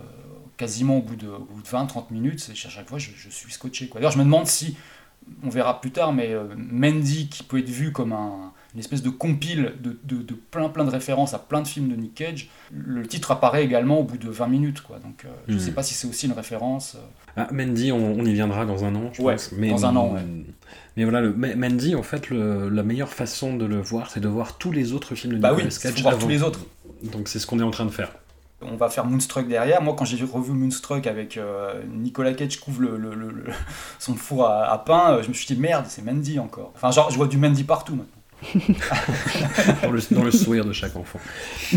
quasiment 0.58 0.98
au 0.98 1.02
bout 1.02 1.16
de, 1.16 1.28
de 1.28 1.64
20-30 1.70 2.12
minutes, 2.12 2.40
c'est- 2.40 2.52
à 2.52 2.70
chaque 2.70 2.90
fois, 2.90 2.98
je, 2.98 3.12
je 3.16 3.30
suis 3.30 3.52
scotché. 3.52 3.90
D'ailleurs, 3.94 4.12
je 4.12 4.18
me 4.18 4.24
demande 4.24 4.48
si, 4.48 4.76
on 5.44 5.50
verra 5.50 5.82
plus 5.82 5.92
tard, 5.92 6.14
mais 6.14 6.32
euh, 6.34 6.46
Mandy, 6.56 7.28
qui 7.28 7.44
peut 7.44 7.60
être 7.60 7.70
vu 7.70 7.92
comme 7.92 8.14
un- 8.14 8.52
une 8.74 8.80
espèce 8.80 9.02
de 9.04 9.10
compile 9.10 9.74
de, 9.82 10.00
de- 10.04 10.22
de 10.24 10.34
plein 10.34 10.70
plein 10.70 10.86
de 10.86 10.90
références 10.90 11.34
à 11.34 11.40
plein 11.40 11.62
de 11.62 11.68
films 11.68 11.90
de 11.90 11.96
Nick 11.96 12.16
Cage, 12.16 12.50
le 12.72 13.06
titre 13.06 13.32
apparaît 13.32 13.64
également 13.66 14.00
au 14.00 14.04
bout 14.04 14.18
de 14.18 14.30
20 14.30 14.48
minutes. 14.48 14.82
Quoi. 14.82 15.00
Donc, 15.00 15.26
euh, 15.26 15.30
je 15.48 15.54
ne 15.54 15.60
Mhm. 15.60 15.66
sais 15.66 15.72
pas 15.74 15.84
si 15.84 15.94
c'est 15.94 16.08
aussi 16.08 16.26
une 16.28 16.32
référence. 16.34 16.96
Ah, 17.38 17.48
Mandy, 17.52 17.92
on, 17.92 17.98
on 18.20 18.26
y 18.26 18.34
viendra 18.34 18.66
dans 18.66 18.84
un 18.84 18.94
an, 18.96 19.10
je 19.14 19.22
Ouais, 19.22 19.34
pense. 19.34 19.52
Mais, 19.54 19.70
dans 19.70 19.86
un 19.86 19.96
an, 19.96 20.14
ouais. 20.14 20.22
Mais 20.98 21.04
voilà, 21.04 21.22
le, 21.22 21.34
Mandy, 21.34 21.94
en 21.96 22.02
fait, 22.04 22.30
le- 22.32 22.70
la 22.70 22.82
meilleure 22.84 23.14
façon 23.14 23.56
de 23.56 23.66
le 23.66 23.80
voir, 23.80 24.10
c'est 24.10 24.20
de 24.20 24.28
voir 24.28 24.58
tous 24.58 24.72
les 24.72 24.94
autres 24.94 25.14
films 25.16 25.34
de 25.36 25.40
Bah 25.40 25.50
oui, 25.54 25.64
Nicolas 25.64 25.72
faut 25.72 25.82
Cage 25.94 26.02
voir 26.02 26.14
avant. 26.16 26.24
tous 26.24 26.30
les 26.30 26.42
autres. 26.44 26.60
Donc 27.04 27.28
c'est 27.28 27.38
ce 27.40 27.46
qu'on 27.46 27.60
est 27.60 27.64
en 27.64 27.70
train 27.72 27.86
de 27.86 27.92
faire. 27.92 28.12
On 28.64 28.76
va 28.76 28.90
faire 28.90 29.06
Moonstruck 29.06 29.48
derrière. 29.48 29.84
Moi, 29.84 29.96
quand 29.96 30.06
j'ai 30.06 30.18
revu 30.26 30.52
Moonstruck 30.54 31.06
avec 31.06 31.38
euh, 31.38 31.80
Nicolas 31.94 32.34
Cage 32.34 32.60
couvre 32.60 32.82
le, 32.82 32.98
son 34.00 34.16
four 34.16 34.48
à, 34.48 34.72
à 34.72 34.78
pain, 34.80 35.12
euh, 35.12 35.22
je 35.22 35.28
me 35.30 35.34
suis 35.36 35.46
dit 35.54 35.62
merde, 35.62 35.86
c'est 35.88 36.04
Mandy 36.04 36.40
encore. 36.40 36.72
Enfin, 36.76 36.90
genre, 36.90 37.12
je 37.12 37.18
vois 37.18 37.28
du 37.28 37.38
Mandy 37.38 37.64
partout 37.64 37.94
maintenant. 37.96 38.17
dans, 39.84 39.92
le, 39.92 40.00
dans 40.16 40.24
le 40.24 40.32
sourire 40.32 40.66
de 40.66 40.72
chaque 40.74 40.96
enfant. 40.96 41.20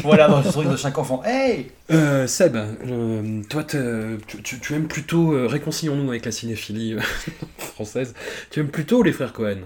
Voilà, 0.03 0.29
dans 0.29 0.43
le 0.43 0.51
sourire 0.51 0.71
de 0.71 0.77
chaque 0.77 0.99
enfant. 0.99 1.23
Hey 1.25 1.71
Euh, 1.91 2.27
Seb, 2.27 2.57
euh, 2.57 3.43
toi, 3.49 3.65
tu, 3.65 4.43
tu- 4.43 4.61
tu 4.61 4.75
aimes 4.75 4.89
plutôt, 4.89 5.33
euh, 5.33 5.47
réconcilions-nous 5.47 6.11
avec 6.11 6.25
la 6.25 6.33
cinéphilie 6.33 6.97
française, 7.59 8.15
tu 8.51 8.61
aimes 8.61 8.69
plutôt 8.71 9.03
les 9.03 9.13
frères 9.13 9.33
Cohen 9.33 9.59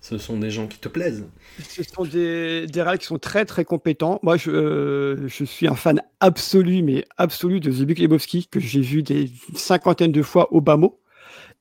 Ce 0.00 0.18
sont 0.18 0.38
des 0.38 0.50
gens 0.50 0.66
qui 0.66 0.78
te 0.78 0.88
plaisent 0.88 1.24
Ce 1.68 1.82
sont 1.82 2.04
des, 2.04 2.66
des 2.66 2.84
qui 2.98 3.06
sont 3.06 3.18
très 3.18 3.44
très 3.44 3.64
compétents. 3.64 4.20
Moi, 4.22 4.36
je, 4.36 4.50
euh, 4.50 5.28
je 5.28 5.44
suis 5.44 5.66
un 5.68 5.74
fan 5.74 6.02
absolu, 6.20 6.82
mais 6.82 7.04
absolu 7.16 7.60
de 7.60 7.70
Zbigniew 7.70 8.02
Lebowski, 8.02 8.46
que 8.48 8.60
j'ai 8.60 8.80
vu 8.82 9.02
des 9.02 9.30
cinquantaines 9.54 10.12
de 10.12 10.22
fois 10.22 10.52
au 10.52 10.60
Bamo. 10.60 10.98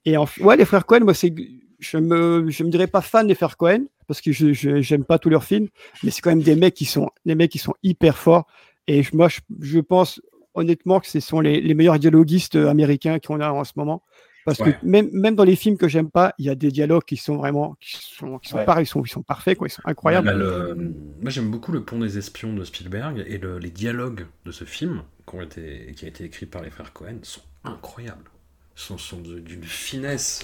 Et 0.06 0.18
en, 0.18 0.26
ouais, 0.42 0.58
les 0.58 0.66
frères 0.66 0.86
Cohen, 0.86 1.02
moi, 1.04 1.14
c'est, 1.14 1.34
je 1.80 1.98
me, 1.98 2.46
je 2.50 2.64
me 2.64 2.70
dirais 2.70 2.88
pas 2.88 3.02
fan 3.02 3.28
des 3.28 3.36
frères 3.36 3.56
Cohen, 3.58 3.86
parce 4.12 4.22
que 4.22 4.32
je, 4.32 4.96
pas 5.04 5.20
tous 5.20 5.30
leurs 5.30 5.44
films, 5.44 5.68
mais 6.04 6.12
c'est 6.12 6.22
quand 6.22 6.32
même 6.32 6.42
des 6.44 6.56
mecs 6.56 6.74
qui 6.74 6.86
sont, 6.86 7.10
des 7.26 7.36
mecs 7.36 7.52
qui 7.52 7.58
sont 7.60 7.74
hyper 7.84 8.18
forts. 8.18 8.46
Et 8.88 9.02
moi, 9.14 9.30
je, 9.30 9.40
je 9.62 9.80
pense 9.80 10.22
honnêtement 10.54 11.00
que 11.00 11.08
ce 11.08 11.20
sont 11.20 11.40
les, 11.40 11.62
les 11.62 11.74
meilleurs 11.74 11.98
dialoguistes 12.00 12.56
américains 12.56 13.20
qu'on 13.20 13.40
a 13.40 13.50
en 13.52 13.64
ce 13.64 13.72
moment. 13.78 14.04
Parce 14.44 14.60
Ouais. 14.60 14.74
que 14.74 14.86
même, 14.86 15.08
même 15.14 15.36
dans 15.36 15.44
les 15.44 15.56
films 15.56 15.78
que 15.78 15.88
j'aime 15.88 16.10
pas, 16.10 16.34
il 16.40 16.46
y 16.46 16.50
a 16.50 16.56
des 16.56 16.72
dialogues 16.72 17.06
qui 17.06 17.16
sont 17.16 17.38
vraiment, 17.38 17.76
qui 17.80 17.96
sont, 18.02 18.40
qui 18.40 18.50
sont 18.50 18.58
Ouais. 18.58 18.66
pareils, 18.66 18.86
ils 18.86 18.88
sont, 18.88 19.04
ils 19.06 19.08
sont 19.10 19.22
parfaits, 19.22 19.56
quoi, 19.58 19.68
ils 19.68 19.72
sont 19.72 19.84
incroyables. 19.86 20.26
Bah, 20.28 20.34
le- 20.34 20.94
Moi 21.22 21.30
j'aime 21.30 21.52
beaucoup 21.52 21.72
Le 21.72 21.84
Pont 21.84 22.00
des 22.00 22.18
Espions 22.18 22.52
de 22.54 22.64
Spielberg 22.64 23.24
et 23.28 23.38
le- 23.38 23.60
les 23.60 23.70
dialogues 23.70 24.26
de 24.46 24.52
ce 24.52 24.64
film 24.66 25.04
qui, 25.30 25.36
ont 25.36 25.42
été, 25.42 25.94
qui 25.96 26.06
a 26.06 26.08
été 26.08 26.24
écrit 26.24 26.48
par 26.48 26.64
les 26.64 26.72
frères 26.72 26.92
Cohen 26.92 27.20
sont 27.22 27.42
incroyables. 27.64 28.30
Ils 28.76 28.82
sont, 28.82 28.98
sont 28.98 29.22
d'une 29.22 29.64
finesse, 29.64 30.44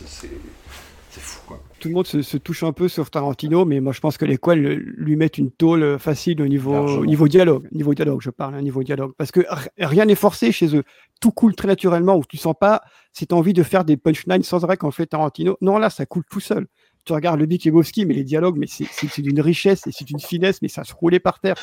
c'est 1.17 1.21
c'est 1.21 1.25
fou 1.35 1.41
quoi. 1.47 1.63
Tout 1.79 1.89
le 1.89 1.93
monde 1.93 2.07
se, 2.07 2.21
se 2.23 2.37
touche 2.37 2.63
un 2.63 2.71
peu 2.73 2.87
sur 2.87 3.09
Tarantino, 3.11 3.63
mais 3.65 3.79
moi 3.81 3.93
je 3.93 3.99
pense 3.99 4.17
que 4.17 4.25
les 4.25 4.37
Coen 4.37 4.57
lui 4.59 5.15
mettent 5.15 5.37
une 5.37 5.51
tôle 5.51 5.99
facile 5.99 6.41
au 6.41 6.47
niveau, 6.47 6.73
Largement. 6.73 7.03
niveau 7.05 7.27
dialogue. 7.27 7.67
Niveau 7.71 7.93
dialogue, 7.93 8.21
je 8.21 8.31
parle, 8.31 8.55
un 8.55 8.61
niveau 8.61 8.81
dialogue. 8.83 9.13
Parce 9.17 9.31
que 9.31 9.41
rien 9.77 10.05
n'est 10.05 10.15
forcé 10.15 10.51
chez 10.51 10.75
eux. 10.75 10.83
Tout 11.21 11.31
coule 11.31 11.55
très 11.55 11.67
naturellement, 11.67 12.15
où 12.15 12.23
tu 12.27 12.37
sens 12.37 12.55
pas 12.59 12.81
cette 13.13 13.31
envie 13.33 13.53
de 13.53 13.61
faire 13.63 13.85
des 13.85 13.95
punchlines 13.97 14.41
sans 14.43 14.63
arrêt 14.63 14.77
on 14.81 14.91
fait 14.91 15.05
Tarantino. 15.05 15.55
Non, 15.61 15.77
là, 15.77 15.89
ça 15.91 16.05
coule 16.07 16.23
tout 16.29 16.39
seul. 16.39 16.65
Tu 17.05 17.13
regardes 17.13 17.39
le 17.39 17.45
Big 17.45 17.63
Lebowski, 17.63 18.05
mais 18.05 18.13
les 18.15 18.23
dialogues, 18.25 18.57
mais 18.57 18.67
c'est- 18.67 19.21
d'une 19.21 19.39
richesse 19.39 19.87
et 19.87 19.91
c'est 19.93 20.03
d'une 20.03 20.19
finesse, 20.19 20.61
mais 20.61 20.67
ça 20.67 20.83
se 20.83 20.93
roulait 20.93 21.19
par 21.21 21.39
terre 21.39 21.55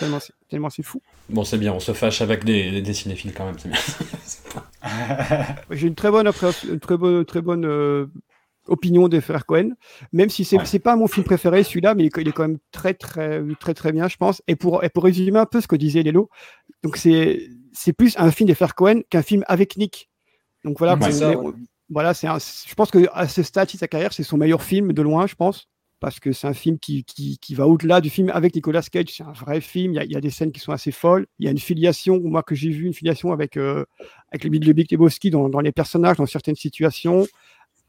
tellement 0.49 0.71
c'est 0.71 0.83
fou. 0.83 1.03
Bon 1.29 1.45
c'est 1.45 1.59
bien, 1.59 1.73
on 1.75 1.81
se 1.81 1.93
fâche 1.93 2.23
avec 2.23 2.45
des, 2.45 2.81
des 2.81 2.95
cinéphiles 2.95 3.35
quand 3.35 3.45
même, 3.47 3.59
c'est 3.59 3.69
bien. 3.69 3.79
J'ai 5.71 5.87
une 5.89 5.95
très 5.95 6.11
bonne, 6.11 6.31
une 6.71 6.81
très 6.81 6.97
bonne, 6.97 7.25
très 7.25 7.43
bonne 7.43 7.65
euh, 7.67 8.07
opinion 8.67 9.09
des 9.09 9.21
frères 9.21 9.47
Cohen, 9.47 9.71
même 10.13 10.31
si 10.31 10.45
c'est 10.45 10.65
c'est 10.65 10.79
pas 10.79 10.97
mon 10.97 11.07
film 11.07 11.25
préféré 11.25 11.63
celui-là, 11.65 11.95
mais 11.95 12.05
il 12.07 12.29
est- 12.29 12.33
quand 12.33 12.49
même 12.49 12.59
très 12.73 12.95
très 12.95 13.43
très 13.61 13.75
très 13.75 13.93
bien, 13.93 14.09
je 14.09 14.17
pense. 14.17 14.43
Et 14.49 14.57
pour 14.57 14.83
et 14.85 14.89
pour 14.89 15.05
résumer 15.05 15.39
un 15.39 15.47
peu 15.47 15.61
ce 15.61 15.69
que 15.69 15.77
disait 15.77 16.03
Lélo, 16.03 16.29
donc 16.83 16.97
c'est 16.97 17.49
c'est 17.73 17.93
plus 17.93 18.15
un 18.19 18.31
film 18.31 18.47
des 18.47 18.55
frères 18.55 18.75
Cohen 18.75 19.01
qu'un 19.11 19.23
film 19.23 19.45
avec 19.49 19.77
Nick. 19.77 20.09
Donc 20.65 20.79
voilà, 20.79 20.95
Ouais, 20.95 21.09
on- 21.09 21.11
ça, 21.13 21.31
on- 21.39 21.45
ouais. 21.49 21.53
voilà, 21.91 22.15
c'est 22.15 22.27
je 22.29 22.75
pense 22.75 22.91
que 22.91 23.07
à 23.13 23.29
ce 23.29 23.43
stade 23.43 23.69
de 23.73 23.77
sa 23.77 23.89
carrière, 23.89 24.13
c'est 24.13 24.23
son 24.23 24.37
meilleur 24.39 24.63
film 24.63 24.93
de 24.93 25.03
loin, 25.03 25.27
je 25.27 25.35
pense. 25.35 25.69
parce 26.01 26.21
que 26.21 26.33
c'est 26.33 26.47
un 26.47 26.53
film 26.53 26.79
qui, 26.79 27.03
qui, 27.05 27.39
qui 27.39 27.55
va 27.55 27.67
au-delà 27.67 28.03
du 28.03 28.11
film 28.11 28.29
avec 28.29 28.55
Nicolas 28.55 28.83
Cage. 28.83 29.07
C'est 29.09 29.23
un 29.23 29.33
vrai 29.33 29.63
film. 29.63 29.95
Il 29.95 29.97
y, 29.97 29.99
a, 30.01 30.05
il 30.05 30.13
y, 30.13 30.17
a, 30.17 30.21
des 30.21 30.29
scènes 30.29 30.53
qui 30.53 30.61
sont 30.61 30.73
assez 30.73 30.91
folles. 30.93 31.25
Il 31.39 31.47
y 31.47 31.49
a 31.49 31.51
une 31.51 31.59
filiation, 31.59 32.21
moi 32.23 32.43
que 32.43 32.55
j'ai 32.55 32.69
vu, 32.69 32.85
une 32.85 32.93
filiation 32.93 33.33
avec, 33.33 33.57
euh, 33.57 33.87
avec 34.31 34.45
le 34.45 34.51
Big 34.51 34.67
Lebowski 34.93 35.31
dans, 35.31 35.49
dans 35.49 35.61
les 35.61 35.73
personnages, 35.73 36.19
dans 36.19 36.27
certaines 36.27 36.57
situations. 36.57 37.27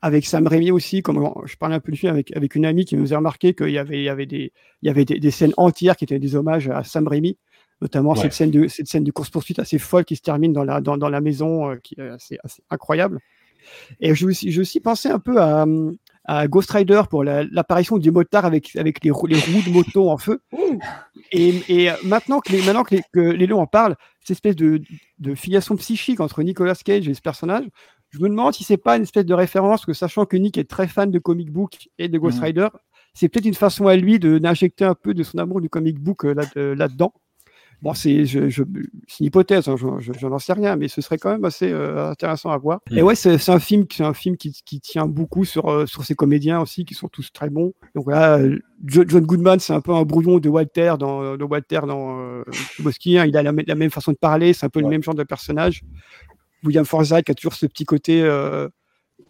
Avec 0.01 0.25
Sam 0.25 0.45
Raimi 0.45 0.71
aussi, 0.71 1.01
comme 1.01 1.31
je 1.45 1.55
parlais 1.55 1.75
un 1.75 1.79
peu 1.79 1.91
du 1.91 1.97
film 1.97 2.11
avec, 2.11 2.35
avec 2.35 2.55
une 2.55 2.65
amie 2.65 2.85
qui 2.85 2.95
nous 2.95 3.13
a 3.13 3.17
remarqué 3.17 3.53
qu'il 3.53 3.69
y 3.69 3.77
avait, 3.77 3.99
il 3.99 4.03
y 4.03 4.09
avait, 4.09 4.25
des, 4.25 4.51
il 4.81 4.87
y 4.87 4.89
avait 4.89 5.05
des, 5.05 5.19
des, 5.19 5.31
scènes 5.31 5.53
entières 5.57 5.95
qui 5.95 6.03
étaient 6.03 6.19
des 6.19 6.35
hommages 6.35 6.67
à 6.69 6.83
Sam 6.83 7.07
Raimi, 7.07 7.37
notamment 7.81 8.11
ouais. 8.11 8.21
cette, 8.21 8.33
scène 8.33 8.51
de, 8.51 8.67
cette 8.67 8.87
scène 8.87 9.03
de 9.03 9.11
course-poursuite 9.11 9.57
assez 9.57 9.79
folle 9.79 10.05
qui 10.05 10.15
se 10.15 10.21
termine 10.21 10.53
dans 10.53 10.63
la, 10.63 10.81
dans, 10.81 10.97
dans 10.97 11.09
la 11.09 11.21
maison, 11.21 11.71
euh, 11.71 11.75
qui 11.81 11.95
est 11.97 12.09
assez, 12.09 12.37
assez 12.43 12.61
incroyable. 12.69 13.19
Et 13.99 14.13
je, 14.13 14.29
j'ai 14.29 14.61
aussi 14.61 14.79
pensé 14.79 15.09
un 15.09 15.19
peu 15.19 15.41
à, 15.41 15.65
à 16.25 16.47
Ghost 16.47 16.71
Rider 16.71 17.01
pour 17.09 17.23
l'apparition 17.23 17.95
la, 17.95 18.01
du 18.01 18.11
motard 18.11 18.45
avec, 18.45 18.75
avec 18.75 19.03
les, 19.03 19.09
les, 19.09 19.11
roues 19.11 19.27
de 19.27 19.71
moto 19.71 20.09
en 20.09 20.17
feu. 20.17 20.41
Et, 21.31 21.55
et 21.69 21.89
maintenant 22.03 22.39
que 22.39 22.51
les, 22.51 22.61
maintenant 22.61 22.83
que 22.83 22.95
les, 22.95 23.01
que 23.11 23.19
les 23.19 23.51
en 23.51 23.65
parlent, 23.65 23.95
cette 24.19 24.31
espèce 24.31 24.55
de, 24.55 24.79
de 25.17 25.33
filiation 25.33 25.75
psychique 25.75 26.19
entre 26.19 26.43
Nicolas 26.43 26.75
Cage 26.75 27.09
et 27.09 27.13
ce 27.15 27.21
personnage, 27.21 27.65
je 28.15 28.23
me 28.23 28.29
demande 28.29 28.53
si 28.53 28.63
c'est 28.63 28.77
pas 28.77 28.95
une 28.95 29.03
espèce 29.03 29.25
de 29.25 29.33
référence, 29.33 29.85
que 29.85 29.93
sachant 29.93 30.25
que 30.25 30.37
Nick 30.37 30.57
est 30.57 30.69
très 30.69 30.87
fan 30.87 31.11
de 31.11 31.19
comic 31.19 31.51
book 31.51 31.89
et 31.97 32.07
de 32.07 32.17
Ghost 32.17 32.39
mmh. 32.39 32.43
Rider, 32.43 32.67
c'est 33.13 33.29
peut-être 33.29 33.45
une 33.45 33.53
façon 33.53 33.87
à 33.87 33.95
lui 33.95 34.19
d'injecter 34.19 34.85
un 34.85 34.95
peu 34.95 35.13
de 35.13 35.23
son 35.23 35.37
amour 35.37 35.61
du 35.61 35.69
comic 35.69 35.99
book 35.99 36.23
là, 36.23 36.43
là-dedans. 36.55 37.13
Bon, 37.81 37.93
c'est 37.93 38.25
je, 38.25 38.49
je, 38.49 38.63
une 38.63 39.25
hypothèse, 39.25 39.67
hein, 39.67 39.75
je, 39.77 40.27
n'en 40.27 40.39
sais 40.39 40.53
rien, 40.53 40.77
mais 40.77 40.87
ce 40.87 41.01
serait 41.01 41.17
quand 41.17 41.29
même 41.29 41.43
assez 41.43 41.69
euh, 41.69 42.09
intéressant 42.09 42.51
à 42.51 42.57
voir. 42.57 42.79
Mmh. 42.89 42.97
Et 42.97 43.01
ouais, 43.01 43.15
c'est 43.15 43.49
un 43.49 43.59
film, 43.59 43.85
c'est 43.91 44.03
un 44.03 44.13
film 44.13 44.37
qui, 44.37 44.53
qui, 44.65 44.79
tient 44.79 45.07
beaucoup 45.07 45.43
sur 45.43 45.69
euh, 45.69 45.85
sur 45.85 46.05
ses 46.05 46.15
comédiens 46.15 46.61
aussi, 46.61 46.85
qui 46.85 46.93
sont 46.93 47.09
tous 47.09 47.33
très 47.33 47.49
bons. 47.49 47.73
Donc 47.93 48.05
voilà, 48.05 48.39
John 48.85 49.25
Goodman, 49.25 49.59
c'est 49.59 49.73
un 49.73 49.81
peu 49.81 49.93
un 49.93 50.03
brouillon 50.03 50.39
de 50.39 50.47
Walter 50.47 50.95
dans 50.97 51.35
de 51.35 51.43
Walter 51.43 51.81
dans 51.85 52.17
euh, 52.19 52.43
Bosky, 52.79 53.17
hein, 53.17 53.25
il 53.25 53.35
a 53.35 53.43
la, 53.43 53.51
la, 53.51 53.75
même 53.75 53.91
façon 53.91 54.13
de 54.13 54.17
parler, 54.17 54.53
c'est 54.53 54.65
un 54.65 54.69
peu 54.69 54.79
ouais. 54.79 54.85
le 54.85 54.89
même 54.89 55.03
genre 55.03 55.15
de 55.15 55.23
personnage. 55.23 55.81
William 56.65 56.85
Forsythe 56.85 57.25
qui 57.25 57.31
a 57.31 57.35
toujours 57.35 57.53
ce 57.53 57.65
petit 57.65 57.85
côté 57.85 58.21
euh, 58.23 58.67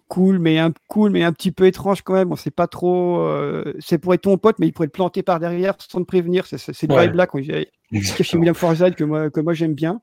cool, 0.07 0.39
mais 0.39 0.59
un 0.59 0.71
cool, 0.87 1.11
mais 1.11 1.23
un 1.23 1.31
petit 1.31 1.51
peu 1.51 1.65
étrange 1.65 2.01
quand 2.01 2.13
même. 2.13 2.31
On 2.31 2.35
sait 2.35 2.51
pas 2.51 2.67
trop. 2.67 3.19
Euh, 3.19 3.73
c'est 3.79 3.97
pour 3.97 4.13
être 4.13 4.21
ton 4.21 4.37
pote, 4.37 4.57
mais 4.59 4.67
il 4.67 4.73
pourrait 4.73 4.87
te 4.87 4.93
planter 4.93 5.23
par 5.23 5.39
derrière 5.39 5.75
sans 5.79 5.99
te 5.99 6.05
prévenir. 6.05 6.45
C'est 6.47 6.57
c'est 6.57 6.91
ouais. 6.91 7.07
vibe 7.07 7.15
là 7.15 7.27
quand 7.27 7.41
j'ai 7.41 7.71
chez 8.01 8.37
William 8.37 8.55
Forsythe 8.55 8.95
que 8.95 9.03
moi 9.03 9.29
que 9.29 9.39
moi 9.39 9.53
j'aime 9.53 9.73
bien. 9.73 10.01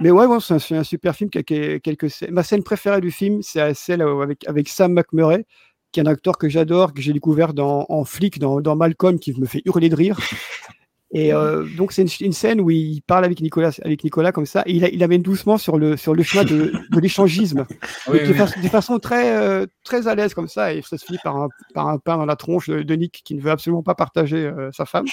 Mais 0.00 0.10
ouais, 0.10 0.26
bon, 0.26 0.40
c'est 0.40 0.54
un, 0.54 0.78
un, 0.78 0.84
super 0.84 1.14
film 1.14 1.28
qui 1.28 1.38
a 1.38 1.42
quelques 1.42 2.10
scènes. 2.10 2.30
Ma 2.30 2.42
scène 2.42 2.62
préférée 2.62 3.02
du 3.02 3.10
film, 3.10 3.42
c'est 3.42 3.74
celle 3.74 4.00
avec, 4.00 4.48
avec 4.48 4.68
Sam 4.68 4.94
McMurray, 4.94 5.44
qui 5.92 6.00
est 6.00 6.02
un 6.02 6.06
acteur 6.06 6.38
que 6.38 6.48
j'adore, 6.48 6.94
que 6.94 7.02
j'ai 7.02 7.12
découvert 7.12 7.52
dans, 7.52 7.84
en 7.88 8.04
flic 8.04 8.38
dans, 8.38 8.62
dans 8.62 8.76
Malcolm, 8.76 9.18
qui 9.18 9.38
me 9.38 9.46
fait 9.46 9.60
hurler 9.66 9.90
de 9.90 9.96
rire. 9.96 10.18
Et 11.12 11.32
euh, 11.32 11.66
donc 11.76 11.90
c'est 11.90 12.02
une, 12.02 12.26
une, 12.26 12.32
scène 12.32 12.60
où 12.60 12.70
il 12.70 13.02
parle 13.02 13.24
avec 13.24 13.40
Nicolas, 13.40 13.72
avec 13.82 14.04
Nicolas 14.04 14.30
comme 14.30 14.46
ça, 14.46 14.62
et 14.66 14.72
il, 14.72 14.88
il 14.92 15.02
amène 15.02 15.22
doucement 15.22 15.58
sur 15.58 15.76
le 15.76 15.96
sur 15.96 16.14
le 16.14 16.22
chemin 16.22 16.44
de, 16.44 16.72
de 16.88 17.00
l'échangisme, 17.00 17.66
oui, 18.08 18.20
de, 18.20 18.26
oui. 18.26 18.34
Façon, 18.34 18.60
de, 18.60 18.68
façon 18.68 18.98
très 19.00 19.36
euh, 19.36 19.66
très 19.82 20.06
à 20.06 20.14
l'aise 20.14 20.34
comme 20.34 20.46
ça, 20.46 20.72
et 20.72 20.82
ça 20.82 20.98
se 20.98 21.04
finit 21.04 21.18
par 21.24 21.36
un 21.36 21.48
par 21.74 21.88
un 21.88 21.98
pain 21.98 22.16
dans 22.16 22.26
la 22.26 22.36
tronche 22.36 22.70
de, 22.70 22.82
de 22.82 22.94
Nick 22.94 23.22
qui 23.24 23.34
ne 23.34 23.40
veut 23.40 23.50
absolument 23.50 23.82
pas 23.82 23.96
partager 23.96 24.36
euh, 24.36 24.70
sa 24.72 24.86
femme. 24.86 25.06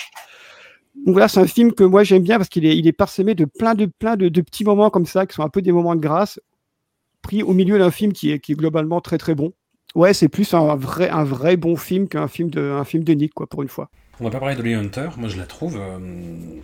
Donc 1.05 1.13
voilà, 1.13 1.27
c'est 1.27 1.39
un 1.39 1.47
film 1.47 1.73
que 1.73 1.83
moi 1.83 2.03
j'aime 2.03 2.21
bien 2.21 2.37
parce 2.37 2.49
qu'il 2.49 2.65
est 2.67 2.77
il 2.77 2.85
est 2.85 2.93
parsemé 2.93 3.33
de 3.33 3.45
plein 3.45 3.73
de 3.73 3.87
plein 3.87 4.15
de, 4.17 4.29
de, 4.29 4.41
petits 4.41 4.65
moments 4.65 4.91
comme 4.91 5.07
ça 5.07 5.25
qui 5.25 5.33
sont 5.33 5.43
un 5.43 5.49
peu 5.49 5.63
des 5.63 5.71
moments 5.71 5.95
de 5.95 6.01
grâce, 6.01 6.39
pris 7.23 7.41
au 7.41 7.53
milieu 7.53 7.79
d'un 7.79 7.91
film 7.91 8.13
qui 8.13 8.31
est 8.31 8.37
qui 8.37 8.51
est 8.51 8.55
globalement 8.55 9.01
très 9.01 9.17
très 9.17 9.33
bon. 9.33 9.51
Ouais, 9.95 10.13
c'est 10.13 10.29
plus 10.29 10.53
un 10.53 10.75
vrai 10.75 11.09
un 11.09 11.23
vrai 11.23 11.57
bon 11.57 11.75
film 11.75 12.07
qu'un 12.07 12.27
film 12.27 12.51
de 12.51 12.61
un 12.61 12.83
film 12.83 13.03
de 13.03 13.13
Nick 13.13 13.33
quoi 13.33 13.47
pour 13.47 13.63
une 13.63 13.69
fois. 13.69 13.89
On 14.19 14.23
va 14.23 14.31
pas 14.31 14.39
parler 14.39 14.55
de 14.55 14.63
Lee 14.63 14.73
Hunter, 14.73 15.09
moi 15.17 15.29
je 15.29 15.37
la 15.37 15.45
trouve, 15.45 15.77
euh, 15.77 15.99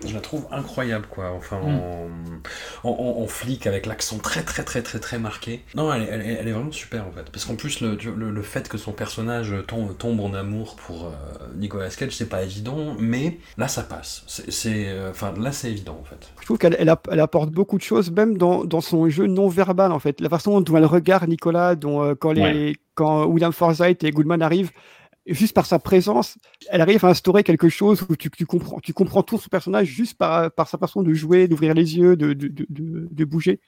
je 0.07 0.13
la 0.13 0.21
trouve 0.21 0.47
incroyable 0.51 1.05
quoi. 1.07 1.31
Enfin, 1.37 1.59
mm. 1.59 2.41
en, 2.83 2.89
en, 2.89 3.21
en, 3.21 3.27
flic 3.27 3.67
avec 3.67 3.85
l'accent 3.85 4.17
très 4.17 4.41
très 4.41 4.63
très 4.63 4.81
très 4.81 4.99
très 4.99 5.19
marqué. 5.19 5.63
Non, 5.75 5.93
elle, 5.93 6.07
elle, 6.09 6.21
elle 6.21 6.47
est 6.47 6.51
vraiment 6.51 6.71
super 6.71 7.07
en 7.07 7.11
fait, 7.11 7.29
parce 7.31 7.45
qu'en 7.45 7.55
plus 7.55 7.81
le, 7.81 7.95
le, 7.95 8.31
le, 8.31 8.41
fait 8.41 8.67
que 8.67 8.79
son 8.79 8.91
personnage 8.91 9.53
tombe, 9.67 9.95
tombe 9.97 10.19
en 10.21 10.33
amour 10.33 10.75
pour 10.77 11.05
euh, 11.05 11.11
Nicolas 11.55 11.89
Cage, 11.89 12.13
c'est 12.15 12.29
pas 12.29 12.41
évident, 12.43 12.95
mais 12.97 13.37
là 13.57 13.67
ça 13.67 13.83
passe. 13.83 14.23
C'est, 14.27 14.87
euh, 14.87 15.11
enfin 15.11 15.33
là 15.37 15.51
c'est 15.51 15.69
évident 15.69 15.99
en 16.01 16.05
fait. 16.05 16.29
Je 16.39 16.45
trouve 16.45 16.57
qu'elle 16.57 16.75
elle, 16.79 16.93
elle, 17.11 17.19
apporte 17.19 17.51
beaucoup 17.51 17.77
de 17.77 17.83
choses, 17.83 18.11
même 18.11 18.35
dans, 18.35 18.65
dans 18.65 18.81
son 18.81 19.07
jeu 19.09 19.27
non 19.27 19.47
verbal 19.47 19.91
en 19.91 19.99
fait. 19.99 20.21
La 20.21 20.29
façon 20.29 20.59
dont 20.59 20.75
elle 20.75 20.85
regarde 20.85 21.29
Nicolas, 21.29 21.75
dont 21.75 22.01
euh, 22.01 22.15
quand 22.15 22.31
les 22.31 22.41
ouais. 22.41 22.75
quand 22.95 23.25
William 23.25 23.53
Forsythe 23.53 24.03
et 24.03 24.11
Goodman 24.11 24.41
arrivent 24.41 24.71
juste 25.25 25.53
par 25.53 25.65
sa 25.65 25.79
présence, 25.79 26.37
elle 26.69 26.81
arrive 26.81 27.03
à 27.05 27.09
instaurer 27.09 27.43
quelque 27.43 27.69
chose 27.69 28.05
où 28.09 28.15
tu, 28.15 28.29
tu 28.29 28.45
comprends, 28.45 28.79
tu 28.79 28.93
comprends 28.93 29.23
tout 29.23 29.37
son 29.37 29.49
personnage 29.49 29.87
juste 29.87 30.17
par, 30.17 30.51
par 30.51 30.67
sa 30.67 30.77
façon 30.77 31.01
de 31.01 31.13
jouer, 31.13 31.47
d'ouvrir 31.47 31.73
les 31.73 31.97
yeux, 31.97 32.15
de, 32.15 32.33
de, 32.33 32.47
de, 32.47 32.65
de, 33.09 33.25
bouger. 33.25 33.59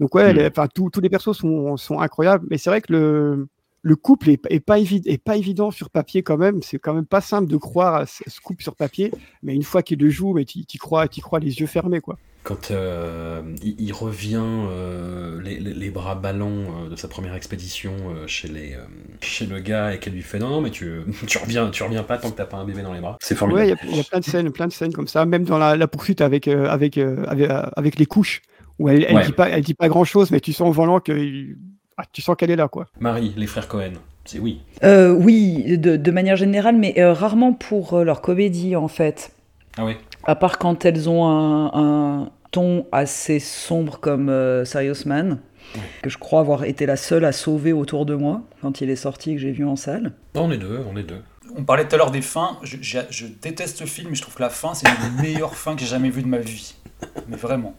Donc 0.00 0.14
ouais, 0.14 0.34
mmh. 0.34 0.50
enfin 0.50 0.68
tous 0.72 0.90
les 1.00 1.08
persos 1.08 1.36
sont, 1.36 1.76
sont 1.76 2.00
incroyables, 2.00 2.46
mais 2.50 2.58
c'est 2.58 2.70
vrai 2.70 2.80
que 2.80 2.92
le, 2.92 3.48
le 3.82 3.96
couple 3.96 4.30
est, 4.30 4.40
est, 4.50 4.60
pas 4.60 4.78
évi 4.78 5.02
est 5.06 5.22
pas 5.22 5.36
évident 5.36 5.70
sur 5.70 5.90
papier 5.90 6.22
quand 6.22 6.38
même. 6.38 6.62
C'est 6.62 6.78
quand 6.78 6.94
même 6.94 7.06
pas 7.06 7.20
simple 7.20 7.48
de 7.48 7.56
croire 7.56 7.94
à 7.94 8.06
ce 8.06 8.40
couple 8.40 8.62
sur 8.62 8.76
papier, 8.76 9.12
mais 9.42 9.54
une 9.54 9.62
fois 9.62 9.82
qu'il 9.82 9.98
le 9.98 10.10
joue, 10.10 10.32
mais 10.32 10.44
tu 10.44 10.78
crois, 10.78 11.06
y 11.06 11.20
crois 11.20 11.40
les 11.40 11.60
yeux 11.60 11.66
fermés 11.66 12.00
quoi 12.00 12.18
quand 12.42 12.70
euh, 12.70 13.40
il, 13.62 13.80
il, 13.80 13.92
revient 13.92 14.42
euh, 14.42 15.40
les, 15.42 15.60
les, 15.60 15.72
les, 15.74 15.90
bras 15.90 16.16
ballants 16.16 16.48
euh, 16.86 16.88
de 16.90 16.96
sa 16.96 17.06
première 17.06 17.34
expédition 17.34 17.92
euh, 18.08 18.26
chez, 18.26 18.48
les, 18.48 18.74
euh, 18.74 18.80
chez 19.20 19.46
le 19.46 19.60
gars 19.60 19.94
et 19.94 19.98
qu'elle 19.98 20.14
lui 20.14 20.22
fait 20.22 20.40
non, 20.40 20.48
non 20.48 20.60
mais 20.60 20.70
tu, 20.70 21.02
tu, 21.26 21.38
reviens, 21.38 21.70
tu 21.70 21.82
reviens 21.84 22.02
pas 22.02 22.18
tant 22.18 22.30
que 22.30 22.36
t'as 22.36 22.46
pas 22.46 22.56
un 22.56 22.64
bébé 22.64 22.82
dans 22.82 22.92
les 22.92 23.00
bras. 23.00 23.16
C'est 23.20 23.36
formidable. 23.36 23.70
Ouais, 23.70 23.78
il 23.90 23.94
y, 23.94 23.96
y, 23.96 24.00
a 24.00 24.04
plein 24.04 24.18
de 24.18 24.24
scènes, 24.24 24.50
plein 24.50 24.66
de 24.66 24.72
scènes 24.72 24.92
comme 24.92 25.06
ça, 25.06 25.24
même 25.24 25.44
dans 25.44 25.58
la, 25.58 25.76
la 25.76 25.86
poursuite 25.86 26.20
avec, 26.20 26.48
avec, 26.48 26.98
avec, 26.98 27.50
avec, 27.76 27.98
les 27.98 28.06
couches, 28.06 28.42
où 28.78 28.88
elle, 28.88 29.04
elle, 29.04 29.16
ouais. 29.16 29.26
dit, 29.26 29.32
pas, 29.32 29.48
elle 29.48 29.62
dit 29.62 29.74
pas 29.74 29.88
grand 29.88 30.04
chose, 30.04 30.30
mais 30.32 30.40
tu 30.40 30.52
sens 30.52 30.68
au 30.68 30.72
volant 30.72 30.98
que 30.98 31.12
ah, 31.96 32.04
tu 32.12 32.22
sens 32.22 32.34
qu'elle 32.36 32.50
est 32.50 32.56
là. 32.56 32.66
quoi. 32.66 32.86
Marie, 32.98 33.32
les 33.36 33.46
frères 33.46 33.68
Cohen. 33.68 33.92
C'est 34.24 34.38
oui. 34.38 34.62
oui, 34.82 35.78
de, 35.78 35.96
de, 35.96 36.10
manière 36.10 36.36
générale, 36.36 36.76
mais 36.76 36.94
rarement 37.12 37.52
pour 37.52 38.00
leur 38.00 38.20
comédie 38.20 38.74
en 38.74 38.88
fait. 38.88 39.32
Ah 39.76 39.84
oui. 39.84 39.94
À 40.24 40.34
part 40.34 40.58
quand 40.58 40.84
elles 40.84 41.08
ont 41.08 41.26
un, 41.26 41.70
un 41.74 42.30
ton 42.52 42.86
assez 42.92 43.40
sombre 43.40 43.98
comme 43.98 44.28
euh, 44.28 44.64
Serious 44.64 45.06
Man, 45.06 45.40
ouais. 45.74 45.80
que 46.02 46.10
je 46.10 46.18
crois 46.18 46.40
avoir 46.40 46.64
été 46.64 46.86
la 46.86 46.96
seule 46.96 47.24
à 47.24 47.32
sauver 47.32 47.72
autour 47.72 48.06
de 48.06 48.14
moi 48.14 48.42
quand 48.60 48.80
il 48.80 48.90
est 48.90 48.96
sorti 48.96 49.32
et 49.32 49.34
que 49.34 49.40
j'ai 49.40 49.50
vu 49.50 49.64
en 49.64 49.74
salle. 49.74 50.12
On 50.34 50.52
est 50.52 50.58
deux, 50.58 50.80
on 50.88 50.96
est 50.96 51.02
deux. 51.02 51.22
On 51.56 51.64
parlait 51.64 51.88
tout 51.88 51.94
à 51.94 51.98
l'heure 51.98 52.10
des 52.10 52.22
fins. 52.22 52.58
Je, 52.62 52.76
je, 52.80 52.98
je, 53.10 53.26
déteste 53.26 53.78
ce 53.78 53.84
film, 53.84 54.10
mais 54.10 54.14
je 54.14 54.22
trouve 54.22 54.34
que 54.34 54.42
la 54.42 54.50
fin, 54.50 54.74
c'est 54.74 54.86
une 54.88 55.16
des 55.16 55.22
meilleures 55.32 55.56
fins 55.56 55.74
que 55.74 55.80
j'ai 55.80 55.86
jamais 55.86 56.10
vues 56.10 56.22
de 56.22 56.28
ma 56.28 56.38
vie. 56.38 56.74
Mais 57.28 57.36
vraiment. 57.36 57.74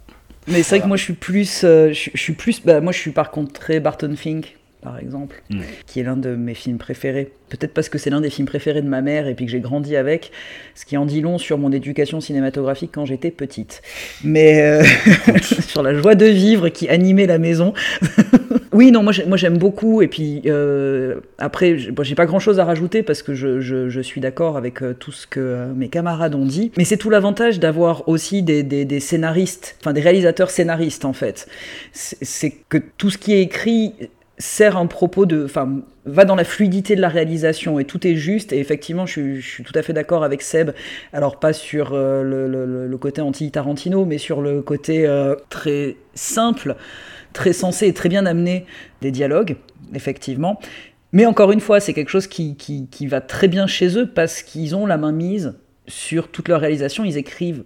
Mais 0.48 0.56
c'est 0.56 0.62
voilà. 0.62 0.70
vrai 0.70 0.80
que 0.82 0.88
moi, 0.88 0.98
je 0.98 1.04
suis 1.04 1.14
plus. 1.14 1.64
Euh, 1.64 1.94
je, 1.94 2.10
je, 2.14 2.22
suis 2.22 2.34
plus 2.34 2.62
bah, 2.64 2.82
moi, 2.82 2.92
je 2.92 3.00
suis 3.00 3.12
par 3.12 3.32
contre 3.32 3.54
très 3.54 3.80
Barton 3.80 4.16
Fink 4.16 4.58
par 4.84 5.00
exemple, 5.00 5.42
mmh. 5.50 5.62
qui 5.86 6.00
est 6.00 6.04
l'un 6.04 6.18
de 6.18 6.36
mes 6.36 6.54
films 6.54 6.78
préférés. 6.78 7.32
Peut-être 7.50 7.74
parce 7.74 7.90
que 7.90 7.98
c'est 7.98 8.10
l'un 8.10 8.22
des 8.22 8.30
films 8.30 8.48
préférés 8.48 8.82
de 8.82 8.88
ma 8.88 9.02
mère 9.02 9.28
et 9.28 9.36
puis 9.36 9.46
que 9.46 9.52
j'ai 9.52 9.60
grandi 9.60 9.96
avec, 9.96 10.32
ce 10.76 10.86
qui 10.86 10.98
en 10.98 11.06
dit 11.06 11.22
long 11.22 11.38
sur 11.38 11.58
mon 11.58 11.72
éducation 11.72 12.20
cinématographique 12.20 12.92
quand 12.94 13.06
j'étais 13.06 13.32
petite. 13.32 13.82
Mais 14.24 14.62
euh, 14.62 14.84
sur 15.68 15.84
la 15.84 15.94
joie 15.94 16.16
de 16.16 16.26
vivre 16.26 16.70
qui 16.70 16.90
animait 16.90 17.28
la 17.28 17.38
maison. 17.38 17.74
oui, 18.74 18.92
non, 18.92 19.04
moi 19.04 19.38
j'aime 19.38 19.58
beaucoup. 19.58 20.02
Et 20.02 20.08
puis 20.08 20.42
euh, 20.48 21.22
après, 21.38 21.78
j'ai 21.78 22.16
pas 22.16 22.26
grand-chose 22.26 22.60
à 22.60 22.66
rajouter 22.66 23.04
parce 23.04 23.22
que 23.22 23.34
je, 23.34 23.62
je, 23.62 23.90
je 23.90 24.02
suis 24.02 24.20
d'accord 24.20 24.58
avec 24.58 24.82
euh, 24.82 24.94
tout 24.94 25.12
ce 25.12 25.28
que 25.28 25.40
euh, 25.40 25.74
mes 25.74 25.90
camarades 25.90 26.36
ont 26.36 26.46
dit. 26.46 26.72
Mais 26.78 26.86
c'est 26.86 26.98
tout 26.98 27.10
l'avantage 27.10 27.60
d'avoir 27.60 28.08
aussi 28.10 28.42
des, 28.42 28.64
des, 28.64 28.86
des, 28.86 29.00
scénaristes, 29.00 29.78
enfin 29.80 29.94
des 29.94 30.02
réalisateurs 30.02 30.50
scénaristes 30.50 31.06
en 31.06 31.14
fait. 31.14 31.48
C'est 31.94 32.56
que 32.70 32.80
tout 32.98 33.10
ce 33.10 33.18
qui 33.18 33.34
est 33.34 33.42
écrit 33.42 33.94
sert 34.38 34.78
un 34.78 34.88
propos 34.88 35.26
de, 35.26 35.46
enfin, 35.46 35.82
va 36.06 36.26
dans 36.26 36.36
la 36.36 36.44
fluidité 36.44 36.96
de 36.96 37.02
la 37.02 37.10
réalisation 37.10 37.80
et 37.80 37.86
tout 37.86 38.06
est 38.08 38.16
juste. 38.16 38.52
Et 38.54 38.60
effectivement, 38.60 39.06
je 39.06 39.40
suis, 39.40 39.64
tout 39.64 39.74
à 39.76 39.82
fait 39.82 39.94
d'accord 39.94 40.24
avec 40.24 40.42
Seb. 40.42 40.72
Alors 41.12 41.40
pas 41.40 41.54
sur 41.54 41.92
euh, 41.94 42.24
le, 42.24 42.98
côté 42.98 43.22
anti-Tarantino, 43.22 44.06
mais 44.06 44.18
sur 44.18 44.42
le 44.42 44.62
côté 44.62 45.06
euh, 45.06 45.36
très 45.50 45.98
simple, 46.16 46.76
très 47.34 47.54
sensé 47.54 47.88
et 47.88 47.94
très 47.94 48.10
bien 48.10 48.26
amené 48.26 48.66
des 49.02 49.12
dialogues, 49.12 49.58
effectivement. 49.94 50.60
Mais 51.12 51.26
encore 51.26 51.52
une 51.52 51.60
fois, 51.60 51.80
c'est 51.80 51.94
quelque 51.94 52.10
chose 52.10 52.28
qui, 52.28 52.56
qui, 52.56 52.88
qui 52.88 53.06
va 53.08 53.22
très 53.22 53.48
bien 53.48 53.68
chez 53.68 53.98
eux 53.98 54.10
parce 54.10 54.42
qu'ils 54.42 54.76
ont 54.76 54.86
la 54.86 54.98
main 54.98 55.12
mise 55.12 55.54
sur 55.88 56.30
toute 56.30 56.48
leur 56.48 56.62
réalisation. 56.62 57.04
Ils 57.04 57.18
écrivent 57.18 57.64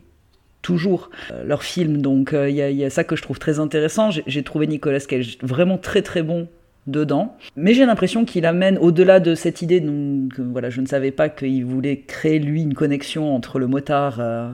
toujours 0.68 1.10
euh, 1.32 1.46
leurs 1.46 1.64
films. 1.64 2.02
Donc 2.02 2.30
il 2.34 2.38
euh, 2.38 2.50
y, 2.50 2.76
y, 2.76 2.84
a 2.84 2.90
ça 2.90 3.06
que 3.06 3.16
je 3.16 3.22
trouve 3.22 3.40
très 3.40 3.60
intéressant. 3.60 4.10
J'ai 4.12 4.44
trouvé 4.44 4.68
Nicolas 4.68 5.00
Cage 5.00 5.38
vraiment 5.42 5.78
très 5.78 6.02
très 6.02 6.24
bon 6.24 6.50
dedans. 6.88 7.38
Mais 7.56 7.74
j'ai 7.74 7.86
l'impression 7.86 8.26
qu'il 8.26 8.46
amène 8.46 8.78
au-delà 8.78 9.22
de 9.22 9.34
cette 9.34 9.62
idée, 9.62 9.80
donc, 9.80 10.40
voilà, 10.40 10.70
je 10.70 10.82
ne 10.82 10.86
savais 10.86 11.12
pas 11.12 11.30
qu'il 11.30 11.66
voulait 11.66 12.02
créer 12.02 12.40
lui 12.40 12.62
une 12.62 12.74
connexion 12.74 13.34
entre 13.34 13.60
le 13.60 13.68
motard, 13.68 14.18
euh, 14.20 14.50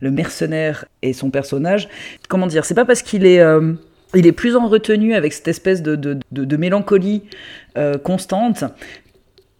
le 0.00 0.10
mercenaire 0.10 0.84
et 1.00 1.14
son 1.14 1.30
personnage. 1.30 1.88
Comment 2.28 2.46
dire? 2.46 2.66
C'est 2.66 2.74
pas 2.74 2.84
parce 2.84 3.02
qu'il 3.02 3.24
est 3.24 3.42
il 4.14 4.26
est 4.26 4.32
plus 4.32 4.56
en 4.56 4.68
retenue 4.68 5.14
avec 5.14 5.32
cette 5.32 5.48
espèce 5.48 5.82
de, 5.82 5.96
de, 5.96 6.56
mélancolie 6.56 7.24
constante 8.02 8.64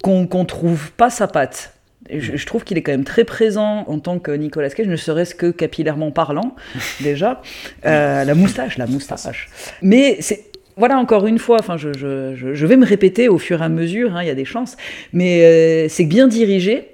qu'on 0.02 0.26
qu'on 0.26 0.44
trouve 0.44 0.92
pas 0.92 1.10
sa 1.10 1.26
patte. 1.26 1.75
Et 2.08 2.20
Je, 2.20 2.36
je 2.36 2.46
trouve 2.46 2.64
qu'il 2.64 2.78
est 2.78 2.82
quand 2.82 2.92
même 2.92 3.04
très 3.04 3.24
présent 3.24 3.84
en 3.88 3.98
tant 3.98 4.18
que 4.18 4.30
Nicolas 4.30 4.70
Cage, 4.70 4.86
ne 4.86 4.96
serait-ce 4.96 5.34
que 5.34 5.50
capillairement 5.50 6.10
parlant, 6.10 6.54
déjà. 7.00 7.42
Euh, 7.84 8.24
la 8.24 8.34
moustache, 8.34 8.78
la 8.78 8.86
moustache. 8.86 9.48
Mais 9.82 10.16
c'est. 10.20 10.44
Voilà, 10.78 10.98
encore 10.98 11.26
une 11.26 11.38
fois, 11.38 11.56
enfin, 11.58 11.78
je, 11.78 11.94
je- 11.96 12.34
je- 12.34 12.52
je 12.52 12.66
vais 12.66 12.76
me 12.76 12.84
répéter 12.84 13.30
au 13.30 13.38
fur 13.38 13.62
et 13.62 13.64
à 13.64 13.68
mesure, 13.70 14.14
hein, 14.14 14.22
il 14.22 14.26
y 14.26 14.30
a 14.30 14.34
des 14.34 14.44
chances, 14.44 14.76
mais 15.14 15.42
euh, 15.42 15.88
c'est 15.88 16.04
bien 16.04 16.28
dirigé, 16.28 16.88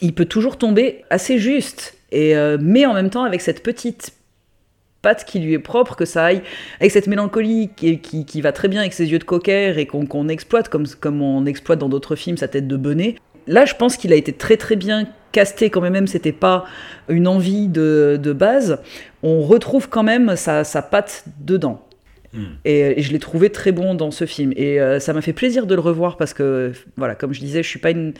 il 0.00 0.14
peut 0.14 0.24
toujours 0.24 0.58
tomber 0.58 1.04
assez 1.10 1.38
juste, 1.38 1.94
et, 2.10 2.34
euh, 2.34 2.58
mais 2.60 2.86
en 2.86 2.92
même 2.94 3.08
temps 3.08 3.22
avec 3.22 3.40
cette 3.40 3.62
petite 3.62 4.14
patte 5.00 5.24
qui 5.24 5.38
lui 5.38 5.52
est 5.54 5.58
propre, 5.60 5.94
que 5.94 6.04
ça 6.04 6.24
aille 6.24 6.42
avec 6.80 6.90
cette 6.90 7.06
mélancolie 7.06 7.70
qui, 7.76 8.00
qui, 8.00 8.24
qui 8.26 8.40
va 8.40 8.50
très 8.50 8.66
bien 8.66 8.80
avec 8.80 8.92
ses 8.92 9.10
yeux 9.12 9.20
de 9.20 9.24
cocker 9.24 9.78
et 9.78 9.86
qu'on 9.86 10.28
exploite 10.28 10.68
comme, 10.68 10.88
comme 11.00 11.22
on 11.22 11.46
exploite 11.46 11.78
dans 11.78 11.88
d'autres 11.88 12.16
films 12.16 12.36
sa 12.36 12.48
tête 12.48 12.66
de 12.66 12.76
bonnet. 12.76 13.14
Là, 13.46 13.64
je 13.64 13.74
pense 13.74 13.96
qu'il 13.96 14.12
a 14.12 14.16
été 14.16 14.32
très 14.32 14.56
très 14.56 14.76
bien 14.76 15.06
casté, 15.32 15.70
quand 15.70 15.80
même, 15.80 15.92
même 15.92 16.06
c'était 16.06 16.32
pas 16.32 16.64
une 17.08 17.28
envie 17.28 17.68
de, 17.68 18.18
de 18.20 18.32
base. 18.32 18.78
On 19.22 19.42
retrouve 19.42 19.88
quand 19.88 20.02
même 20.02 20.36
sa, 20.36 20.64
sa 20.64 20.82
patte 20.82 21.24
dedans. 21.40 21.86
Et, 22.64 22.98
et 23.00 23.02
je 23.02 23.12
l'ai 23.12 23.18
trouvé 23.18 23.50
très 23.50 23.72
bon 23.72 23.94
dans 23.94 24.12
ce 24.12 24.24
film. 24.24 24.52
Et 24.54 24.80
euh, 24.80 25.00
ça 25.00 25.12
m'a 25.12 25.20
fait 25.20 25.32
plaisir 25.32 25.66
de 25.66 25.74
le 25.74 25.80
revoir 25.80 26.16
parce 26.16 26.32
que, 26.32 26.72
voilà, 26.96 27.16
comme 27.16 27.32
je 27.32 27.40
disais, 27.40 27.62
je 27.62 27.68
suis 27.68 27.80
pas 27.80 27.90
une. 27.90 28.14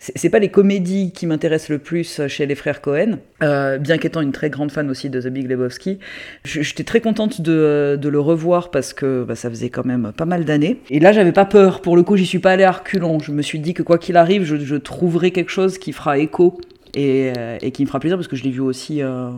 C'est 0.00 0.30
pas 0.30 0.38
les 0.38 0.48
comédies 0.48 1.10
qui 1.10 1.26
m'intéressent 1.26 1.70
le 1.70 1.78
plus 1.78 2.20
chez 2.28 2.46
les 2.46 2.54
frères 2.54 2.80
Cohen, 2.80 3.18
euh, 3.42 3.78
bien 3.78 3.98
qu'étant 3.98 4.20
une 4.20 4.30
très 4.30 4.48
grande 4.48 4.70
fan 4.70 4.88
aussi 4.90 5.10
de 5.10 5.20
The 5.20 5.26
Big 5.26 5.48
Lebowski. 5.48 5.98
J'étais 6.44 6.84
très 6.84 7.00
contente 7.00 7.40
de, 7.40 7.98
de 8.00 8.08
le 8.08 8.20
revoir 8.20 8.70
parce 8.70 8.92
que 8.92 9.24
bah, 9.24 9.34
ça 9.34 9.50
faisait 9.50 9.70
quand 9.70 9.84
même 9.84 10.12
pas 10.16 10.24
mal 10.24 10.44
d'années. 10.44 10.80
Et 10.90 11.00
là, 11.00 11.10
j'avais 11.10 11.32
pas 11.32 11.44
peur. 11.46 11.80
Pour 11.80 11.96
le 11.96 12.04
coup, 12.04 12.16
j'y 12.16 12.26
suis 12.26 12.38
pas 12.38 12.52
allée 12.52 12.62
à 12.62 12.70
reculons. 12.70 13.18
Je 13.18 13.32
me 13.32 13.42
suis 13.42 13.58
dit 13.58 13.74
que 13.74 13.82
quoi 13.82 13.98
qu'il 13.98 14.16
arrive, 14.16 14.44
je, 14.44 14.56
je 14.56 14.76
trouverai 14.76 15.32
quelque 15.32 15.50
chose 15.50 15.78
qui 15.78 15.92
fera 15.92 16.16
écho 16.18 16.60
et, 16.94 17.32
euh, 17.36 17.58
et 17.60 17.72
qui 17.72 17.82
me 17.82 17.88
fera 17.88 17.98
plaisir 17.98 18.16
parce 18.16 18.28
que 18.28 18.36
je 18.36 18.44
l'ai 18.44 18.50
vu 18.50 18.60
aussi, 18.60 19.02
euh, 19.02 19.30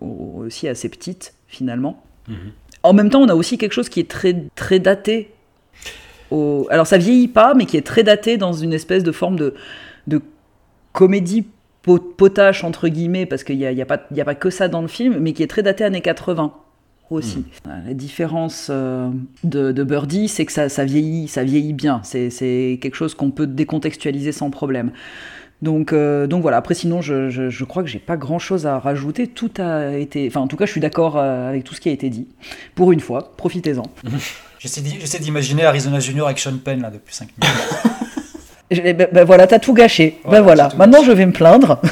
au- 0.00 0.42
aussi 0.46 0.66
assez 0.66 0.88
petite 0.88 1.34
finalement. 1.46 2.02
En 2.82 2.92
même 2.92 3.08
temps, 3.08 3.22
on 3.22 3.28
a 3.28 3.34
aussi 3.34 3.56
quelque 3.56 3.72
chose 3.72 3.88
qui 3.88 4.00
est 4.00 4.08
très, 4.10 4.34
très 4.56 4.80
daté. 4.80 5.30
Au... 6.30 6.66
Alors, 6.70 6.86
ça 6.86 6.98
vieillit 6.98 7.28
pas, 7.28 7.54
mais 7.54 7.64
qui 7.66 7.76
est 7.76 7.86
très 7.86 8.02
daté 8.02 8.36
dans 8.36 8.52
une 8.52 8.72
espèce 8.72 9.02
de 9.02 9.12
forme 9.12 9.36
de, 9.36 9.54
de 10.08 10.20
comédie 10.92 11.46
po- 11.82 11.98
potache, 11.98 12.64
entre 12.64 12.88
guillemets, 12.88 13.26
parce 13.26 13.44
qu'il 13.44 13.56
n'y 13.58 13.66
a, 13.66 13.72
y 13.72 13.82
a, 13.82 13.86
pas- 13.86 14.02
y 14.12 14.20
a 14.20 14.24
pas 14.24 14.34
que 14.34 14.50
ça 14.50 14.68
dans 14.68 14.82
le 14.82 14.88
film, 14.88 15.18
mais 15.20 15.32
qui 15.32 15.42
est 15.42 15.46
très 15.48 15.62
daté 15.62 15.84
années 15.84 16.00
80 16.00 16.52
aussi. 17.10 17.44
La 17.64 17.94
différence 17.94 18.68
euh, 18.70 19.08
de, 19.44 19.72
de 19.72 19.84
Birdie, 19.84 20.28
c'est 20.28 20.44
que 20.44 20.52
ça, 20.52 20.68
ça 20.68 20.84
vieillit, 20.84 21.26
ça 21.28 21.42
vieillit 21.44 21.72
bien. 21.72 22.00
C'est 22.04 22.78
quelque 22.82 22.96
chose 22.96 23.14
qu'on 23.14 23.30
peut 23.30 23.46
décontextualiser 23.46 24.32
sans 24.32 24.50
problème. 24.50 24.90
Donc, 25.62 25.92
euh, 25.92 26.26
donc 26.28 26.42
voilà, 26.42 26.58
après 26.58 26.74
sinon, 26.74 27.00
je, 27.00 27.30
je- 27.30 27.48
je 27.50 27.64
crois 27.64 27.82
que 27.82 27.88
j'ai 27.88 27.98
pas 27.98 28.16
grand 28.16 28.38
chose 28.38 28.66
à 28.66 28.78
rajouter. 28.78 29.26
Tout 29.26 29.50
a 29.58 29.96
été. 29.96 30.26
Enfin, 30.28 30.40
en 30.40 30.46
tout 30.48 30.56
cas, 30.56 30.66
je 30.66 30.70
suis 30.70 30.80
d'accord 30.80 31.16
euh, 31.16 31.48
avec 31.48 31.64
tout 31.64 31.74
ce 31.74 31.80
qui 31.80 31.88
a 31.88 31.92
été 31.92 32.10
dit. 32.10 32.28
Pour 32.76 32.92
une 32.92 33.00
fois, 33.00 33.34
profitez-en. 33.36 33.82
J'essaie 34.60 35.18
d'imaginer 35.20 35.64
Arizona 35.64 36.00
Junior 36.00 36.26
avec 36.26 36.38
Sean 36.38 36.58
Penn 36.62 36.82
là 36.82 36.90
depuis 36.90 37.14
5 37.14 37.28
minutes. 37.40 37.56
Ben, 38.70 39.08
ben 39.10 39.24
voilà, 39.24 39.46
t'as 39.46 39.58
tout 39.58 39.72
gâché. 39.72 40.18
Voilà, 40.24 40.38
ben 40.38 40.44
voilà, 40.44 40.68
maintenant 40.76 41.02
je 41.02 41.12
vais 41.12 41.26
me 41.26 41.32
plaindre. 41.32 41.80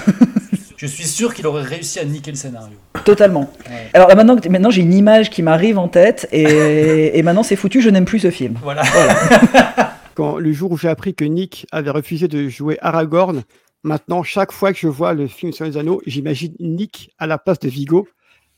Je 0.79 0.87
suis 0.87 1.05
sûr 1.05 1.33
qu'il 1.33 1.47
aurait 1.47 1.63
réussi 1.63 1.99
à 1.99 2.05
niquer 2.05 2.31
le 2.31 2.37
scénario. 2.37 2.77
Totalement. 3.03 3.51
Alors 3.95 4.09
là, 4.09 4.15
maintenant, 4.15 4.37
maintenant 4.51 4.69
j'ai 4.69 4.83
une 4.83 4.93
image 4.93 5.31
qui 5.31 5.43
m'arrive 5.43 5.79
en 5.79 5.89
tête 5.89 6.29
et, 6.33 7.19
et 7.19 7.23
maintenant 7.23 7.43
c'est 7.43 7.57
foutu, 7.57 7.81
je 7.81 7.89
n'aime 7.89 8.05
plus 8.05 8.19
ce 8.19 8.31
film. 8.31 8.59
Voilà. 8.63 8.83
Quand, 10.15 10.37
le 10.37 10.53
jour 10.53 10.73
où 10.73 10.79
j'ai 10.79 10.89
appris 10.89 11.15
que 11.15 11.25
Nick 11.25 11.67
avait 11.73 11.91
refusé 11.91 12.29
de 12.29 12.49
jouer 12.49 12.79
Aragorn, 12.83 13.43
maintenant, 13.83 14.23
chaque 14.23 14.53
fois 14.53 14.73
que 14.73 14.79
je 14.79 14.89
vois 14.89 15.15
le 15.15 15.27
film 15.29 15.53
sur 15.53 15.65
les 15.65 15.77
anneaux, 15.77 16.03
j'imagine 16.07 16.55
Nick 16.59 17.11
à 17.19 17.27
la 17.27 17.39
place 17.39 17.59
de 17.59 17.69
Vigo. 17.69 18.09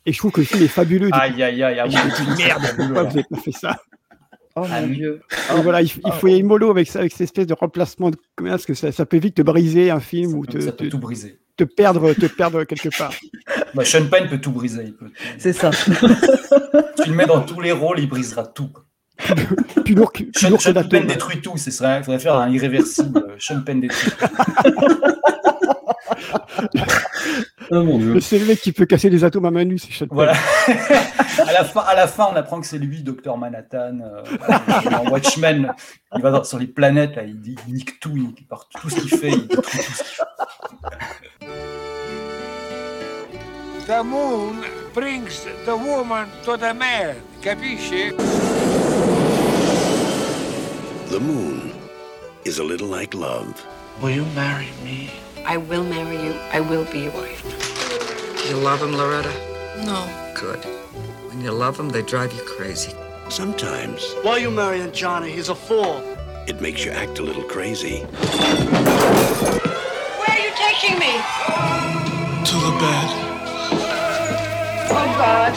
Et 0.06 0.12
je 0.12 0.18
trouve 0.18 0.32
que 0.32 0.40
le 0.40 0.46
film 0.46 0.62
est 0.62 0.68
fabuleux. 0.68 1.10
Aïe 1.12 1.42
aïe 1.42 1.62
aïe, 1.62 1.90
je 1.90 1.96
me 1.96 2.34
dis, 2.36 2.42
merde, 2.42 2.62
pourquoi 2.76 3.02
vous 3.02 3.08
n'avez 3.08 3.24
pas 3.28 3.38
fait 3.38 3.52
ça? 3.52 3.76
Oh 4.64 4.66
mon 4.68 4.86
dieu. 4.86 5.20
Et 5.56 5.60
voilà, 5.62 5.82
il, 5.82 5.90
il 6.04 6.12
faut 6.12 6.28
y 6.28 6.32
aller 6.34 6.42
mollo 6.42 6.70
avec, 6.70 6.88
ça, 6.88 7.00
avec 7.00 7.12
cette 7.12 7.22
espèce 7.22 7.46
de 7.46 7.54
remplacement 7.54 8.10
de 8.10 8.16
parce 8.36 8.66
que 8.66 8.74
ça, 8.74 8.92
ça 8.92 9.06
peut 9.06 9.18
vite 9.18 9.34
te 9.36 9.42
briser 9.42 9.90
un 9.90 10.00
film 10.00 10.34
ou 10.34 10.46
te, 10.46 10.60
Ça 10.60 10.72
peut 10.72 10.84
te- 10.86 10.90
tout 10.90 10.98
briser. 10.98 11.38
te 11.56 11.64
perdre, 11.64 12.12
te 12.14 12.26
perdre 12.26 12.64
quelque 12.64 12.96
part. 12.96 13.12
Bah, 13.74 13.84
Sean 13.84 14.06
Penn 14.10 14.28
peut 14.28 14.38
tout 14.40 14.50
briser. 14.52 14.84
il 14.86 14.94
peut- 14.94 15.10
C'est 15.38 15.52
ça. 15.52 15.70
Tu 15.70 17.10
le 17.10 17.14
mets 17.14 17.26
dans 17.26 17.42
tous 17.42 17.60
les 17.60 17.72
rôles, 17.72 17.98
il 18.00 18.08
brisera 18.08 18.46
tout. 18.46 18.70
Plus 19.84 19.94
lourd 19.94 20.12
que, 20.12 20.22
plus 20.22 20.32
Sean, 20.40 20.48
lourd 20.50 20.58
que 20.58 20.64
Sean. 20.72 20.88
Penn 20.88 21.06
détruit 21.06 21.40
tout. 21.42 21.54
Il 21.56 21.72
faudrait 22.04 22.18
faire 22.18 22.36
un 22.36 22.50
irréversible. 22.50 23.18
euh, 23.28 23.34
Sean 23.38 23.60
Penn 23.62 23.80
détruit 23.80 24.10
tout. 24.12 24.70
Oh 27.70 27.82
mon 27.82 27.98
dieu. 27.98 28.14
Le 28.14 28.20
seul 28.20 28.44
mec 28.44 28.60
qui 28.60 28.72
peut 28.72 28.86
casser 28.86 29.10
les 29.10 29.24
atomes 29.24 29.44
à 29.44 29.50
main 29.50 29.64
nue, 29.64 29.78
c'est. 29.78 30.06
Voilà. 30.10 30.32
à, 31.46 31.52
la 31.52 31.64
fin, 31.64 31.80
à 31.82 31.94
la 31.94 32.06
fin, 32.06 32.28
on 32.32 32.36
apprend 32.36 32.60
que 32.60 32.66
c'est 32.66 32.78
lui, 32.78 33.02
Docteur 33.02 33.36
Manhattan. 33.36 33.98
euh, 34.00 34.22
voilà, 34.82 35.02
Watchmen, 35.10 35.72
il 36.16 36.22
va 36.22 36.30
dans- 36.30 36.44
sur 36.44 36.58
les 36.58 36.66
planètes, 36.66 37.16
là, 37.16 37.24
il, 37.24 37.56
nique 37.68 38.00
tout, 38.00 38.12
il 38.16 38.22
nique 38.22 38.48
par 38.48 38.68
tout 38.68 38.88
ce 38.88 38.94
qu'il 39.00 39.10
fait, 39.10 39.30
il 39.30 39.46
détruit 39.46 39.62
tout 39.62 39.92
ce 39.92 40.02
qu'il 40.02 40.14
fait. 40.14 40.22
The 43.86 44.02
moon 44.04 44.64
brings 44.94 45.46
the 45.64 45.74
woman 45.74 46.26
to 46.44 46.56
the 46.56 46.74
man? 46.74 47.16
The 51.10 51.20
moon 51.20 51.72
is 52.44 52.58
a 52.58 52.64
little 52.64 52.88
like 52.88 53.14
love. 53.14 53.54
Will 54.02 54.10
you 54.10 54.26
marry 54.34 54.68
me? 54.84 55.10
I 55.48 55.56
will 55.56 55.82
marry 55.82 56.22
you. 56.22 56.32
I 56.52 56.60
will 56.60 56.84
be 56.92 57.00
your 57.04 57.12
wife. 57.12 57.42
You 58.48 58.56
love 58.56 58.82
him, 58.82 58.92
Loretta? 58.92 59.32
No. 59.84 60.06
Good. 60.34 60.62
When 61.28 61.40
you 61.40 61.52
love 61.52 61.80
him, 61.80 61.88
they 61.88 62.02
drive 62.02 62.34
you 62.34 62.42
crazy. 62.42 62.92
Sometimes 63.30 64.14
Why 64.22 64.32
are 64.32 64.38
you 64.38 64.50
marrying 64.50 64.92
Johnny? 64.92 65.30
He's 65.30 65.48
a 65.48 65.54
fool. 65.54 66.02
it 66.46 66.60
makes 66.60 66.84
you 66.84 66.90
act 66.90 67.18
a 67.18 67.22
little 67.22 67.42
crazy. 67.44 68.00
Where 68.00 68.08
are 70.34 70.42
you 70.46 70.52
taking 70.66 70.98
me? 70.98 71.12
To 72.50 72.56
the 72.66 72.72
bed. 72.84 73.08
Oh, 74.90 75.08
God. 75.16 75.52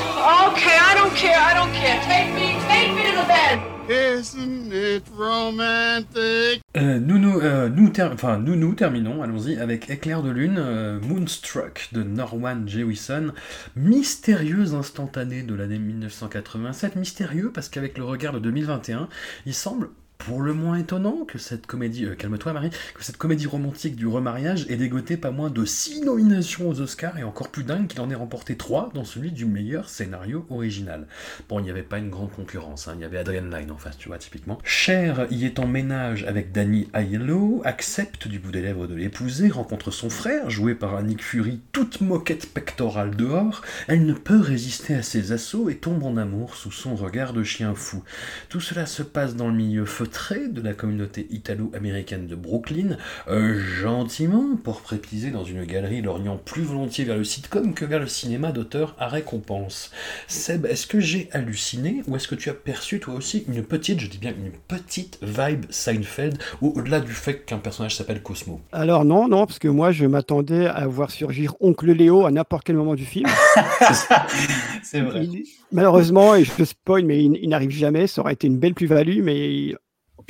Okay, 0.53 0.77
I 0.77 0.93
don't 0.95 1.15
care. 1.15 1.37
I 1.37 1.53
don't 1.53 1.73
care. 1.73 1.99
Take 2.03 2.33
me. 2.33 2.59
Take 2.67 2.95
me 2.95 3.03
to 3.11 3.17
the 3.21 3.27
bed. 3.27 3.70
Isn't 3.91 4.71
it 4.71 5.03
romantic? 5.17 6.61
Euh, 6.77 6.97
nous, 6.97 7.17
nous, 7.17 7.41
euh, 7.41 7.67
nous, 7.67 7.91
nous, 7.91 8.55
nous 8.55 8.73
terminons, 8.73 9.21
allons-y, 9.21 9.57
avec 9.57 9.89
Éclair 9.89 10.23
de 10.23 10.29
Lune, 10.29 10.55
euh, 10.57 10.97
Moonstruck 11.01 11.89
de 11.91 12.01
Norwan 12.01 12.65
Jewison. 12.65 13.33
Mystérieuse 13.75 14.75
instantanée 14.75 15.43
de 15.43 15.53
l'année 15.53 15.77
1987. 15.77 16.95
Mystérieux 16.95 17.51
parce 17.53 17.67
qu'avec 17.67 17.97
le 17.97 18.05
regard 18.05 18.31
de 18.31 18.39
2021, 18.39 19.09
il 19.45 19.53
semble 19.53 19.89
pour 20.25 20.41
le 20.41 20.53
moins 20.53 20.77
étonnant 20.77 21.25
que 21.25 21.39
cette 21.39 21.65
comédie, 21.65 22.05
euh, 22.05 22.13
calme-toi 22.13 22.53
Marie, 22.53 22.69
que 22.69 23.03
cette 23.03 23.17
comédie 23.17 23.47
romantique 23.47 23.95
du 23.95 24.05
remariage 24.05 24.67
ait 24.69 24.75
dégoté 24.75 25.17
pas 25.17 25.31
moins 25.31 25.49
de 25.49 25.65
6 25.65 26.01
nominations 26.01 26.69
aux 26.69 26.79
Oscars 26.79 27.17
et 27.17 27.23
encore 27.23 27.49
plus 27.49 27.63
dingue 27.63 27.87
qu'il 27.87 28.01
en 28.01 28.09
ait 28.11 28.15
remporté 28.15 28.55
3 28.55 28.91
dans 28.93 29.03
celui 29.03 29.31
du 29.31 29.45
meilleur 29.45 29.89
scénario 29.89 30.45
original. 30.51 31.07
Bon, 31.49 31.59
il 31.59 31.63
n'y 31.63 31.71
avait 31.71 31.81
pas 31.81 31.97
une 31.97 32.11
grande 32.11 32.31
concurrence, 32.31 32.87
hein, 32.87 32.93
il 32.95 33.01
y 33.01 33.03
avait 33.03 33.17
Adrian 33.17 33.45
Lyne 33.45 33.71
en 33.71 33.77
face, 33.77 33.97
tu 33.97 34.09
vois, 34.09 34.19
typiquement. 34.19 34.59
Cher 34.63 35.25
y 35.31 35.45
est 35.45 35.57
en 35.57 35.65
ménage 35.65 36.23
avec 36.25 36.51
Danny 36.51 36.87
Aiello, 36.93 37.61
accepte 37.65 38.27
du 38.27 38.37
bout 38.37 38.51
des 38.51 38.61
lèvres 38.61 38.85
de 38.85 38.95
l'épouser, 38.95 39.49
rencontre 39.49 39.89
son 39.89 40.11
frère, 40.11 40.51
joué 40.51 40.75
par 40.75 40.95
Annick 40.95 41.23
Fury, 41.23 41.61
toute 41.71 42.01
moquette 42.01 42.53
pectorale 42.53 43.15
dehors, 43.15 43.63
elle 43.87 44.05
ne 44.05 44.13
peut 44.13 44.39
résister 44.39 44.93
à 44.93 45.01
ses 45.01 45.31
assauts 45.31 45.69
et 45.69 45.77
tombe 45.77 46.03
en 46.03 46.15
amour 46.17 46.55
sous 46.55 46.71
son 46.71 46.95
regard 46.95 47.33
de 47.33 47.43
chien 47.43 47.73
fou. 47.73 48.03
Tout 48.49 48.61
cela 48.61 48.85
se 48.85 49.01
passe 49.01 49.35
dans 49.35 49.47
le 49.47 49.55
milieu 49.55 49.85
feutré 50.11 50.49
de 50.49 50.61
la 50.61 50.73
communauté 50.73 51.25
italo-américaine 51.31 52.27
de 52.27 52.35
Brooklyn, 52.35 52.97
euh, 53.29 53.57
gentiment, 53.57 54.57
pour 54.61 54.81
préciser 54.81 55.31
dans 55.31 55.45
une 55.45 55.63
galerie 55.63 56.01
l'orient 56.01 56.35
plus 56.37 56.63
volontiers 56.63 57.05
vers 57.05 57.17
le 57.17 57.23
sitcom 57.23 57.73
que 57.73 57.85
vers 57.85 57.99
le 58.01 58.07
cinéma 58.07 58.51
d'auteur 58.51 58.93
à 58.99 59.07
récompense. 59.07 59.89
Seb, 60.27 60.65
est-ce 60.65 60.85
que 60.85 60.99
j'ai 60.99 61.29
halluciné 61.31 62.03
ou 62.07 62.15
est-ce 62.17 62.27
que 62.27 62.35
tu 62.35 62.49
as 62.49 62.53
perçu 62.53 62.99
toi 62.99 63.13
aussi 63.13 63.45
une 63.47 63.63
petite, 63.63 64.01
je 64.01 64.07
dis 64.07 64.17
bien 64.17 64.31
une 64.31 64.51
petite 64.51 65.17
vibe 65.21 65.65
Seinfeld, 65.69 66.37
ou 66.61 66.73
au-delà 66.75 66.99
du 66.99 67.13
fait 67.13 67.45
qu'un 67.45 67.59
personnage 67.59 67.95
s'appelle 67.95 68.21
Cosmo? 68.21 68.59
Alors 68.73 69.05
non, 69.05 69.29
non, 69.29 69.45
parce 69.45 69.59
que 69.59 69.69
moi 69.69 69.93
je 69.93 70.05
m'attendais 70.05 70.67
à 70.67 70.87
voir 70.87 71.09
surgir 71.09 71.55
Oncle 71.61 71.89
Léo 71.91 72.25
à 72.25 72.31
n'importe 72.31 72.65
quel 72.65 72.75
moment 72.75 72.95
du 72.95 73.05
film. 73.05 73.29
C'est 74.83 75.01
vrai. 75.01 75.23
Il- 75.25 75.43
Malheureusement, 75.71 76.35
et 76.35 76.43
je 76.43 76.65
spoil, 76.65 77.05
mais 77.05 77.23
il, 77.23 77.37
il 77.41 77.47
n'arrive 77.47 77.69
jamais. 77.71 78.05
Ça 78.07 78.19
aurait 78.21 78.33
été 78.33 78.47
une 78.47 78.57
belle 78.57 78.73
plus-value, 78.73 79.21
mais 79.23 79.73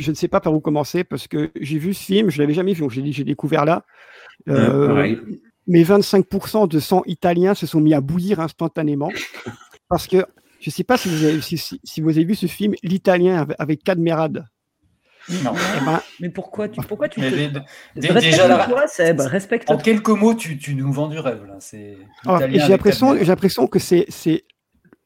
je 0.01 0.11
ne 0.11 0.15
sais 0.15 0.27
pas 0.27 0.39
par 0.41 0.53
où 0.53 0.59
commencer 0.59 1.03
parce 1.03 1.27
que 1.27 1.51
j'ai 1.59 1.77
vu 1.77 1.93
ce 1.93 2.03
film, 2.03 2.29
je 2.29 2.39
l'avais 2.41 2.53
jamais 2.53 2.73
vu, 2.73 2.81
donc 2.81 2.91
j'ai 2.91 3.23
découvert 3.23 3.65
là. 3.65 3.83
Euh, 4.49 4.87
pareil. 4.87 5.19
mes 5.67 5.83
25% 5.83 6.67
de 6.67 6.79
sang 6.79 7.03
italien 7.05 7.53
se 7.53 7.67
sont 7.67 7.79
mis 7.79 7.93
à 7.93 8.01
bouillir 8.01 8.39
instantanément 8.39 9.09
parce 9.89 10.07
que 10.07 10.25
je 10.59 10.69
ne 10.69 10.71
sais 10.71 10.83
pas 10.83 10.97
si 10.97 11.09
vous 11.09 11.23
avez, 11.23 11.41
si, 11.41 11.57
si- 11.57 11.79
si 11.83 12.01
vous 12.01 12.09
avez 12.09 12.23
vu 12.23 12.35
ce 12.35 12.45
film, 12.47 12.73
l'italien 12.83 13.47
avec- 13.59 13.83
Cadmerade. 13.83 14.45
Non. 15.43 15.53
Eh 15.55 15.85
ben, 15.85 16.01
mais 16.19 16.29
pourquoi 16.29 16.67
tu, 16.67 16.81
pourquoi 16.81 17.07
tu 17.07 17.19
Mais 17.19 17.29
te... 17.29 17.35
Respecte-toi, 17.35 18.21
déjà 18.21 18.47
là- 18.47 18.87
Seb, 18.87 19.19
respecte-toi. 19.21 19.75
En 19.75 19.77
quelques 19.79 20.09
mots, 20.09 20.33
tu, 20.33 20.57
tu 20.57 20.73
nous 20.75 20.91
vends 20.91 21.07
du 21.09 21.19
rêve 21.19 21.45
là. 21.45 21.57
C'est 21.59 21.97
Alors, 22.25 22.37
l'italien 22.39 22.55
et 22.55 22.59
j'ai 22.65 22.67
l'impression, 22.69 23.05
Terminator. 23.07 23.25
j'ai 23.25 23.31
l'impression 23.31 23.67
que 23.67 23.79
c'est, 23.79 24.05
c'est, 24.09 24.43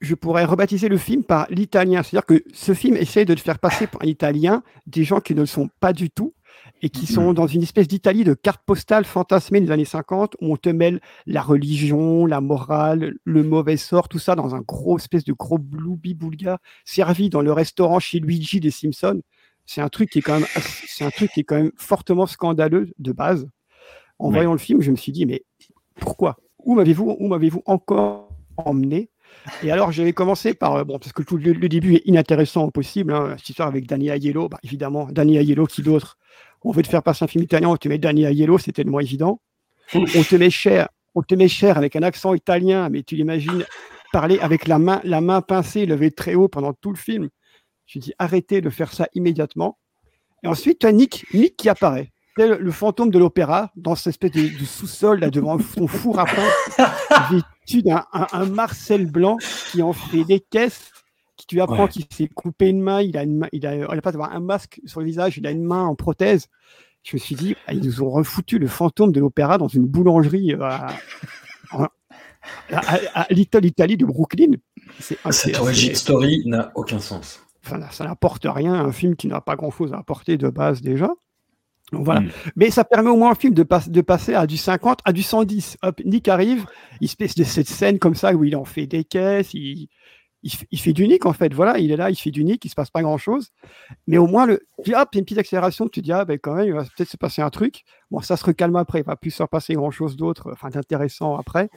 je 0.06 0.16
pourrais 0.16 0.46
rebaptiser 0.46 0.88
le 0.88 0.98
film 0.98 1.24
par 1.24 1.48
l'italien. 1.50 2.04
C'est-à-dire 2.04 2.26
que 2.26 2.44
ce 2.54 2.74
film 2.74 2.96
essaie 2.96 3.26
de 3.26 3.34
te 3.34 3.40
faire 3.42 3.60
passer 3.60 3.88
pour 3.88 4.02
un 4.04 4.08
italien 4.08 4.64
des 4.88 5.04
gens 5.04 5.20
qui 5.20 5.34
ne 5.36 5.42
le 5.42 5.46
sont 5.46 5.70
pas 5.80 5.94
du 5.94 6.10
tout 6.10 6.34
et 6.82 6.90
qui 6.90 7.06
sont 7.08 7.34
dans 7.34 7.48
une 7.48 7.64
espèce 7.64 7.88
d'Italie 7.88 8.24
de 8.24 8.34
carte 8.34 8.62
postale 8.66 9.06
fantasmée 9.06 9.62
des 9.62 9.72
années 9.72 9.86
50 9.86 10.36
où 10.42 10.54
on 10.54 10.58
te 10.58 10.70
mêle 10.70 11.02
la 11.26 11.42
religion, 11.42 12.26
la 12.26 12.40
morale, 12.42 13.16
le 13.24 13.44
mauvais 13.44 13.78
sort, 13.78 14.08
tout 14.08 14.20
ça 14.20 14.36
dans 14.36 14.56
un 14.56 14.62
gros 14.62 14.98
espèce 14.98 15.24
de 15.24 15.34
gros 15.34 15.58
bloubi-boulga 15.58 16.60
servi 16.86 17.30
dans 17.30 17.42
le 17.42 17.52
restaurant 17.52 18.00
chez 18.00 18.20
Luigi 18.20 18.60
des 18.60 18.72
Simpsons. 18.72 19.22
C'est 19.66 19.82
un 19.82 19.90
truc 19.90 20.10
qui 20.12 20.20
est 20.20 20.22
quand 20.22 20.40
même, 20.40 20.48
c'est 20.88 21.04
un 21.04 21.10
truc 21.10 21.32
qui 21.32 21.40
est 21.42 21.44
quand 21.44 21.56
même 21.56 21.72
fortement 21.76 22.28
scandaleux 22.28 22.92
de 23.00 23.12
base. 23.12 23.48
En 24.20 24.28
Ouais. 24.28 24.36
voyant 24.36 24.52
le 24.54 24.60
film, 24.60 24.82
je 24.82 24.92
me 24.92 24.96
suis 24.96 25.12
dit, 25.12 25.26
mais 25.26 25.44
pourquoi? 26.00 26.38
Où 26.64 26.76
m'avez-vous 26.76 27.16
où 27.20 27.28
m'avez-vous 27.28 27.64
encore 27.66 28.30
emmené? 28.58 29.10
Et 29.64 29.72
alors, 29.72 29.92
j'avais 29.92 30.14
commencé 30.14 30.54
par, 30.54 30.76
euh, 30.76 30.84
bon, 30.84 31.00
parce 31.00 31.14
que 31.14 31.24
tout 31.24 31.38
le, 31.38 31.54
début 31.54 31.96
est 31.96 32.02
inintéressant 32.06 32.66
au 32.66 32.72
possible, 32.72 33.14
hein, 33.14 33.36
cette 33.38 33.50
histoire 33.50 33.68
avec 33.68 33.88
Danny 33.88 34.10
Aiello, 34.10 34.50
bah, 34.50 34.60
évidemment, 34.64 35.08
Danny 35.12 35.38
Aiello, 35.38 35.66
qui 35.66 35.82
d'autre 35.82 36.18
On 36.64 36.72
veut 36.72 36.84
te 36.84 36.88
faire 36.88 37.04
passer 37.04 37.24
un 37.24 37.28
film 37.28 37.44
italien, 37.44 37.70
on 37.70 37.78
te 37.78 37.88
met 37.88 37.98
Danny 37.98 38.24
Aiello, 38.24 38.58
c'est 38.58 38.72
tellement 38.72 39.00
évident. 39.00 39.40
on 39.94 40.04
te 40.06 40.36
met 40.36 40.50
cher, 40.50 40.90
on 41.14 41.22
te 41.22 41.36
met 41.36 41.48
cher 41.48 41.78
avec 41.78 41.96
un 41.96 42.04
accent 42.04 42.34
italien, 42.34 42.90
mais 42.90 43.04
tu 43.04 43.16
l'imagines 43.16 43.66
parler 44.12 44.40
avec 44.40 44.68
la 44.68 44.80
main, 44.80 45.02
la 45.04 45.22
main 45.22 45.42
pincée, 45.42 45.86
levée 45.86 46.12
très 46.12 46.36
haut 46.36 46.48
pendant 46.48 46.74
tout 46.74 46.92
le 46.92 46.98
film. 46.98 47.30
Je 47.86 48.00
dis 48.00 48.14
arrêtez 48.18 48.62
de 48.62 48.70
faire 48.70 48.94
ça 48.94 49.08
immédiatement. 49.14 49.78
Et 50.44 50.48
ensuite, 50.48 50.80
tu 50.80 50.88
as 50.88 50.92
Nick, 50.92 51.26
Nick 51.34 51.56
qui 51.58 51.70
apparaît. 51.70 52.12
Le 52.38 52.72
fantôme 52.72 53.12
de 53.12 53.20
l'opéra, 53.20 53.72
dans 53.76 53.96
cette 53.96 54.08
espèce 54.08 54.32
de, 54.32 54.60
de 54.60 54.66
sous-sol, 54.66 55.20
là, 55.20 55.30
devant 55.30 55.58
son 55.60 55.88
four 55.88 56.20
à 56.20 56.26
pain, 56.26 57.42
d'un 57.84 58.06
un, 58.14 58.28
un 58.32 58.46
Marcel 58.46 59.10
blanc 59.10 59.38
qui 59.72 59.82
en 59.82 59.94
fait 59.94 60.24
des 60.24 60.40
caisses, 60.40 60.92
qui 61.38 61.46
tu 61.48 61.62
apprends 61.62 61.84
Ouais. 61.84 61.90
qu'il 61.90 62.06
s'est 62.12 62.28
coupé 62.28 62.70
une 62.70 62.82
main, 62.82 63.02
il 63.02 63.18
a, 63.18 63.24
une 63.24 63.48
il 63.52 63.66
a, 63.68 63.88
d'avoir 64.02 64.34
un 64.34 64.40
masque 64.40 64.80
sur 64.86 65.00
le 65.02 65.06
visage, 65.06 65.38
il 65.38 65.46
a 65.48 65.52
une 65.52 65.64
main 65.64 65.84
en 65.84 65.96
prothèse. 65.96 66.48
Je 67.04 67.16
me 67.16 67.20
suis 67.20 67.36
dit, 67.36 67.56
ah, 67.68 67.74
ils 67.74 67.84
nous 67.84 68.02
ont 68.02 68.10
refoutu 68.10 68.58
le 68.58 68.68
fantôme 68.68 69.12
de 69.12 69.20
l'opéra 69.20 69.58
dans 69.60 69.68
une 69.68 69.86
boulangerie 69.86 70.54
euh, 70.54 70.62
à, 70.64 70.88
à- 72.72 73.22
à 73.22 73.28
Little 73.32 73.66
Italy 73.66 73.98
de 73.98 74.06
Brooklyn. 74.06 74.52
Cette 75.00 75.60
origin 75.60 75.94
story 75.96 76.44
n'a 76.46 76.72
aucun 76.76 77.00
sens. 77.00 77.42
Enfin, 77.66 77.80
ça 77.92 78.06
n'apporte 78.06 78.46
rien, 78.48 78.74
un 78.74 78.92
film 78.92 79.16
qui 79.16 79.28
n'a 79.28 79.42
pas 79.42 79.56
grand-chose 79.56 79.94
à 79.94 79.98
apporter 79.98 80.38
de 80.38 80.50
base 80.50 80.82
déjà. 80.82 81.10
Donc 81.92 82.04
voilà. 82.04 82.22
Mm. 82.22 82.30
Mais 82.56 82.72
ça 82.72 82.84
permet 82.84 83.10
au 83.10 83.16
moins 83.18 83.32
au 83.32 83.36
film 83.36 83.54
de, 83.54 83.64
pas- 83.64 83.84
de 83.88 84.02
passer 84.02 84.34
à 84.34 84.48
du 84.48 84.58
50, 84.58 85.00
à 85.06 85.14
du 85.14 85.24
110. 85.24 85.78
Hop, 85.84 86.02
Nick 86.06 86.28
arrive, 86.28 86.66
il 87.02 87.08
se 87.10 87.16
passe 87.16 87.36
de 87.36 87.44
cette 87.44 87.68
scène 87.68 88.00
comme 88.00 88.16
ça 88.16 88.34
où 88.34 88.44
il 88.44 88.56
en 88.56 88.66
fait 88.66 88.88
des 88.88 89.04
caisses, 89.04 89.54
il, 89.54 89.90
il, 90.72 90.80
fait 90.80 90.94
du 90.94 91.08
Nick 91.08 91.26
en 91.26 91.34
fait. 91.34 91.54
Voilà, 91.54 91.80
il 91.80 91.92
est 91.92 91.98
là, 91.98 92.10
il 92.12 92.16
fait 92.16 92.30
du 92.32 92.44
Nick, 92.44 92.64
il 92.66 92.70
se 92.70 92.76
passe 92.76 92.92
pas 92.92 93.02
grand-chose. 93.02 93.50
Mais 94.08 94.18
au 94.18 94.28
moins, 94.28 94.46
le, 94.46 94.60
tu 94.84 94.92
dis, 94.92 94.96
hop, 94.96 95.10
il 95.12 95.16
y 95.16 95.18
a 95.18 95.20
une 95.20 95.26
petite 95.26 95.38
accélération, 95.40 95.88
tu 95.88 96.00
te 96.02 96.06
dis, 96.06 96.12
ah 96.12 96.24
ben 96.26 96.38
quand 96.38 96.54
même, 96.54 96.68
il 96.68 96.74
va 96.74 96.84
peut-être 96.84 97.10
se 97.10 97.18
passer 97.18 97.42
un 97.42 97.50
truc. 97.50 97.84
Bon, 98.12 98.22
ça 98.22 98.38
se 98.38 98.46
recalme 98.46 98.76
après, 98.76 99.00
il 99.00 99.06
va 99.06 99.16
plus 99.16 99.32
se 99.32 99.42
repasser 99.42 99.74
grand-chose 99.74 100.16
d'autre, 100.16 100.50
enfin 100.54 100.70
d'intéressant 100.70 101.36
après. 101.38 101.70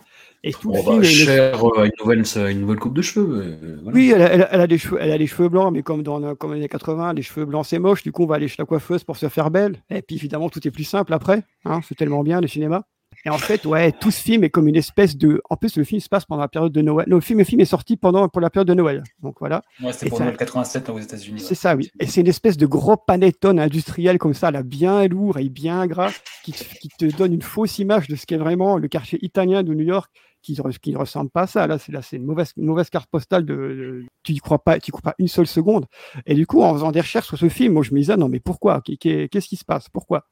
Et 0.45 0.53
tout 0.53 0.71
le 0.71 0.79
On 0.79 0.83
film 0.83 1.01
va 1.01 1.07
est 1.07 1.11
une- 1.21 1.27
cher 1.27 1.65
euh, 1.65 1.85
une 1.85 1.91
nouvelle, 1.99 2.23
une 2.53 2.61
nouvelle 2.61 2.79
coupe 2.79 2.95
de 2.95 3.03
cheveux. 3.03 3.59
euh, 3.63 3.79
voilà. 3.83 3.97
oui, 3.97 4.13
elle 4.15 4.23
a, 4.23 4.33
elle 4.33 4.43
a- 4.43 4.49
elle 4.55 4.61
a 4.61 4.67
des 4.67 4.79
cheveux, 4.79 4.99
elle 5.01 5.13
a 5.13 5.19
des 5.19 5.27
cheveux 5.27 5.49
blancs, 5.49 5.73
mais 5.73 5.83
comme 5.83 6.03
dans 6.03 6.35
comme 6.37 6.53
les 6.53 6.59
années 6.59 6.69
80, 6.69 7.15
les 7.15 7.23
cheveux 7.23 7.47
blancs 7.47 7.65
c'est 7.67 7.79
moche. 7.79 8.03
Du 8.03 8.13
coup, 8.13 8.25
on 8.25 8.27
va 8.27 8.35
aller 8.37 8.49
chez 8.49 8.57
la 8.59 8.67
coiffeuse 8.67 9.03
pour 9.05 9.17
se 9.17 9.29
faire 9.29 9.51
belle. 9.51 9.83
Et 9.91 10.03
puis 10.03 10.17
évidemment, 10.17 10.51
tout 10.51 10.67
est 10.69 10.71
plus 10.71 10.85
simple 10.85 11.15
après. 11.15 11.43
hein, 11.65 11.81
c'est 11.89 11.95
tellement 11.97 12.23
bien 12.23 12.41
le 12.43 12.47
cinéma. 12.49 12.85
Et 13.25 13.31
en 13.31 13.39
fait, 13.39 13.67
ouais, 13.67 13.93
tout 13.93 14.11
ce 14.11 14.21
film 14.23 14.45
est 14.45 14.51
comme 14.51 14.69
une 14.69 14.77
espèce 14.77 15.17
de. 15.17 15.43
En 15.51 15.57
plus, 15.57 15.77
le 15.77 15.85
film 15.85 16.01
se 16.01 16.09
passe 16.09 16.25
pendant 16.25 16.41
la 16.43 16.49
période 16.49 16.73
de 16.73 16.81
Noël. 16.83 17.07
Non, 17.09 17.17
le 17.17 17.21
film, 17.21 17.39
le 17.41 17.45
film 17.45 17.61
est 17.61 17.65
sorti 17.67 17.97
pendant 17.97 18.29
pour 18.29 18.41
la 18.41 18.49
période 18.49 18.69
de 18.69 18.75
Noël. 18.75 19.03
Donc 19.23 19.37
voilà. 19.41 19.63
Ouais, 19.83 19.91
Et 20.03 20.09
pour 20.09 20.19
ça- 20.19 20.25
Noël 20.25 20.37
87 20.37 20.89
aux 20.89 20.99
États-Unis. 20.99 21.41
c'est 21.41 21.55
ça, 21.57 21.75
oui. 21.77 21.91
Et 22.01 22.07
c'est 22.07 22.21
une 22.21 22.29
espèce 22.29 22.57
de 22.57 22.67
gros 22.67 22.97
panettone 22.97 23.59
industriel 23.59 24.19
comme 24.19 24.35
ça, 24.35 24.51
là, 24.51 24.63
bien 24.63 25.07
lourd 25.09 25.39
et 25.39 25.49
bien 25.49 25.87
gras, 25.87 26.13
qui, 26.45 26.53
te- 26.53 26.75
qui 26.81 26.89
te 26.89 27.05
donne 27.17 27.33
une 27.35 27.43
fausse 27.43 27.79
image 27.79 28.07
de 28.09 28.17
ce 28.17 28.25
qu'est 28.25 28.37
vraiment 28.37 28.77
le 28.79 28.89
quartier 28.89 29.19
italien 29.23 29.63
de 29.63 29.75
New 29.75 29.85
York, 29.85 30.11
qui, 30.41 30.57
ne 30.57 30.97
ressemble 30.97 31.31
pas 31.31 31.43
à 31.43 31.47
ça. 31.49 31.67
Là, 31.67 31.79
c'est 31.79 31.91
là, 31.93 32.01
c'est 32.01 32.17
une 32.17 32.25
mauvaise, 32.25 32.53
une 32.57 32.67
mauvaise 32.67 32.89
carte 32.89 33.11
postale. 33.11 33.45
De, 33.45 33.55
de- 33.55 34.05
tu 34.23 34.33
n'y 34.33 34.39
crois 34.39 34.63
pas, 34.63 34.79
tu 34.79 34.93
crois 34.93 35.03
pas 35.03 35.15
une 35.19 35.29
seule 35.29 35.49
seconde. 35.49 35.87
Et 36.25 36.35
du 36.35 36.47
coup, 36.47 36.63
en 36.63 36.73
faisant 36.73 36.93
des 36.93 37.01
recherches 37.01 37.27
sur 37.27 37.37
ce 37.37 37.49
film, 37.49 37.73
moi, 37.75 37.83
je 37.83 37.93
me 37.93 37.99
disais, 37.99 38.17
non, 38.17 38.29
mais 38.29 38.39
pourquoi? 38.41 38.81
Qu'est- 38.81 38.97
qu'est- 38.97 39.29
Qu'est-ce 39.29 39.49
qui 39.49 39.57
se 39.57 39.65
passe? 39.65 39.89
Pourquoi? 39.91 40.25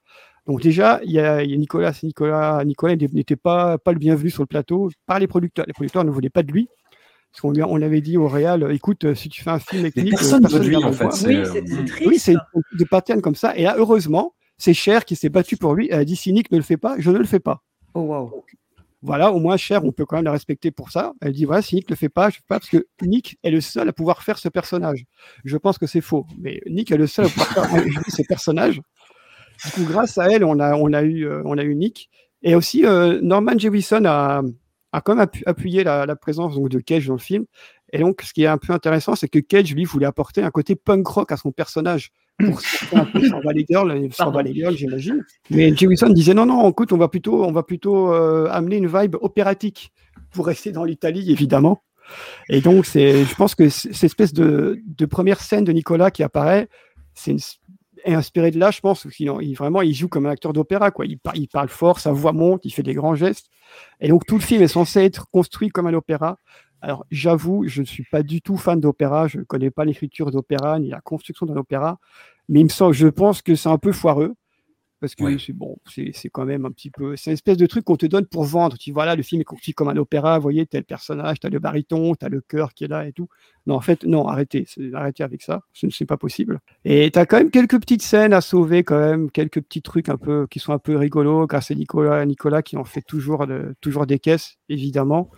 Donc 0.46 0.60
déjà, 0.62 1.00
il 1.04 1.10
y 1.12 1.18
a, 1.18 1.42
il 1.42 1.50
y 1.50 1.54
a 1.54 1.56
Nicolas, 1.56 1.92
Nicolas, 2.02 2.64
Nicolas 2.64 2.96
n'était 2.96 3.36
pas, 3.36 3.78
pas 3.78 3.92
le 3.92 3.98
bienvenu 3.98 4.30
sur 4.30 4.42
le 4.42 4.46
plateau 4.46 4.90
par 5.06 5.18
les 5.18 5.26
producteurs. 5.26 5.64
Les 5.66 5.72
producteurs 5.72 6.04
ne 6.04 6.10
voulaient 6.10 6.30
pas 6.30 6.42
de 6.42 6.52
lui. 6.52 6.68
Parce 7.32 7.40
qu'on 7.42 7.50
lui 7.50 7.60
a- 7.60 7.68
on 7.68 7.82
avait 7.82 8.00
dit 8.00 8.16
au 8.16 8.28
Réal, 8.28 8.66
écoute, 8.72 9.04
euh, 9.04 9.14
si 9.14 9.28
tu 9.28 9.42
fais 9.42 9.50
un 9.50 9.58
film 9.58 9.82
avec 9.82 9.98
euh, 9.98 10.04
personne 10.08 10.46
veut 10.46 10.58
de 10.60 10.64
lui, 10.68 10.76
en 10.76 10.86
le 10.88 10.92
fait, 10.92 11.04
Oui, 11.26 11.34
euh, 11.34 11.44
c'est 11.52 11.66
c'est 11.68 11.84
triste. 11.84 12.06
Oui, 12.08 12.18
c'est 12.18 12.34
des 12.78 12.86
patterns 12.86 13.20
comme 13.20 13.34
ça. 13.34 13.54
Et 13.56 13.64
là, 13.64 13.74
heureusement, 13.76 14.34
c'est 14.56 14.72
Cher 14.72 15.04
qui 15.04 15.16
s'est 15.16 15.28
battu 15.28 15.56
pour 15.58 15.74
lui. 15.74 15.88
Elle 15.90 15.98
a 16.00 16.04
dit 16.06 16.16
si 16.16 16.32
Nick 16.32 16.50
ne 16.50 16.56
le 16.56 16.62
fait 16.62 16.78
pas, 16.78 16.94
je 16.98 17.10
ne 17.10 17.18
le 17.18 17.24
fais 17.26 17.40
pas. 17.40 17.62
Oh 17.92 18.00
waouh. 18.00 18.42
Voilà, 19.02 19.30
au 19.32 19.38
moins 19.38 19.58
Cher, 19.58 19.84
on 19.84 19.92
peut 19.92 20.06
quand 20.06 20.16
même 20.16 20.24
la 20.24 20.32
respecter 20.32 20.70
pour 20.70 20.90
ça. 20.90 21.12
Elle 21.20 21.32
dit 21.32 21.44
voilà, 21.44 21.60
si 21.60 21.74
Nick 21.74 21.90
ne 21.90 21.94
le 21.94 21.98
fait 21.98 22.08
pas, 22.08 22.30
je 22.30 22.36
ne 22.36 22.38
fais 22.38 22.44
pas 22.48 22.58
parce 22.58 22.70
que 22.70 22.86
Nick 23.02 23.38
est 23.42 23.50
le 23.50 23.60
seul 23.60 23.86
à 23.88 23.92
pouvoir 23.92 24.22
faire 24.22 24.38
ce 24.38 24.48
personnage. 24.48 25.04
Je 25.44 25.56
pense 25.58 25.76
que 25.76 25.86
c'est 25.86 26.00
faux, 26.00 26.26
mais 26.38 26.62
Nick 26.66 26.90
est 26.90 26.96
le 26.96 27.06
seul 27.06 27.26
à 27.26 27.28
pouvoir 27.28 27.48
faire 27.70 27.84
ce 28.08 28.22
personnage. 28.22 28.80
Du 29.64 29.70
coup, 29.72 29.84
grâce 29.84 30.18
à 30.18 30.28
elle, 30.30 30.44
on 30.44 30.58
a, 30.60 30.74
on 30.76 30.92
a, 30.92 31.02
eu, 31.02 31.26
euh, 31.26 31.42
on 31.44 31.56
a 31.58 31.62
eu 31.64 31.74
Nick. 31.74 32.10
Et 32.42 32.54
aussi, 32.54 32.84
euh, 32.84 33.18
Norman 33.22 33.58
Jewison 33.58 34.04
a, 34.04 34.42
a 34.92 35.00
quand 35.00 35.14
même 35.14 35.24
appu- 35.26 35.42
appuyé 35.46 35.84
la, 35.84 36.06
la 36.06 36.16
présence 36.16 36.54
donc, 36.54 36.68
de 36.68 36.78
Cage 36.78 37.06
dans 37.06 37.14
le 37.14 37.18
film. 37.20 37.44
Et 37.92 37.98
donc, 38.00 38.22
ce 38.22 38.32
qui 38.32 38.42
est 38.42 38.46
un 38.48 38.58
peu 38.58 38.72
intéressant, 38.72 39.14
c'est 39.14 39.28
que 39.28 39.38
Cage, 39.38 39.72
lui, 39.74 39.84
voulait 39.84 40.06
apporter 40.06 40.42
un 40.42 40.50
côté 40.50 40.74
punk 40.76 41.06
rock 41.06 41.32
à 41.32 41.36
son 41.36 41.52
personnage. 41.52 42.10
Pour 42.38 42.60
un 42.98 43.04
peu 43.06 43.26
sans 43.26 43.40
Valley 43.40 43.64
Girl, 43.68 44.08
sans 44.12 44.30
Valley 44.30 44.52
Girl, 44.54 44.76
j'imagine. 44.76 45.24
Mais 45.50 45.74
Jewison 45.74 46.08
disait 46.10 46.34
non, 46.34 46.44
non, 46.46 46.68
écoute, 46.70 46.92
on 46.92 46.98
va 46.98 47.08
plutôt, 47.08 47.44
on 47.44 47.52
va 47.52 47.62
plutôt 47.62 48.12
euh, 48.12 48.48
amener 48.50 48.76
une 48.76 48.88
vibe 48.88 49.16
opératique 49.20 49.92
pour 50.32 50.46
rester 50.46 50.70
dans 50.72 50.84
l'Italie, 50.84 51.30
évidemment. 51.32 51.82
Et 52.48 52.60
donc, 52.60 52.86
c'est, 52.86 53.24
je 53.24 53.34
pense 53.34 53.54
que 53.54 53.68
cette 53.68 54.04
espèce 54.04 54.32
de, 54.32 54.78
de 54.86 55.06
première 55.06 55.40
scène 55.40 55.64
de 55.64 55.72
Nicolas 55.72 56.10
qui 56.10 56.22
apparaît, 56.22 56.68
c'est 57.14 57.30
une- 57.32 57.38
inspiré 58.14 58.50
de 58.50 58.58
là, 58.58 58.70
je 58.70 58.80
pense, 58.80 59.06
qu'il 59.10 59.30
en- 59.30 59.40
il, 59.40 59.54
vraiment, 59.54 59.82
il 59.82 59.94
joue 59.94 60.08
comme 60.08 60.26
un 60.26 60.30
acteur 60.30 60.52
d'opéra, 60.52 60.90
quoi. 60.90 61.06
Il 61.06 61.48
parle 61.48 61.68
fort, 61.68 62.00
sa 62.00 62.12
voix 62.12 62.32
monte, 62.32 62.64
il 62.64 62.70
fait 62.70 62.82
des 62.82 62.94
grands 62.94 63.14
gestes. 63.14 63.46
Et 64.00 64.08
donc, 64.08 64.26
tout 64.26 64.36
le 64.36 64.42
film 64.42 64.62
est 64.62 64.68
censé 64.68 65.00
être 65.00 65.28
construit 65.30 65.68
comme 65.70 65.86
un 65.86 65.94
opéra. 65.94 66.38
Alors, 66.82 67.04
j'avoue, 67.10 67.64
je 67.66 67.80
ne 67.80 67.86
suis 67.86 68.04
pas 68.04 68.22
du 68.22 68.42
tout 68.42 68.56
fan 68.56 68.80
d'opéra, 68.80 69.28
je 69.28 69.38
ne 69.38 69.44
connais 69.44 69.70
pas 69.70 69.84
l'écriture 69.84 70.30
d'opéra, 70.30 70.78
ni 70.78 70.90
la 70.90 71.00
construction 71.00 71.46
d'un 71.46 71.56
opéra, 71.56 71.98
mais 72.48 72.60
il 72.60 72.64
me 72.64 72.68
semble, 72.68 72.94
je 72.94 73.08
pense 73.08 73.42
que 73.42 73.54
c'est 73.54 73.68
un 73.68 73.78
peu 73.78 73.92
foireux. 73.92 74.34
Parce 74.98 75.14
que 75.14 75.24
Oui. 75.24 75.42
c'est 75.44 75.52
bon, 75.52 75.76
c'est 75.86 76.30
quand 76.30 76.46
même 76.46 76.64
un 76.64 76.70
petit 76.70 76.90
peu. 76.90 77.16
C'est 77.16 77.30
une 77.30 77.34
espèce 77.34 77.58
de 77.58 77.66
truc 77.66 77.84
qu'on 77.84 77.96
te 77.98 78.06
donne 78.06 78.24
pour 78.26 78.44
vendre. 78.44 78.78
Tu 78.78 78.92
vois, 78.92 79.04
là, 79.04 79.14
le 79.14 79.22
film 79.22 79.42
est 79.42 79.44
construit 79.44 79.74
comme 79.74 79.88
un 79.88 79.96
opéra. 79.98 80.38
Vous 80.38 80.42
voyez, 80.42 80.64
tel 80.64 80.84
personnage, 80.84 81.38
tu 81.38 81.46
as 81.46 81.50
le 81.50 81.58
baryton, 81.58 82.14
tu 82.14 82.24
as 82.24 82.30
le 82.30 82.40
chœur 82.40 82.72
qui 82.72 82.84
est 82.84 82.88
là 82.88 83.06
et 83.06 83.12
tout. 83.12 83.28
Non, 83.66 83.74
en 83.74 83.82
fait, 83.82 84.04
non, 84.04 84.26
arrêtez. 84.26 84.66
Arrêtez 84.94 85.22
avec 85.22 85.42
ça. 85.42 85.60
Ce 85.74 85.84
ne 85.84 85.90
c'est 85.90 86.06
pas 86.06 86.16
possible. 86.16 86.60
Et 86.86 87.10
tu 87.10 87.18
as 87.18 87.26
quand 87.26 87.36
même 87.36 87.50
quelques 87.50 87.78
petites 87.78 88.00
scènes 88.02 88.32
à 88.32 88.40
sauver, 88.40 88.84
quand 88.84 88.98
même. 88.98 89.30
Quelques 89.30 89.60
petits 89.60 89.82
trucs 89.82 90.08
un 90.08 90.16
peu, 90.16 90.46
qui 90.50 90.60
sont 90.60 90.72
un 90.72 90.78
peu 90.78 90.96
rigolos, 90.96 91.46
grâce 91.46 91.70
à 91.70 91.74
Nicolas, 91.74 92.24
Nicolas 92.24 92.62
qui 92.62 92.78
en 92.78 92.84
fait 92.84 93.02
toujours, 93.02 93.46
toujours 93.82 94.06
des 94.06 94.18
caisses, 94.18 94.56
évidemment. 94.70 95.30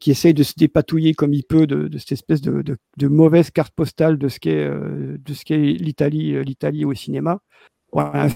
Qui 0.00 0.10
essaye 0.10 0.34
de 0.34 0.42
se 0.42 0.52
dépatouiller 0.56 1.14
comme 1.14 1.32
il 1.32 1.44
peut 1.44 1.66
de, 1.66 1.88
de 1.88 1.96
cette 1.98 2.12
espèce 2.12 2.42
de, 2.42 2.60
de- 2.60 2.76
de 2.98 3.08
mauvaise 3.08 3.50
carte 3.50 3.72
postale 3.74 4.18
de 4.18 4.28
ce 4.28 4.38
qu'est 4.40 4.64
euh, 4.66 5.16
l'Italie, 5.48 6.34
euh, 6.34 6.42
l'Italie 6.42 6.84
au 6.84 6.92
cinéma. 6.92 7.40
Voilà, 7.92 8.24
un 8.24 8.28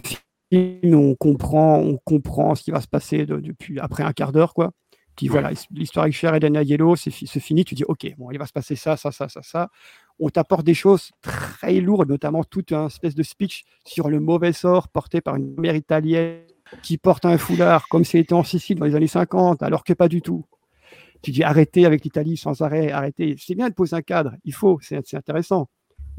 on 0.53 1.15
comprend, 1.15 1.79
on 1.79 1.97
comprend 1.99 2.55
ce 2.55 2.63
qui 2.63 2.71
va 2.71 2.81
se 2.81 2.89
passer 2.89 3.27
de- 3.27 3.37
depuis 3.41 3.79
après 3.79 4.03
un 4.03 4.13
quart 4.13 4.33
d'heure, 4.33 4.55
quoi. 4.55 4.73
Tu 5.17 5.25
dis, 5.27 5.29
voilà, 5.29 5.51
l'histoire 5.73 6.05
avec 6.05 6.15
Cher 6.15 6.35
et 6.35 6.41
Dana 6.41 6.63
Yellow, 6.63 6.97
c'est 6.97 7.11
fi- 7.11 7.27
c'est 7.27 7.41
fini. 7.41 7.65
Tu 7.65 7.75
dis, 7.75 7.85
ok, 7.85 8.07
bon, 8.19 8.31
il 8.31 8.39
va 8.39 8.47
se 8.47 8.53
passer 8.53 8.77
ça, 8.77 8.97
ça, 8.97 9.13
ça, 9.13 9.29
ça, 9.29 9.43
ça. 9.43 9.69
On 10.19 10.29
t'apporte 10.31 10.65
des 10.65 10.75
choses 10.75 11.11
très 11.23 11.81
lourdes, 11.81 12.09
notamment 12.09 12.45
tout 12.45 12.65
un 12.73 12.87
espèce 12.87 13.15
de 13.15 13.23
speech 13.23 13.65
sur 13.87 14.09
le 14.09 14.21
mauvais 14.21 14.53
sort 14.53 14.89
porté 14.89 15.21
par 15.21 15.37
une 15.37 15.55
mère 15.59 15.75
italienne 15.77 16.41
qui 16.83 16.99
porte 16.99 17.25
un 17.27 17.39
foulard 17.39 17.89
comme 17.89 18.05
si 18.05 18.17
elle 18.17 18.23
était 18.23 18.33
en 18.35 18.45
Sicile 18.45 18.79
dans 18.79 18.87
les 18.87 18.95
années 18.95 19.07
50, 19.09 19.63
alors 19.63 19.85
que 19.85 19.93
pas 19.93 20.09
du 20.09 20.23
tout. 20.23 20.45
Tu 21.23 21.33
dis 21.33 21.43
arrêtez 21.45 21.87
avec 21.87 22.05
l'Italie 22.05 22.37
sans 22.37 22.63
arrêt, 22.63 22.91
arrêtez. 22.93 23.37
C'est 23.39 23.55
bien 23.55 23.69
de 23.69 23.75
poser 23.75 23.97
un 23.97 24.03
cadre, 24.03 24.33
il 24.45 24.55
faut, 24.55 24.79
c'est 24.83 25.15
intéressant. 25.15 25.69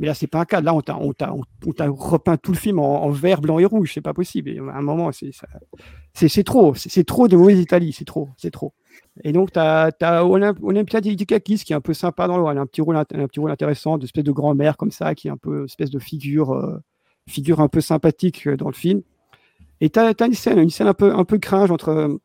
Mais 0.02 0.08
là, 0.08 0.16
c'est 0.16 0.26
pas 0.26 0.40
un 0.40 0.46
cadre. 0.46 0.66
Là, 0.66 0.74
on 0.74 0.82
t'a, 0.82 0.98
on 0.98 1.14
t'a, 1.14 1.32
on, 1.32 1.72
t'a 1.74 1.88
repeint 1.88 2.36
tout 2.36 2.52
le 2.52 2.58
film 2.58 2.80
en, 2.80 3.08
vert, 3.12 3.40
blanc 3.40 3.60
et 3.60 3.66
rouge. 3.66 3.92
C'est 3.94 4.02
pas 4.02 4.16
possible. 4.16 4.50
Et 4.50 4.58
à 4.58 4.78
un 4.78 4.82
moment, 4.82 5.12
c'est, 5.12 5.32
ça- 5.32 5.48
c'est, 6.16 6.28
c'est 6.28 6.44
trop. 6.44 6.74
C'est, 6.74 6.90
c'est 6.90 7.04
trop 7.04 7.28
de 7.28 7.38
mauvaise 7.38 7.60
Italie. 7.60 7.94
C'est 7.94 8.04
trop. 8.04 8.30
C'est 8.36 8.50
trop. 8.50 8.74
Et 9.24 9.32
donc, 9.32 9.52
tu 9.52 9.60
as, 9.60 9.92
Olymp- 10.24 10.58
Olympia 10.64 11.02
Dikakis 11.02 11.60
qui 11.60 11.74
est 11.74 11.76
un 11.76 11.82
peu 11.82 11.94
sympa 11.94 12.26
dans 12.26 12.38
le 12.38 12.42
rôle. 12.42 12.58
Un 12.58 12.66
petit 12.66 12.82
rôle, 12.82 12.96
un 12.96 13.06
petit 13.06 13.40
rôle 13.40 13.52
intéressant, 13.52 14.00
d'espèce 14.00 14.24
de 14.24 14.32
grand-mère 14.32 14.76
comme 14.76 14.90
ça, 14.90 15.14
qui 15.14 15.28
est 15.28 15.32
un 15.32 15.38
peu 15.38 15.66
espèce 15.66 15.92
de 15.92 16.00
figure, 16.00 16.52
euh, 16.52 16.80
figure 17.30 17.60
un 17.60 17.68
peu 17.68 17.80
sympathique 17.80 18.48
euh, 18.48 18.58
dans 18.58 18.70
le 18.70 18.74
film. 18.74 19.04
Et 19.82 19.92
tu 19.92 20.00
as, 20.00 20.16
une 20.26 20.34
scène, 20.34 20.58
une 20.58 20.72
scène 20.72 20.88
un 20.88 20.96
peu, 20.96 21.14
un 21.14 21.26
peu 21.26 21.38
cringe 21.38 21.70
entre 21.70 21.90
euh, 21.90 22.18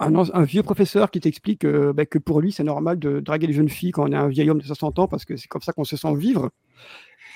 un, 0.00 0.42
vieux 0.42 0.64
professeur 0.64 1.12
qui 1.12 1.20
t'explique 1.20 1.64
bah, 1.64 2.04
que 2.04 2.18
pour 2.18 2.40
lui, 2.40 2.50
c'est 2.50 2.64
normal 2.64 2.98
de 2.98 3.20
draguer 3.20 3.46
les 3.46 3.52
jeunes 3.52 3.68
filles 3.68 3.92
quand 3.92 4.08
on 4.08 4.12
est 4.12 4.16
un 4.16 4.28
vieil 4.28 4.50
homme 4.50 4.60
de 4.60 4.66
60 4.66 4.98
ans 4.98 5.06
parce 5.06 5.24
que 5.24 5.36
c'est 5.36 5.46
comme 5.46 5.62
ça 5.62 5.72
qu'on 5.72 5.84
se 5.84 5.96
sent 5.96 6.14
vivre. 6.16 6.50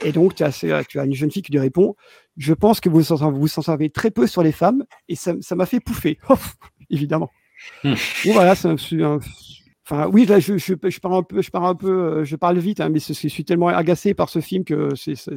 Et 0.05 0.13
donc, 0.13 0.35
tu 0.35 0.43
as, 0.43 0.47
assez- 0.47 0.73
tu 0.89 0.99
as 1.01 1.05
une 1.05 1.15
jeune 1.15 1.31
fille 1.31 1.43
qui 1.43 1.53
lui 1.53 1.59
répond 1.59 1.95
Je 2.37 2.53
pense 2.55 2.81
que 2.81 2.89
vous 2.89 3.01
vous 3.01 3.59
en 3.59 3.63
savez 3.63 3.91
très 3.91 4.11
peu 4.11 4.27
sur 4.27 4.43
les 4.43 4.53
femmes. 4.53 4.85
Et 5.09 5.17
ça 5.17 5.35
m'a 5.55 5.67
fait 5.67 5.81
pouffer, 5.81 6.19
évidemment. 6.91 7.31
Hmm. 7.85 7.95
Bon, 8.25 8.33
voilà, 8.33 8.55
c'est 8.55 8.69
un- 8.69 9.19
Enfin, 9.89 10.09
oui, 10.13 10.27
là, 10.27 10.41
je, 10.41 10.59
je, 10.59 10.75
je 10.89 10.99
parle 10.99 11.15
un 11.15 11.23
peu, 11.23 11.41
je 11.43 11.51
parle 11.53 11.67
un 11.67 11.75
peu, 11.77 11.89
euh, 11.89 12.25
je 12.25 12.35
parle 12.35 12.59
vite, 12.59 12.81
hein, 12.81 12.89
mais 12.89 12.99
je 12.99 13.13
suis 13.13 13.45
tellement 13.45 13.69
agacé 13.69 14.15
par 14.15 14.29
ce 14.29 14.41
film 14.41 14.65
que 14.65 14.97
c'est, 14.97 15.15
ce 15.15 15.31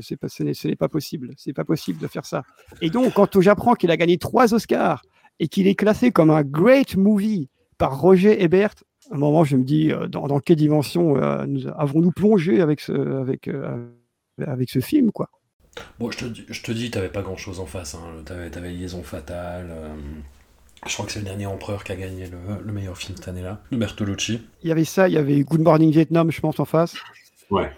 n'est 0.44 0.56
ce 0.56 0.68
n'est 0.68 0.76
pas 0.76 0.90
possible. 0.90 1.34
C'est 1.38 1.54
pas 1.54 1.64
possible 1.66 2.00
de 2.00 2.08
faire 2.08 2.26
ça. 2.26 2.42
Et 2.82 2.90
donc, 2.90 3.14
quand 3.14 3.40
j'apprends 3.42 3.76
qu'il 3.76 3.92
a 3.92 3.98
gagné 3.98 4.18
trois 4.18 4.56
Oscars 4.56 5.04
et 5.40 5.48
qu'il 5.50 5.68
est 5.68 5.76
classé 5.76 6.10
comme 6.12 6.32
un 6.32 6.42
great 6.42 6.98
movie 6.98 7.48
par 7.78 8.00
Roger 8.02 8.44
Ebert, 8.44 8.74
à 9.12 9.16
un 9.16 9.20
moment, 9.20 9.44
je 9.44 9.56
me 9.56 9.64
dis, 9.64 9.92
euh, 9.92 10.08
dans, 10.08 10.26
dans 10.28 10.40
quelle 10.40 10.56
dimension 10.58 11.16
euh, 11.18 11.46
nous 11.46 11.68
avons-nous 11.68 12.12
plongé 12.12 12.60
avec 12.60 12.80
ce, 12.82 12.92
avec, 13.22 13.48
euh, 13.48 13.88
avec 14.48 14.70
ce 14.70 14.80
film, 14.80 15.12
quoi. 15.12 15.30
Bon, 16.00 16.12
je 16.12 16.18
te, 16.18 16.26
dis- 16.26 16.46
je 16.50 16.62
te 16.64 16.72
dis, 16.72 16.92
t'avais 16.92 17.10
pas 17.10 17.22
grand 17.22 17.38
chose 17.38 17.60
en 17.60 17.66
face. 17.66 17.96
Hein. 17.96 18.24
T'avais, 18.26 18.50
t'avais 18.50 18.72
Liaison 18.72 19.04
Fatale. 19.04 19.68
euh, 19.72 19.88
je 20.88 20.94
crois 20.94 21.06
que 21.06 21.12
c'est 21.12 21.20
le 21.20 21.26
dernier 21.26 21.46
Empereur 21.46 21.84
qui 21.84 21.92
a 21.92 21.96
gagné 21.96 22.28
le, 22.28 22.38
le 22.64 22.74
meilleur 22.74 22.98
film 22.98 23.16
cette 23.18 23.28
année-là. 23.28 23.62
Le 23.72 23.78
Bertolucci. 23.78 24.42
Il 24.64 24.70
y 24.70 24.72
avait 24.72 24.86
ça, 24.86 25.08
il 25.10 25.14
y 25.14 25.18
avait 25.18 25.42
Good 25.42 25.62
Morning 25.62 25.92
Vietnam, 25.92 26.32
je 26.32 26.40
pense, 26.42 26.60
en 26.60 26.66
face. 26.66 26.96
Ouais. 27.50 27.72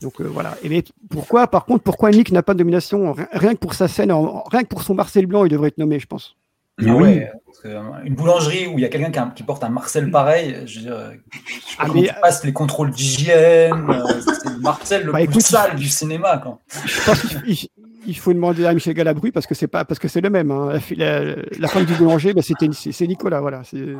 Donc 0.00 0.20
euh, 0.20 0.24
voilà. 0.24 0.56
Et 0.62 0.68
mais 0.68 0.82
pourquoi, 1.10 1.46
par 1.46 1.64
contre, 1.64 1.84
pourquoi 1.84 2.10
Nick 2.10 2.32
n'a 2.32 2.42
pas 2.42 2.54
de 2.54 2.58
nomination? 2.58 3.12
Rien- 3.12 3.28
Rien 3.32 3.54
que 3.54 3.60
pour 3.60 3.74
sa 3.74 3.86
scène, 3.88 4.10
en- 4.12 4.42
rien 4.50 4.62
que 4.62 4.68
pour 4.68 4.82
son 4.82 4.94
Marcel 4.94 5.26
Blanc, 5.26 5.44
il 5.44 5.50
devrait 5.50 5.68
être 5.68 5.78
nommé, 5.78 5.98
je 6.00 6.06
pense. 6.06 6.36
Ah 6.80 6.94
ouais, 6.96 7.30
parce 7.44 7.60
que, 7.60 7.68
euh, 7.68 7.80
une 8.04 8.14
boulangerie 8.14 8.66
où 8.66 8.78
il 8.78 8.80
y 8.82 8.84
a 8.84 8.88
quelqu'un 8.88 9.30
qui, 9.30 9.42
porte 9.42 9.62
un 9.62 9.68
Marcel 9.68 10.10
pareil, 10.10 10.56
je 10.66 10.78
veux 10.78 10.84
dire, 10.86 10.94
euh, 10.96 11.10
je 11.46 11.52
sais 11.52 11.76
pas 11.76 11.84
Ah, 11.86 11.92
mais- 11.94 12.02
tu 12.08 12.14
passes 12.20 12.44
les 12.44 12.52
contrôles 12.52 12.90
d'hygiène, 12.90 13.86
euh, 13.90 14.20
c'est 14.42 14.58
Marcel 14.58 15.04
le 15.04 15.12
Bah, 15.12 15.18
plus 15.18 15.24
écoute, 15.28 15.42
sale 15.42 15.76
du 15.76 15.88
cinéma. 15.88 16.38
Quoi. 16.38 16.58
Je 16.86 17.04
pense 17.04 17.22
qu'il 17.22 17.68
il- 18.06 18.16
faut 18.16 18.32
demander 18.32 18.64
à 18.64 18.72
Michel 18.74 18.94
Galabru 18.94 19.32
parce 19.32 19.46
que 19.46 19.54
c'est 19.54 19.68
pas 19.68 19.84
parce 19.84 19.98
que 20.00 20.08
c'est 20.08 20.22
le 20.22 20.30
même. 20.30 20.50
hein. 20.50 20.70
La, 20.72 20.80
fi- 20.80 20.96
la- 20.96 21.36
la 21.36 21.68
femme 21.68 21.84
du 21.84 21.94
boulanger, 21.94 22.32
bah, 22.32 22.42
c'était 22.42 22.68
c'est 22.72 22.90
c'est 22.90 23.06
Nicolas, 23.06 23.40
voilà. 23.40 23.62
C'est 23.64 23.94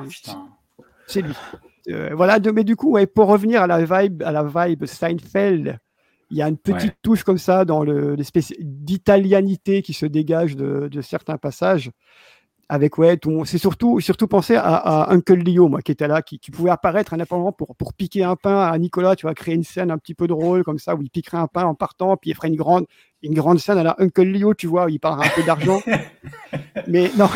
c'est 1.07 1.21
lui. 1.23 1.35
Euh, 1.89 2.11
voilà. 2.15 2.39
de- 2.39 2.51
mais 2.53 2.65
du 2.65 2.75
coup, 2.75 2.93
ouais, 2.93 3.07
pour 3.07 3.27
revenir 3.29 3.63
à 3.63 3.67
la 3.67 3.85
vibe, 3.85 4.23
à 4.23 4.33
la 4.33 4.43
vibe 4.45 4.87
Seinfeld, 4.87 5.79
il 6.31 6.37
y 6.39 6.43
a 6.43 6.49
une 6.49 6.57
petite 6.57 6.91
Ouais. 6.91 6.97
touche 7.03 7.23
comme 7.23 7.39
ça 7.39 7.65
dans 7.65 7.83
le 7.85 8.15
l'espèce 8.15 8.53
d'italianité 8.59 9.83
qui 9.83 9.93
se 9.93 10.07
dégage 10.07 10.57
de, 10.57 10.89
de 10.89 11.01
certains 11.03 11.37
passages. 11.37 11.91
Avec 12.75 12.97
ouais, 12.97 13.19
ton- 13.19 13.45
c'est 13.45 13.59
surtout 13.59 14.01
surtout 14.01 14.27
penser 14.29 14.55
à, 14.57 14.63
à 14.77 15.13
Uncle 15.13 15.35
Leo, 15.35 15.69
moi, 15.69 15.83
qui 15.83 15.93
était 15.93 16.09
là, 16.09 16.23
qui, 16.23 16.39
qui 16.39 16.51
pouvait 16.51 16.71
apparaître 16.71 17.13
indépendamment 17.13 17.53
pour 17.53 17.77
pour 17.77 17.93
piquer 17.93 18.25
un 18.25 18.35
pain 18.35 18.61
à 18.61 18.79
Nicolas, 18.79 19.15
tu 19.15 19.27
vois, 19.27 19.35
créer 19.35 19.55
une 19.55 19.63
scène 19.63 19.91
un 19.91 19.99
petit 19.99 20.15
peu 20.15 20.27
drôle 20.27 20.65
comme 20.65 20.79
ça 20.79 20.95
où 20.95 21.03
il 21.03 21.11
piquerait 21.11 21.37
un 21.37 21.49
pain 21.49 21.65
en 21.65 21.75
partant, 21.75 22.17
puis 22.17 22.31
il 22.31 22.35
ferait 22.35 22.49
une 22.49 22.57
grande 22.57 22.87
une 23.23 23.35
grande 23.35 23.59
scène 23.59 23.77
à 23.77 23.83
la 23.83 23.95
Uncle 23.99 24.23
Leo, 24.25 24.55
tu 24.55 24.69
vois, 24.69 24.87
où 24.87 24.89
il 24.89 24.99
parlera 24.99 25.27
un 25.27 25.31
peu 25.35 25.43
d'argent. 25.43 25.83
Mais 26.89 27.11
non, 27.19 27.29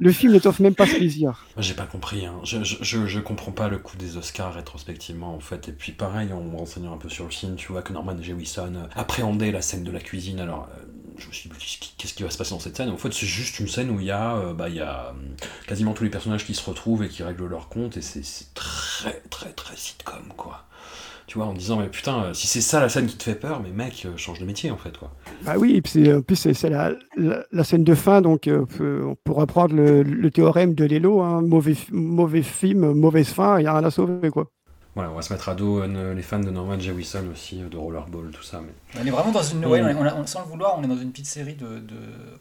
le 0.00 0.10
film 0.10 0.32
ne 0.32 0.38
t'offre 0.38 0.62
même 0.62 0.74
pas 0.74 0.86
ce 0.86 0.96
plaisir. 0.96 1.46
Moi, 1.54 1.62
j'ai 1.62 1.74
pas 1.74 1.86
compris. 1.86 2.26
Hein. 2.26 2.40
Je, 2.42 2.64
je, 2.64 2.76
je, 2.80 3.06
je 3.06 3.20
comprends 3.20 3.52
pas 3.52 3.68
le 3.68 3.78
coup 3.78 3.96
des 3.96 4.16
Oscars 4.16 4.54
rétrospectivement, 4.54 5.34
en 5.34 5.40
fait. 5.40 5.68
Et 5.68 5.72
puis, 5.72 5.92
pareil, 5.92 6.32
en 6.32 6.42
me 6.42 6.56
renseignant 6.56 6.94
un 6.94 6.96
peu 6.96 7.08
sur 7.08 7.24
le 7.24 7.30
film, 7.30 7.54
tu 7.56 7.70
vois 7.70 7.82
que 7.82 7.92
Norman 7.92 8.16
Jewison 8.20 8.74
euh, 8.74 8.86
appréhendait 8.96 9.52
la 9.52 9.62
scène 9.62 9.84
de 9.84 9.92
la 9.92 10.00
cuisine. 10.00 10.40
Alors, 10.40 10.68
euh, 10.76 10.82
je 11.18 11.28
me 11.28 11.32
suis 11.32 11.48
dit, 11.48 11.94
qu'est-ce 11.98 12.14
qui 12.14 12.22
va 12.22 12.30
se 12.30 12.38
passer 12.38 12.50
dans 12.50 12.60
cette 12.60 12.76
scène? 12.76 12.90
En 12.90 12.96
fait, 12.96 13.12
c'est 13.12 13.26
juste 13.26 13.58
une 13.60 13.68
scène 13.68 13.90
où 13.90 14.00
il 14.00 14.06
y 14.06 14.10
a, 14.10 14.36
euh, 14.36 14.54
bah, 14.54 14.66
euh, 14.68 15.12
quasiment 15.66 15.92
tous 15.92 16.04
les 16.04 16.10
personnages 16.10 16.44
qui 16.44 16.54
se 16.54 16.68
retrouvent 16.68 17.02
et 17.02 17.08
qui 17.08 17.22
règlent 17.22 17.46
leur 17.46 17.68
compte. 17.68 17.96
Et 17.96 18.02
c'est 18.02 18.54
très, 18.54 19.22
très, 19.30 19.50
très 19.50 19.76
sitcom, 19.76 20.32
quoi. 20.36 20.64
Tu 21.26 21.38
vois, 21.38 21.46
en 21.46 21.54
disant, 21.54 21.78
mais 21.78 21.88
putain, 21.88 22.24
euh, 22.24 22.34
si 22.34 22.46
c'est 22.46 22.60
ça 22.60 22.80
la 22.80 22.88
scène 22.88 23.06
qui 23.06 23.16
te 23.16 23.22
fait 23.22 23.34
peur, 23.34 23.60
mais 23.62 23.70
mec, 23.70 24.06
change 24.16 24.40
de 24.40 24.44
métier, 24.44 24.70
en 24.70 24.76
fait, 24.76 24.96
quoi. 24.98 25.12
Bah 25.42 25.54
oui, 25.56 25.76
et 25.76 25.82
puis 25.82 25.90
c'est, 26.36 26.68
la, 26.68 27.64
scène 27.64 27.84
de 27.84 27.94
fin, 27.94 28.20
donc 28.20 28.48
euh, 28.48 28.66
peut- 28.66 29.04
on 29.06 29.14
pourra 29.14 29.46
prendre 29.46 29.74
le, 29.74 30.30
théorème 30.30 30.74
de 30.74 30.84
Lelo, 30.84 31.20
hein, 31.20 31.42
mauvais, 31.42 31.76
mauvais 31.90 32.42
film, 32.42 32.92
mauvaise 32.92 33.28
fin, 33.28 33.58
il 33.58 33.62
n'y 33.62 33.68
a 33.68 33.76
rien 33.78 33.86
à 33.86 33.90
sauver, 33.90 34.30
quoi. 34.30 34.50
Voilà, 34.94 35.10
on 35.10 35.14
va 35.14 35.22
se 35.22 35.32
mettre 35.32 35.48
à 35.48 35.54
dos 35.54 35.80
euh, 35.80 36.12
les 36.14 36.20
fans 36.22 36.38
de 36.38 36.50
Norman 36.50 36.78
Jewison 36.78 37.24
aussi, 37.32 37.62
euh, 37.62 37.68
de 37.68 37.76
Rollerball, 37.78 38.30
tout 38.30 38.42
ça. 38.42 38.60
Mais... 38.60 39.00
On 39.02 39.06
est 39.06 39.10
vraiment 39.10 39.32
dans 39.32 39.42
une. 39.42 39.60
Mm. 39.60 39.64
ouais, 39.66 39.82
on 39.82 39.88
est- 39.88 39.94
on 39.94 40.04
a- 40.04 40.14
on- 40.14 40.26
sans 40.26 40.40
le 40.40 40.46
vouloir, 40.48 40.76
on 40.78 40.84
est 40.84 40.86
dans 40.88 40.98
une 40.98 41.10
petite 41.12 41.26
série 41.26 41.54
de. 41.54 41.64
de... 41.78 41.96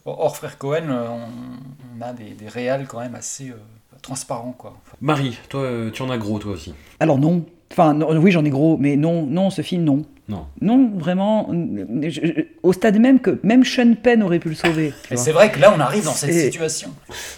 Hors 0.05 0.35
frère 0.35 0.57
Cohen, 0.57 0.89
euh, 0.89 1.07
on, 1.09 1.97
on 1.97 2.01
a 2.01 2.11
des, 2.11 2.31
des 2.31 2.47
réals 2.49 2.87
quand 2.87 2.99
même 2.99 3.15
assez 3.15 3.49
euh, 3.51 3.55
transparents. 4.01 4.53
Quoi. 4.57 4.73
Marie, 4.99 5.37
toi, 5.47 5.61
euh, 5.61 5.91
tu 5.91 6.01
en 6.01 6.09
as 6.09 6.17
gros, 6.17 6.39
toi 6.39 6.51
aussi. 6.53 6.73
Alors 6.99 7.17
non. 7.19 7.45
Enfin, 7.71 7.93
non, 7.93 8.13
oui, 8.17 8.31
j'en 8.31 8.43
ai 8.43 8.49
gros, 8.49 8.75
mais 8.77 8.97
non, 8.97 9.25
non, 9.25 9.49
ce 9.49 9.61
film, 9.61 9.85
non. 9.85 10.03
Non. 10.27 10.45
Non, 10.59 10.91
vraiment, 10.97 11.49
je- 11.51 12.09
je- 12.09 12.41
au 12.63 12.73
stade 12.73 12.99
même 12.99 13.21
que 13.21 13.39
même 13.43 13.63
Sean 13.63 13.93
Penn 14.01 14.21
aurait 14.23 14.39
pu 14.39 14.49
le 14.49 14.55
sauver. 14.55 14.93
Et 15.09 15.15
c'est 15.15 15.31
vrai 15.31 15.51
que 15.51 15.59
là, 15.59 15.73
on 15.75 15.79
arrive 15.79 16.03
dans 16.03 16.11
cette 16.11 16.29
Et- 16.31 16.43
situation. 16.51 16.89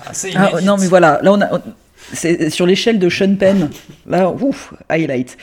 Assez 0.05 0.31
Ah, 0.35 0.59
non, 0.63 0.77
mais 0.79 0.87
voilà, 0.87 1.19
là, 1.21 1.31
on 1.33 1.39
a, 1.41 1.53
on- 1.55 1.61
c'est 2.11 2.49
sur 2.49 2.65
l'échelle 2.65 2.99
de 2.99 3.09
Sean 3.09 3.35
Penn. 3.35 3.69
Là, 4.07 4.31
ouf, 4.31 4.73
highlight. 4.89 5.37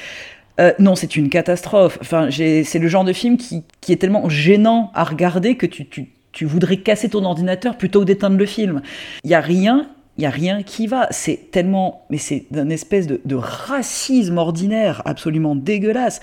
Euh, 0.61 0.73
non, 0.79 0.95
c'est 0.95 1.17
une 1.17 1.31
catastrophe. 1.31 1.99
Enfin, 2.01 2.29
c'est 2.31 2.79
le 2.79 2.89
genre 2.89 3.05
de 3.05 3.13
film 3.13 3.37
qui, 3.37 3.65
est 3.89 3.97
tellement 3.97 4.29
gênant 4.29 4.91
à 4.95 5.05
regarder 5.05 5.57
que 5.57 5.67
tu, 5.67 6.45
voudrais 6.45 6.79
casser 6.79 7.09
ton 7.09 7.25
ordinateur 7.25 7.77
plutôt 7.77 8.01
que 8.01 8.05
d'éteindre 8.05 8.37
le 8.37 8.47
film. 8.47 8.83
Il 9.25 9.31
y 9.31 9.35
a 9.35 9.41
rien, 9.41 9.89
il 10.19 10.25
y 10.25 10.27
a 10.27 10.31
rien 10.31 10.63
qui 10.63 10.87
va. 10.87 11.09
C'est 11.11 11.51
tellement, 11.51 12.05
mais 12.11 12.19
c'est 12.19 12.45
d'un 12.51 12.69
espèce 12.69 13.07
de, 13.07 13.35
racisme 13.35 14.39
ordinaire 14.39 15.03
absolument 15.07 15.57
dégueulasse. 15.57 16.21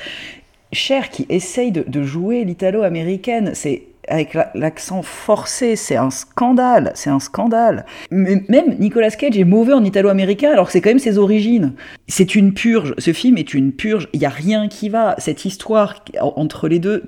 Cher 0.73 1.09
qui 1.09 1.26
essaye 1.30 1.72
de 1.72 2.03
jouer 2.03 2.43
l'italo-américaine, 2.43 3.51
c'est 3.53 3.84
avec 4.07 4.34
la- 4.34 4.51
l'accent 4.55 5.01
forcé, 5.01 5.75
c'est 5.75 5.95
un 5.95 6.09
scandale, 6.09 6.91
c'est 6.95 7.09
un 7.09 7.19
scandale. 7.19 7.85
Même 8.11 8.75
Nicolas 8.79 9.11
Cage 9.11 9.38
est 9.38 9.43
mauvais 9.43 9.73
en 9.73 9.84
italo-américain 9.84 10.51
alors 10.51 10.67
que 10.67 10.71
c'est 10.71 10.81
quand 10.81 10.89
même 10.89 10.99
ses 10.99 11.17
origines. 11.17 11.73
C'est 12.07 12.35
une 12.35 12.53
purge, 12.53 12.93
ce 12.97 13.13
film 13.13 13.38
est 13.38 13.53
une 13.53 13.71
purge, 13.73 14.07
il 14.13 14.19
n'y 14.19 14.25
a 14.25 14.29
rien 14.29 14.67
qui 14.67 14.89
va. 14.89 15.15
Cette 15.17 15.45
histoire 15.45 16.03
en- 16.21 16.34
entre 16.38 16.67
les 16.67 16.79
deux 16.79 17.03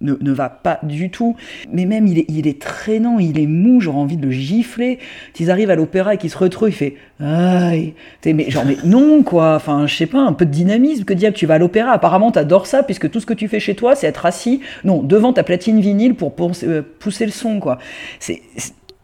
ne, 0.00 0.14
ne 0.20 0.32
va 0.32 0.48
pas 0.48 0.78
du 0.82 1.10
tout. 1.10 1.36
Mais 1.72 1.86
même, 1.86 2.06
il 2.06 2.18
est, 2.18 2.24
il 2.28 2.46
est 2.46 2.60
traînant, 2.60 3.18
il 3.18 3.38
est 3.38 3.46
mou, 3.46 3.80
j'aurais 3.80 3.98
envie 3.98 4.16
de 4.16 4.26
le 4.26 4.32
gifler. 4.32 4.98
S'ils 5.34 5.50
arrivent 5.50 5.70
à 5.70 5.76
l'opéra 5.76 6.14
et 6.14 6.18
qu'il 6.18 6.30
se 6.30 6.36
retrouve, 6.38 6.68
il 6.68 6.72
fait 6.74 6.96
Aïe 7.20 7.94
mais, 8.26 8.50
Genre, 8.50 8.64
mais 8.66 8.76
non, 8.84 9.22
quoi. 9.22 9.54
Enfin, 9.54 9.86
je 9.86 9.94
sais 9.94 10.06
pas, 10.06 10.20
un 10.20 10.32
peu 10.32 10.44
de 10.46 10.50
dynamisme. 10.50 11.04
Que 11.04 11.14
diable, 11.14 11.36
tu 11.36 11.46
vas 11.46 11.54
à 11.54 11.58
l'opéra, 11.58 11.92
apparemment, 11.92 12.30
t'adores 12.32 12.66
ça, 12.66 12.82
puisque 12.82 13.10
tout 13.10 13.20
ce 13.20 13.26
que 13.26 13.34
tu 13.34 13.48
fais 13.48 13.60
chez 13.60 13.74
toi, 13.74 13.94
c'est 13.94 14.06
être 14.06 14.26
assis, 14.26 14.60
non, 14.84 15.02
devant 15.02 15.32
ta 15.32 15.42
platine 15.42 15.80
vinyle 15.80 16.14
pour, 16.14 16.34
euh, 16.64 16.82
pousser 16.98 17.24
le 17.26 17.32
son, 17.32 17.60
quoi. 17.60 17.78
C'est. 18.18 18.42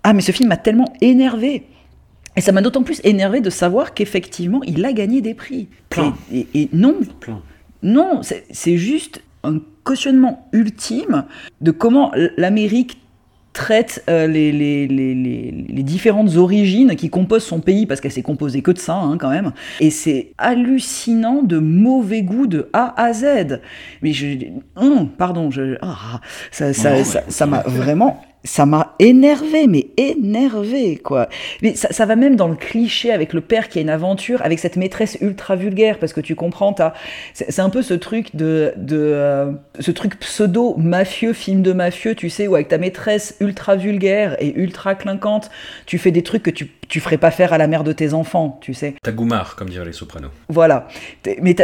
Ah, 0.02 0.12
mais 0.12 0.22
ce 0.22 0.32
film 0.32 0.48
m'a 0.48 0.56
tellement 0.56 0.92
énervé. 1.00 1.64
Et 2.36 2.40
ça 2.40 2.52
m'a 2.52 2.62
d'autant 2.62 2.82
plus 2.82 3.00
énervé 3.04 3.40
de 3.40 3.50
savoir 3.50 3.92
qu'effectivement, 3.92 4.62
il 4.64 4.84
a 4.84 4.92
gagné 4.92 5.20
des 5.20 5.34
prix. 5.34 5.68
Plein. 5.88 6.14
Et, 6.32 6.46
et- 6.54 6.62
et 6.62 6.68
non, 6.72 6.94
Plein. 7.20 7.42
non, 7.82 8.20
c'est 8.22 8.44
c'est 8.50 8.76
juste 8.76 9.22
un 9.44 9.58
cautionnement 9.84 10.48
ultime 10.52 11.24
de 11.60 11.70
comment 11.70 12.12
l'Amérique 12.36 12.98
traite 13.52 14.04
euh, 14.08 14.28
les, 14.28 14.52
les, 14.52 14.86
les, 14.86 15.14
les, 15.14 15.82
différentes 15.82 16.36
origines 16.36 16.94
qui 16.94 17.10
composent 17.10 17.42
son 17.44 17.58
pays, 17.58 17.84
parce 17.84 18.00
qu'elle 18.00 18.12
s'est 18.12 18.22
composée 18.22 18.62
que 18.62 18.70
de 18.70 18.78
ça, 18.78 18.94
hein, 18.94 19.18
quand 19.18 19.30
même. 19.30 19.50
Et 19.80 19.90
c'est 19.90 20.32
hallucinant 20.38 21.42
de 21.42 21.58
mauvais 21.58 22.22
goût 22.22 22.46
de 22.46 22.68
A 22.72 22.94
à 23.02 23.12
Z. 23.12 23.60
Mais 24.02 24.12
je... 24.12 24.36
Hum, 24.76 25.08
pardon, 25.08 25.50
je... 25.50 25.76
ah, 25.82 26.20
ça 26.52 26.72
ça- 26.72 26.98
Non, 26.98 27.04
ça- 27.04 27.24
ça 27.28 27.46
m'a 27.46 27.62
vraiment... 27.62 28.22
Ça 28.42 28.64
m'a 28.64 28.94
énervé, 28.98 29.66
mais 29.66 29.88
énervé, 29.98 30.96
quoi. 30.96 31.28
Mais 31.60 31.74
ça, 31.74 31.88
ça 31.92 32.06
va 32.06 32.16
même 32.16 32.36
dans 32.36 32.48
le 32.48 32.54
cliché 32.56 33.12
avec 33.12 33.34
le 33.34 33.42
père 33.42 33.68
qui 33.68 33.78
a 33.78 33.82
une 33.82 33.90
aventure, 33.90 34.40
avec 34.42 34.58
cette 34.58 34.76
maîtresse 34.76 35.18
ultra 35.20 35.56
vulgaire, 35.56 35.98
parce 35.98 36.14
que 36.14 36.22
tu 36.22 36.34
comprends, 36.34 36.72
t'as- 36.72 36.94
c'est 37.34 37.60
un 37.60 37.68
peu 37.68 37.82
ce 37.82 37.92
truc 37.92 38.34
de, 38.34 38.72
de 38.78 38.96
euh, 38.98 39.52
ce 39.78 39.90
truc 39.90 40.18
pseudo 40.20 40.74
mafieux, 40.78 41.34
film 41.34 41.60
de 41.60 41.72
mafieux, 41.74 42.14
tu 42.14 42.30
sais, 42.30 42.48
où 42.48 42.54
avec 42.54 42.68
ta 42.68 42.78
maîtresse 42.78 43.36
ultra 43.40 43.76
vulgaire 43.76 44.36
et 44.42 44.58
ultra 44.58 44.94
clinquante, 44.94 45.50
tu 45.84 45.98
fais 45.98 46.10
des 46.10 46.22
trucs 46.22 46.42
que 46.42 46.50
tu, 46.50 46.70
tu 46.88 47.00
ferais 47.00 47.18
pas 47.18 47.30
faire 47.30 47.52
à 47.52 47.58
la 47.58 47.66
mère 47.66 47.84
de 47.84 47.92
tes 47.92 48.14
enfants, 48.14 48.58
tu 48.62 48.72
sais. 48.72 48.94
T'as 49.02 49.12
Goumar, 49.12 49.54
comme 49.56 49.68
diraient 49.68 49.84
les 49.84 49.92
sopranos. 49.92 50.30
Voilà. 50.48 50.88
Mais 51.42 51.54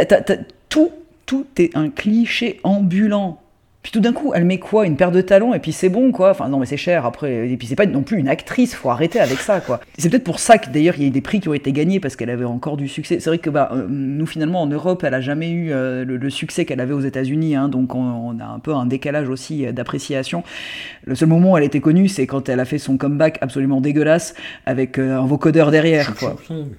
tout, 0.69 0.91
tout 1.25 1.47
est 1.57 1.75
un 1.75 1.89
cliché 1.89 2.59
ambulant. 2.63 3.41
Puis 3.83 3.91
tout 3.93 4.01
d'un 4.01 4.11
coup, 4.11 4.33
elle 4.35 4.43
met 4.43 4.59
quoi? 4.59 4.85
Une 4.85 4.97
paire 4.97 5.11
de 5.11 5.21
talons 5.21 5.53
et 5.53 5.59
puis 5.59 5.71
c'est 5.71 5.87
bon 5.87 6.11
quoi. 6.11 6.31
Enfin 6.31 6.49
non 6.49 6.59
mais 6.59 6.65
c'est 6.65 6.75
cher 6.75 7.05
après. 7.05 7.49
Et 7.49 7.55
puis 7.55 7.67
c'est 7.67 7.75
pas 7.75 7.85
non 7.85 8.03
plus 8.03 8.17
une 8.17 8.27
actrice, 8.27 8.75
faut 8.75 8.89
arrêter 8.89 9.19
avec 9.21 9.39
ça 9.39 9.61
quoi. 9.61 9.79
C'est 9.97 10.09
peut-être 10.09 10.25
pour 10.25 10.39
ça 10.39 10.57
que 10.57 10.69
d'ailleurs 10.69 10.95
il 10.97 11.03
y 11.03 11.05
a 11.05 11.07
eu 11.07 11.11
des 11.11 11.21
prix 11.21 11.39
qui 11.39 11.47
ont 11.47 11.53
été 11.53 11.71
gagnés 11.71 12.01
parce 12.01 12.17
qu'elle 12.17 12.29
avait 12.29 12.43
encore 12.43 12.75
du 12.75 12.89
succès. 12.89 13.21
C'est 13.21 13.29
vrai 13.29 13.37
que 13.37 13.49
bah, 13.49 13.69
euh, 13.71 13.85
nous 13.87 14.25
finalement 14.25 14.61
en 14.61 14.67
Europe, 14.67 15.05
elle 15.05 15.13
a 15.13 15.21
jamais 15.21 15.51
eu 15.51 15.71
euh, 15.71 16.03
le, 16.03 16.17
le 16.17 16.29
succès 16.29 16.65
qu'elle 16.65 16.81
avait 16.81 16.93
aux 16.93 16.99
États-Unis, 16.99 17.55
hein, 17.55 17.69
donc 17.69 17.95
on, 17.95 17.99
on 17.99 18.39
a 18.41 18.45
un 18.45 18.59
peu 18.59 18.73
un 18.73 18.85
décalage 18.85 19.29
aussi 19.29 19.65
euh, 19.65 19.71
d'appréciation. 19.71 20.43
Le 21.05 21.15
seul 21.15 21.29
moment 21.29 21.53
où 21.53 21.57
elle 21.57 21.63
était 21.63 21.79
connue, 21.79 22.09
c'est 22.09 22.27
quand 22.27 22.49
elle 22.49 22.59
a 22.59 22.65
fait 22.65 22.79
son 22.79 22.97
comeback 22.97 23.37
absolument 23.39 23.79
dégueulasse 23.79 24.33
avec 24.65 24.99
euh, 24.99 25.17
un 25.17 25.25
vocodeur 25.25 25.71
derrière 25.71 26.13
quoi. 26.15 26.35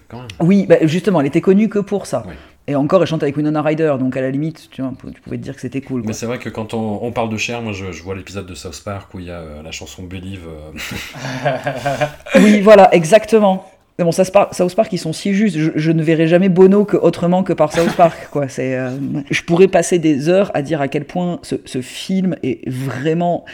Quand 0.08 0.18
même. 0.18 0.26
Oui, 0.40 0.66
bah, 0.68 0.76
justement, 0.82 1.22
elle 1.22 1.26
était 1.28 1.40
connue 1.40 1.70
que 1.70 1.78
pour 1.78 2.04
ça. 2.04 2.24
Et 2.68 2.76
encore, 2.76 3.00
elle 3.00 3.08
chante 3.08 3.22
avec 3.22 3.36
Winona 3.36 3.62
Ryder, 3.62 3.94
donc 3.98 4.16
à 4.16 4.20
la 4.20 4.30
limite, 4.30 4.68
tu, 4.70 4.82
vois, 4.82 4.92
tu 5.12 5.20
pouvais 5.22 5.38
te 5.38 5.42
dire 5.42 5.54
que 5.54 5.60
c'était 5.60 5.80
cool. 5.80 6.02
quoi. 6.02 6.08
Mais 6.08 6.12
c'est 6.12 6.26
vrai 6.26 6.38
que 6.38 6.50
quand 6.50 6.74
on, 6.74 7.00
on 7.02 7.10
parle 7.12 7.30
de 7.30 7.36
Cher, 7.38 7.62
moi 7.62 7.72
je, 7.72 7.92
je 7.92 8.02
vois 8.02 8.14
l'épisode 8.14 8.46
de 8.46 8.54
South 8.54 8.82
Park 8.84 9.14
où 9.14 9.18
il 9.20 9.26
y 9.26 9.30
a 9.30 9.38
euh, 9.38 9.62
la 9.62 9.72
chanson 9.72 10.02
Believe. 10.02 10.42
euh, 10.46 11.56
Oui, 12.36 12.60
voilà, 12.60 12.94
exactement. 12.94 13.64
Mais 13.98 14.04
bon, 14.04 14.12
South 14.12 14.30
Park, 14.30 14.54
South 14.54 14.74
Park, 14.76 14.92
ils 14.92 14.98
sont 14.98 15.12
si 15.12 15.34
justes. 15.34 15.56
Je, 15.58 15.70
je 15.74 15.90
ne 15.90 16.02
verrai 16.02 16.28
jamais 16.28 16.48
Bono 16.48 16.84
que 16.84 16.96
autrement 16.96 17.42
que 17.42 17.52
par 17.52 17.72
South 17.72 17.96
Park. 17.96 18.28
Quoi. 18.30 18.48
C'est, 18.48 18.76
euh, 18.76 18.90
je 19.30 19.42
pourrais 19.42 19.66
passer 19.68 19.98
des 19.98 20.28
heures 20.28 20.50
à 20.54 20.62
dire 20.62 20.80
à 20.80 20.88
quel 20.88 21.04
point 21.04 21.40
ce, 21.42 21.56
ce 21.64 21.80
film 21.80 22.36
est 22.42 22.60
vraiment. 22.68 23.44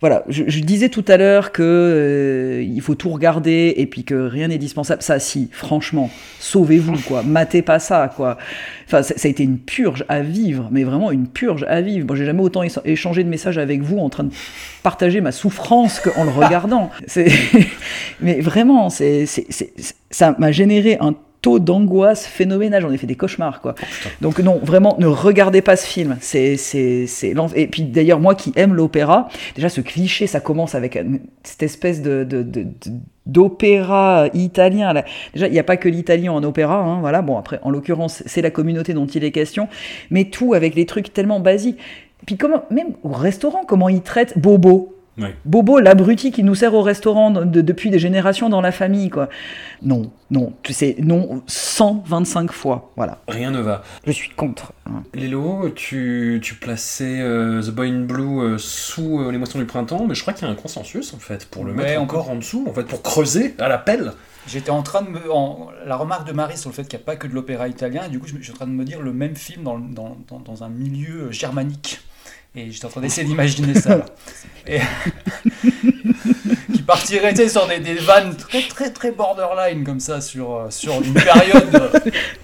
Voilà, 0.00 0.22
je, 0.28 0.44
je 0.46 0.60
disais 0.60 0.90
tout 0.90 1.04
à 1.08 1.16
l'heure 1.16 1.50
que 1.50 1.62
euh, 1.64 2.62
il 2.62 2.80
faut 2.80 2.94
tout 2.94 3.10
regarder 3.10 3.74
et 3.78 3.86
puis 3.86 4.04
que 4.04 4.14
rien 4.14 4.46
n'est 4.46 4.56
dispensable. 4.58 5.02
Ça, 5.02 5.18
si, 5.18 5.48
franchement, 5.50 6.08
sauvez-vous, 6.38 6.98
quoi. 7.08 7.24
Matez 7.24 7.62
pas 7.62 7.80
ça, 7.80 8.08
quoi. 8.14 8.38
Enfin, 8.86 9.02
ça, 9.02 9.14
ça 9.16 9.26
a 9.26 9.30
été 9.30 9.42
une 9.42 9.58
purge 9.58 10.04
à 10.08 10.20
vivre, 10.20 10.68
mais 10.70 10.84
vraiment 10.84 11.10
une 11.10 11.26
purge 11.26 11.64
à 11.68 11.80
vivre. 11.80 12.06
Moi, 12.06 12.14
j'ai 12.14 12.26
jamais 12.26 12.42
autant 12.42 12.62
écha- 12.62 12.80
échangé 12.84 13.24
de 13.24 13.28
messages 13.28 13.58
avec 13.58 13.82
vous 13.82 13.98
en 13.98 14.08
train 14.08 14.22
de 14.22 14.30
partager 14.84 15.20
ma 15.20 15.32
souffrance 15.32 15.98
qu'en 15.98 16.22
le 16.22 16.30
regardant. 16.30 16.90
Mais 18.20 18.40
vraiment, 18.40 18.90
c'est- 18.90 19.26
ça 20.10 20.36
m'a 20.38 20.52
généré 20.52 20.96
un 21.00 21.14
taux 21.48 21.58
d'angoisse 21.58 22.26
phénoménal. 22.26 22.82
J'en 22.82 22.90
ai 22.90 22.98
fait 22.98 23.06
des 23.06 23.14
cauchemars, 23.16 23.60
quoi. 23.60 23.74
Donc 24.20 24.38
non, 24.40 24.60
vraiment, 24.62 24.96
ne 24.98 25.06
regardez 25.06 25.62
pas 25.62 25.76
ce 25.76 25.86
film. 25.86 26.16
C'est, 26.20 26.56
c'est, 26.56 27.06
c'est 27.06 27.34
Et 27.54 27.66
puis 27.68 27.82
d'ailleurs, 27.84 28.20
moi 28.20 28.34
qui 28.34 28.52
aime 28.56 28.74
l'opéra, 28.74 29.28
déjà 29.54 29.68
ce 29.68 29.80
cliché, 29.80 30.26
ça 30.26 30.40
commence 30.40 30.74
avec 30.74 30.96
une- 30.96 31.20
cette 31.42 31.62
espèce 31.62 32.02
de, 32.02 32.24
de- 32.24 32.42
de- 32.42 32.62
de- 32.64 32.70
d'opéra 33.24 34.26
italien. 34.34 34.92
là. 34.92 35.04
Déjà, 35.34 35.46
il 35.46 35.52
n'y 35.52 35.58
a 35.58 35.64
pas 35.64 35.76
que 35.76 35.88
l'italien 35.88 36.32
en 36.32 36.42
opéra, 36.42 36.76
hein, 36.76 37.00
voilà. 37.00 37.22
Bon, 37.22 37.38
après, 37.38 37.58
en 37.62 37.70
l'occurrence, 37.70 38.22
c'est 38.26 38.42
la 38.42 38.50
communauté 38.50 38.92
dont 38.94 39.06
il 39.06 39.24
est 39.24 39.30
question, 39.32 39.68
mais 40.10 40.24
tout 40.24 40.54
avec 40.54 40.74
les 40.74 40.86
trucs 40.86 41.12
tellement 41.12 41.40
basiques. 41.40 41.78
Puis 42.26 42.36
comment, 42.36 42.64
même 42.70 42.88
au 43.04 43.10
restaurant, 43.10 43.62
comment 43.66 43.88
ils 43.88 44.02
traitent 44.02 44.38
Bobo? 44.38 44.94
Ouais. 45.18 45.34
Bobo, 45.44 45.80
l'abruti 45.80 46.30
qui 46.30 46.42
nous 46.44 46.54
sert 46.54 46.74
au 46.74 46.82
restaurant 46.82 47.30
de- 47.30 47.60
depuis 47.60 47.90
des 47.90 47.98
générations 47.98 48.48
dans 48.48 48.60
la 48.60 48.70
famille, 48.72 49.10
quoi. 49.10 49.28
Non, 49.82 50.10
non, 50.30 50.52
tu 50.62 50.72
sais, 50.72 50.96
non, 51.00 51.42
125 51.46 52.52
fois, 52.52 52.92
voilà. 52.96 53.18
Rien 53.28 53.50
ne 53.50 53.60
va. 53.60 53.82
Je 54.06 54.12
suis 54.12 54.30
contre. 54.30 54.72
hein. 54.86 55.02
Lélo, 55.14 55.70
tu, 55.70 56.40
tu 56.42 56.54
plaçais 56.54 57.20
euh, 57.20 57.62
The 57.62 57.70
Boy 57.70 57.90
in 57.90 58.00
Blue 58.02 58.40
euh, 58.40 58.58
sous 58.58 59.20
euh, 59.20 59.30
les 59.32 59.38
moissons 59.38 59.58
du 59.58 59.64
printemps, 59.66 60.06
mais 60.08 60.14
je 60.14 60.22
crois 60.22 60.32
qu'il 60.34 60.46
y 60.46 60.50
a 60.50 60.52
un 60.52 60.56
consensus 60.56 61.12
en 61.14 61.18
fait 61.18 61.46
pour 61.46 61.64
le 61.64 61.72
Ouais, 61.72 61.78
mettre 61.84 62.00
on 62.00 62.04
encore 62.04 62.30
en 62.30 62.36
dessous, 62.36 62.64
en 62.68 62.72
fait 62.72 62.84
pour 62.84 63.02
creuser 63.02 63.54
à 63.58 63.68
la 63.68 63.78
pelle. 63.78 64.12
J'étais 64.46 64.70
en 64.70 64.82
train 64.82 65.02
de 65.02 65.10
me. 65.10 65.30
en- 65.32 65.68
la 65.86 65.96
remarque 65.96 66.26
de 66.26 66.32
Marie 66.32 66.56
sur 66.56 66.70
le 66.70 66.74
fait 66.74 66.84
qu'il 66.88 66.98
n'y 66.98 67.02
a 67.02 67.06
pas 67.06 67.16
que 67.16 67.26
de 67.26 67.34
l'opéra 67.34 67.68
italien, 67.68 68.02
et 68.06 68.08
du 68.08 68.18
coup, 68.18 68.26
je 68.26 68.40
suis 68.40 68.52
en 68.52 68.54
train 68.56 68.66
de 68.66 68.72
me 68.72 68.84
dire 68.84 69.02
le 69.02 69.12
même 69.12 69.36
film 69.36 69.62
dans, 69.64 69.78
dans, 69.78 70.16
dans, 70.28 70.38
dans 70.40 70.64
un 70.64 70.68
milieu 70.70 71.30
germanique. 71.30 72.00
Et 72.58 72.70
j'étais 72.70 72.86
en 72.86 72.88
train 72.88 73.00
d'essayer 73.00 73.26
d'imaginer 73.26 73.74
ça. 73.74 73.96
là. 73.98 74.04
Et- 74.66 74.80
qui 76.72 76.82
partirait 76.82 77.48
sur 77.48 77.66
des, 77.66 77.78
des 77.80 77.94
vannes 77.94 78.36
très 78.36 78.62
très 78.62 78.90
très 78.92 79.12
borderline 79.12 79.84
comme 79.84 80.00
ça 80.00 80.20
sur, 80.20 80.54
euh, 80.56 80.70
sur 80.70 81.00
une 81.02 81.14
période 81.14 81.74
euh, 81.74 81.90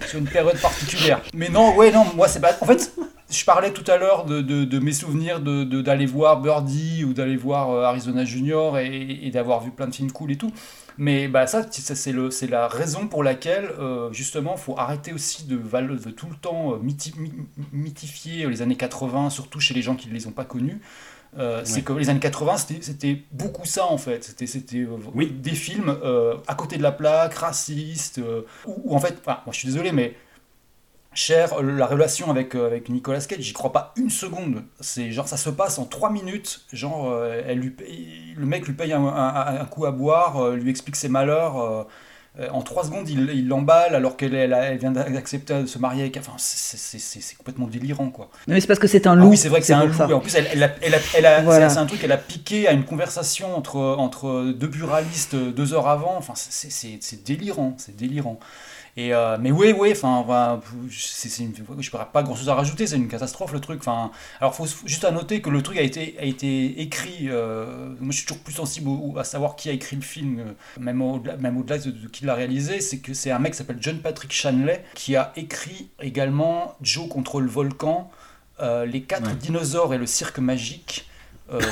sur 0.07 0.19
une 0.19 0.25
période 0.27 0.59
particulière. 0.59 1.21
Mais 1.33 1.49
non, 1.49 1.75
ouais, 1.75 1.91
non, 1.91 2.05
moi 2.15 2.27
c'est 2.27 2.39
pas. 2.39 2.55
En 2.61 2.65
fait, 2.65 2.93
je 3.29 3.45
parlais 3.45 3.71
tout 3.71 3.89
à 3.91 3.97
l'heure 3.97 4.25
de, 4.25 4.41
de, 4.41 4.63
de 4.65 4.79
mes 4.79 4.93
souvenirs 4.93 5.39
de- 5.39 5.63
d'aller 5.81 6.05
voir 6.05 6.39
Birdie 6.41 7.03
ou 7.03 7.13
d'aller 7.13 7.37
voir 7.37 7.71
euh, 7.71 7.83
Arizona 7.83 8.25
Junior 8.25 8.77
et, 8.79 9.19
et 9.23 9.29
d'avoir 9.31 9.61
vu 9.61 9.71
plein 9.71 9.87
de 9.87 9.93
films 9.95 10.11
cool 10.11 10.31
et 10.31 10.37
tout. 10.37 10.51
Mais 10.97 11.27
bah, 11.27 11.45
ça, 11.47 11.65
c'est 11.71 12.11
le- 12.11 12.31
c'est 12.31 12.47
la 12.47 12.67
raison 12.67 13.07
pour 13.07 13.23
laquelle, 13.23 13.69
euh, 13.79 14.11
justement, 14.13 14.55
il 14.55 14.61
faut 14.61 14.77
arrêter 14.77 15.11
aussi 15.13 15.45
de, 15.45 15.57
de 15.57 16.09
tout 16.11 16.27
le 16.29 16.35
temps 16.35 16.73
euh, 16.73 16.77
mythi- 16.77 17.13
my- 17.17 17.31
mythifier 17.73 18.47
les 18.47 18.61
années 18.61 18.77
80, 18.77 19.29
surtout 19.29 19.59
chez 19.59 19.73
les 19.73 19.81
gens 19.81 19.95
qui 19.95 20.07
ne 20.09 20.13
les 20.13 20.27
ont 20.27 20.31
pas 20.31 20.45
connus. 20.45 20.79
Euh, 21.37 21.61
C'est 21.65 21.81
que 21.83 21.91
les 21.91 22.09
années 22.09 22.19
80, 22.21 22.55
c'était- 22.57 22.81
c'était 22.81 23.23
beaucoup 23.33 23.65
ça 23.65 23.85
en 23.87 23.97
fait. 23.97 24.23
C'était 24.23 24.47
c'était, 24.47 24.77
euh, 24.77 24.97
des 25.25 25.51
films 25.51 25.89
euh, 26.03 26.35
à 26.47 26.55
côté 26.55 26.77
de 26.77 26.83
la 26.83 26.93
plaque, 26.93 27.33
racistes, 27.33 28.21
où, 28.65 28.73
où, 28.85 28.95
en 28.95 28.99
fait, 28.99 29.17
enfin, 29.19 29.39
moi 29.45 29.51
je 29.51 29.59
suis 29.59 29.67
désolé, 29.67 29.91
mais 29.91 30.15
Cher, 31.15 31.53
euh, 31.53 31.61
la 31.77 31.85
relation 31.87 32.29
avec, 32.29 32.53
euh, 32.55 32.67
avec 32.67 32.89
Nicolas 32.89 33.21
Cage, 33.21 33.39
j'y 33.39 33.53
crois 33.53 33.71
pas 33.71 33.93
une 33.95 34.09
seconde. 34.09 34.63
C'est 34.81 35.11
genre 35.11 35.27
ça 35.27 35.37
se 35.37 35.49
passe 35.49 35.79
en 35.79 35.85
trois 35.85 36.11
minutes. 36.11 36.61
Genre, 36.73 37.09
euh, 37.09 37.41
elle 37.47 37.59
lui 37.59 37.69
paye- 37.71 38.09
le 38.37 38.45
mec 38.45 38.67
lui 38.67 38.73
paye 38.73 38.91
un, 38.93 39.01
un- 39.03 39.61
un 39.61 39.65
coup 39.65 39.85
à 39.85 39.91
boire, 39.91 40.43
euh, 40.43 40.55
lui 40.55 40.69
explique 40.69 40.95
ses 40.97 41.09
malheurs. 41.09 41.87
en 42.51 42.61
trois 42.63 42.83
secondes, 42.83 43.07
il 43.07 43.47
l'emballe 43.47 43.95
alors 43.95 44.17
qu'elle 44.17 44.35
elle, 44.35 44.51
elle 44.51 44.77
vient 44.77 44.91
d'accepter 44.91 45.61
de 45.61 45.65
se 45.67 45.79
marier 45.79 46.01
avec. 46.01 46.17
Enfin, 46.17 46.33
c'est- 46.37 47.37
complètement 47.37 47.65
délirant 47.67 48.09
quoi. 48.09 48.29
Non, 48.45 48.55
mais 48.55 48.59
c'est 48.59 48.67
parce 48.67 48.77
que 48.79 48.87
c'est 48.87 49.07
un 49.07 49.13
Ah 49.13 49.15
loup. 49.15 49.29
oui, 49.29 49.37
c'est 49.37 49.47
vrai 49.47 49.61
que 49.61 49.65
c'est 49.65 49.71
un 49.71 49.85
loup. 49.85 49.93
ça. 49.93 50.13
En 50.13 50.19
plus, 50.19 50.35
elle, 50.35 50.47
elle 50.53 51.43
Voilà. 51.45 51.69
c'est 51.69 51.77
un 51.77 51.85
truc 51.85 52.01
qu'elle 52.01 52.11
a 52.11 52.17
piqué 52.17 52.67
à 52.67 52.73
une 52.73 52.83
conversation 52.83 53.55
entre, 53.55 53.77
entre 53.79 54.51
deux 54.51 54.67
buralistes 54.67 55.33
deux 55.37 55.73
heures 55.73 55.87
avant. 55.87 56.15
Enfin, 56.17 56.33
c'est 56.35 57.23
délirant, 57.23 57.73
c'est 57.77 57.95
délirant. 57.95 58.37
Et 58.97 59.13
euh, 59.13 59.37
mais 59.37 59.51
oui, 59.51 59.73
oui, 59.77 59.91
enfin, 59.91 60.25
c'est, 60.89 61.43
une- 61.43 61.53
je 61.53 61.91
n'aurais 61.91 62.07
pas 62.13 62.23
grand 62.23 62.33
chose 62.35 62.47
à 62.47 62.55
rajouter, 62.55 62.87
c'est 62.87 62.95
une 62.95 63.09
catastrophe 63.09 63.51
le 63.51 63.59
truc. 63.59 63.79
Enfin, 63.81 64.09
alors, 64.39 64.55
faut 64.55 64.65
juste 64.85 65.03
à 65.03 65.11
noter 65.11 65.41
que 65.41 65.49
le 65.49 65.61
truc 65.61 65.77
a 65.77 65.81
été, 65.81 66.15
a 66.17 66.23
été 66.23 66.79
écrit. 66.81 67.27
euh, 67.29 67.89
moi, 67.99 68.11
je 68.11 68.17
suis 68.19 68.25
toujours 68.25 68.41
plus 68.41 68.53
sensible 68.53 68.87
au- 68.87 69.11
au- 69.13 69.17
à 69.17 69.25
savoir 69.25 69.57
qui 69.57 69.67
a 69.69 69.73
écrit 69.73 69.97
le 69.97 70.01
film, 70.01 70.39
euh, 70.39 70.53
même 70.79 71.01
au-delà, 71.01 71.35
même 71.35 71.57
au-delà 71.57 71.77
de, 71.77 71.91
de 71.91 72.07
qui 72.07 72.23
l'a 72.23 72.35
réalisé. 72.35 72.79
C'est 72.79 72.99
que 72.99 73.13
c'est 73.13 73.31
un 73.31 73.39
mec 73.39 73.51
qui 73.51 73.57
s'appelle 73.57 73.79
John 73.81 73.97
Patrick 73.99 74.31
Shanley 74.31 74.81
qui 74.93 75.17
a 75.17 75.33
écrit 75.35 75.89
également 76.01 76.75
Joe 76.81 77.09
contre 77.09 77.41
le 77.41 77.49
volcan, 77.49 78.09
euh, 78.61 78.85
Les 78.85 79.01
quatre 79.01 79.35
dinosaures 79.35 79.93
et 79.93 79.97
le 79.97 80.05
cirque 80.05 80.39
magique, 80.39 81.05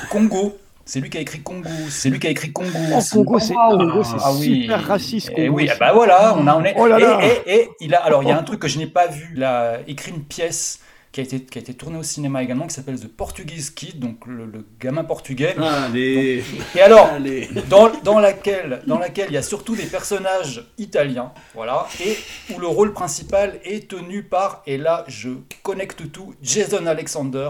Congo. 0.09 0.57
C'est 0.85 0.99
lui 0.99 1.09
qui 1.09 1.17
a 1.17 1.21
écrit 1.21 1.39
Congo. 1.41 1.69
C'est 1.89 2.09
lui 2.09 2.19
qui 2.19 2.27
a 2.27 2.29
écrit 2.29 2.51
Congo. 2.51 2.69
Oh, 2.91 2.99
Congo, 3.13 3.39
c'est- 3.39 3.53
Congo, 3.53 4.03
c'est 4.03 4.43
super 4.43 4.85
raciste, 4.85 5.29
Et 5.29 5.33
Congo 5.47 5.53
oui, 5.57 5.63
aussi. 5.63 5.71
ah 5.73 5.77
bah 5.79 5.93
voilà, 5.93 6.35
on 6.37 6.45
a, 6.45 6.55
on 6.55 6.63
est. 6.65 6.75
Oh 6.77 6.87
là 6.87 6.99
là. 6.99 7.19
Et, 7.23 7.51
et- 7.51 7.55
et 7.61 7.69
il 7.79 7.95
a, 7.95 8.03
alors 8.03 8.21
il 8.23 8.29
y 8.29 8.31
a 8.31 8.37
un 8.37 8.43
truc 8.43 8.59
que 8.59 8.67
je 8.67 8.77
n'ai 8.77 8.87
pas 8.87 9.07
vu. 9.07 9.33
Il 9.35 9.43
a 9.43 9.79
écrit 9.87 10.11
une 10.11 10.23
pièce 10.23 10.79
qui 11.13 11.21
a 11.21 11.23
été, 11.23 11.41
qui 11.41 11.59
a 11.59 11.61
été 11.61 11.73
tournée 11.75 11.97
au 11.99 12.03
cinéma 12.03 12.41
également, 12.43 12.65
qui 12.67 12.73
s'appelle 12.73 12.99
The 12.99 13.07
Portuguese 13.07 13.69
Kid, 13.69 13.99
donc 13.99 14.25
le, 14.25 14.45
le 14.47 14.65
gamin 14.81 15.03
portugais. 15.03 15.55
Allez. 15.57 16.37
Donc- 16.37 16.65
et 16.75 16.81
alors, 16.81 17.05
Allez. 17.13 17.47
dans, 17.69 17.89
dans 18.03 18.19
laquelle, 18.19 18.81
dans 18.87 18.97
laquelle 18.97 19.27
il 19.29 19.35
y 19.35 19.37
a 19.37 19.43
surtout 19.43 19.75
des 19.75 19.85
personnages 19.85 20.65
italiens, 20.79 21.31
voilà, 21.53 21.85
et 22.03 22.17
où 22.53 22.59
le 22.59 22.65
rôle 22.67 22.93
principal 22.93 23.59
est 23.63 23.87
tenu 23.89 24.23
par, 24.23 24.63
et 24.65 24.77
là 24.79 25.05
je 25.07 25.29
connecte 25.61 26.11
tout, 26.11 26.33
Jason 26.41 26.87
Alexander, 26.87 27.49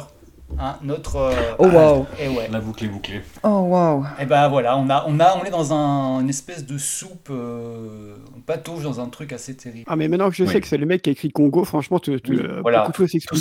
hein, 0.59 0.77
notre. 0.83 1.15
euh, 1.17 1.33
Oh, 1.59 1.67
wow. 1.67 2.05
Et 2.19 2.27
ouais. 2.29 2.47
La 2.51 2.59
boucle 2.59 2.83
est 2.85 2.87
bouclée. 2.87 3.21
Oh 3.43 3.47
waouh. 3.67 4.05
Et 4.19 4.25
ben 4.25 4.47
voilà, 4.49 4.77
on, 4.77 4.89
a, 4.89 5.05
on, 5.07 5.19
a, 5.19 5.37
on 5.37 5.43
est 5.43 5.49
dans 5.49 5.73
un, 5.73 6.19
une 6.21 6.29
espèce 6.29 6.65
de 6.65 6.77
soupe, 6.77 7.29
euh, 7.29 8.15
on 8.35 8.41
patauge 8.41 8.83
dans 8.83 8.99
un 8.99 9.07
truc 9.07 9.31
assez 9.33 9.55
terrible. 9.55 9.85
Ah, 9.87 9.95
mais 9.95 10.07
maintenant 10.07 10.29
que 10.29 10.35
je 10.35 10.43
Oui. 10.43 10.49
sais 10.51 10.61
que 10.61 10.67
c'est 10.67 10.77
le 10.77 10.85
mec 10.85 11.01
qui 11.01 11.09
a 11.09 11.13
écrit 11.13 11.29
Congo, 11.31 11.63
franchement, 11.63 11.99
tu, 11.99 12.19
tu- 12.21 12.31
Oui, 12.31 12.39
euh, 12.41 12.61
voilà. 12.61 12.89
Tout 12.93 13.07
s'explique. 13.07 13.27
Tout 13.29 13.35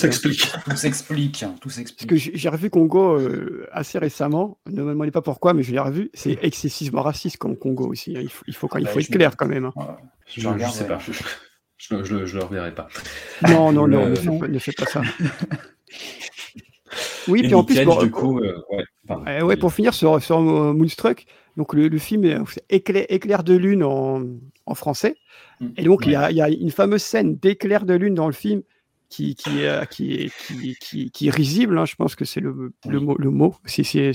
s'explique. 0.77 1.45
Tout 1.61 1.71
s'explique. 1.71 2.09
Parce 2.09 2.23
que 2.23 2.31
j'ai 2.35 2.49
revu 2.49 2.71
Congo 2.71 3.19
euh, 3.19 3.67
assez 3.73 3.99
récemment. 3.99 4.59
Ne 4.67 4.83
me 4.83 4.91
demandez 4.91 5.11
pas 5.11 5.23
pourquoi, 5.23 5.55
mais 5.55 5.63
je 5.63 5.73
l'ai 5.73 5.79
revu. 5.81 6.11
C'est 6.15 6.39
excessivement 6.43 7.03
raciste 7.03 7.37
comme 7.37 7.57
Congo 7.57 7.87
aussi. 7.89 8.17
hein. 8.17 8.21
Il 8.23 8.31
faut, 8.31 8.45
il 8.47 8.55
faut, 8.55 8.69
quand- 8.69 8.79
il 8.79 8.85
Bah, 8.85 8.91
faut 8.91 9.01
être 9.01 9.11
clair 9.11 9.31
me- 9.31 9.37
quand 9.37 9.47
même. 9.49 9.65
hein. 9.67 9.73
Je, 10.27 10.41
je 10.41 10.49
regarde, 10.49 10.73
sais 10.75 10.83
ouais. 10.83 10.89
pas. 10.89 10.99
Je, 11.79 11.95
le- 11.97 12.05
je, 12.27 12.39
le- 12.39 12.45
reverrai 12.45 12.73
pas. 12.75 12.87
Non, 13.49 13.73
non, 13.73 13.89
non, 13.89 14.05
Le- 14.05 14.11
ne 14.11 14.15
fais 14.15 14.39
pas, 14.39 14.49
ne 14.49 14.59
fais 14.59 14.73
pas 14.73 14.87
ça. 14.87 15.03
Oui, 17.28 17.40
Et 17.40 17.43
puis 17.44 17.55
en 17.55 17.64
plus, 17.64 17.74
Cage, 17.74 17.86
bon, 17.86 18.02
du 18.02 18.10
coup, 18.10 18.40
ouais, 18.40 18.85
pardon. 19.06 19.24
Ouais, 19.47 19.56
pour 19.56 19.73
finir 19.73 19.94
sur, 19.94 20.23
sur 20.23 20.39
euh, 20.39 20.73
Moonstruck, 20.73 21.27
donc 21.56 21.74
le, 21.74 21.89
le 21.89 21.98
film 21.98 22.24
est 22.24 22.36
éclair, 22.70 23.06
éclair 23.09 23.44
de 23.44 23.55
lune 23.55 23.82
en, 23.85 24.23
en 24.66 24.74
français. 24.74 25.16
Et 25.77 25.85
donc, 25.85 26.06
il 26.06 26.12
y, 26.12 26.16
a, 26.16 26.31
il 26.31 26.36
y 26.36 26.43
a 26.43 26.48
une 26.48 26.70
fameuse 26.70 27.02
scène 27.02 27.36
d'éclair 27.36 27.85
de 27.86 27.94
lune 27.94 28.14
dans 28.14 28.27
le 28.27 28.32
film 28.32 28.62
qui, 29.09 29.36
euh, 29.48 29.85
qui, 29.85 30.14
est, 30.14 30.32
qui, 30.47 30.74
qui- 30.81 31.10
qui 31.10 31.27
est 31.28 31.31
risible. 31.31 31.78
hein, 31.78 31.85
je 31.85 31.94
pense 31.94 32.14
que 32.16 32.24
c'est 32.24 32.40
le, 32.40 32.73
le 32.89 32.98
mot. 33.01 33.14
Le 33.19 33.31
mot 33.31 33.55
c'est, 33.66 34.12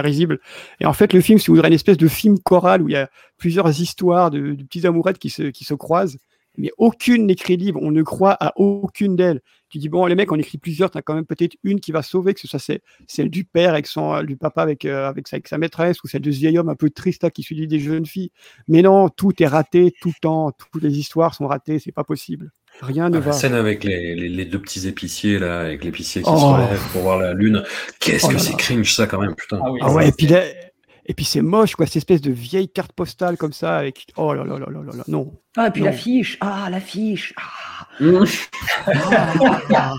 risible. 0.00 0.40
Et 0.80 0.86
en 0.86 0.92
fait, 0.92 1.12
le 1.12 1.20
film, 1.20 1.38
si 1.38 1.46
vous 1.48 1.54
voudrez, 1.54 1.68
une 1.68 1.74
espèce 1.74 1.98
de 1.98 2.08
film 2.08 2.38
choral 2.40 2.82
où 2.82 2.88
il 2.88 2.92
y 2.92 2.96
a 2.96 3.10
plusieurs 3.36 3.68
histoires 3.80 4.30
de, 4.30 4.54
de 4.54 4.62
petites 4.64 4.86
amourettes 4.86 5.18
qui 5.18 5.30
se, 5.30 5.42
qui 5.44 5.64
se 5.64 5.74
croisent. 5.74 6.18
Mais 6.56 6.70
aucune 6.78 7.26
n'est 7.26 7.34
crédible. 7.34 7.78
On 7.82 7.90
ne 7.90 8.02
croit 8.02 8.36
à 8.40 8.52
aucune 8.56 9.16
d'elles. 9.16 9.40
Tu 9.70 9.78
dis, 9.78 9.88
bon, 9.88 10.06
les 10.06 10.14
mecs, 10.14 10.30
on 10.30 10.38
écrit 10.38 10.58
plusieurs, 10.58 10.90
tu 10.90 10.98
as 10.98 11.02
quand 11.02 11.14
même 11.14 11.26
peut-être 11.26 11.56
une 11.64 11.80
qui 11.80 11.90
va 11.90 12.02
sauver, 12.02 12.32
que 12.32 12.40
ce 12.40 12.46
soit 12.46 12.60
celle 13.08 13.28
du 13.28 13.44
père 13.44 13.70
avec 13.70 13.88
son, 13.88 14.22
du 14.22 14.36
papa 14.36 14.62
avec, 14.62 14.84
euh, 14.84 15.08
avec, 15.08 15.26
sa, 15.26 15.34
avec 15.36 15.48
sa 15.48 15.58
maîtresse, 15.58 16.02
ou 16.04 16.06
celle 16.06 16.20
de 16.22 16.30
ce 16.30 16.38
vieil 16.38 16.56
homme 16.58 16.68
un 16.68 16.76
peu 16.76 16.90
triste 16.90 17.24
là, 17.24 17.30
qui 17.30 17.42
suit 17.42 17.66
des 17.66 17.80
jeunes 17.80 18.06
filles. 18.06 18.30
Mais 18.68 18.82
non, 18.82 19.08
tout 19.08 19.32
est 19.42 19.46
raté 19.46 19.92
tout 20.00 20.08
le 20.10 20.20
temps. 20.20 20.52
Toutes 20.52 20.82
les 20.82 20.96
histoires 20.98 21.34
sont 21.34 21.48
ratées, 21.48 21.80
c'est 21.80 21.90
pas 21.92 22.04
possible. 22.04 22.52
Rien 22.80 23.08
ne 23.08 23.16
Ah, 23.16 23.20
va. 23.20 23.26
La 23.26 23.32
scène 23.32 23.54
avec 23.54 23.82
les, 23.84 24.14
les, 24.14 24.28
les 24.28 24.44
deux 24.44 24.60
petits 24.60 24.86
épiciers, 24.86 25.38
là, 25.40 25.60
avec 25.60 25.84
l'épicier 25.84 26.22
qui 26.22 26.28
Oh. 26.32 26.38
se 26.38 26.44
relève 26.44 26.88
pour 26.92 27.02
voir 27.02 27.18
la 27.18 27.32
lune. 27.32 27.62
Qu'est-ce 28.00 28.26
Oh 28.26 28.30
que 28.30 28.38
c'est 28.38 28.56
cringe, 28.56 28.94
ça, 28.94 29.06
quand 29.06 29.20
même, 29.20 29.34
putain. 29.34 29.60
Ah 29.80 29.92
ouais, 29.92 30.08
et 30.08 30.12
puis, 30.12 30.26
là- 30.28 30.42
et 31.06 31.14
puis 31.14 31.24
c'est 31.24 31.42
moche, 31.42 31.74
quoi, 31.76 31.86
cette 31.86 31.96
espèce 31.96 32.20
de 32.20 32.30
vieille 32.32 32.68
carte 32.68 32.92
postale 32.92 33.36
comme 33.36 33.52
ça, 33.52 33.76
avec. 33.78 34.06
Oh 34.16 34.32
là 34.34 34.44
là 34.44 34.58
là 34.58 34.66
là 34.70 34.80
là 34.82 34.92
là, 34.96 35.04
non. 35.08 35.32
Ah, 35.56 35.68
et 35.68 35.70
puis 35.70 35.82
l'affiche. 35.82 36.38
Ah, 36.40 36.68
l'affiche. 36.70 37.34
Ah. 37.36 37.86
Mmh. 38.00 38.24
Ah. 39.74 39.94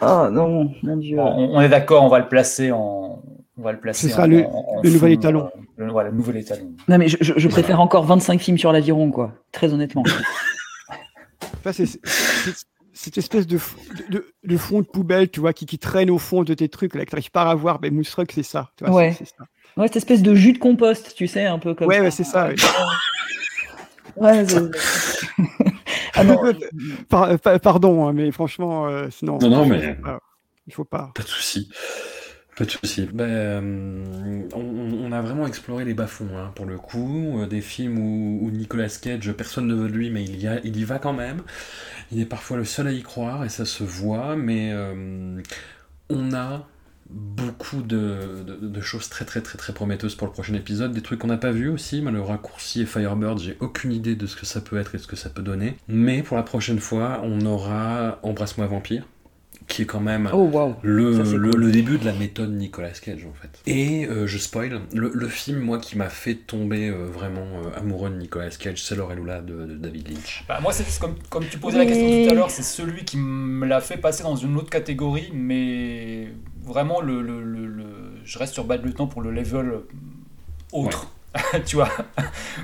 Ah, 0.00 0.28
non, 0.30 0.70
mon 0.82 0.96
Dieu. 0.96 1.18
On, 1.18 1.56
on 1.56 1.60
est 1.60 1.68
d'accord, 1.68 2.02
on 2.04 2.08
va 2.08 2.18
le 2.18 2.28
placer 2.28 2.72
en. 2.72 3.22
On 3.56 3.62
va 3.62 3.70
le 3.72 3.78
placer 3.78 4.08
Ce 4.08 4.12
sera 4.12 4.24
en- 4.24 4.26
le- 4.26 4.44
en- 4.44 4.50
en 4.78 4.80
le 4.82 4.90
nouvel 4.90 5.12
étalon. 5.12 5.44
euh, 5.46 5.84
le, 5.84 5.92
voilà, 5.92 6.10
le 6.10 6.16
nouvel 6.16 6.38
étalon. 6.38 6.72
Non, 6.88 6.98
mais 6.98 7.06
je, 7.08 7.16
je- 7.20 7.34
je 7.38 7.48
préfère 7.48 7.80
encore 7.80 8.04
25 8.04 8.40
films 8.40 8.58
sur 8.58 8.72
l'aviron, 8.72 9.10
quoi. 9.12 9.32
Très 9.52 9.72
honnêtement. 9.72 10.02
Ça, 11.62 11.72
c'est- 11.72 12.00
cette 12.94 13.18
espèce 13.18 13.46
de, 13.46 13.58
fond 13.58 14.80
de 14.80 14.86
poubelle, 14.86 15.28
tu 15.28 15.40
vois, 15.40 15.52
qui, 15.52 15.66
qui 15.66 15.78
traîne 15.78 16.10
au 16.10 16.18
fond 16.18 16.44
de 16.44 16.54
tes 16.54 16.68
trucs, 16.68 16.94
là, 16.94 17.04
que 17.04 17.10
t'arrives 17.10 17.30
pas 17.30 17.42
à 17.50 17.54
voir. 17.54 17.78
Ben, 17.80 17.92
Moonstruck, 17.92 18.30
c'est 18.32 18.42
ça. 18.44 18.70
tu 18.76 18.84
vois, 18.84 18.92
c'est- 18.92 18.96
Ouais. 18.96 19.14
c'est 19.18 19.26
ça. 19.28 19.44
Ouais, 19.76 19.88
cette 19.88 19.96
espèce 19.96 20.22
de 20.22 20.34
jus 20.34 20.52
de 20.52 20.58
compost, 20.58 21.14
tu 21.16 21.26
sais, 21.26 21.44
un 21.44 21.58
peu 21.58 21.74
comme. 21.74 21.88
Ouais, 21.88 22.00
ouais, 22.00 22.10
c'est 22.12 22.24
ça. 22.24 22.46
ouais. 22.48 22.54
Ouais, 24.16 24.44
c'est- 24.46 24.60
ah 26.14 26.22
non. 26.24 26.38
Par- 27.08 27.36
pa- 27.40 27.58
pardon, 27.58 28.06
hein, 28.06 28.12
mais 28.12 28.30
franchement, 28.30 28.86
euh, 28.86 29.08
non. 29.22 29.38
Non, 29.38 29.50
non, 29.50 29.64
il 29.64 29.70
mais- 29.72 29.94
faut 29.96 30.02
pas. 30.02 30.20
Il 30.68 30.72
faut 30.74 30.84
pas. 30.84 31.10
Pas 31.14 31.22
de 31.24 31.28
souci. 31.28 31.68
Pas 32.56 32.64
de 32.64 32.70
souci. 32.70 33.08
Ben, 33.12 33.24
euh, 33.28 34.42
on, 34.54 34.60
on 34.60 35.10
a 35.12 35.20
vraiment 35.20 35.44
exploré 35.48 35.84
les 35.84 35.94
bas-fonds, 35.94 36.38
hein, 36.38 36.52
pour 36.54 36.66
le 36.66 36.78
coup. 36.78 37.40
Euh, 37.40 37.46
des 37.48 37.60
films 37.60 37.98
où, 37.98 38.46
où 38.46 38.50
Nicolas 38.52 38.86
Cage, 39.02 39.32
personne 39.32 39.66
ne 39.66 39.74
veut 39.74 39.88
de 39.88 39.94
lui, 39.94 40.10
mais 40.10 40.22
il 40.22 40.40
y, 40.40 40.46
a, 40.46 40.60
il 40.62 40.76
y 40.76 40.84
va 40.84 41.00
quand 41.00 41.12
même. 41.12 41.42
Il 42.12 42.20
est 42.20 42.26
parfois 42.26 42.56
le 42.56 42.64
seul 42.64 42.86
à 42.88 42.92
y 42.92 43.02
croire, 43.02 43.44
et 43.44 43.48
ça 43.48 43.64
se 43.64 43.82
voit, 43.84 44.36
mais 44.36 44.70
euh, 44.72 45.40
on 46.10 46.32
a 46.32 46.66
beaucoup 47.10 47.82
de, 47.82 48.42
de- 48.46 48.66
de 48.68 48.80
choses 48.80 49.08
très 49.10 49.24
très 49.26 49.42
très 49.42 49.58
très 49.58 49.72
prometteuses 49.74 50.14
pour 50.14 50.26
le 50.26 50.32
prochain 50.32 50.54
épisode, 50.54 50.92
des 50.92 51.02
trucs 51.02 51.18
qu'on 51.20 51.26
n'a 51.28 51.36
pas 51.36 51.50
vus 51.52 51.68
aussi, 51.68 52.00
mais 52.00 52.10
le 52.10 52.22
raccourci 52.22 52.80
et 52.80 52.86
Firebird, 52.86 53.38
j'ai 53.38 53.56
aucune 53.60 53.92
idée 53.92 54.16
de 54.16 54.26
ce 54.26 54.36
que 54.36 54.46
ça 54.46 54.60
peut 54.62 54.78
être 54.78 54.94
et 54.94 54.98
ce 54.98 55.06
que 55.06 55.16
ça 55.16 55.28
peut 55.28 55.42
donner. 55.42 55.76
Mais 55.86 56.22
pour 56.22 56.36
la 56.36 56.42
prochaine 56.42 56.78
fois, 56.78 57.20
on 57.22 57.44
aura 57.44 58.18
Embrasse-moi 58.22 58.66
Vampire, 58.66 59.04
qui 59.66 59.82
est 59.82 59.86
quand 59.86 60.00
même 60.00 60.28
Oh, 60.32 60.50
le, 60.82 61.24
Ça, 61.24 61.36
le, 61.36 61.50
cool. 61.50 61.60
le 61.60 61.70
début 61.72 61.98
de 61.98 62.04
la 62.04 62.12
méthode 62.12 62.52
Nicolas 62.52 62.90
Cage 62.90 63.24
en 63.24 63.32
fait. 63.32 63.60
Et 63.70 64.06
euh, 64.06 64.26
je 64.26 64.38
spoil, 64.38 64.80
le, 64.92 65.10
le 65.14 65.28
film 65.28 65.60
moi 65.60 65.78
qui 65.78 65.96
m'a 65.96 66.08
fait 66.10 66.34
tomber 66.34 66.88
euh, 66.88 67.06
vraiment 67.06 67.46
euh, 67.64 67.78
amoureux 67.78 68.10
de 68.10 68.16
Nicolas 68.16 68.50
Cage, 68.50 68.82
c'est 68.82 68.94
Lorelula 68.94 69.40
de, 69.40 69.64
de 69.66 69.74
David 69.74 70.08
Lynch. 70.08 70.44
Bah, 70.48 70.58
moi, 70.60 70.72
c'est 70.72 70.84
comme, 71.00 71.14
comme 71.30 71.44
tu 71.46 71.58
posais 71.58 71.78
la 71.78 71.86
question 71.86 72.06
tout 72.24 72.30
à 72.30 72.34
l'heure, 72.34 72.50
c'est 72.50 72.62
celui 72.62 73.04
qui 73.04 73.16
me 73.16 73.66
l'a 73.66 73.80
fait 73.80 73.96
passer 73.96 74.22
dans 74.22 74.36
une 74.36 74.56
autre 74.56 74.70
catégorie, 74.70 75.30
mais 75.34 76.28
vraiment, 76.62 77.00
le, 77.00 77.22
le, 77.22 77.42
le- 77.42 77.66
le- 77.66 77.84
je 78.24 78.38
reste 78.38 78.54
sur 78.54 78.64
Bad 78.64 78.84
Lieutenant 78.84 79.06
pour 79.06 79.22
le 79.22 79.30
level 79.30 79.72
autre. 80.72 81.10
tu 81.66 81.76
vois, 81.76 81.88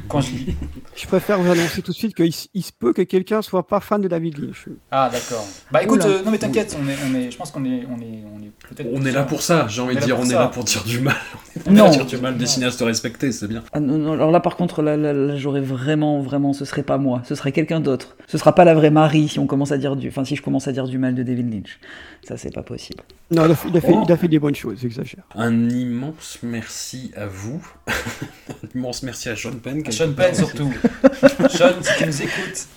quand 0.09 0.21
je 0.21 0.31
dis. 0.31 0.57
Je 0.95 1.07
préfère 1.07 1.41
vous 1.41 1.51
annoncer 1.51 1.83
tout 1.83 1.91
de 1.91 1.97
suite 1.97 2.15
qu'il 2.15 2.33
se 2.33 2.73
peut 2.79 2.93
que 2.93 3.03
quelqu'un 3.03 3.43
soit 3.43 3.67
pas 3.67 3.81
fan 3.81 4.01
de 4.01 4.07
David 4.09 4.39
Lynch. 4.39 4.67
Ah, 4.93 5.11
d'accord. 5.13 5.45
Bah 5.73 5.83
écoute, 5.83 6.05
euh, 6.05 6.23
non 6.23 6.31
mais 6.31 6.39
t'inquiète, 6.39 6.77
on 6.81 6.89
est, 6.89 6.97
on 7.11 7.15
est, 7.17 7.31
je 7.31 7.37
pense 7.37 7.51
qu'on 7.51 7.65
est, 7.65 7.85
on 7.91 8.01
est, 8.01 8.23
on 8.33 8.39
est 8.43 8.51
peut-être. 8.69 8.89
On 8.93 9.05
est 9.05 9.11
là 9.13 9.25
pour 9.25 9.43
ça, 9.43 9.67
j'ai 9.69 9.81
envie 9.83 9.97
de 9.97 10.01
dire, 10.01 10.19
on 10.21 10.25
est 10.25 10.35
là 10.35 10.47
pour 10.49 10.63
dire 10.65 10.85
du 10.85 11.01
mal. 11.01 11.17
On 11.67 11.73
est 11.73 11.75
Non. 11.75 11.85
là 11.87 11.91
pour 11.91 11.97
dire 12.07 12.07
du 12.07 12.23
mal 12.23 12.37
des 12.39 12.47
cinéastes 12.47 12.81
respectés, 12.81 13.33
c'est 13.33 13.49
bien. 13.49 13.65
Ah 13.73 13.81
non, 13.81 13.99
non, 13.99 14.13
alors 14.13 14.31
là, 14.31 14.39
par 14.39 14.55
contre, 14.57 14.83
là, 14.83 14.97
là, 14.97 15.13
là, 15.13 15.37
j'aurais 15.37 15.61
vraiment, 15.61 16.21
vraiment, 16.23 16.53
ce 16.53 16.65
serait 16.65 16.85
pas 16.85 16.97
moi, 16.97 17.23
ce 17.25 17.35
serait 17.35 17.51
quelqu'un 17.51 17.81
d'autre. 17.81 18.17
Ce 18.29 18.39
sera 18.39 18.55
pas 18.55 18.65
la 18.65 18.73
vraie 18.75 18.91
Marie 18.91 19.29
si 19.29 19.41
on 19.41 19.47
commence 19.49 19.73
à 19.73 19.79
dire 19.79 19.97
du, 19.97 20.09
enfin, 20.09 20.25
si 20.25 20.37
je 20.37 20.43
commence 20.43 20.69
à 20.69 20.73
dire 20.73 20.87
du 20.87 20.97
mal 20.99 21.17
de 21.17 21.25
David 21.25 21.53
Lynch. 21.53 21.81
Ça, 22.23 22.37
c'est 22.37 22.55
pas 22.55 22.63
possible. 22.63 23.03
Non, 23.33 23.47
il 23.47 23.51
a, 23.51 23.55
fait, 23.57 23.69
il 23.69 23.77
a 23.77 23.81
fait- 23.81 23.93
Oh. 23.93 24.03
il 24.07 24.13
a 24.13 24.17
fait 24.17 24.29
des 24.29 24.39
bonnes 24.39 24.55
choses, 24.55 24.79
j'exagère. 24.81 25.25
Un 25.35 25.69
immense 25.71 26.39
merci 26.45 27.11
à 27.17 27.27
vous. 27.27 27.61
Un 28.65 28.69
immense 28.79 29.03
merci 29.03 29.29
à 29.29 29.37
Sean 29.37 29.53
Penn. 29.63 29.83
Sean 29.91 30.13
Penn 30.13 30.35
surtout. 30.35 30.73
Sean, 31.49 31.73
si 31.83 31.97
tu 31.99 32.07
nous 32.07 32.23
écoutes. 32.23 32.69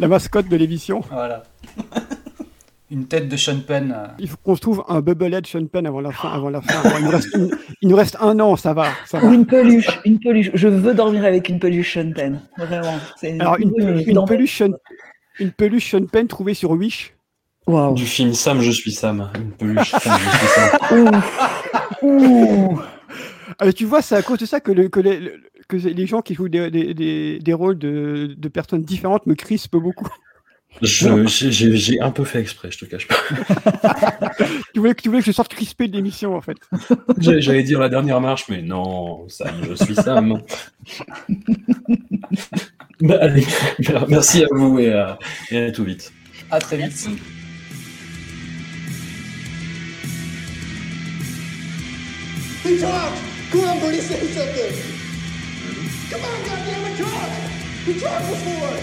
La 0.00 0.08
mascotte 0.08 0.48
de 0.48 0.56
l'émission. 0.56 1.00
Voilà. 1.10 1.42
Une 2.90 3.06
tête 3.06 3.28
de 3.28 3.36
Sean 3.36 3.60
Penn. 3.66 3.92
euh, 3.96 4.06
Il 4.18 4.28
faut 4.28 4.36
qu'on 4.42 4.54
se 4.54 4.60
trouve 4.60 4.84
un 4.88 5.00
Bubblehead 5.00 5.46
Sean 5.46 5.66
Penn 5.66 5.86
avant 5.86 6.00
la 6.00 6.12
fin. 6.12 6.30
Avant 6.30 6.50
la 6.50 6.60
fin. 6.60 6.82
Il, 6.98 7.04
nous 7.04 7.10
reste 7.10 7.34
une- 7.34 7.50
il 7.82 7.88
nous 7.88 7.96
reste 7.96 8.16
un 8.20 8.38
an, 8.40 8.56
ça 8.56 8.72
va. 8.74 8.88
Ça 9.06 9.18
va. 9.18 9.32
Une 9.32 9.46
peluche, 9.46 9.88
une 10.04 10.20
peluche. 10.20 10.50
Je 10.54 10.68
veux 10.68 10.94
dormir 10.94 11.24
avec 11.24 11.48
une 11.48 11.58
peluche 11.58 11.94
Sean 11.94 12.12
Penn. 12.14 12.40
Vraiment. 12.56 12.98
C'est 13.20 13.40
Alors, 13.40 13.56
une, 13.58 13.72
oui, 13.76 14.02
une 14.06 14.24
peluche 14.26 14.58
Sean, 14.58 14.70
une 15.40 15.50
peluche 15.50 15.90
Sean 15.90 16.04
Penn 16.06 16.26
trouvée 16.28 16.54
sur 16.54 16.70
Wish. 16.72 17.14
Waouh. 17.66 17.94
Du 17.94 18.04
film 18.06 18.34
Sam, 18.34 18.60
je 18.60 18.70
suis 18.70 18.92
Sam. 18.92 19.30
Une 19.36 19.50
peluche 19.52 19.90
Sam, 19.90 20.18
je 20.18 20.36
suis 20.36 20.46
Sam. 20.48 21.22
Ouh. 22.02 22.78
Ah, 23.58 23.72
tu 23.72 23.84
vois, 23.84 24.02
c'est 24.02 24.16
à 24.16 24.22
cause 24.22 24.38
de 24.38 24.46
ça 24.46 24.60
que, 24.60 24.72
le- 24.72 24.88
que 24.88 25.00
les, 25.00 25.18
le- 25.20 25.42
que 25.68 25.76
les 25.76 26.06
gens 26.06 26.22
qui 26.22 26.34
jouent 26.34 26.48
des, 26.48 26.70
des- 26.70 26.94
des- 26.94 27.38
des 27.38 27.52
rôles 27.52 27.78
de, 27.78 28.34
de 28.36 28.48
personnes 28.48 28.82
différentes 28.82 29.26
me 29.26 29.34
crispent 29.34 29.76
beaucoup. 29.76 30.08
Je- 30.82 31.24
J'ai 31.28 32.00
un 32.00 32.10
peu 32.10 32.24
fait 32.24 32.40
exprès, 32.40 32.68
je 32.72 32.78
te 32.78 32.84
cache 32.84 33.06
pas. 33.06 33.14
tu, 34.74 34.80
voulais, 34.80 34.94
que- 34.94 35.02
tu 35.02 35.08
voulais 35.08 35.20
que 35.20 35.26
je 35.26 35.30
sorte 35.32 35.52
crispé 35.54 35.86
de 35.86 35.94
l'émission, 35.96 36.34
en 36.34 36.40
fait. 36.40 36.56
J'allais 37.18 37.62
dire 37.62 37.78
la 37.78 37.88
dernière 37.88 38.20
marche, 38.20 38.46
mais 38.48 38.60
non, 38.60 39.28
Sam, 39.28 39.54
je 39.68 39.74
suis 39.84 39.94
Sam. 39.94 40.40
Bah, 43.00 43.18
allez, 43.20 43.44
merci 44.08 44.44
à 44.44 44.46
vous 44.52 44.78
et 44.78 44.92
à, 44.92 45.18
et 45.50 45.58
à 45.64 45.72
tout 45.72 45.84
vite. 45.84 46.12
À 46.50 46.58
très 46.60 46.76
vite. 46.76 47.08
Come 53.54 53.64
on, 53.66 53.78
Bernie, 53.78 54.00
say 54.00 54.18
something! 54.34 54.74
Come 56.10 56.24
on, 56.26 56.42
goddammit, 56.42 56.98
talk! 56.98 57.30
He 57.86 57.94
talked 58.00 58.26
before! 58.26 58.74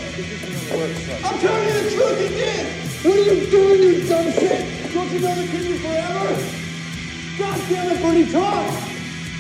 I'm 1.28 1.40
telling 1.40 1.68
you 1.68 1.74
the 1.74 1.92
truth, 1.92 2.20
he 2.22 2.28
did! 2.30 2.66
What 3.04 3.20
are 3.20 3.34
you 3.34 3.52
doing, 3.52 3.84
you 3.84 4.08
dumb 4.08 4.32
shit? 4.32 4.94
Don't 4.94 5.12
you 5.12 5.20
know 5.20 5.36
the 5.36 5.46
kid 5.48 5.66
you 5.66 5.78
forever? 5.78 6.36
God 7.38 7.60
damn 7.68 7.92
it, 7.92 8.02
Bernie, 8.02 8.32
talk! 8.32 8.72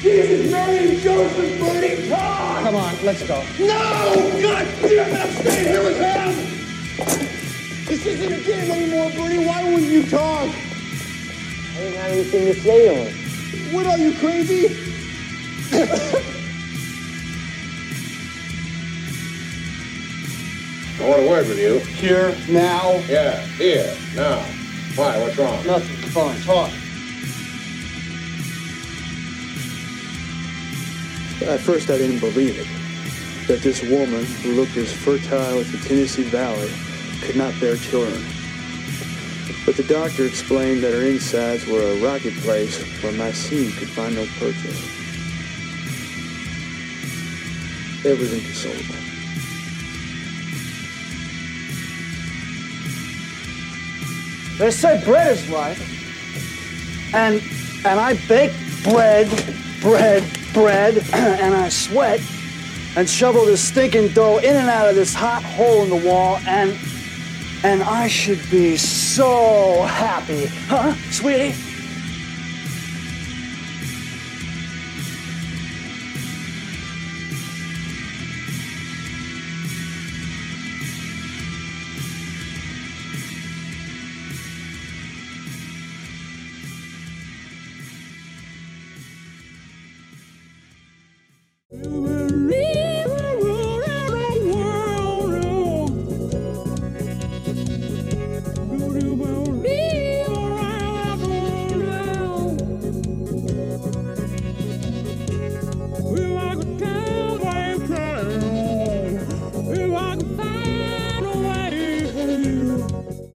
Jesus, 0.01 0.51
Mary, 0.51 0.89
and 0.89 0.99
Joseph, 0.99 1.59
Bernie, 1.61 2.09
talk! 2.09 2.63
Come 2.63 2.75
on, 2.75 2.93
let's 3.05 3.25
go. 3.25 3.41
No! 3.57 4.41
God 4.41 4.67
damn 4.81 5.15
it, 5.15 5.21
I'm 5.21 5.31
staying 5.31 5.67
here 5.69 5.81
with 5.81 5.97
him! 5.97 6.35
This 7.85 8.05
isn't 8.05 8.33
a 8.33 8.41
game 8.45 8.69
anymore, 8.69 9.09
Bernie. 9.11 9.45
Why 9.45 9.63
wouldn't 9.63 9.89
you 9.89 10.03
talk? 10.09 10.49
I 10.49 11.77
didn't 11.77 11.95
have 11.95 12.11
anything 12.11 12.45
to 12.47 12.53
say 12.53 12.87
to 12.89 12.95
him. 13.05 13.73
What 13.73 13.87
are 13.87 13.97
you, 13.97 14.13
crazy? 14.15 14.91
I 15.73 15.79
want 20.99 21.21
a 21.23 21.29
word 21.29 21.47
with 21.47 21.59
you. 21.59 21.79
Here, 21.79 22.35
now. 22.49 23.01
Yeah, 23.07 23.39
here, 23.57 23.95
now. 24.15 24.43
Why? 24.95 25.17
What's 25.19 25.37
wrong? 25.37 25.65
Nothing. 25.65 25.95
Fine, 26.11 26.41
talk. 26.41 26.71
At 31.49 31.59
first, 31.61 31.89
I 31.89 31.97
didn't 31.97 32.19
believe 32.19 32.59
it. 32.59 32.67
That 33.47 33.61
this 33.61 33.81
woman, 33.81 34.25
who 34.25 34.51
looked 34.51 34.75
as 34.77 34.91
fertile 34.93 35.59
as 35.59 35.71
the 35.71 35.77
Tennessee 35.79 36.23
Valley, 36.23 36.69
could 37.21 37.37
not 37.37 37.57
bear 37.59 37.77
children. 37.77 38.23
But 39.65 39.77
the 39.77 39.83
doctor 39.83 40.25
explained 40.25 40.83
that 40.83 40.93
her 40.93 41.03
insides 41.03 41.65
were 41.65 41.81
a 41.81 41.95
rocky 42.03 42.31
place 42.41 42.81
where 43.01 43.13
my 43.13 43.31
seed 43.31 43.73
could 43.77 43.89
find 43.89 44.15
no 44.15 44.25
purchase. 44.37 45.00
It 48.03 48.17
was 48.17 48.33
inconsolable. 48.33 48.95
They 54.57 54.71
say 54.71 55.03
bread 55.05 55.31
is 55.31 55.49
life. 55.49 55.79
And 57.13 57.41
and 57.85 57.99
I 57.99 58.13
bake 58.27 58.53
bread, 58.83 59.27
bread, 59.81 60.23
bread, 60.53 60.97
and 61.13 61.53
I 61.53 61.69
sweat 61.69 62.21
and 62.95 63.09
shovel 63.09 63.45
this 63.45 63.67
stinking 63.67 64.09
dough 64.09 64.37
in 64.37 64.55
and 64.55 64.69
out 64.69 64.89
of 64.89 64.95
this 64.95 65.13
hot 65.13 65.43
hole 65.43 65.83
in 65.83 65.89
the 65.89 66.07
wall 66.07 66.39
and 66.47 66.77
and 67.63 67.83
I 67.83 68.07
should 68.07 68.41
be 68.49 68.77
so 68.77 69.83
happy, 69.83 70.47
huh, 70.67 70.95
sweetie? 71.11 71.70